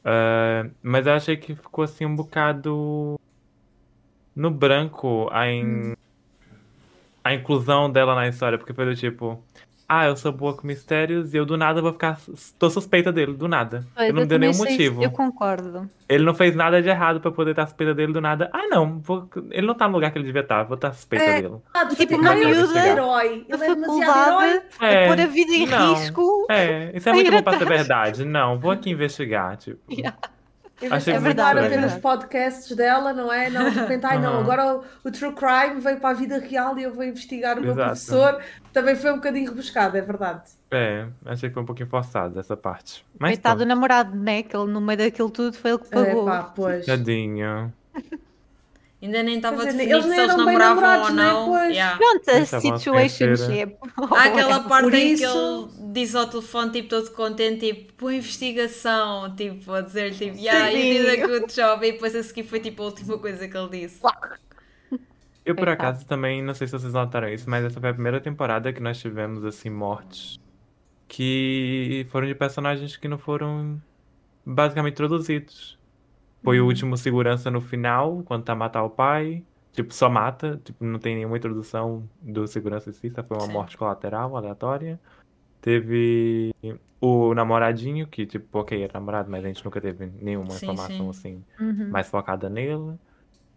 Uh, 0.03 0.69
mas 0.83 1.07
eu 1.07 1.13
achei 1.13 1.37
que 1.37 1.55
ficou 1.55 1.85
assim 1.85 2.05
um 2.05 2.17
bocado 2.17 3.17
no 4.35 4.51
branco 4.51 5.29
a, 5.31 5.49
in... 5.49 5.63
hum. 5.63 5.93
a 7.23 7.33
inclusão 7.33 7.89
dela 7.89 8.13
na 8.13 8.27
história, 8.27 8.57
porque 8.57 8.73
foi 8.73 8.85
do 8.85 8.93
tipo, 8.93 9.41
ah, 9.89 10.05
eu 10.05 10.17
sou 10.17 10.33
boa 10.33 10.53
com 10.53 10.67
mistérios 10.67 11.33
e 11.33 11.37
eu 11.37 11.45
do 11.45 11.55
nada 11.55 11.81
vou 11.81 11.93
ficar. 11.93 12.19
tô 12.59 12.69
suspeita 12.69 13.09
dele, 13.09 13.33
do 13.33 13.47
nada. 13.47 13.85
Pois, 13.95 14.09
ele 14.09 14.19
não 14.19 14.27
deu 14.27 14.37
nenhum 14.37 14.57
motivo. 14.57 15.01
Eu 15.01 15.11
concordo. 15.11 15.89
Ele 16.09 16.25
não 16.25 16.33
fez 16.33 16.53
nada 16.55 16.81
de 16.81 16.89
errado 16.89 17.21
pra 17.21 17.31
poder 17.31 17.51
estar 17.51 17.65
suspeita 17.67 17.93
dele 17.93 18.11
do 18.11 18.19
nada. 18.19 18.49
Ah, 18.51 18.67
não, 18.67 18.99
vou... 18.99 19.29
ele 19.49 19.65
não 19.65 19.73
tá 19.73 19.87
no 19.87 19.93
lugar 19.93 20.11
que 20.11 20.17
ele 20.17 20.25
devia 20.25 20.41
estar, 20.41 20.63
vou 20.63 20.75
estar 20.75 20.91
suspeita 20.93 21.23
é, 21.23 21.41
dele. 21.41 21.55
Ah, 21.73 21.85
tipo, 21.85 22.15
uma 22.15 22.35
miúda 22.35 22.85
herói. 22.85 23.45
Ele 23.47 23.63
é 23.63 23.75
demasiado 23.75 24.41
herói. 24.43 24.61
É, 24.81 25.07
pôr 25.07 25.21
a 25.21 25.25
vida 25.25 25.51
em 25.53 25.67
não, 25.67 25.93
risco. 25.93 26.47
É, 26.49 26.91
isso 26.93 27.07
é 27.07 27.13
muito 27.13 27.31
bom 27.31 27.41
pra 27.41 27.57
ser 27.57 27.65
verdade. 27.65 28.25
Não, 28.25 28.59
vou 28.59 28.71
aqui 28.71 28.89
investigar, 28.89 29.55
tipo. 29.55 29.79
Yeah. 29.97 30.15
Achei 30.91 31.13
é 31.13 31.19
verdade, 31.19 31.59
a 31.59 31.67
ver 31.67 31.79
nos 31.79 31.95
podcasts 31.95 32.75
dela, 32.75 33.11
não 33.11 33.33
é? 33.33 33.49
Não, 33.49 33.69
de 33.69 33.79
repente, 33.79 34.05
ai 34.05 34.19
não, 34.19 34.39
agora 34.39 34.75
o, 34.75 34.83
o, 35.03 35.11
True 35.11 35.33
Crime 35.33 35.81
veio 35.81 35.99
para 35.99 36.09
a 36.09 36.13
vida 36.13 36.37
real 36.37 36.77
e 36.77 36.83
eu 36.83 36.93
vou 36.93 37.03
investigar 37.03 37.57
o 37.57 37.61
meu 37.61 37.71
Exato. 37.71 37.87
professor. 37.87 38.41
Também 38.71 38.95
foi 38.95 39.11
um 39.11 39.15
bocadinho 39.15 39.49
rebuscado, 39.49 39.97
é 39.97 40.01
verdade. 40.01 40.51
É, 40.69 41.07
achei 41.25 41.49
que 41.49 41.53
foi 41.53 41.63
um 41.63 41.65
pouquinho 41.65 41.89
forçado 41.89 42.39
essa 42.39 42.55
parte. 42.55 43.03
Mas 43.17 43.31
Coitado 43.31 43.59
do 43.59 43.65
namorado, 43.65 44.15
né? 44.15 44.43
Que 44.43 44.55
ele 44.55 44.71
no 44.71 44.79
meio 44.79 44.99
daquilo 44.99 45.31
tudo 45.31 45.57
foi 45.57 45.71
ele 45.71 45.79
que 45.79 45.89
pagou. 45.89 46.29
É, 46.29 46.31
pá, 46.31 46.43
pois. 46.43 46.85
Tadinho. 46.85 47.73
Ainda 49.01 49.21
nem 49.21 49.35
estava 49.35 49.63
definido 49.63 50.01
se 50.01 50.19
eles 50.19 50.35
namoravam 50.35 51.03
ou 51.03 51.09
não. 51.11 51.53
Né? 51.53 51.71
Yeah. 51.73 51.97
Pronto, 51.97 52.29
a 52.29 52.45
situationship. 52.45 53.77
Há 53.95 54.23
aquela 54.23 54.59
parte 54.67 54.95
em 54.95 55.15
que 55.15 55.23
ele 55.23 55.67
diz 55.93 56.15
ao 56.15 56.27
telefone, 56.27 56.71
tipo, 56.71 56.89
todo 56.89 57.11
contente, 57.11 57.73
tipo, 57.73 57.93
por 57.93 58.11
investigação, 58.11 59.35
tipo, 59.35 59.71
a 59.71 59.81
dizer 59.81 60.13
tipo, 60.13 60.35
yeah, 60.37 60.69
you 60.69 61.05
did 61.05 61.23
a 61.23 61.27
good 61.27 61.53
job. 61.53 61.85
E 61.85 61.91
depois 61.91 62.15
a 62.15 62.23
seguir 62.23 62.43
foi, 62.43 62.59
tipo, 62.59 62.81
a 62.81 62.85
última 62.85 63.17
coisa 63.19 63.47
que 63.47 63.55
ele 63.55 63.69
disse. 63.69 64.01
Eu, 65.45 65.55
por 65.55 65.69
acaso, 65.69 66.05
também, 66.05 66.43
não 66.43 66.55
sei 66.55 66.67
se 66.67 66.73
vocês 66.73 66.91
notaram 66.91 67.29
isso, 67.29 67.49
mas 67.49 67.63
essa 67.63 67.79
foi 67.79 67.89
a 67.89 67.93
primeira 67.93 68.19
temporada 68.19 68.73
que 68.73 68.81
nós 68.81 68.99
tivemos, 68.99 69.45
assim, 69.45 69.69
mortes 69.69 70.39
que 71.07 72.05
foram 72.11 72.27
de 72.27 72.35
personagens 72.35 72.97
que 72.97 73.07
não 73.07 73.17
foram 73.17 73.81
basicamente 74.45 74.93
introduzidos. 74.93 75.76
Foi 76.43 76.59
o 76.59 76.63
uhum. 76.63 76.67
último 76.69 76.97
segurança 76.97 77.51
no 77.51 77.61
final, 77.61 78.23
quando 78.23 78.43
tá 78.43 78.53
a 78.53 78.55
matar 78.55 78.83
o 78.83 78.89
pai. 78.89 79.43
tipo, 79.73 79.93
só 79.93 80.09
mata, 80.09 80.59
tipo, 80.63 80.83
não 80.83 80.99
tem 80.99 81.15
nenhuma 81.15 81.37
introdução 81.37 82.09
do 82.21 82.47
segurança 82.47 82.89
em 82.89 82.93
si, 82.93 83.11
só 83.11 83.23
foi 83.23 83.37
uma 83.37 83.45
Sim. 83.47 83.51
morte 83.53 83.77
colateral, 83.77 84.35
aleatória. 84.35 84.99
Teve 85.61 86.53
o 87.01 87.33
namoradinho, 87.35 88.07
que, 88.07 88.25
tipo, 88.25 88.59
ok, 88.59 88.81
era 88.83 88.93
namorado, 88.93 89.29
mas 89.29 89.43
a 89.45 89.47
gente 89.47 89.63
nunca 89.63 89.79
teve 89.81 90.07
nenhuma 90.21 90.49
Sim, 90.51 90.65
informação 90.65 91.13
sim. 91.13 91.43
assim, 91.59 91.63
Uhum. 91.63 91.89
mais 91.91 92.09
focada 92.09 92.49
nele. 92.49 92.95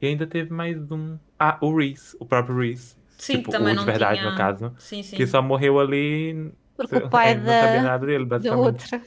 E 0.00 0.06
ainda 0.06 0.26
teve 0.26 0.52
mais 0.52 0.90
um. 0.90 1.18
Ah, 1.38 1.58
o 1.60 1.74
Reese, 1.76 2.16
o 2.20 2.26
próprio 2.26 2.58
Reese. 2.58 2.96
Sim, 3.18 3.34
tipo, 3.38 3.50
que 3.50 3.56
também 3.58 3.72
o 3.74 3.76
não 3.76 3.84
de 3.84 3.90
verdade, 3.90 4.18
tinha... 4.20 4.30
no 4.30 4.36
caso. 4.36 4.72
Sim, 4.78 5.02
sim. 5.02 5.16
Que 5.16 5.26
só 5.26 5.40
morreu 5.42 5.78
ali. 5.78 6.52
Porque 6.76 6.96
o 6.96 7.08
pai 7.10 7.34
não 7.34 7.44
sabia 7.46 7.82
da, 7.82 7.82
nada 7.82 8.06
dele, 8.06 8.24
da 8.24 8.36
basicamente. 8.38 8.64
outra. 8.66 9.02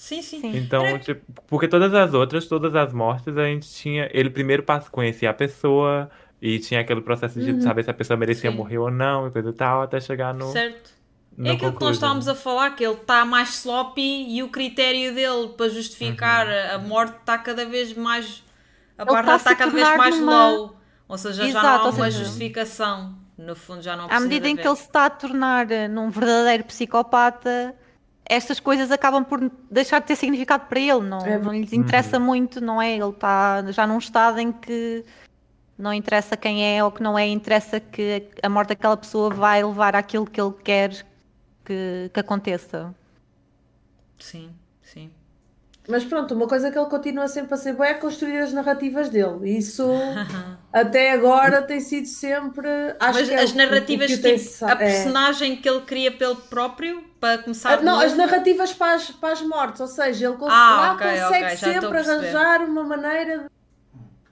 Sim, 0.00 0.22
sim. 0.22 0.40
Sim. 0.40 0.56
Então, 0.56 0.98
tipo, 0.98 1.20
porque 1.46 1.68
todas 1.68 1.92
as 1.92 2.14
outras, 2.14 2.46
todas 2.46 2.74
as 2.74 2.90
mortes, 2.90 3.36
a 3.36 3.44
gente 3.44 3.68
tinha. 3.68 4.08
Ele 4.14 4.30
primeiro 4.30 4.62
passa 4.62 4.88
conhecer 4.90 5.26
a 5.26 5.34
pessoa 5.34 6.10
e 6.40 6.58
tinha 6.58 6.80
aquele 6.80 7.02
processo 7.02 7.38
de 7.38 7.50
Uhum. 7.52 7.60
saber 7.60 7.84
se 7.84 7.90
a 7.90 7.92
pessoa 7.94 8.16
merecia 8.16 8.50
Sim. 8.50 8.56
morrer 8.56 8.78
ou 8.78 8.90
não 8.90 9.28
e 9.28 9.30
coisa 9.30 9.50
e 9.50 9.52
tal, 9.52 9.82
até 9.82 10.00
chegar 10.00 10.32
no. 10.32 10.50
Certo. 10.52 10.90
no 11.36 11.46
É 11.48 11.50
aquilo 11.52 11.74
que 11.74 11.84
nós 11.84 11.96
estávamos 11.96 12.28
a 12.28 12.34
falar, 12.34 12.70
que 12.74 12.82
ele 12.82 12.94
está 12.94 13.26
mais 13.26 13.50
sloppy 13.58 14.26
e 14.34 14.42
o 14.42 14.48
critério 14.48 15.14
dele 15.14 15.48
para 15.54 15.68
justificar 15.68 16.46
Uhum. 16.46 16.74
a 16.76 16.78
morte 16.78 17.16
está 17.20 17.36
cada 17.36 17.66
vez 17.66 17.92
mais. 17.94 18.42
A 18.96 19.02
Ele 19.02 19.10
barra 19.12 19.36
está 19.36 19.50
a 19.50 19.54
cada 19.54 19.70
vez 19.70 19.96
mais 19.98 20.18
numa- 20.18 20.48
low. 20.50 20.76
Ou 21.08 21.18
seja, 21.18 21.42
já 21.42 21.48
Exato, 21.48 21.66
não 21.66 21.72
há 21.74 21.90
uma 21.90 22.04
seja- 22.10 22.24
justificação. 22.24 23.14
No 23.36 23.54
fundo, 23.54 23.82
já 23.82 23.96
não 23.96 24.06
À 24.10 24.18
medida 24.20 24.48
em 24.48 24.56
que 24.56 24.66
ele 24.66 24.76
se 24.76 24.82
está 24.82 25.04
a 25.06 25.10
tornar 25.10 25.70
eh, 25.70 25.88
num 25.88 26.08
verdadeiro 26.10 26.64
psicopata, 26.64 27.74
estas 28.30 28.60
coisas 28.60 28.90
acabam 28.92 29.24
por 29.24 29.40
deixar 29.70 29.98
de 30.00 30.06
ter 30.06 30.16
significado 30.16 30.66
para 30.66 30.78
ele. 30.80 31.00
Não, 31.00 31.18
É 31.26 31.36
não 31.38 31.52
lhes 31.52 31.72
interessa 31.72 32.18
Uhum. 32.18 32.24
muito, 32.24 32.60
não 32.60 32.80
é? 32.80 32.92
Ele 32.96 33.08
está 33.10 33.62
já 33.72 33.86
num 33.86 33.98
estado 33.98 34.38
em 34.38 34.52
que 34.52 35.04
não 35.76 35.92
interessa 35.92 36.36
quem 36.36 36.76
é 36.76 36.84
ou 36.84 36.92
que 36.92 37.02
não 37.02 37.18
é, 37.18 37.26
interessa 37.26 37.80
que 37.80 38.28
a 38.42 38.48
morte 38.48 38.68
daquela 38.70 38.96
pessoa 38.96 39.30
vai 39.30 39.64
levar 39.64 39.96
àquilo 39.96 40.26
que 40.26 40.40
ele 40.40 40.52
quer 40.62 41.06
que, 41.64 42.10
que 42.12 42.20
aconteça. 42.20 42.94
Sim, 44.18 44.54
sim. 44.58 44.59
Mas 45.88 46.04
pronto, 46.04 46.34
uma 46.34 46.46
coisa 46.46 46.70
que 46.70 46.78
ele 46.78 46.86
continua 46.88 47.26
sempre 47.26 47.54
a 47.54 47.56
ser 47.56 47.72
bom 47.72 47.82
é 47.82 47.94
construir 47.94 48.38
as 48.38 48.52
narrativas 48.52 49.08
dele. 49.08 49.56
Isso 49.58 49.84
até 50.72 51.12
agora 51.12 51.62
tem 51.62 51.80
sido 51.80 52.06
sempre. 52.06 52.68
Acho 53.00 53.18
Mas 53.18 53.28
que 53.28 53.34
é 53.34 53.42
as 53.42 53.50
o- 53.50 53.54
o 53.54 53.56
narrativas, 53.56 54.06
que 54.06 54.14
o 54.14 54.38
tipo, 54.38 54.64
a 54.66 54.70
é. 54.72 54.74
personagem 54.76 55.56
que 55.56 55.68
ele 55.68 55.80
cria 55.80 56.12
pelo 56.12 56.36
próprio, 56.36 57.02
para 57.18 57.38
começar 57.38 57.78
Ah, 57.78 57.82
Não, 57.82 57.98
as 58.00 58.14
narrativas 58.16 58.72
para 58.72 58.94
as, 58.94 59.10
para 59.10 59.32
as 59.32 59.42
mortes, 59.42 59.80
ou 59.80 59.86
seja, 59.88 60.26
ele 60.28 60.36
cons- 60.36 60.52
Ah, 60.52 60.76
lá 60.80 60.92
ok, 60.94 61.06
consegue 61.06 61.24
ok, 61.26 61.40
já 61.40 61.44
estou 61.54 61.68
a 61.68 61.72
sempre 61.72 61.98
arranjar 61.98 62.62
uma 62.62 62.84
maneira 62.84 63.38
de. 63.38 63.44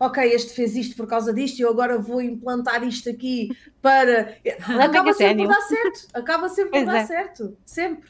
Ok, 0.01 0.23
este 0.33 0.53
fez 0.55 0.77
isto 0.77 0.97
por 0.97 1.09
causa 1.09 1.35
disto 1.35 1.59
e 1.59 1.63
eu 1.63 1.71
agora 1.71 1.99
vou 1.99 2.23
implantar 2.23 2.85
isto 2.85 3.11
aqui 3.11 3.49
para. 3.83 4.37
Acaba 4.81 5.13
sempre 5.13 5.39
por 5.45 5.49
dar 5.49 5.61
certo. 5.63 6.09
Acaba 6.15 6.49
sempre 6.49 6.71
por 6.81 6.87
dar 6.87 6.99
é. 6.99 7.07
certo. 7.07 7.57
Sempre. 7.67 8.09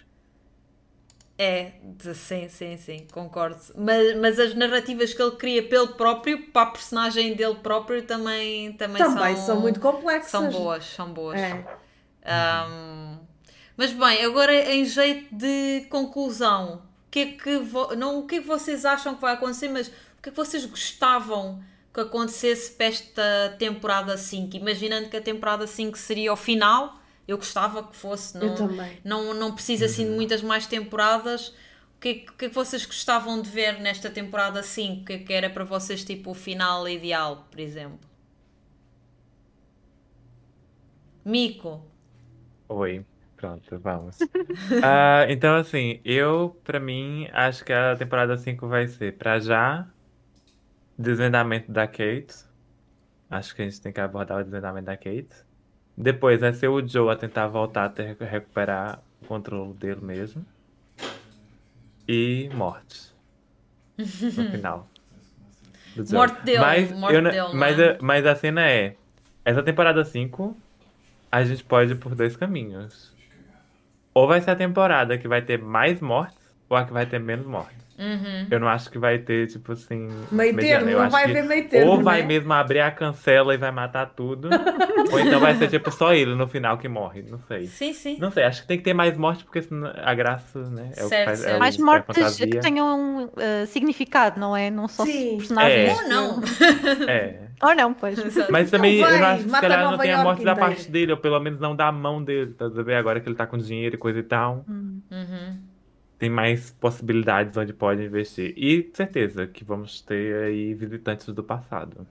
É, 1.38 1.74
de- 1.84 2.14
sim, 2.16 2.48
sim, 2.48 2.76
sim, 2.76 3.06
concordo. 3.12 3.60
Mas, 3.76 4.16
mas 4.16 4.40
as 4.40 4.54
narrativas 4.54 5.14
que 5.14 5.22
ele 5.22 5.36
cria 5.36 5.62
pelo 5.62 5.88
próprio, 5.88 6.50
para 6.50 6.62
a 6.62 6.70
personagem 6.72 7.34
dele 7.34 7.54
próprio, 7.62 8.02
também, 8.02 8.72
também, 8.72 9.00
Também 9.00 9.36
são, 9.36 9.60
muito 9.60 9.78
complexas. 9.78 10.32
São 10.32 10.50
boas, 10.50 10.84
são 10.84 11.12
boas. 11.12 11.38
É. 11.38 11.64
Ahm, 12.24 13.18
mas 13.76 13.92
bem, 13.92 14.24
agora 14.24 14.52
em 14.52 14.84
jeito 14.84 15.32
de 15.32 15.86
conclusão, 15.88 16.82
o 17.06 17.10
que, 17.10 17.20
é 17.20 17.26
que 17.26 17.50
não 17.96 18.18
o 18.18 18.26
que 18.26 18.36
é 18.36 18.40
que 18.40 18.46
vocês 18.46 18.84
acham 18.84 19.14
que 19.14 19.20
vai 19.20 19.34
acontecer, 19.34 19.68
mas 19.68 19.86
o 19.86 19.92
que 20.22 20.30
é 20.30 20.32
que 20.32 20.36
vocês 20.36 20.64
gostavam 20.66 21.62
que 21.94 22.00
acontecesse 22.00 22.72
para 22.72 22.86
esta 22.86 23.56
temporada 23.58 24.16
5? 24.16 24.56
Imaginando 24.56 25.08
que 25.08 25.16
a 25.16 25.22
temporada 25.22 25.66
5 25.68 25.96
seria 25.96 26.32
o 26.32 26.36
final, 26.36 26.97
eu 27.28 27.36
gostava 27.38 27.84
que 27.84 27.94
fosse, 27.96 28.36
Eu 28.40 28.50
não, 28.50 28.56
também. 28.56 29.00
não, 29.04 29.34
não 29.34 29.54
precisa 29.54 29.86
assim 29.86 30.04
de 30.04 30.10
muitas 30.10 30.42
mais 30.42 30.66
temporadas. 30.66 31.50
O 31.96 32.00
que, 32.00 32.08
é 32.10 32.14
que- 32.14 32.46
é 32.46 32.48
que 32.48 32.54
vocês 32.54 32.86
gostavam 32.86 33.40
de 33.42 33.50
ver 33.50 33.80
nesta 33.80 34.10
temporada 34.10 34.62
5? 34.64 35.02
O 35.02 35.04
que 35.06 35.12
é 35.14 35.18
que 35.20 35.32
era 35.32 35.50
para 35.50 35.64
vocês 35.64 36.04
tipo 36.04 36.30
o 36.32 36.34
final 36.34 36.88
ideal, 36.88 37.46
por 37.50 37.60
exemplo? 37.60 38.00
Mico. 41.24 41.72
Oi, 42.68 43.06
pronto, 43.36 43.78
vamos. 43.80 44.26
Ah, 44.80 45.26
então, 45.30 45.56
assim, 45.56 46.00
eu, 46.04 46.60
pra 46.64 46.80
mim, 46.80 47.28
acho 47.32 47.64
que 47.64 47.72
a 47.72 47.96
temporada 47.96 48.36
5 48.36 48.68
vai 48.68 48.88
ser, 48.88 49.16
pra 49.18 49.40
já, 49.40 49.92
desvendamento 50.98 51.72
da 51.72 51.86
Kate. 51.88 52.34
Acho 53.30 53.54
que 53.56 53.62
a 53.62 53.66
gente 53.70 53.80
tem 53.82 53.92
que 53.92 54.00
abordar 54.00 54.40
o 54.40 54.44
desvendamento 54.44 54.86
da 54.86 54.96
Kate. 54.98 55.28
Depois 56.00 56.40
vai 56.40 56.52
ser 56.52 56.68
o 56.68 56.86
Joe 56.86 57.10
a 57.10 57.16
tentar 57.16 57.48
voltar 57.48 57.86
a 57.86 57.88
ter, 57.88 58.16
recuperar 58.20 59.02
o 59.20 59.26
controle 59.26 59.72
dele 59.74 60.00
mesmo. 60.00 60.46
E 62.06 62.48
morte. 62.54 63.12
No 63.98 64.06
final. 64.06 64.88
Morte 66.12 66.44
dele, 66.44 66.60
Mas, 66.60 66.92
morte 66.92 67.14
eu 67.16 67.22
dele, 67.22 67.36
não 67.36 67.54
mas, 67.54 67.78
é? 67.80 67.90
a, 67.90 67.98
mas 68.00 68.26
a 68.26 68.36
cena 68.36 68.70
é: 68.70 68.94
essa 69.44 69.60
temporada 69.60 70.04
5 70.04 70.56
a 71.32 71.42
gente 71.42 71.64
pode 71.64 71.90
ir 71.90 71.96
por 71.96 72.14
dois 72.14 72.36
caminhos. 72.36 73.12
Ou 74.14 74.28
vai 74.28 74.40
ser 74.40 74.52
a 74.52 74.56
temporada 74.56 75.18
que 75.18 75.26
vai 75.26 75.42
ter 75.42 75.58
mais 75.60 76.00
mortes, 76.00 76.54
ou 76.68 76.76
a 76.76 76.84
que 76.84 76.92
vai 76.92 77.06
ter 77.06 77.18
menos 77.18 77.44
mortes. 77.44 77.87
Uhum. 77.98 78.46
Eu 78.48 78.60
não 78.60 78.68
acho 78.68 78.88
que 78.90 78.98
vai 78.98 79.18
ter, 79.18 79.48
tipo 79.48 79.72
assim. 79.72 80.08
Meio 80.30 80.54
mediano. 80.54 80.86
termo, 80.86 80.90
Eu 80.90 81.02
não 81.02 81.10
vai 81.10 81.26
meio 81.26 81.68
termo. 81.68 81.90
Ou 81.90 82.02
vai 82.02 82.20
né? 82.22 82.28
mesmo 82.28 82.52
abrir 82.52 82.78
a 82.80 82.90
cancela 82.92 83.52
e 83.54 83.56
vai 83.56 83.72
matar 83.72 84.06
tudo. 84.14 84.48
ou 85.12 85.18
então 85.18 85.40
vai 85.40 85.56
ser, 85.56 85.68
tipo, 85.68 85.90
só 85.90 86.14
ele 86.14 86.34
no 86.36 86.46
final 86.46 86.78
que 86.78 86.88
morre. 86.88 87.24
Não 87.28 87.40
sei. 87.40 87.66
Sim, 87.66 87.92
sim. 87.92 88.16
Não 88.20 88.30
sei, 88.30 88.44
acho 88.44 88.62
que 88.62 88.68
tem 88.68 88.78
que 88.78 88.84
ter 88.84 88.94
mais 88.94 89.16
morte, 89.16 89.42
porque 89.42 89.62
senão 89.62 89.92
a 89.96 90.14
graça, 90.14 90.60
né? 90.70 90.90
É 90.96 91.00
o 91.00 91.02
que 91.04 91.08
Certo, 91.08 91.24
faz. 91.26 91.38
certo. 91.40 91.56
É 91.56 91.58
Mais 91.58 91.74
que 91.76 91.82
é 91.82 91.84
mortes 91.84 92.36
que 92.36 92.46
tenham 92.46 93.30
eh, 93.36 93.66
significado, 93.66 94.38
não 94.38 94.56
é? 94.56 94.70
Não 94.70 94.86
só 94.86 95.04
Sim. 95.04 95.38
personagens. 95.38 95.88
É. 95.90 95.92
Ou 96.02 96.08
não. 96.08 96.42
É. 97.08 97.48
Ou 97.60 97.74
não, 97.74 97.92
pois. 97.92 98.18
Mas 98.48 98.70
também 98.70 99.00
vai, 99.00 99.18
eu 99.20 99.24
acho 99.26 99.44
que 99.44 99.50
se 99.50 99.60
calhar 99.60 99.90
não 99.90 99.98
tem 99.98 100.12
a 100.12 100.22
morte 100.22 100.44
da 100.44 100.52
inteira. 100.52 100.68
parte 100.70 100.90
dele, 100.90 101.12
ou 101.12 101.18
pelo 101.18 101.40
menos 101.40 101.58
não 101.58 101.74
da 101.74 101.90
mão 101.90 102.22
dele, 102.22 102.52
tá 102.52 102.66
a 102.66 102.68
ver? 102.68 102.94
Agora 102.94 103.18
que 103.20 103.28
ele 103.28 103.34
tá 103.34 103.46
com 103.46 103.58
dinheiro 103.58 103.96
e 103.96 103.98
coisa 103.98 104.20
e 104.20 104.22
tal. 104.22 104.64
Uhum. 104.68 105.58
Tem 106.18 106.28
mais 106.28 106.70
possibilidades 106.72 107.56
onde 107.56 107.72
pode 107.72 108.02
investir. 108.02 108.52
E 108.56 108.90
certeza 108.92 109.46
que 109.46 109.64
vamos 109.64 110.00
ter 110.02 110.44
aí 110.44 110.74
visitantes 110.74 111.26
do 111.28 111.44
passado. 111.44 112.06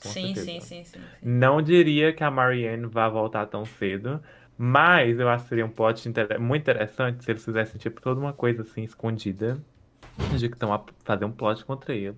Sim, 0.00 0.34
sim, 0.34 0.34
sim, 0.34 0.60
sim, 0.60 0.84
sim. 0.84 1.00
Não 1.22 1.60
diria 1.60 2.12
que 2.12 2.22
a 2.22 2.30
Marianne 2.30 2.86
vá 2.86 3.08
voltar 3.08 3.46
tão 3.46 3.64
cedo, 3.64 4.22
mas 4.56 5.18
eu 5.18 5.28
acho 5.28 5.44
que 5.44 5.48
seria 5.48 5.66
um 5.66 5.70
plot 5.70 6.08
muito 6.38 6.62
interessante 6.62 7.24
se 7.24 7.30
eles 7.30 7.44
fizessem 7.44 7.78
tipo 7.78 8.00
toda 8.00 8.20
uma 8.20 8.32
coisa 8.32 8.62
assim 8.62 8.84
escondida 8.84 9.60
de 10.36 10.48
que 10.48 10.54
estão 10.54 10.72
a 10.72 10.84
fazer 11.04 11.24
um 11.24 11.32
plot 11.32 11.64
contra 11.64 11.94
ele. 11.94 12.16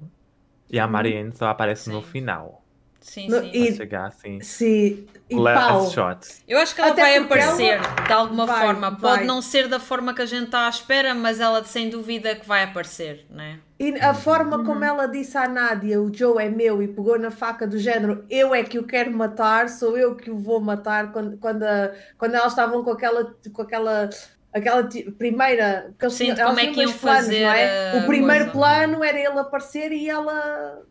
E 0.70 0.78
a 0.78 0.86
Marianne 0.86 1.32
só 1.32 1.48
aparece 1.48 1.90
no 1.90 2.02
Sim. 2.02 2.10
final. 2.10 2.64
Sim, 3.00 3.28
No- 3.28 3.40
sim. 3.40 3.50
E- 3.52 3.74
chegar 3.74 4.06
assim. 4.08 4.40
Sim. 4.40 5.06
E 5.28 5.34
pau. 5.36 5.88
Shot. 5.90 6.18
Eu 6.46 6.58
acho 6.58 6.74
que 6.74 6.80
ela 6.80 6.90
Até 6.90 7.02
vai 7.02 7.16
aparecer 7.16 7.80
de 8.06 8.12
alguma 8.12 8.44
vai, 8.46 8.60
forma. 8.66 8.90
vai. 8.90 9.00
Pode 9.00 9.24
não 9.24 9.40
ser 9.40 9.68
da 9.68 9.80
forma 9.80 10.12
que 10.12 10.20
a 10.22 10.26
gente 10.26 10.44
está 10.46 10.66
à 10.66 10.68
espera, 10.68 11.14
mas 11.14 11.40
ela 11.40 11.64
sem 11.64 11.88
dúvida 11.88 12.34
que 12.34 12.46
vai 12.46 12.64
aparecer, 12.64 13.24
né? 13.30 13.58
E 13.78 13.94
a 14.00 14.12
forma 14.12 14.62
como 14.64 14.84
ela 14.84 15.06
disse 15.06 15.38
à 15.38 15.48
Nádia, 15.48 16.00
o 16.02 16.12
Joe 16.14 16.42
é 16.44 16.50
meu, 16.50 16.82
e 16.82 16.88
pegou 16.88 17.18
na 17.18 17.30
faca 17.30 17.66
do 17.66 17.78
género, 17.78 18.24
eu 18.28 18.54
é 18.54 18.62
que 18.62 18.78
o 18.78 18.82
quero 18.86 19.10
matar, 19.10 19.68
sou 19.70 19.96
eu 19.96 20.14
que 20.14 20.30
o 20.30 20.36
vou 20.38 20.60
matar, 20.60 21.10
quando, 21.12 21.38
quando, 21.38 21.62
a- 21.62 21.92
quando 22.18 22.34
elas 22.34 22.52
estavam 22.52 22.84
com 22.84 22.90
aquela, 22.90 23.34
com 23.52 23.62
aquela, 23.62 24.10
aquela 24.52 24.86
primeira. 25.16 25.94
eles 26.02 26.12
Sim, 26.12 26.34
como 26.34 26.60
é 26.60 26.66
que 26.66 26.80
iam 26.82 26.92
planos, 26.92 27.22
fazer 27.24 27.44
não 27.44 27.52
é? 27.52 27.98
O 28.02 28.06
primeiro 28.06 28.50
coisa. 28.50 28.58
plano 28.58 29.02
era 29.04 29.18
ele 29.18 29.38
aparecer 29.38 29.92
e 29.92 30.10
ela 30.10 30.82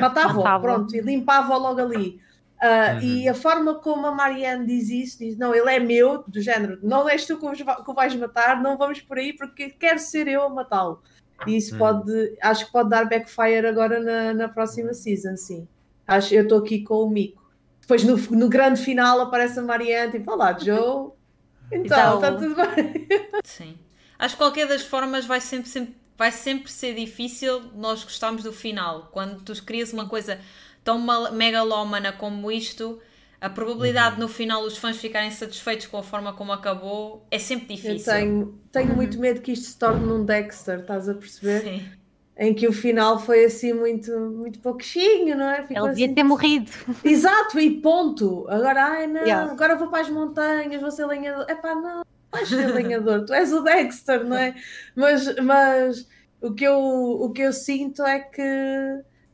matava-o, 0.00 0.36
Matava-o. 0.42 0.60
pronto, 0.62 0.94
e 0.96 1.00
limpava-o 1.00 1.58
logo 1.58 1.80
ali. 1.80 2.20
Ah, 2.60 2.94
Uhum. 2.94 3.00
E 3.00 3.28
a 3.28 3.34
forma 3.34 3.74
como 3.74 4.06
a 4.06 4.12
Marianne 4.12 4.66
diz 4.66 4.88
isso, 4.88 5.18
diz: 5.18 5.36
Não, 5.36 5.54
ele 5.54 5.68
é 5.70 5.78
meu, 5.78 6.24
do 6.26 6.40
género, 6.40 6.78
não 6.82 7.08
és 7.08 7.26
tu 7.26 7.36
que 7.36 7.44
o 7.44 7.94
vais- 7.94 8.14
matar, 8.16 8.62
não 8.62 8.78
vamos 8.78 9.00
por 9.02 9.18
aí 9.18 9.32
porque 9.34 9.70
quero 9.70 9.98
ser 9.98 10.28
eu 10.28 10.42
a 10.42 10.48
matá-lo. 10.48 11.02
E 11.46 11.56
isso 11.56 11.74
Hum. 11.74 11.78
pode, 11.78 12.36
acho 12.40 12.66
que 12.66 12.72
pode 12.72 12.88
dar 12.88 13.08
backfire 13.08 13.66
agora 13.66 14.00
na, 14.00 14.32
na 14.32 14.48
próxima 14.48 14.94
season, 14.94 15.36
sim. 15.36 15.68
Acho, 16.06 16.32
eu 16.34 16.44
estou 16.44 16.58
aqui 16.58 16.82
com 16.82 17.02
o 17.02 17.10
Mico. 17.10 17.42
Depois 17.80 18.02
no, 18.04 18.16
no 18.16 18.48
grande 18.48 18.80
final 18.80 19.20
aparece 19.20 19.58
a 19.58 19.62
Marianne, 19.62 20.12
tipo, 20.12 20.30
olá, 20.32 20.56
Joe. 20.58 21.10
Então, 21.72 21.82
Então- 21.82 22.14
está 22.16 22.32
tudo 22.32 22.54
bem. 22.54 23.08
Sim. 23.42 23.78
Acho 24.18 24.36
que 24.36 24.42
qualquer 24.42 24.68
das 24.68 24.82
formas 24.82 25.26
vai 25.26 25.40
sempre, 25.40 25.68
sempre, 25.68 25.94
vai 26.16 26.30
sempre 26.30 26.70
ser 26.70 26.94
difícil 26.94 27.62
nós 27.74 28.04
gostarmos 28.04 28.42
do 28.42 28.52
final. 28.52 29.08
Quando 29.12 29.42
tu 29.42 29.52
crias 29.64 29.92
uma 29.92 30.08
coisa 30.08 30.38
tão 30.82 31.04
megalómana 31.32 32.12
como 32.12 32.50
isto, 32.50 33.00
a 33.40 33.50
probabilidade 33.50 34.20
no 34.20 34.28
final 34.28 34.62
os 34.62 34.76
fãs 34.76 34.96
ficarem 34.96 35.30
satisfeitos 35.30 35.86
com 35.86 35.98
a 35.98 36.02
forma 36.02 36.32
como 36.32 36.52
acabou 36.52 37.26
é 37.30 37.38
sempre 37.38 37.74
Eu 37.74 37.76
difícil. 37.76 38.12
tenho, 38.12 38.58
tenho 38.70 38.94
muito 38.94 39.18
medo 39.18 39.40
que 39.40 39.52
isto 39.52 39.66
se 39.66 39.78
torne 39.78 40.06
num 40.06 40.24
Dexter, 40.24 40.80
estás 40.80 41.08
a 41.08 41.14
perceber? 41.14 41.62
Sim. 41.62 41.88
em 42.36 42.52
que 42.52 42.66
o 42.66 42.72
final 42.72 43.18
foi 43.18 43.44
assim 43.44 43.72
muito, 43.72 44.10
muito 44.18 44.58
pouquinho, 44.60 45.36
não 45.36 45.48
é? 45.48 45.62
Ficou 45.62 45.84
Ele 45.84 45.88
devia 45.90 46.06
assim... 46.06 46.14
ter 46.14 46.22
morrido. 46.24 46.70
Exato, 47.04 47.60
e 47.60 47.80
ponto. 47.80 48.46
Agora, 48.48 48.82
ai 48.84 49.06
não, 49.06 49.22
yeah. 49.22 49.50
agora 49.52 49.76
vou 49.76 49.88
para 49.88 50.00
as 50.00 50.10
montanhas, 50.10 50.80
vou 50.80 50.90
ser 50.90 51.06
lenhador. 51.06 51.48
Epá, 51.48 51.74
não 51.74 52.04
vais 52.34 52.48
ser 52.48 52.66
lenhador, 52.74 53.24
tu 53.24 53.32
és 53.32 53.52
o 53.52 53.62
Dexter, 53.62 54.24
não 54.24 54.36
é? 54.36 54.54
Mas, 54.94 55.36
mas 55.36 56.08
o, 56.40 56.52
que 56.52 56.64
eu, 56.64 56.78
o 56.78 57.30
que 57.30 57.42
eu 57.42 57.52
sinto 57.52 58.02
é 58.02 58.18
que 58.18 58.42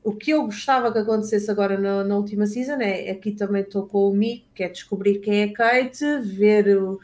o 0.03 0.13
que 0.15 0.31
eu 0.31 0.45
gostava 0.45 0.91
que 0.93 0.99
acontecesse 0.99 1.51
agora 1.51 1.79
na, 1.79 2.03
na 2.05 2.17
última 2.17 2.47
season 2.47 2.81
é 2.81 3.11
aqui 3.11 3.33
também 3.33 3.63
estou 3.63 3.87
com 3.87 4.09
o 4.09 4.15
Mico, 4.15 4.47
que 4.55 4.63
é 4.63 4.69
descobrir 4.69 5.19
quem 5.19 5.43
é 5.43 5.49
Kate, 5.49 6.05
ver 6.21 6.79
o, 6.79 6.99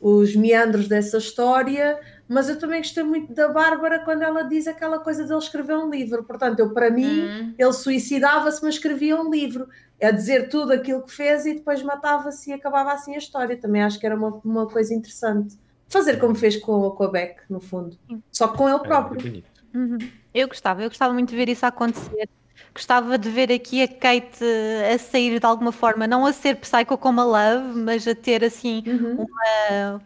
os 0.00 0.36
meandros 0.36 0.86
dessa 0.86 1.18
história, 1.18 1.98
mas 2.28 2.48
eu 2.48 2.58
também 2.58 2.80
gostei 2.80 3.02
muito 3.02 3.32
da 3.32 3.48
Bárbara 3.48 4.00
quando 4.00 4.22
ela 4.22 4.42
diz 4.42 4.66
aquela 4.66 4.98
coisa 4.98 5.24
de 5.24 5.32
ele 5.32 5.38
escrever 5.38 5.76
um 5.76 5.90
livro. 5.90 6.22
Portanto, 6.22 6.60
eu 6.60 6.70
para 6.70 6.90
mim, 6.90 7.22
uhum. 7.22 7.54
ele 7.58 7.72
suicidava-se, 7.72 8.62
mas 8.62 8.74
escrevia 8.74 9.20
um 9.20 9.30
livro. 9.30 9.68
É 9.98 10.12
dizer 10.12 10.48
tudo 10.48 10.72
aquilo 10.72 11.02
que 11.02 11.12
fez 11.12 11.46
e 11.46 11.54
depois 11.54 11.82
matava-se 11.82 12.50
e 12.50 12.52
acabava 12.52 12.92
assim 12.92 13.14
a 13.14 13.18
história. 13.18 13.56
Também 13.56 13.82
acho 13.82 13.98
que 13.98 14.06
era 14.06 14.14
uma, 14.14 14.40
uma 14.44 14.66
coisa 14.66 14.94
interessante. 14.94 15.58
Fazer 15.88 16.18
como 16.18 16.34
fez 16.34 16.56
com, 16.56 16.90
com 16.90 17.04
a 17.04 17.08
Beck, 17.08 17.40
no 17.48 17.60
fundo. 17.60 17.98
Só 18.30 18.48
com 18.48 18.68
ele 18.68 18.80
próprio. 18.80 19.42
É 19.74 19.76
uhum. 19.76 19.98
Eu 20.34 20.48
gostava, 20.48 20.82
eu 20.82 20.88
gostava 20.88 21.14
muito 21.14 21.30
de 21.30 21.36
ver 21.36 21.48
isso 21.48 21.64
acontecer. 21.64 22.28
Gostava 22.74 23.16
de 23.16 23.30
ver 23.30 23.50
aqui 23.52 23.82
a 23.82 23.88
Kate 23.88 24.44
a 24.92 24.98
sair 24.98 25.38
de 25.38 25.46
alguma 25.46 25.72
forma, 25.72 26.06
não 26.06 26.26
a 26.26 26.32
ser 26.32 26.56
psycho 26.56 26.98
como 26.98 27.20
a 27.20 27.24
Love, 27.24 27.78
mas 27.78 28.06
a 28.06 28.14
ter 28.14 28.44
assim 28.44 28.82
uhum. 28.86 29.24
uma 29.24 30.00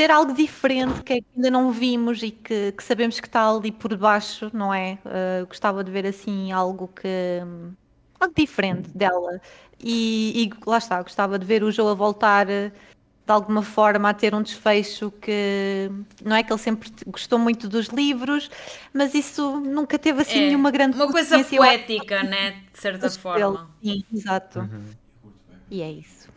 ter 0.00 0.10
algo 0.10 0.32
diferente 0.32 1.02
que 1.02 1.22
ainda 1.34 1.50
não 1.50 1.70
vimos 1.70 2.22
e 2.22 2.30
que, 2.30 2.72
que 2.72 2.82
sabemos 2.82 3.20
que 3.20 3.26
está 3.26 3.50
ali 3.50 3.70
por 3.70 3.94
baixo, 3.96 4.50
não 4.50 4.72
é? 4.72 4.98
Uh, 5.04 5.46
gostava 5.46 5.84
de 5.84 5.90
ver 5.90 6.06
assim 6.06 6.50
algo 6.52 6.88
que 6.88 7.42
algo 8.20 8.34
diferente 8.36 8.90
dela. 8.90 9.40
E, 9.82 10.44
e, 10.44 10.68
lá 10.68 10.78
está, 10.78 11.02
gostava 11.02 11.38
de 11.38 11.46
ver 11.46 11.62
o 11.64 11.72
Joe 11.72 11.90
a 11.90 11.94
voltar 11.94 12.46
de 12.46 13.32
alguma 13.32 13.62
forma 13.62 14.10
a 14.10 14.14
ter 14.14 14.34
um 14.34 14.42
desfecho 14.42 15.10
que 15.12 15.90
não 16.24 16.36
é 16.36 16.42
que 16.42 16.52
ele 16.52 16.58
sempre 16.58 16.90
gostou 17.06 17.38
muito 17.38 17.68
dos 17.68 17.86
livros, 17.86 18.50
mas 18.92 19.14
isso 19.14 19.60
nunca 19.60 19.98
teve 19.98 20.22
assim 20.22 20.38
é, 20.38 20.46
nenhuma 20.48 20.70
grande 20.70 20.96
uma 20.96 21.10
coisa 21.10 21.42
poética, 21.44 22.22
né? 22.22 22.62
De 22.72 22.80
certa 22.80 23.08
forma. 23.10 23.70
Sim, 23.82 24.04
exato. 24.12 24.60
Uhum. 24.60 24.84
E 25.70 25.80
é 25.80 25.90
isso. 25.92 26.28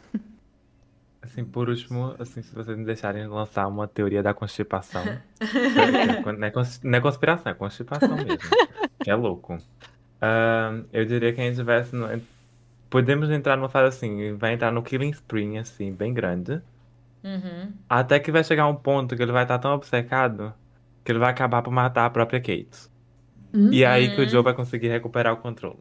Assim, 1.23 1.43
por 1.45 1.69
último, 1.69 2.15
assim, 2.19 2.41
se 2.41 2.53
vocês 2.53 2.77
me 2.77 2.85
deixarem 2.85 3.25
lançar 3.27 3.65
uma 3.67 3.87
teoria 3.87 4.21
da 4.21 4.33
constipação. 4.33 5.03
não, 6.37 6.45
é 6.45 6.51
cons 6.51 6.81
não 6.83 6.97
é 6.97 7.01
conspiração, 7.01 7.51
é 7.51 7.55
constipação 7.55 8.15
mesmo. 8.17 8.37
é 9.07 9.15
louco. 9.15 9.57
Uh, 10.21 10.85
eu 10.93 11.05
diria 11.05 11.33
que 11.33 11.41
a 11.41 11.43
gente 11.43 11.61
vai. 11.63 11.85
No, 11.91 12.21
podemos 12.89 13.29
entrar 13.29 13.55
numa 13.55 13.69
fase 13.69 13.87
assim, 13.87 14.35
vai 14.35 14.53
entrar 14.53 14.71
no 14.71 14.83
Killing 14.83 15.09
Spring, 15.09 15.57
assim, 15.57 15.91
bem 15.91 16.13
grande. 16.13 16.61
Uhum. 17.23 17.71
Até 17.89 18.19
que 18.19 18.31
vai 18.31 18.43
chegar 18.43 18.67
um 18.67 18.75
ponto 18.75 19.15
que 19.15 19.23
ele 19.23 19.31
vai 19.31 19.43
estar 19.43 19.57
tão 19.57 19.73
obcecado 19.73 20.53
que 21.03 21.11
ele 21.11 21.19
vai 21.19 21.31
acabar 21.31 21.61
por 21.61 21.71
matar 21.71 22.05
a 22.05 22.09
própria 22.09 22.39
Kate. 22.39 22.89
Uhum. 23.53 23.71
E 23.71 23.83
é 23.83 23.87
aí 23.87 24.15
que 24.15 24.21
o 24.21 24.29
Joe 24.29 24.43
vai 24.43 24.53
conseguir 24.53 24.89
recuperar 24.89 25.33
o 25.33 25.37
controle. 25.37 25.79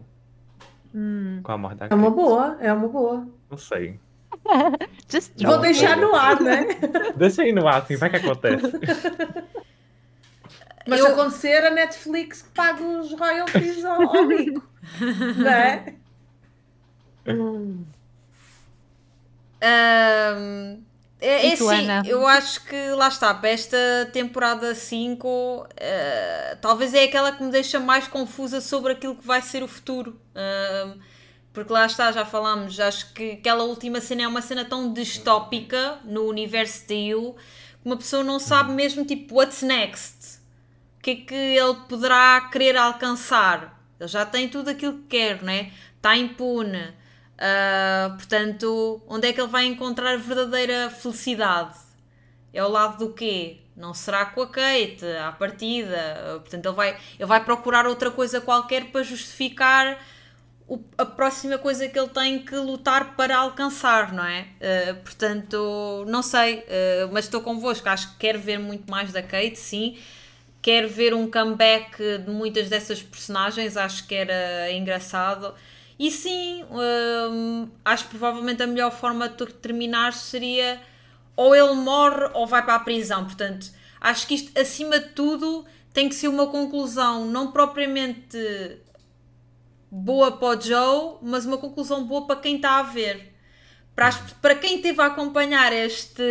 Uhum. 0.94 1.40
Com 1.42 1.52
a 1.52 1.58
morte 1.58 1.78
da 1.78 1.88
Kate. 1.88 1.92
É 1.92 2.02
uma 2.02 2.10
boa, 2.10 2.56
é 2.60 2.72
uma 2.72 2.88
boa. 2.88 3.26
Não 3.50 3.58
sei. 3.58 4.00
Vou 5.44 5.60
deixar 5.60 5.96
no 5.96 6.14
ar, 6.14 6.40
né? 6.40 6.66
Deixa 7.16 7.42
aí 7.42 7.52
no 7.52 7.66
ar, 7.66 7.82
assim, 7.82 7.96
vai 7.96 8.10
que 8.10 8.16
acontece. 8.24 8.72
Mas 10.86 11.00
eu... 11.00 11.06
se 11.06 11.12
acontecer, 11.12 11.64
a 11.64 11.70
Netflix 11.70 12.44
paga 12.54 12.82
os 12.82 13.12
royalties 13.12 13.84
ao, 13.84 14.02
ao 14.02 14.16
amigo. 14.18 14.62
não 15.36 15.50
é? 15.50 15.94
Um, 17.26 17.84
é, 21.20 21.50
é 21.50 21.52
assim, 21.52 22.08
eu 22.08 22.26
acho 22.26 22.64
que 22.64 22.90
lá 22.90 23.06
está, 23.06 23.32
para 23.32 23.50
esta 23.50 23.76
temporada 24.12 24.74
5, 24.74 25.28
uh, 25.28 25.66
talvez 26.60 26.92
é 26.94 27.04
aquela 27.04 27.30
que 27.30 27.44
me 27.44 27.52
deixa 27.52 27.78
mais 27.78 28.08
confusa 28.08 28.60
sobre 28.60 28.92
aquilo 28.92 29.14
que 29.14 29.24
vai 29.24 29.40
ser 29.40 29.62
o 29.62 29.68
futuro. 29.68 30.20
Uh, 30.34 30.98
porque 31.52 31.72
lá 31.72 31.86
está, 31.86 32.10
já 32.10 32.24
falámos, 32.24 32.80
acho 32.80 33.12
que 33.12 33.32
aquela 33.32 33.62
última 33.62 34.00
cena 34.00 34.22
é 34.22 34.26
uma 34.26 34.42
cena 34.42 34.64
tão 34.64 34.92
distópica 34.92 35.98
no 36.04 36.24
universo 36.24 36.88
de 36.88 36.94
You 36.94 37.36
que 37.82 37.86
uma 37.86 37.96
pessoa 37.96 38.24
não 38.24 38.38
sabe 38.38 38.72
mesmo, 38.72 39.04
tipo, 39.04 39.36
what's 39.36 39.62
next? 39.62 40.40
O 41.02 41.04
que 41.04 41.10
é 41.10 41.16
que 41.16 41.34
ele 41.34 41.74
poderá 41.88 42.48
querer 42.52 42.76
alcançar? 42.76 43.76
Ele 43.98 44.08
já 44.08 44.24
tem 44.24 44.48
tudo 44.48 44.70
aquilo 44.70 44.98
que 44.98 45.18
quer, 45.18 45.42
né? 45.42 45.72
Está 45.96 46.16
impune. 46.16 46.78
Uh, 46.78 48.14
portanto, 48.14 49.02
onde 49.08 49.26
é 49.26 49.32
que 49.32 49.40
ele 49.40 49.50
vai 49.50 49.64
encontrar 49.64 50.16
verdadeira 50.16 50.90
felicidade? 50.90 51.76
É 52.52 52.60
ao 52.60 52.70
lado 52.70 52.98
do 53.04 53.12
quê? 53.12 53.62
Não 53.76 53.92
será 53.92 54.26
com 54.26 54.42
a 54.42 54.46
Kate, 54.46 55.04
à 55.20 55.32
partida. 55.32 56.38
Portanto, 56.40 56.66
ele 56.66 56.74
vai, 56.76 56.96
ele 57.18 57.26
vai 57.26 57.44
procurar 57.44 57.84
outra 57.84 58.12
coisa 58.12 58.40
qualquer 58.40 58.92
para 58.92 59.02
justificar 59.02 59.98
o, 60.68 60.78
a 60.96 61.04
próxima 61.04 61.58
coisa 61.58 61.88
que 61.88 61.98
ele 61.98 62.10
tem 62.10 62.44
que 62.44 62.54
lutar 62.54 63.16
para 63.16 63.38
alcançar, 63.38 64.12
não 64.12 64.24
é? 64.24 64.46
Uh, 64.60 64.94
portanto, 65.02 66.04
não 66.06 66.22
sei, 66.22 66.60
uh, 66.60 67.10
mas 67.10 67.24
estou 67.24 67.40
convosco. 67.40 67.88
Acho 67.88 68.12
que 68.12 68.18
quero 68.18 68.38
ver 68.38 68.60
muito 68.60 68.88
mais 68.88 69.10
da 69.10 69.20
Kate, 69.20 69.58
sim. 69.58 69.98
Quero 70.62 70.88
ver 70.88 71.12
um 71.12 71.28
comeback 71.28 71.96
de 72.18 72.30
muitas 72.30 72.68
dessas 72.68 73.02
personagens, 73.02 73.76
acho 73.76 74.06
que 74.06 74.14
era 74.14 74.70
engraçado. 74.70 75.52
E 75.98 76.10
sim, 76.10 76.62
uh, 76.64 77.68
acho 77.84 78.06
provavelmente 78.06 78.62
a 78.62 78.66
melhor 78.66 78.92
forma 78.92 79.28
de 79.28 79.44
terminar 79.54 80.12
seria 80.12 80.80
ou 81.36 81.54
ele 81.54 81.74
morre 81.74 82.30
ou 82.34 82.46
vai 82.46 82.64
para 82.64 82.76
a 82.76 82.78
prisão. 82.78 83.24
Portanto, 83.24 83.70
acho 84.00 84.26
que 84.26 84.34
isto, 84.34 84.58
acima 84.58 85.00
de 85.00 85.08
tudo, 85.08 85.64
tem 85.92 86.08
que 86.08 86.14
ser 86.14 86.28
uma 86.28 86.46
conclusão 86.46 87.26
não 87.26 87.50
propriamente 87.50 88.38
boa 89.90 90.32
para 90.32 90.58
o 90.58 90.60
Joe, 90.60 91.18
mas 91.22 91.44
uma 91.44 91.58
conclusão 91.58 92.06
boa 92.06 92.26
para 92.26 92.40
quem 92.40 92.56
está 92.56 92.78
a 92.78 92.82
ver. 92.82 93.32
Para, 93.94 94.08
as, 94.08 94.16
para 94.40 94.54
quem 94.54 94.76
esteve 94.76 95.00
a 95.02 95.06
acompanhar 95.06 95.72
este 95.72 96.22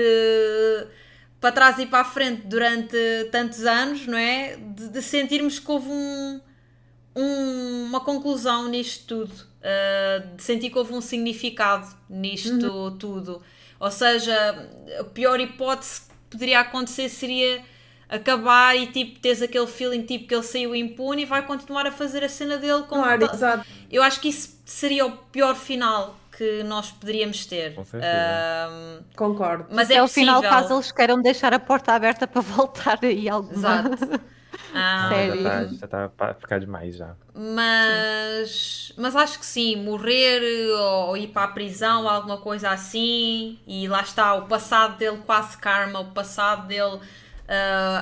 para 1.41 1.51
trás 1.51 1.79
e 1.79 1.87
para 1.87 2.01
a 2.01 2.05
frente 2.05 2.43
durante 2.45 2.95
tantos 3.31 3.65
anos, 3.65 4.05
não 4.05 4.17
é? 4.17 4.55
De, 4.55 4.89
de 4.89 5.01
sentirmos 5.01 5.57
que 5.57 5.71
houve 5.71 5.89
um, 5.89 6.39
um, 7.15 7.85
uma 7.85 7.99
conclusão 7.99 8.69
nisto 8.69 9.07
tudo, 9.07 9.33
uh, 9.33 10.35
de 10.35 10.43
sentir 10.43 10.69
que 10.69 10.77
houve 10.77 10.93
um 10.93 11.01
significado 11.01 11.87
nisto 12.07 12.67
uhum. 12.67 12.95
tudo. 12.95 13.41
Ou 13.79 13.89
seja, 13.89 14.69
a 14.99 15.03
pior 15.03 15.39
hipótese 15.39 16.01
que 16.01 16.15
poderia 16.29 16.59
acontecer 16.59 17.09
seria 17.09 17.65
acabar 18.07 18.77
e 18.77 18.87
tipo 18.87 19.19
teres 19.19 19.41
aquele 19.41 19.65
feeling 19.65 20.03
tipo 20.03 20.27
que 20.27 20.35
ele 20.35 20.43
saiu 20.43 20.75
impune 20.75 21.23
e 21.23 21.25
vai 21.25 21.43
continuar 21.47 21.87
a 21.87 21.91
fazer 21.91 22.23
a 22.23 22.29
cena 22.29 22.57
dele 22.57 22.83
com 22.83 23.01
claro, 23.01 23.23
exato. 23.23 23.65
eu 23.89 24.03
acho 24.03 24.19
que 24.19 24.27
isso 24.27 24.61
seria 24.65 25.05
o 25.05 25.13
pior 25.31 25.55
final 25.55 26.19
que 26.41 26.63
nós 26.63 26.89
poderíamos 26.89 27.45
ter 27.45 27.77
um, 27.77 29.03
concordo 29.15 29.67
mas 29.69 29.91
é, 29.91 29.95
é 29.95 30.03
o 30.03 30.07
final 30.07 30.41
caso 30.41 30.73
eles 30.73 30.91
queiram 30.91 31.21
deixar 31.21 31.53
a 31.53 31.59
porta 31.59 31.93
aberta 31.93 32.25
para 32.25 32.41
voltar 32.41 32.97
aí 33.03 33.29
alguma 33.29 33.53
exato 33.53 34.21
ah, 34.73 35.09
Sério? 35.09 35.43
Já 35.43 35.63
está 35.63 36.09
tá 36.09 36.29
a 36.31 36.33
ficar 36.33 36.59
demais 36.59 36.95
já. 36.95 37.15
Mas, 37.33 38.93
mas 38.97 39.15
acho 39.15 39.39
que 39.39 39.45
sim, 39.45 39.75
morrer 39.75 40.41
ou 40.73 41.17
ir 41.17 41.27
para 41.27 41.43
a 41.43 41.47
prisão, 41.47 42.07
alguma 42.07 42.37
coisa 42.37 42.71
assim, 42.71 43.59
e 43.67 43.87
lá 43.87 44.01
está 44.01 44.33
o 44.33 44.47
passado 44.47 44.97
dele 44.97 45.19
quase 45.25 45.57
karma, 45.57 45.99
o 45.99 46.11
passado 46.11 46.67
dele 46.67 46.95
uh, 46.95 47.01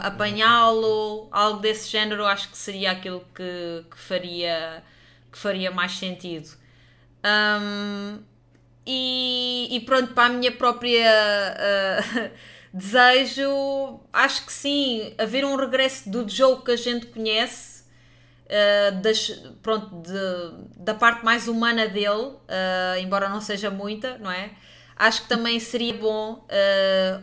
apanhá-lo, 0.04 1.28
algo 1.32 1.60
desse 1.60 1.90
género, 1.90 2.26
acho 2.26 2.50
que 2.50 2.58
seria 2.58 2.92
aquilo 2.92 3.24
que, 3.34 3.84
que, 3.90 3.98
faria, 3.98 4.84
que 5.32 5.38
faria 5.38 5.72
mais 5.72 5.94
sentido. 5.98 6.50
Um, 7.26 8.20
e, 8.86 9.68
e, 9.72 9.80
pronto, 9.82 10.14
para 10.14 10.26
a 10.26 10.30
minha 10.30 10.52
própria 10.52 11.06
uh, 11.06 12.32
desejo, 12.74 14.00
acho 14.12 14.46
que 14.46 14.54
sim, 14.54 15.14
haver 15.18 15.46
um 15.46 15.56
regresso 15.56 16.10
do 16.10 16.28
jogo 16.28 16.64
que 16.64 16.72
a 16.72 16.76
gente 16.76 17.08
conhece. 17.08 17.80
Uh, 18.46 19.02
das, 19.02 19.30
pronto, 19.62 20.02
de, 20.02 20.82
da 20.84 20.96
parte 20.96 21.24
mais 21.24 21.48
humana 21.48 21.88
dele, 21.88 22.10
uh, 22.10 22.98
embora 23.00 23.30
não 23.30 23.42
seja 23.42 23.70
muita, 23.70 24.18
não 24.18 24.32
é? 24.32 24.52
Acho 24.96 25.22
que 25.22 25.30
também 25.30 25.60
seria 25.60 25.94
bom, 25.94 26.46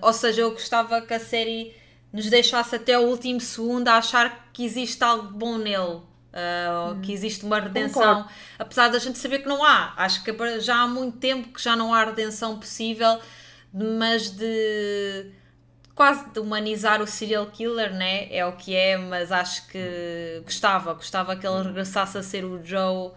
ou 0.00 0.12
seja, 0.14 0.40
eu 0.40 0.50
gostava 0.52 1.02
que 1.02 1.12
a 1.12 1.20
série 1.20 1.76
nos 2.10 2.30
deixasse 2.30 2.74
até 2.74 2.98
o 2.98 3.02
último 3.02 3.38
segundo 3.38 3.88
a 3.88 3.96
achar 3.96 4.48
que 4.50 4.64
existe 4.64 5.04
algo 5.04 5.28
bom 5.36 5.58
nele. 5.58 6.00
Uh, 6.36 7.00
que 7.00 7.14
existe 7.14 7.46
uma 7.46 7.58
redenção, 7.58 8.02
Concordo. 8.02 8.30
apesar 8.58 8.88
da 8.88 8.98
gente 8.98 9.16
saber 9.16 9.38
que 9.38 9.48
não 9.48 9.64
há. 9.64 9.94
Acho 9.96 10.22
que 10.22 10.60
já 10.60 10.82
há 10.82 10.86
muito 10.86 11.16
tempo 11.16 11.48
que 11.48 11.62
já 11.62 11.74
não 11.74 11.94
há 11.94 12.04
redenção 12.04 12.58
possível, 12.58 13.18
mas 13.72 14.28
de 14.28 15.32
quase 15.94 16.28
de 16.30 16.38
humanizar 16.38 17.00
o 17.00 17.06
serial 17.06 17.46
killer, 17.46 17.94
né? 17.94 18.28
É 18.30 18.44
o 18.44 18.52
que 18.52 18.76
é, 18.76 18.98
mas 18.98 19.32
acho 19.32 19.66
que 19.68 20.42
gostava, 20.44 20.92
gostava 20.92 21.34
que 21.34 21.46
ele 21.46 21.62
regressasse 21.62 22.18
a 22.18 22.22
ser 22.22 22.44
o 22.44 22.62
Joe 22.62 23.12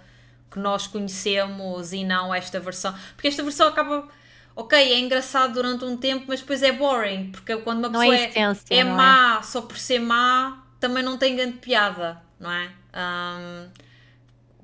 que 0.50 0.58
nós 0.58 0.88
conhecemos 0.88 1.92
e 1.92 2.06
não 2.06 2.34
esta 2.34 2.58
versão. 2.60 2.96
Porque 3.16 3.28
esta 3.28 3.44
versão 3.44 3.68
acaba. 3.68 4.08
Ok, 4.56 4.78
é 4.78 4.98
engraçado 4.98 5.54
durante 5.54 5.86
um 5.86 5.96
tempo, 5.96 6.26
mas 6.28 6.42
depois 6.42 6.64
é 6.64 6.72
boring, 6.72 7.32
porque 7.32 7.56
quando 7.58 7.80
uma 7.80 7.90
pessoa 7.90 8.16
é, 8.16 8.34
é, 8.70 8.78
é 8.80 8.84
má 8.84 9.38
é? 9.40 9.44
só 9.44 9.62
por 9.62 9.78
ser 9.78 10.00
má, 10.00 10.66
também 10.80 11.02
não 11.02 11.18
tem 11.18 11.36
grande 11.36 11.60
piada, 11.60 12.22
não 12.38 12.52
é? 12.52 12.70
Um, 12.94 13.68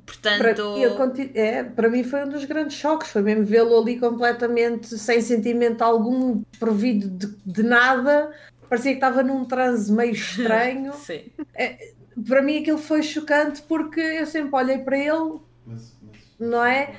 portanto. 0.06 0.40
Para, 0.96 1.24
é, 1.34 1.64
para 1.64 1.90
mim 1.90 2.04
foi 2.04 2.26
um 2.26 2.30
dos 2.30 2.46
grandes 2.46 2.78
choques, 2.78 3.12
foi 3.12 3.22
mesmo 3.22 3.44
vê-lo 3.46 3.80
ali 3.80 4.00
completamente 4.00 4.98
sem 4.98 5.22
sentimento 5.22 5.82
algum, 5.82 6.42
provido 6.60 7.10
de, 7.10 7.36
de 7.46 7.64
nada, 7.64 8.32
parecia 8.70 8.92
que 8.92 8.98
estava 8.98 9.24
num 9.24 9.46
transe 9.46 9.92
meio 9.92 10.12
estranho. 10.14 10.94
Sim. 10.94 11.24
É, 11.54 11.94
para 12.28 12.42
mim 12.42 12.60
aquilo 12.60 12.78
foi 12.78 13.04
chocante 13.04 13.62
porque 13.64 14.00
eu 14.00 14.26
sempre 14.26 14.56
olhei 14.56 14.78
para 14.80 14.98
ele, 14.98 15.40
mas, 15.66 15.98
mas, 16.02 16.22
não 16.40 16.64
é? 16.64 16.96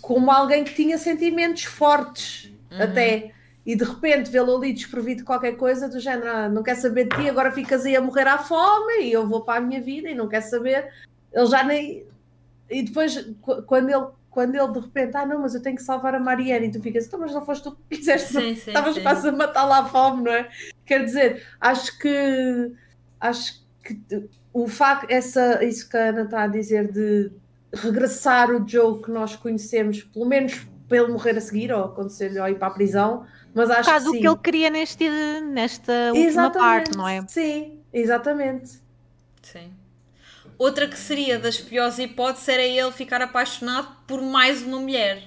Como 0.00 0.30
alguém 0.30 0.64
que 0.64 0.74
tinha 0.74 0.96
sentimentos 0.98 1.64
fortes, 1.64 2.52
uhum. 2.70 2.82
até 2.82 3.32
e 3.64 3.76
de 3.76 3.84
repente 3.84 4.30
vê-lo 4.30 4.56
ali 4.56 4.72
desprovido 4.72 5.18
de 5.18 5.24
qualquer 5.24 5.52
coisa 5.52 5.88
do 5.88 6.00
género, 6.00 6.28
ah, 6.28 6.48
não 6.48 6.62
quer 6.62 6.76
saber 6.76 7.04
de 7.04 7.16
ti, 7.16 7.28
agora 7.28 7.52
ficas 7.52 7.84
aí 7.84 7.94
a 7.94 8.00
morrer 8.00 8.26
à 8.26 8.38
fome 8.38 9.02
e 9.02 9.12
eu 9.12 9.26
vou 9.26 9.42
para 9.42 9.58
a 9.58 9.60
minha 9.60 9.80
vida 9.80 10.08
e 10.08 10.14
não 10.14 10.28
quer 10.28 10.40
saber. 10.40 10.90
Ele 11.32 11.46
já 11.46 11.62
nem. 11.62 12.04
E 12.70 12.82
depois, 12.82 13.30
quando 13.66 13.90
ele, 13.90 14.06
quando 14.30 14.54
ele 14.54 14.72
de 14.72 14.80
repente, 14.80 15.16
ah, 15.16 15.26
não, 15.26 15.40
mas 15.40 15.54
eu 15.54 15.62
tenho 15.62 15.76
que 15.76 15.82
salvar 15.82 16.14
a 16.14 16.20
Mariana, 16.20 16.66
e 16.66 16.70
tu 16.70 16.80
ficas, 16.80 17.06
então, 17.06 17.20
mas 17.20 17.34
não 17.34 17.44
foste 17.44 17.64
tu 17.64 17.76
que 17.88 17.96
quiseste, 17.96 18.38
estavas 18.38 18.98
quase 18.98 19.28
a 19.28 19.32
matar 19.32 19.64
lá 19.64 19.80
a 19.80 19.84
fome, 19.86 20.22
não 20.24 20.32
é? 20.32 20.48
Quer 20.86 21.04
dizer, 21.04 21.46
acho 21.60 21.98
que. 21.98 22.72
Acho 23.20 23.62
que 23.84 24.28
o 24.52 24.66
facto, 24.66 25.10
essa, 25.10 25.62
isso 25.62 25.88
que 25.88 25.96
a 25.96 26.08
Ana 26.08 26.22
está 26.22 26.44
a 26.44 26.46
dizer 26.46 26.90
de 26.90 27.30
regressar 27.72 28.50
o 28.50 28.66
Joe 28.66 29.02
que 29.02 29.10
nós 29.10 29.36
conhecemos, 29.36 30.02
pelo 30.02 30.24
menos 30.24 30.66
para 30.88 30.98
ele 30.98 31.12
morrer 31.12 31.36
a 31.36 31.40
seguir 31.40 31.72
ou 31.72 31.84
acontecer-lhe 31.84 32.40
ou 32.40 32.48
ir 32.48 32.58
para 32.58 32.68
a 32.68 32.72
prisão, 32.72 33.24
mas 33.54 33.70
acho 33.70 33.92
que 33.92 34.00
sim. 34.00 34.08
o 34.08 34.12
que 34.12 34.26
ele 34.28 34.36
queria 34.36 34.70
neste, 34.70 35.08
nesta 35.08 35.92
última 36.08 36.26
exatamente, 36.26 36.58
parte, 36.58 36.96
não 36.96 37.08
é? 37.08 37.24
Sim, 37.26 37.80
exatamente. 37.92 38.80
Sim. 39.42 39.72
Outra 40.58 40.86
que 40.86 40.98
seria 40.98 41.38
das 41.38 41.58
piores 41.58 41.98
hipóteses 41.98 42.48
era 42.48 42.62
ele 42.62 42.92
ficar 42.92 43.22
apaixonado 43.22 43.88
por 44.06 44.20
mais 44.20 44.62
uma 44.62 44.78
mulher. 44.78 45.22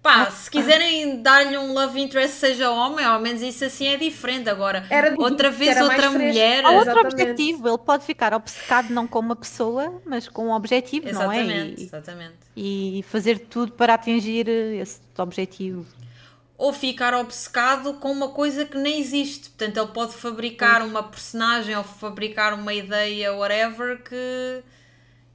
Pá, 0.00 0.24
ah, 0.24 0.30
se 0.30 0.50
quiserem 0.50 1.22
dar-lhe 1.22 1.56
um 1.56 1.72
love 1.72 1.98
interest 1.98 2.36
seja 2.36 2.70
homem, 2.70 3.04
ao 3.04 3.18
menos 3.18 3.40
isso 3.40 3.64
assim 3.64 3.86
é 3.86 3.96
diferente. 3.96 4.50
Agora, 4.50 4.86
era, 4.90 5.14
outra 5.18 5.50
vez 5.50 5.80
outra 5.80 6.10
mulher. 6.10 6.62
Há 6.62 6.70
outro 6.72 7.00
objetivo, 7.00 7.66
ele 7.66 7.78
pode 7.78 8.04
ficar 8.04 8.34
obcecado 8.34 8.90
não 8.90 9.06
com 9.06 9.18
uma 9.18 9.34
pessoa, 9.34 10.00
mas 10.04 10.28
com 10.28 10.48
um 10.48 10.52
objetivo, 10.52 11.08
exatamente, 11.08 11.46
não 11.46 11.54
é? 11.54 11.66
E, 11.68 11.82
exatamente. 11.82 12.34
E 12.54 13.04
fazer 13.08 13.38
tudo 13.38 13.72
para 13.72 13.94
atingir 13.94 14.46
esse 14.46 15.00
objetivo 15.16 15.86
ou 16.56 16.72
ficar 16.72 17.14
obcecado 17.14 17.94
com 17.94 18.12
uma 18.12 18.28
coisa 18.28 18.64
que 18.64 18.78
nem 18.78 19.00
existe. 19.00 19.50
Portanto, 19.50 19.76
ele 19.78 19.92
pode 19.92 20.14
fabricar 20.14 20.82
uma 20.82 21.02
personagem 21.02 21.76
ou 21.76 21.82
fabricar 21.82 22.54
uma 22.54 22.72
ideia, 22.72 23.32
whatever, 23.34 24.02
que. 24.02 24.62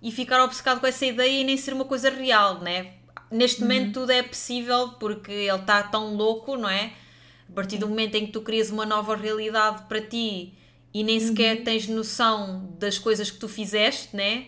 e 0.02 0.12
ficar 0.12 0.44
obcecado 0.44 0.80
com 0.80 0.88
essa 0.88 1.06
ideia 1.06 1.42
e 1.42 1.44
nem 1.44 1.58
ser 1.58 1.74
uma 1.74 1.86
coisa 1.86 2.10
real, 2.10 2.62
né? 2.62 2.94
Neste 3.30 3.62
uhum. 3.62 3.68
momento 3.68 4.00
tudo 4.00 4.12
é 4.12 4.24
possível 4.24 4.96
porque 5.00 5.32
ele 5.32 5.60
está 5.60 5.84
tão 5.84 6.16
louco, 6.16 6.56
não 6.58 6.70
é? 6.70 6.94
A 7.50 7.54
partir 7.54 7.78
do 7.78 7.88
momento 7.88 8.16
em 8.16 8.26
que 8.26 8.32
tu 8.32 8.42
crias 8.42 8.70
uma 8.70 8.86
nova 8.86 9.16
realidade 9.16 9.84
para 9.88 10.02
ti 10.02 10.54
e 10.94 11.04
nem 11.04 11.20
sequer 11.20 11.58
uhum. 11.58 11.64
tens 11.64 11.88
noção 11.88 12.74
das 12.80 12.98
coisas 12.98 13.30
que 13.30 13.38
tu 13.38 13.48
fizeste, 13.48 14.16
né? 14.16 14.48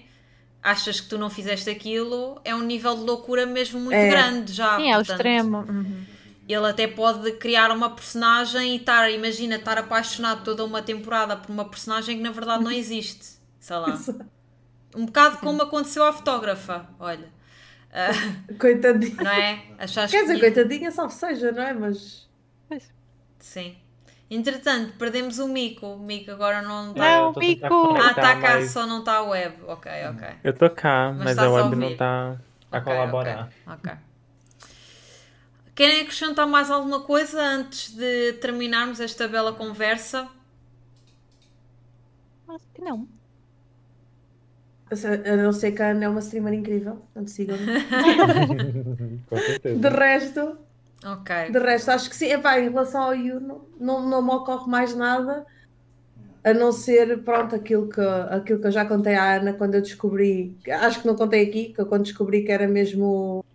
Achas 0.63 0.99
que 0.99 1.09
tu 1.09 1.17
não 1.17 1.29
fizeste 1.29 1.69
aquilo, 1.69 2.39
é 2.45 2.53
um 2.55 2.61
nível 2.61 2.95
de 2.95 3.01
loucura 3.01 3.45
mesmo 3.45 3.79
muito 3.79 3.95
é. 3.95 4.09
grande 4.09 4.53
já. 4.53 4.77
Sim, 4.77 4.91
é 4.91 4.97
o 4.97 5.01
extremo. 5.01 5.57
Uhum. 5.57 6.05
Ele 6.51 6.67
até 6.67 6.87
pode 6.87 7.31
criar 7.33 7.71
uma 7.71 7.89
personagem 7.89 8.73
e 8.73 8.75
estar, 8.77 9.09
imagina, 9.09 9.55
estar 9.55 9.77
apaixonado 9.77 10.43
toda 10.43 10.65
uma 10.65 10.81
temporada 10.81 11.35
por 11.35 11.51
uma 11.51 11.65
personagem 11.65 12.17
que 12.17 12.23
na 12.23 12.31
verdade 12.31 12.63
não 12.63 12.71
existe. 12.71 13.39
Sei 13.59 13.75
lá. 13.77 13.97
Um 14.93 15.05
bocado 15.05 15.37
como 15.37 15.61
aconteceu 15.61 16.03
à 16.03 16.11
fotógrafa, 16.11 16.85
olha. 16.99 17.29
Uh, 17.91 18.57
coitadinha. 18.59 19.23
Não 19.23 19.31
é? 19.31 19.63
Achaste 19.79 20.15
Quer 20.15 20.23
dizer, 20.23 20.33
que... 20.35 20.39
coitadinha, 20.41 20.91
salve 20.91 21.13
seja, 21.13 21.51
não 21.53 21.63
é? 21.63 21.73
Mas. 21.73 22.29
Sim. 23.39 23.77
Entretanto, 24.29 24.93
perdemos 24.97 25.39
o 25.39 25.47
Mico. 25.47 25.85
O 25.87 25.99
Mico 25.99 26.31
agora 26.31 26.61
não 26.61 26.91
está. 26.91 27.01
Não, 27.01 27.31
o 27.31 27.39
Mico! 27.39 27.97
Ah, 27.97 28.09
está 28.11 28.35
cá, 28.39 28.55
mas... 28.55 28.71
só 28.71 28.85
não 28.85 28.99
está 28.99 29.15
a 29.15 29.23
web. 29.23 29.55
Ok, 29.67 29.91
ok. 30.09 30.27
Eu 30.43 30.51
estou 30.51 30.69
cá, 30.69 31.13
mas, 31.13 31.35
mas 31.35 31.39
a 31.39 31.49
web 31.49 31.75
não 31.75 31.89
está 31.89 32.37
a 32.71 32.77
okay, 32.77 32.93
colaborar. 32.93 33.49
Ok. 33.65 33.75
okay. 33.75 34.10
Querem 35.73 36.01
acrescentar 36.01 36.47
mais 36.47 36.69
alguma 36.69 37.01
coisa 37.01 37.41
antes 37.41 37.95
de 37.95 38.33
terminarmos 38.33 38.99
esta 38.99 39.27
bela 39.27 39.53
conversa? 39.53 40.27
Acho 42.47 42.65
que 42.73 42.81
não. 42.81 43.07
A 44.91 45.37
não 45.37 45.53
ser 45.53 45.71
que 45.71 45.81
a 45.81 45.91
Ana 45.91 46.05
é 46.05 46.09
uma 46.09 46.19
streamer 46.19 46.53
incrível, 46.53 46.95
portanto 46.95 47.29
sigam-me. 47.29 47.65
de 49.79 49.89
resto, 49.89 50.57
ok. 51.05 51.49
De 51.49 51.59
resto, 51.59 51.91
acho 51.91 52.09
que 52.09 52.15
sim. 52.15 52.25
Epá, 52.25 52.59
em 52.59 52.69
relação 52.69 53.03
ao 53.03 53.15
You, 53.15 53.39
não, 53.39 53.61
não, 53.79 54.09
não 54.09 54.21
me 54.21 54.31
ocorre 54.31 54.69
mais 54.69 54.93
nada 54.93 55.45
a 56.43 56.53
não 56.53 56.71
ser, 56.71 57.23
pronto, 57.23 57.55
aquilo 57.55 57.87
que, 57.87 58.01
aquilo 58.01 58.59
que 58.59 58.67
eu 58.67 58.71
já 58.71 58.83
contei 58.83 59.15
à 59.15 59.35
Ana 59.35 59.53
quando 59.53 59.75
eu 59.75 59.81
descobri, 59.81 60.57
acho 60.67 61.01
que 61.01 61.07
não 61.07 61.15
contei 61.15 61.47
aqui, 61.47 61.71
que 61.73 61.79
eu 61.79 61.85
quando 61.85 62.03
descobri 62.03 62.43
que 62.43 62.51
era 62.51 62.67
mesmo 62.67 63.45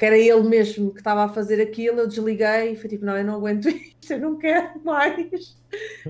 que 0.00 0.06
era 0.06 0.16
ele 0.16 0.44
mesmo 0.44 0.92
que 0.92 1.00
estava 1.00 1.24
a 1.24 1.28
fazer 1.28 1.60
aquilo, 1.60 1.98
eu 1.98 2.08
desliguei 2.08 2.72
e 2.72 2.76
fui 2.76 2.88
tipo, 2.88 3.04
não, 3.04 3.18
eu 3.18 3.22
não 3.22 3.34
aguento 3.34 3.68
isto, 3.68 4.14
eu 4.14 4.18
não 4.18 4.38
quero 4.38 4.82
mais. 4.82 5.54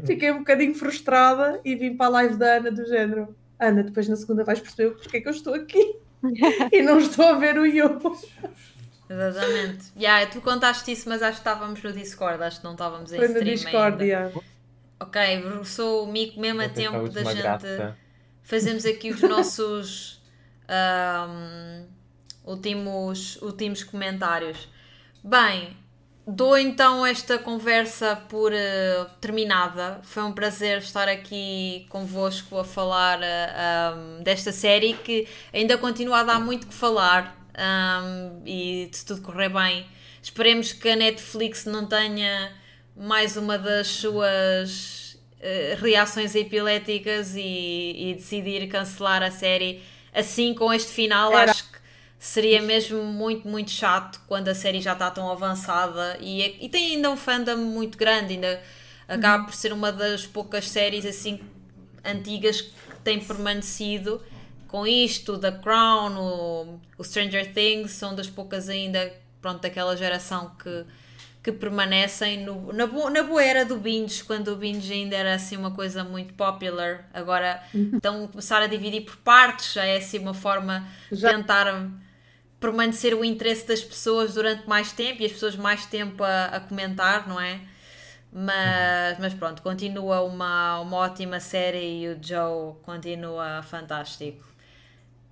Fiquei 0.06 0.30
um 0.30 0.38
bocadinho 0.38 0.76
frustrada 0.76 1.60
e 1.64 1.74
vim 1.74 1.96
para 1.96 2.06
a 2.06 2.10
live 2.10 2.36
da 2.36 2.58
Ana 2.58 2.70
do 2.70 2.86
género. 2.86 3.34
Ana, 3.58 3.82
depois 3.82 4.08
na 4.08 4.14
segunda 4.14 4.44
vais 4.44 4.60
perceber 4.60 4.92
porque 4.92 5.16
é 5.16 5.20
que 5.20 5.26
eu 5.26 5.32
estou 5.32 5.54
aqui 5.54 5.96
e 6.70 6.82
não 6.82 7.00
estou 7.00 7.24
a 7.24 7.32
ver 7.32 7.58
o 7.58 7.66
Yo. 7.66 7.98
Exatamente. 9.10 9.86
Yeah, 9.98 10.30
tu 10.30 10.40
contaste 10.40 10.92
isso, 10.92 11.08
mas 11.08 11.20
acho 11.20 11.42
que 11.42 11.48
estávamos 11.48 11.82
no 11.82 11.92
Discord, 11.92 12.40
acho 12.44 12.58
que 12.58 12.64
não 12.64 12.74
estávamos 12.74 13.12
em 13.12 13.16
Foi 13.16 13.26
stream 13.26 13.44
no 13.44 13.50
Discord, 13.50 13.92
ainda. 13.92 14.04
Yeah. 14.04 14.40
Ok, 15.00 15.20
sou 15.64 16.04
o 16.04 16.12
mico 16.12 16.38
mesmo 16.38 16.62
a 16.62 16.68
tempo 16.68 17.08
da 17.08 17.24
gente 17.24 17.42
graça. 17.42 17.96
fazemos 18.44 18.86
aqui 18.86 19.10
os 19.10 19.20
nossos 19.22 20.22
um, 20.70 21.86
últimos, 22.50 23.36
últimos 23.40 23.82
comentários. 23.84 24.68
Bem, 25.22 25.76
dou 26.26 26.56
então 26.58 27.04
esta 27.04 27.38
conversa 27.38 28.16
por 28.28 28.52
uh, 28.52 29.10
terminada. 29.20 30.00
Foi 30.02 30.22
um 30.22 30.32
prazer 30.32 30.78
estar 30.78 31.08
aqui 31.08 31.86
convosco 31.88 32.58
a 32.58 32.64
falar 32.64 33.18
uh, 33.18 33.22
eh, 33.22 33.94
um, 33.94 34.22
desta 34.22 34.52
série 34.52 34.94
que 34.94 35.28
ainda 35.52 35.78
continua 35.78 36.20
a 36.20 36.24
dar 36.24 36.40
muito 36.40 36.66
que 36.66 36.74
falar 36.74 37.36
um, 37.60 38.42
e 38.46 38.88
se 38.92 39.04
tudo 39.04 39.22
correr 39.22 39.48
bem, 39.48 39.86
esperemos 40.22 40.72
que 40.72 40.88
a 40.88 40.96
Netflix 40.96 41.64
não 41.64 41.86
tenha 41.86 42.52
mais 42.96 43.36
uma 43.36 43.58
das 43.58 43.86
suas 43.88 45.18
uh, 45.40 45.82
reações 45.82 46.34
epiléticas 46.34 47.34
e, 47.34 47.94
e, 47.96 48.14
decidir 48.14 48.66
cancelar 48.68 49.22
a 49.22 49.30
série 49.30 49.82
assim 50.12 50.54
com 50.54 50.72
este 50.72 50.92
final. 50.92 51.32
Era. 51.32 51.50
Acho 51.50 51.64
que 51.64 51.69
seria 52.20 52.60
mesmo 52.60 53.02
muito, 53.02 53.48
muito 53.48 53.70
chato 53.70 54.20
quando 54.28 54.48
a 54.48 54.54
série 54.54 54.78
já 54.80 54.92
está 54.92 55.10
tão 55.10 55.32
avançada 55.32 56.18
e, 56.20 56.42
é, 56.42 56.54
e 56.60 56.68
tem 56.68 56.94
ainda 56.94 57.10
um 57.10 57.16
fandom 57.16 57.56
muito 57.56 57.96
grande, 57.96 58.34
ainda 58.34 58.62
acaba 59.08 59.38
uhum. 59.38 59.46
por 59.46 59.54
ser 59.54 59.72
uma 59.72 59.90
das 59.90 60.26
poucas 60.26 60.68
séries 60.68 61.06
assim 61.06 61.40
antigas 62.04 62.60
que 62.60 62.72
tem 63.02 63.18
permanecido 63.18 64.22
com 64.68 64.86
isto, 64.86 65.38
The 65.38 65.50
Crown, 65.50 66.16
o, 66.16 66.80
o 66.98 67.02
Stranger 67.02 67.52
Things, 67.52 67.90
são 67.92 68.14
das 68.14 68.28
poucas 68.28 68.68
ainda, 68.68 69.12
pronto, 69.40 69.62
daquela 69.62 69.96
geração 69.96 70.52
que, 70.62 70.84
que 71.42 71.50
permanecem 71.50 72.44
no, 72.44 72.72
na, 72.72 72.86
na 72.86 73.22
boa 73.24 73.42
era 73.42 73.64
do 73.64 73.78
binge, 73.78 74.22
quando 74.22 74.48
o 74.48 74.56
binge 74.56 74.92
ainda 74.92 75.16
era 75.16 75.34
assim 75.34 75.56
uma 75.56 75.72
coisa 75.72 76.04
muito 76.04 76.34
popular. 76.34 77.08
Agora 77.12 77.60
uhum. 77.74 77.92
estão 77.94 78.24
a 78.24 78.28
começar 78.28 78.62
a 78.62 78.68
dividir 78.68 79.00
por 79.00 79.16
partes, 79.16 79.72
já 79.72 79.84
é 79.84 79.96
assim 79.96 80.20
uma 80.20 80.34
forma 80.34 80.86
de 81.10 81.20
tentar 81.20 81.66
permanecer 82.60 83.14
o 83.14 83.24
interesse 83.24 83.66
das 83.66 83.82
pessoas 83.82 84.34
durante 84.34 84.68
mais 84.68 84.92
tempo 84.92 85.22
e 85.22 85.26
as 85.26 85.32
pessoas 85.32 85.56
mais 85.56 85.86
tempo 85.86 86.22
a, 86.22 86.44
a 86.44 86.60
comentar, 86.60 87.26
não 87.26 87.40
é? 87.40 87.60
Mas, 88.32 89.18
mas 89.18 89.34
pronto, 89.34 89.60
continua 89.62 90.20
uma, 90.20 90.78
uma 90.80 90.98
ótima 90.98 91.40
série 91.40 92.02
e 92.02 92.08
o 92.08 92.18
Joe 92.22 92.74
continua 92.82 93.62
fantástico. 93.62 94.50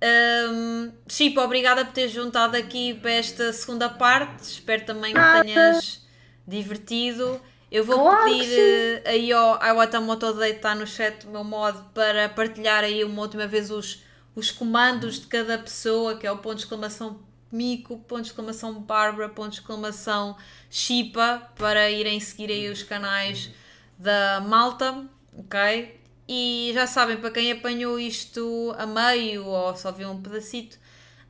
Um, 0.01 0.91
Chico, 1.07 1.39
obrigada 1.41 1.85
por 1.85 1.93
teres 1.93 2.11
juntado 2.11 2.57
aqui 2.57 2.93
para 2.95 3.11
esta 3.11 3.53
segunda 3.53 3.89
parte. 3.89 4.43
Espero 4.43 4.85
também 4.85 5.13
que 5.13 5.43
tenhas 5.43 6.05
divertido. 6.47 7.39
Eu 7.71 7.85
vou 7.85 7.99
claro 7.99 8.25
pedir 8.25 8.97
uh, 8.97 9.09
aí 9.09 9.31
ao 9.31 9.63
Iwatamoto 9.63 10.33
Date 10.33 10.55
está 10.55 10.73
no 10.73 10.87
chat 10.87 11.25
o 11.27 11.29
meu 11.29 11.43
modo 11.43 11.85
para 11.93 12.27
partilhar 12.27 12.83
aí 12.83 13.03
uma 13.03 13.21
última 13.21 13.45
vez 13.45 13.69
os, 13.69 14.03
os 14.39 14.51
comandos 14.51 15.19
de 15.19 15.27
cada 15.27 15.57
pessoa, 15.57 16.17
que 16.17 16.25
é 16.25 16.31
o 16.31 16.37
ponto 16.37 16.55
de 16.55 16.63
exclamação 16.63 17.19
Mico, 17.51 17.97
ponto 17.99 18.21
de 18.21 18.29
exclamação 18.29 18.79
Bárbara, 18.81 19.27
ponto 19.29 19.49
de 19.49 19.59
exclamação 19.59 20.37
Chipa, 20.69 21.49
para 21.55 21.89
irem 21.89 22.19
seguir 22.19 22.51
aí 22.51 22.69
os 22.69 22.83
canais 22.83 23.51
da 23.97 24.39
malta, 24.39 25.05
ok? 25.37 25.99
E 26.27 26.71
já 26.73 26.85
sabem, 26.85 27.17
para 27.17 27.31
quem 27.31 27.51
apanhou 27.51 27.99
isto 27.99 28.73
a 28.77 28.85
meio 28.85 29.45
ou 29.45 29.75
só 29.75 29.91
viu 29.91 30.09
um 30.11 30.21
pedacito, 30.21 30.77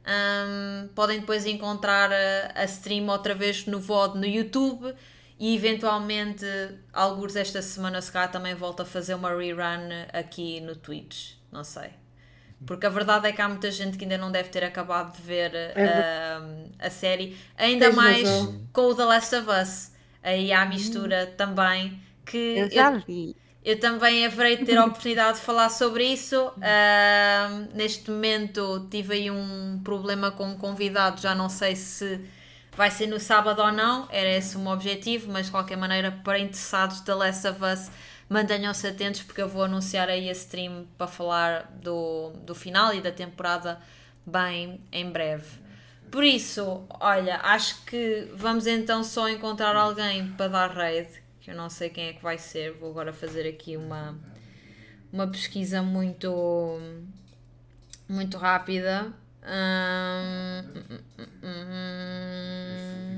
um, 0.05 0.89
podem 0.89 1.21
depois 1.21 1.45
encontrar 1.45 2.11
a, 2.11 2.61
a, 2.61 2.65
stream 2.65 3.07
outra 3.07 3.33
vez 3.33 3.65
no 3.65 3.79
VOD 3.79 4.19
no 4.19 4.25
YouTube 4.25 4.93
e 5.39 5.55
eventualmente, 5.55 6.45
alguns 6.91 7.35
esta 7.37 7.61
semana, 7.61 8.01
se 8.01 8.11
calhar 8.11 8.29
também 8.29 8.53
volto 8.55 8.81
a 8.81 8.85
fazer 8.85 9.13
uma 9.13 9.29
rerun 9.29 9.89
aqui 10.11 10.59
no 10.59 10.75
Twitch. 10.75 11.35
Não 11.49 11.63
sei. 11.63 11.98
Porque 12.65 12.85
a 12.85 12.89
verdade 12.89 13.27
é 13.27 13.31
que 13.31 13.41
há 13.41 13.47
muita 13.47 13.71
gente 13.71 13.97
que 13.97 14.03
ainda 14.03 14.17
não 14.17 14.31
deve 14.31 14.49
ter 14.49 14.63
acabado 14.63 15.15
de 15.15 15.21
ver 15.21 15.53
é 15.55 16.37
uh, 16.39 16.69
a 16.77 16.89
série, 16.89 17.37
ainda 17.57 17.85
Tens 17.85 17.95
mais 17.95 18.29
razão. 18.29 18.61
com 18.73 18.81
o 18.81 18.95
The 18.95 19.05
Last 19.05 19.35
of 19.35 19.47
Us. 19.49 19.91
Aí 20.21 20.51
há 20.51 20.63
a 20.63 20.65
mistura 20.65 21.29
hum. 21.31 21.35
também 21.37 22.01
que 22.25 22.37
eu 22.57 22.69
já 22.69 22.91
eu, 22.91 22.99
vi. 22.99 23.35
Eu 23.63 23.79
também 23.79 24.25
haverei 24.25 24.57
de 24.57 24.65
ter 24.65 24.77
a 24.77 24.85
oportunidade 24.85 25.39
de 25.39 25.43
falar 25.43 25.69
sobre 25.69 26.03
isso. 26.05 26.47
Uh, 26.57 27.75
neste 27.75 28.09
momento 28.11 28.87
tive 28.89 29.13
aí 29.13 29.31
um 29.31 29.79
problema 29.83 30.31
com 30.31 30.45
um 30.45 30.57
convidado, 30.57 31.21
já 31.21 31.33
não 31.35 31.49
sei 31.49 31.75
se 31.75 32.19
vai 32.75 32.89
ser 32.89 33.07
no 33.07 33.19
sábado 33.19 33.61
ou 33.61 33.71
não, 33.73 34.07
era 34.09 34.29
esse 34.37 34.55
o 34.55 34.59
meu 34.59 34.71
objetivo, 34.71 35.31
mas 35.31 35.47
de 35.47 35.51
qualquer 35.51 35.77
maneira, 35.77 36.11
para 36.23 36.39
interessados 36.39 37.01
da 37.01 37.13
Last 37.13 37.45
of 37.47 37.59
Us, 37.61 37.91
mantenham-se 38.29 38.87
atentos 38.87 39.23
porque 39.23 39.41
eu 39.41 39.49
vou 39.49 39.63
anunciar 39.63 40.07
aí 40.07 40.29
a 40.29 40.31
stream 40.31 40.87
para 40.97 41.07
falar 41.07 41.63
do, 41.81 42.31
do 42.45 42.53
final 42.53 42.93
e 42.93 43.01
da 43.01 43.11
temporada 43.11 43.81
bem 44.25 44.79
em 44.91 45.09
breve. 45.09 45.59
Por 46.11 46.23
isso, 46.23 46.85
olha, 46.99 47.37
acho 47.37 47.83
que 47.85 48.31
vamos 48.35 48.65
então 48.67 49.03
só 49.03 49.27
encontrar 49.29 49.75
alguém 49.75 50.27
para 50.33 50.47
dar 50.47 50.71
raid, 50.71 51.09
que 51.41 51.51
eu 51.51 51.55
não 51.55 51.69
sei 51.69 51.89
quem 51.89 52.07
é 52.07 52.13
que 52.13 52.23
vai 52.23 52.37
ser, 52.37 52.73
vou 52.73 52.91
agora 52.91 53.13
fazer 53.13 53.47
aqui 53.47 53.77
uma, 53.77 54.17
uma 55.11 55.27
pesquisa 55.27 55.81
muito, 55.81 56.79
muito 58.07 58.37
rápida. 58.37 59.13
Hum, 59.43 60.63
hum, 60.91 60.99
hum, 61.43 63.08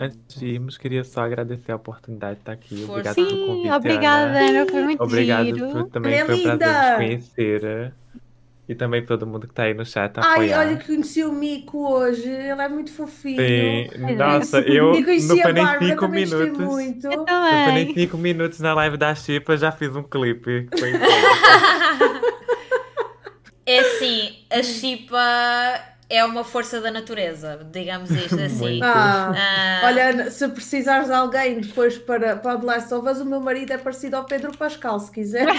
Antes 0.00 0.38
de 0.38 0.46
irmos, 0.46 0.76
queria 0.78 1.04
só 1.04 1.22
agradecer 1.22 1.72
a 1.72 1.76
oportunidade 1.76 2.34
de 2.36 2.40
estar 2.40 2.52
aqui. 2.52 2.84
Obrigado 2.88 3.14
Sim, 3.14 3.26
pelo 3.26 3.46
convite. 3.46 3.70
Obrigada, 3.70 4.38
Ana. 4.38 4.66
Foi 4.66 4.82
muito 4.82 5.02
Obrigado 5.02 5.44
giro. 5.44 5.70
por 5.70 5.88
também 5.88 6.14
é 6.14 6.24
foi 6.24 6.34
um 6.34 6.42
prazer 6.42 6.68
te 6.68 6.96
conhecer. 6.96 7.92
E 8.68 8.74
também 8.74 9.02
todo 9.02 9.26
mundo 9.26 9.46
que 9.46 9.52
está 9.52 9.62
aí 9.62 9.72
no 9.72 9.86
chat 9.86 10.12
Ai, 10.18 10.52
olha 10.52 10.76
que 10.76 10.84
conheci 10.84 11.24
o 11.24 11.32
Mico 11.32 11.88
hoje. 11.88 12.28
Ele 12.28 12.60
é 12.60 12.68
muito 12.68 12.92
fofinho. 12.92 13.40
Sim, 13.40 14.14
nossa, 14.14 14.60
eu 14.68 14.92
não 14.92 15.38
foi 15.38 15.52
nem 15.54 15.66
5 15.90 16.08
minutos. 16.08 16.58
Muito. 16.58 17.06
Eu 17.06 17.24
também. 17.24 17.52
Não 17.52 17.64
foi 17.64 17.72
nem 17.72 17.94
5 17.94 18.18
minutos 18.18 18.60
na 18.60 18.74
live 18.74 18.98
da 18.98 19.14
Chipa, 19.14 19.56
já 19.56 19.72
fiz 19.72 19.96
um 19.96 20.02
clipe. 20.02 20.68
é 23.64 23.78
assim, 23.78 24.36
a 24.50 24.62
Chipa 24.62 25.18
é 26.10 26.24
uma 26.24 26.42
força 26.42 26.80
da 26.80 26.90
natureza, 26.90 27.68
digamos 27.70 28.10
isto 28.10 28.40
assim. 28.40 28.80
ah, 28.82 29.32
ah, 29.36 29.80
olha, 29.84 30.30
se 30.30 30.48
precisares 30.48 31.08
de 31.08 31.12
alguém 31.12 31.60
depois 31.60 31.98
para, 31.98 32.36
para 32.36 32.56
of 32.56 32.66
Us, 33.08 33.20
o 33.20 33.26
meu 33.26 33.40
marido 33.40 33.72
é 33.72 33.78
parecido 33.78 34.16
ao 34.16 34.24
Pedro 34.24 34.56
Pascal, 34.56 34.98
se 35.00 35.10
quiser. 35.10 35.46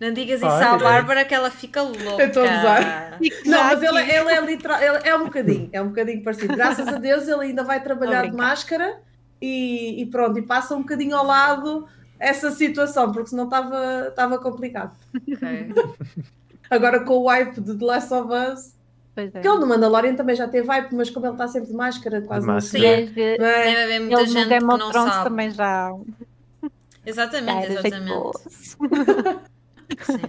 Não 0.00 0.12
digas 0.12 0.40
isso 0.40 0.46
à 0.46 0.76
Bárbara 0.76 1.24
que 1.24 1.34
ela 1.34 1.50
fica 1.50 1.82
louca. 1.82 2.22
Eu 2.22 2.28
estou 2.28 2.42
a 2.42 2.46
usar. 2.46 3.18
Não, 3.46 3.64
mas 3.64 3.82
ele, 3.82 4.00
ele 4.00 4.30
é 4.30 4.40
literal, 4.40 4.80
ele 4.80 5.08
é 5.08 5.16
um 5.16 5.24
bocadinho, 5.24 5.68
é 5.72 5.80
um 5.80 5.88
bocadinho 5.88 6.22
parecido. 6.22 6.54
Graças 6.54 6.86
a 6.86 6.98
Deus 6.98 7.26
ele 7.28 7.46
ainda 7.46 7.64
vai 7.64 7.82
trabalhar 7.82 8.28
de 8.28 8.36
máscara 8.36 9.00
e, 9.40 10.02
e 10.02 10.06
pronto, 10.06 10.38
e 10.38 10.42
passa 10.42 10.74
um 10.74 10.80
bocadinho 10.80 11.16
ao 11.16 11.24
lado 11.24 11.86
essa 12.18 12.50
situação, 12.50 13.12
porque 13.12 13.30
senão 13.30 13.44
estava 13.44 14.38
complicado. 14.38 14.96
Ok. 15.14 15.74
Agora 16.70 17.04
com 17.04 17.14
o 17.14 17.28
wipe 17.28 17.60
de 17.60 17.76
The 17.78 17.84
Last 17.84 18.12
of 18.14 18.28
Us. 18.32 18.74
Pois 19.14 19.34
é. 19.34 19.40
Que 19.40 19.48
ele 19.48 19.58
no 19.58 19.66
Mandalorian 19.66 20.14
também 20.14 20.36
já 20.36 20.46
teve 20.46 20.70
wipe, 20.70 20.94
mas 20.94 21.10
como 21.10 21.26
ele 21.26 21.32
está 21.32 21.48
sempre 21.48 21.68
de 21.68 21.74
máscara, 21.74 22.20
quase 22.22 22.46
não 22.46 22.60
se 22.60 22.78
vê. 22.78 23.06
Deve 23.06 23.36
haver 23.36 24.00
muita 24.00 24.20
ele 24.20 24.30
gente 24.30 24.48
que 24.48 24.60
não 24.60 24.92
sabe. 24.92 25.24
também 25.24 25.50
já. 25.50 25.90
Exatamente, 27.04 27.72
exatamente. 27.72 28.38
Sim. 30.02 30.20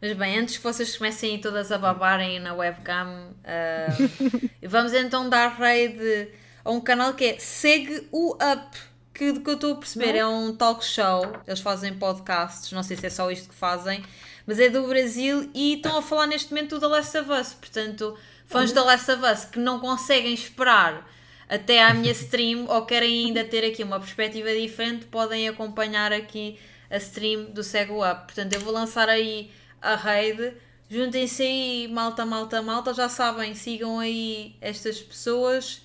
Mas 0.00 0.12
bem, 0.12 0.38
antes 0.38 0.56
que 0.56 0.62
vocês 0.62 0.96
comecem 0.96 1.40
todas 1.40 1.72
a 1.72 1.78
babarem 1.78 2.38
na 2.38 2.54
webcam, 2.54 3.30
uh, 3.40 4.68
vamos 4.68 4.92
então 4.92 5.28
dar 5.28 5.48
raid 5.48 6.30
a 6.64 6.70
um 6.70 6.80
canal 6.80 7.14
que 7.14 7.24
é 7.24 7.38
Segue 7.38 8.06
o 8.12 8.34
Up, 8.34 8.78
que 9.12 9.32
do 9.32 9.40
que 9.40 9.50
eu 9.50 9.54
estou 9.54 9.72
a 9.72 9.76
perceber 9.76 10.12
não? 10.12 10.18
é 10.20 10.26
um 10.26 10.54
talk 10.54 10.84
show. 10.84 11.32
Eles 11.46 11.60
fazem 11.60 11.94
podcasts, 11.94 12.70
não 12.70 12.82
sei 12.82 12.96
se 12.96 13.06
é 13.06 13.10
só 13.10 13.30
isto 13.30 13.48
que 13.48 13.54
fazem, 13.54 14.04
mas 14.46 14.60
é 14.60 14.68
do 14.68 14.86
Brasil 14.86 15.50
e 15.52 15.74
estão 15.74 15.98
a 15.98 16.02
falar 16.02 16.26
neste 16.26 16.50
momento 16.50 16.76
do 16.76 16.80
The 16.80 16.86
Last 16.86 17.18
of 17.18 17.32
Us. 17.32 17.54
Portanto, 17.54 18.16
fãs 18.46 18.72
da 18.72 18.84
Last 18.84 19.10
of 19.10 19.24
Us 19.24 19.44
que 19.44 19.58
não 19.58 19.80
conseguem 19.80 20.32
esperar 20.32 21.06
até 21.48 21.82
à 21.82 21.92
minha 21.94 22.12
stream 22.12 22.66
ou 22.68 22.84
querem 22.86 23.26
ainda 23.26 23.44
ter 23.44 23.64
aqui 23.64 23.82
uma 23.82 23.98
perspectiva 24.00 24.52
diferente, 24.54 25.06
podem 25.06 25.48
acompanhar 25.48 26.12
aqui 26.12 26.58
a 26.90 26.96
stream 26.96 27.46
do 27.46 27.62
Sego 27.62 28.04
Up. 28.08 28.26
Portanto, 28.26 28.52
eu 28.52 28.60
vou 28.60 28.72
lançar 28.72 29.08
aí 29.08 29.50
a 29.80 29.94
raid. 29.94 30.54
Juntem-se 30.88 31.42
aí, 31.42 31.88
malta, 31.88 32.24
malta, 32.24 32.62
malta. 32.62 32.94
Já 32.94 33.08
sabem, 33.08 33.54
sigam 33.54 33.98
aí 33.98 34.56
estas 34.60 35.00
pessoas. 35.00 35.82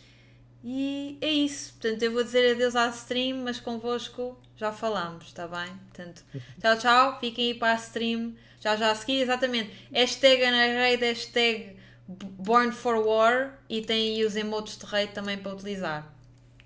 E 0.63 1.17
é 1.21 1.31
isso. 1.31 1.73
Portanto, 1.73 2.03
eu 2.03 2.11
vou 2.11 2.23
dizer 2.23 2.51
adeus 2.51 2.75
à 2.75 2.87
stream, 2.89 3.43
mas 3.43 3.59
convosco 3.59 4.39
já 4.55 4.71
falamos, 4.71 5.25
está 5.25 5.47
bem? 5.47 5.67
Portanto, 5.89 6.23
tchau, 6.59 6.77
tchau. 6.77 7.19
Fiquem 7.19 7.51
aí 7.51 7.53
para 7.55 7.73
a 7.73 7.75
stream 7.75 8.35
já 8.61 8.75
já 8.75 8.91
a 8.91 8.95
seguir, 8.95 9.21
exatamente. 9.21 9.71
Hashtag 9.91 10.45
na 10.51 10.65
rede 10.65 11.03
hashtag 11.05 11.75
Born 12.07 12.71
for 12.71 12.95
War 13.05 13.59
e 13.67 13.81
tem 13.81 14.15
aí 14.15 14.23
os 14.23 14.35
emotes 14.35 14.77
de 14.77 14.85
rei 14.85 15.07
também 15.07 15.37
para 15.37 15.53
utilizar. 15.53 16.13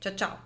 Tchau, 0.01 0.11
tchau. 0.13 0.45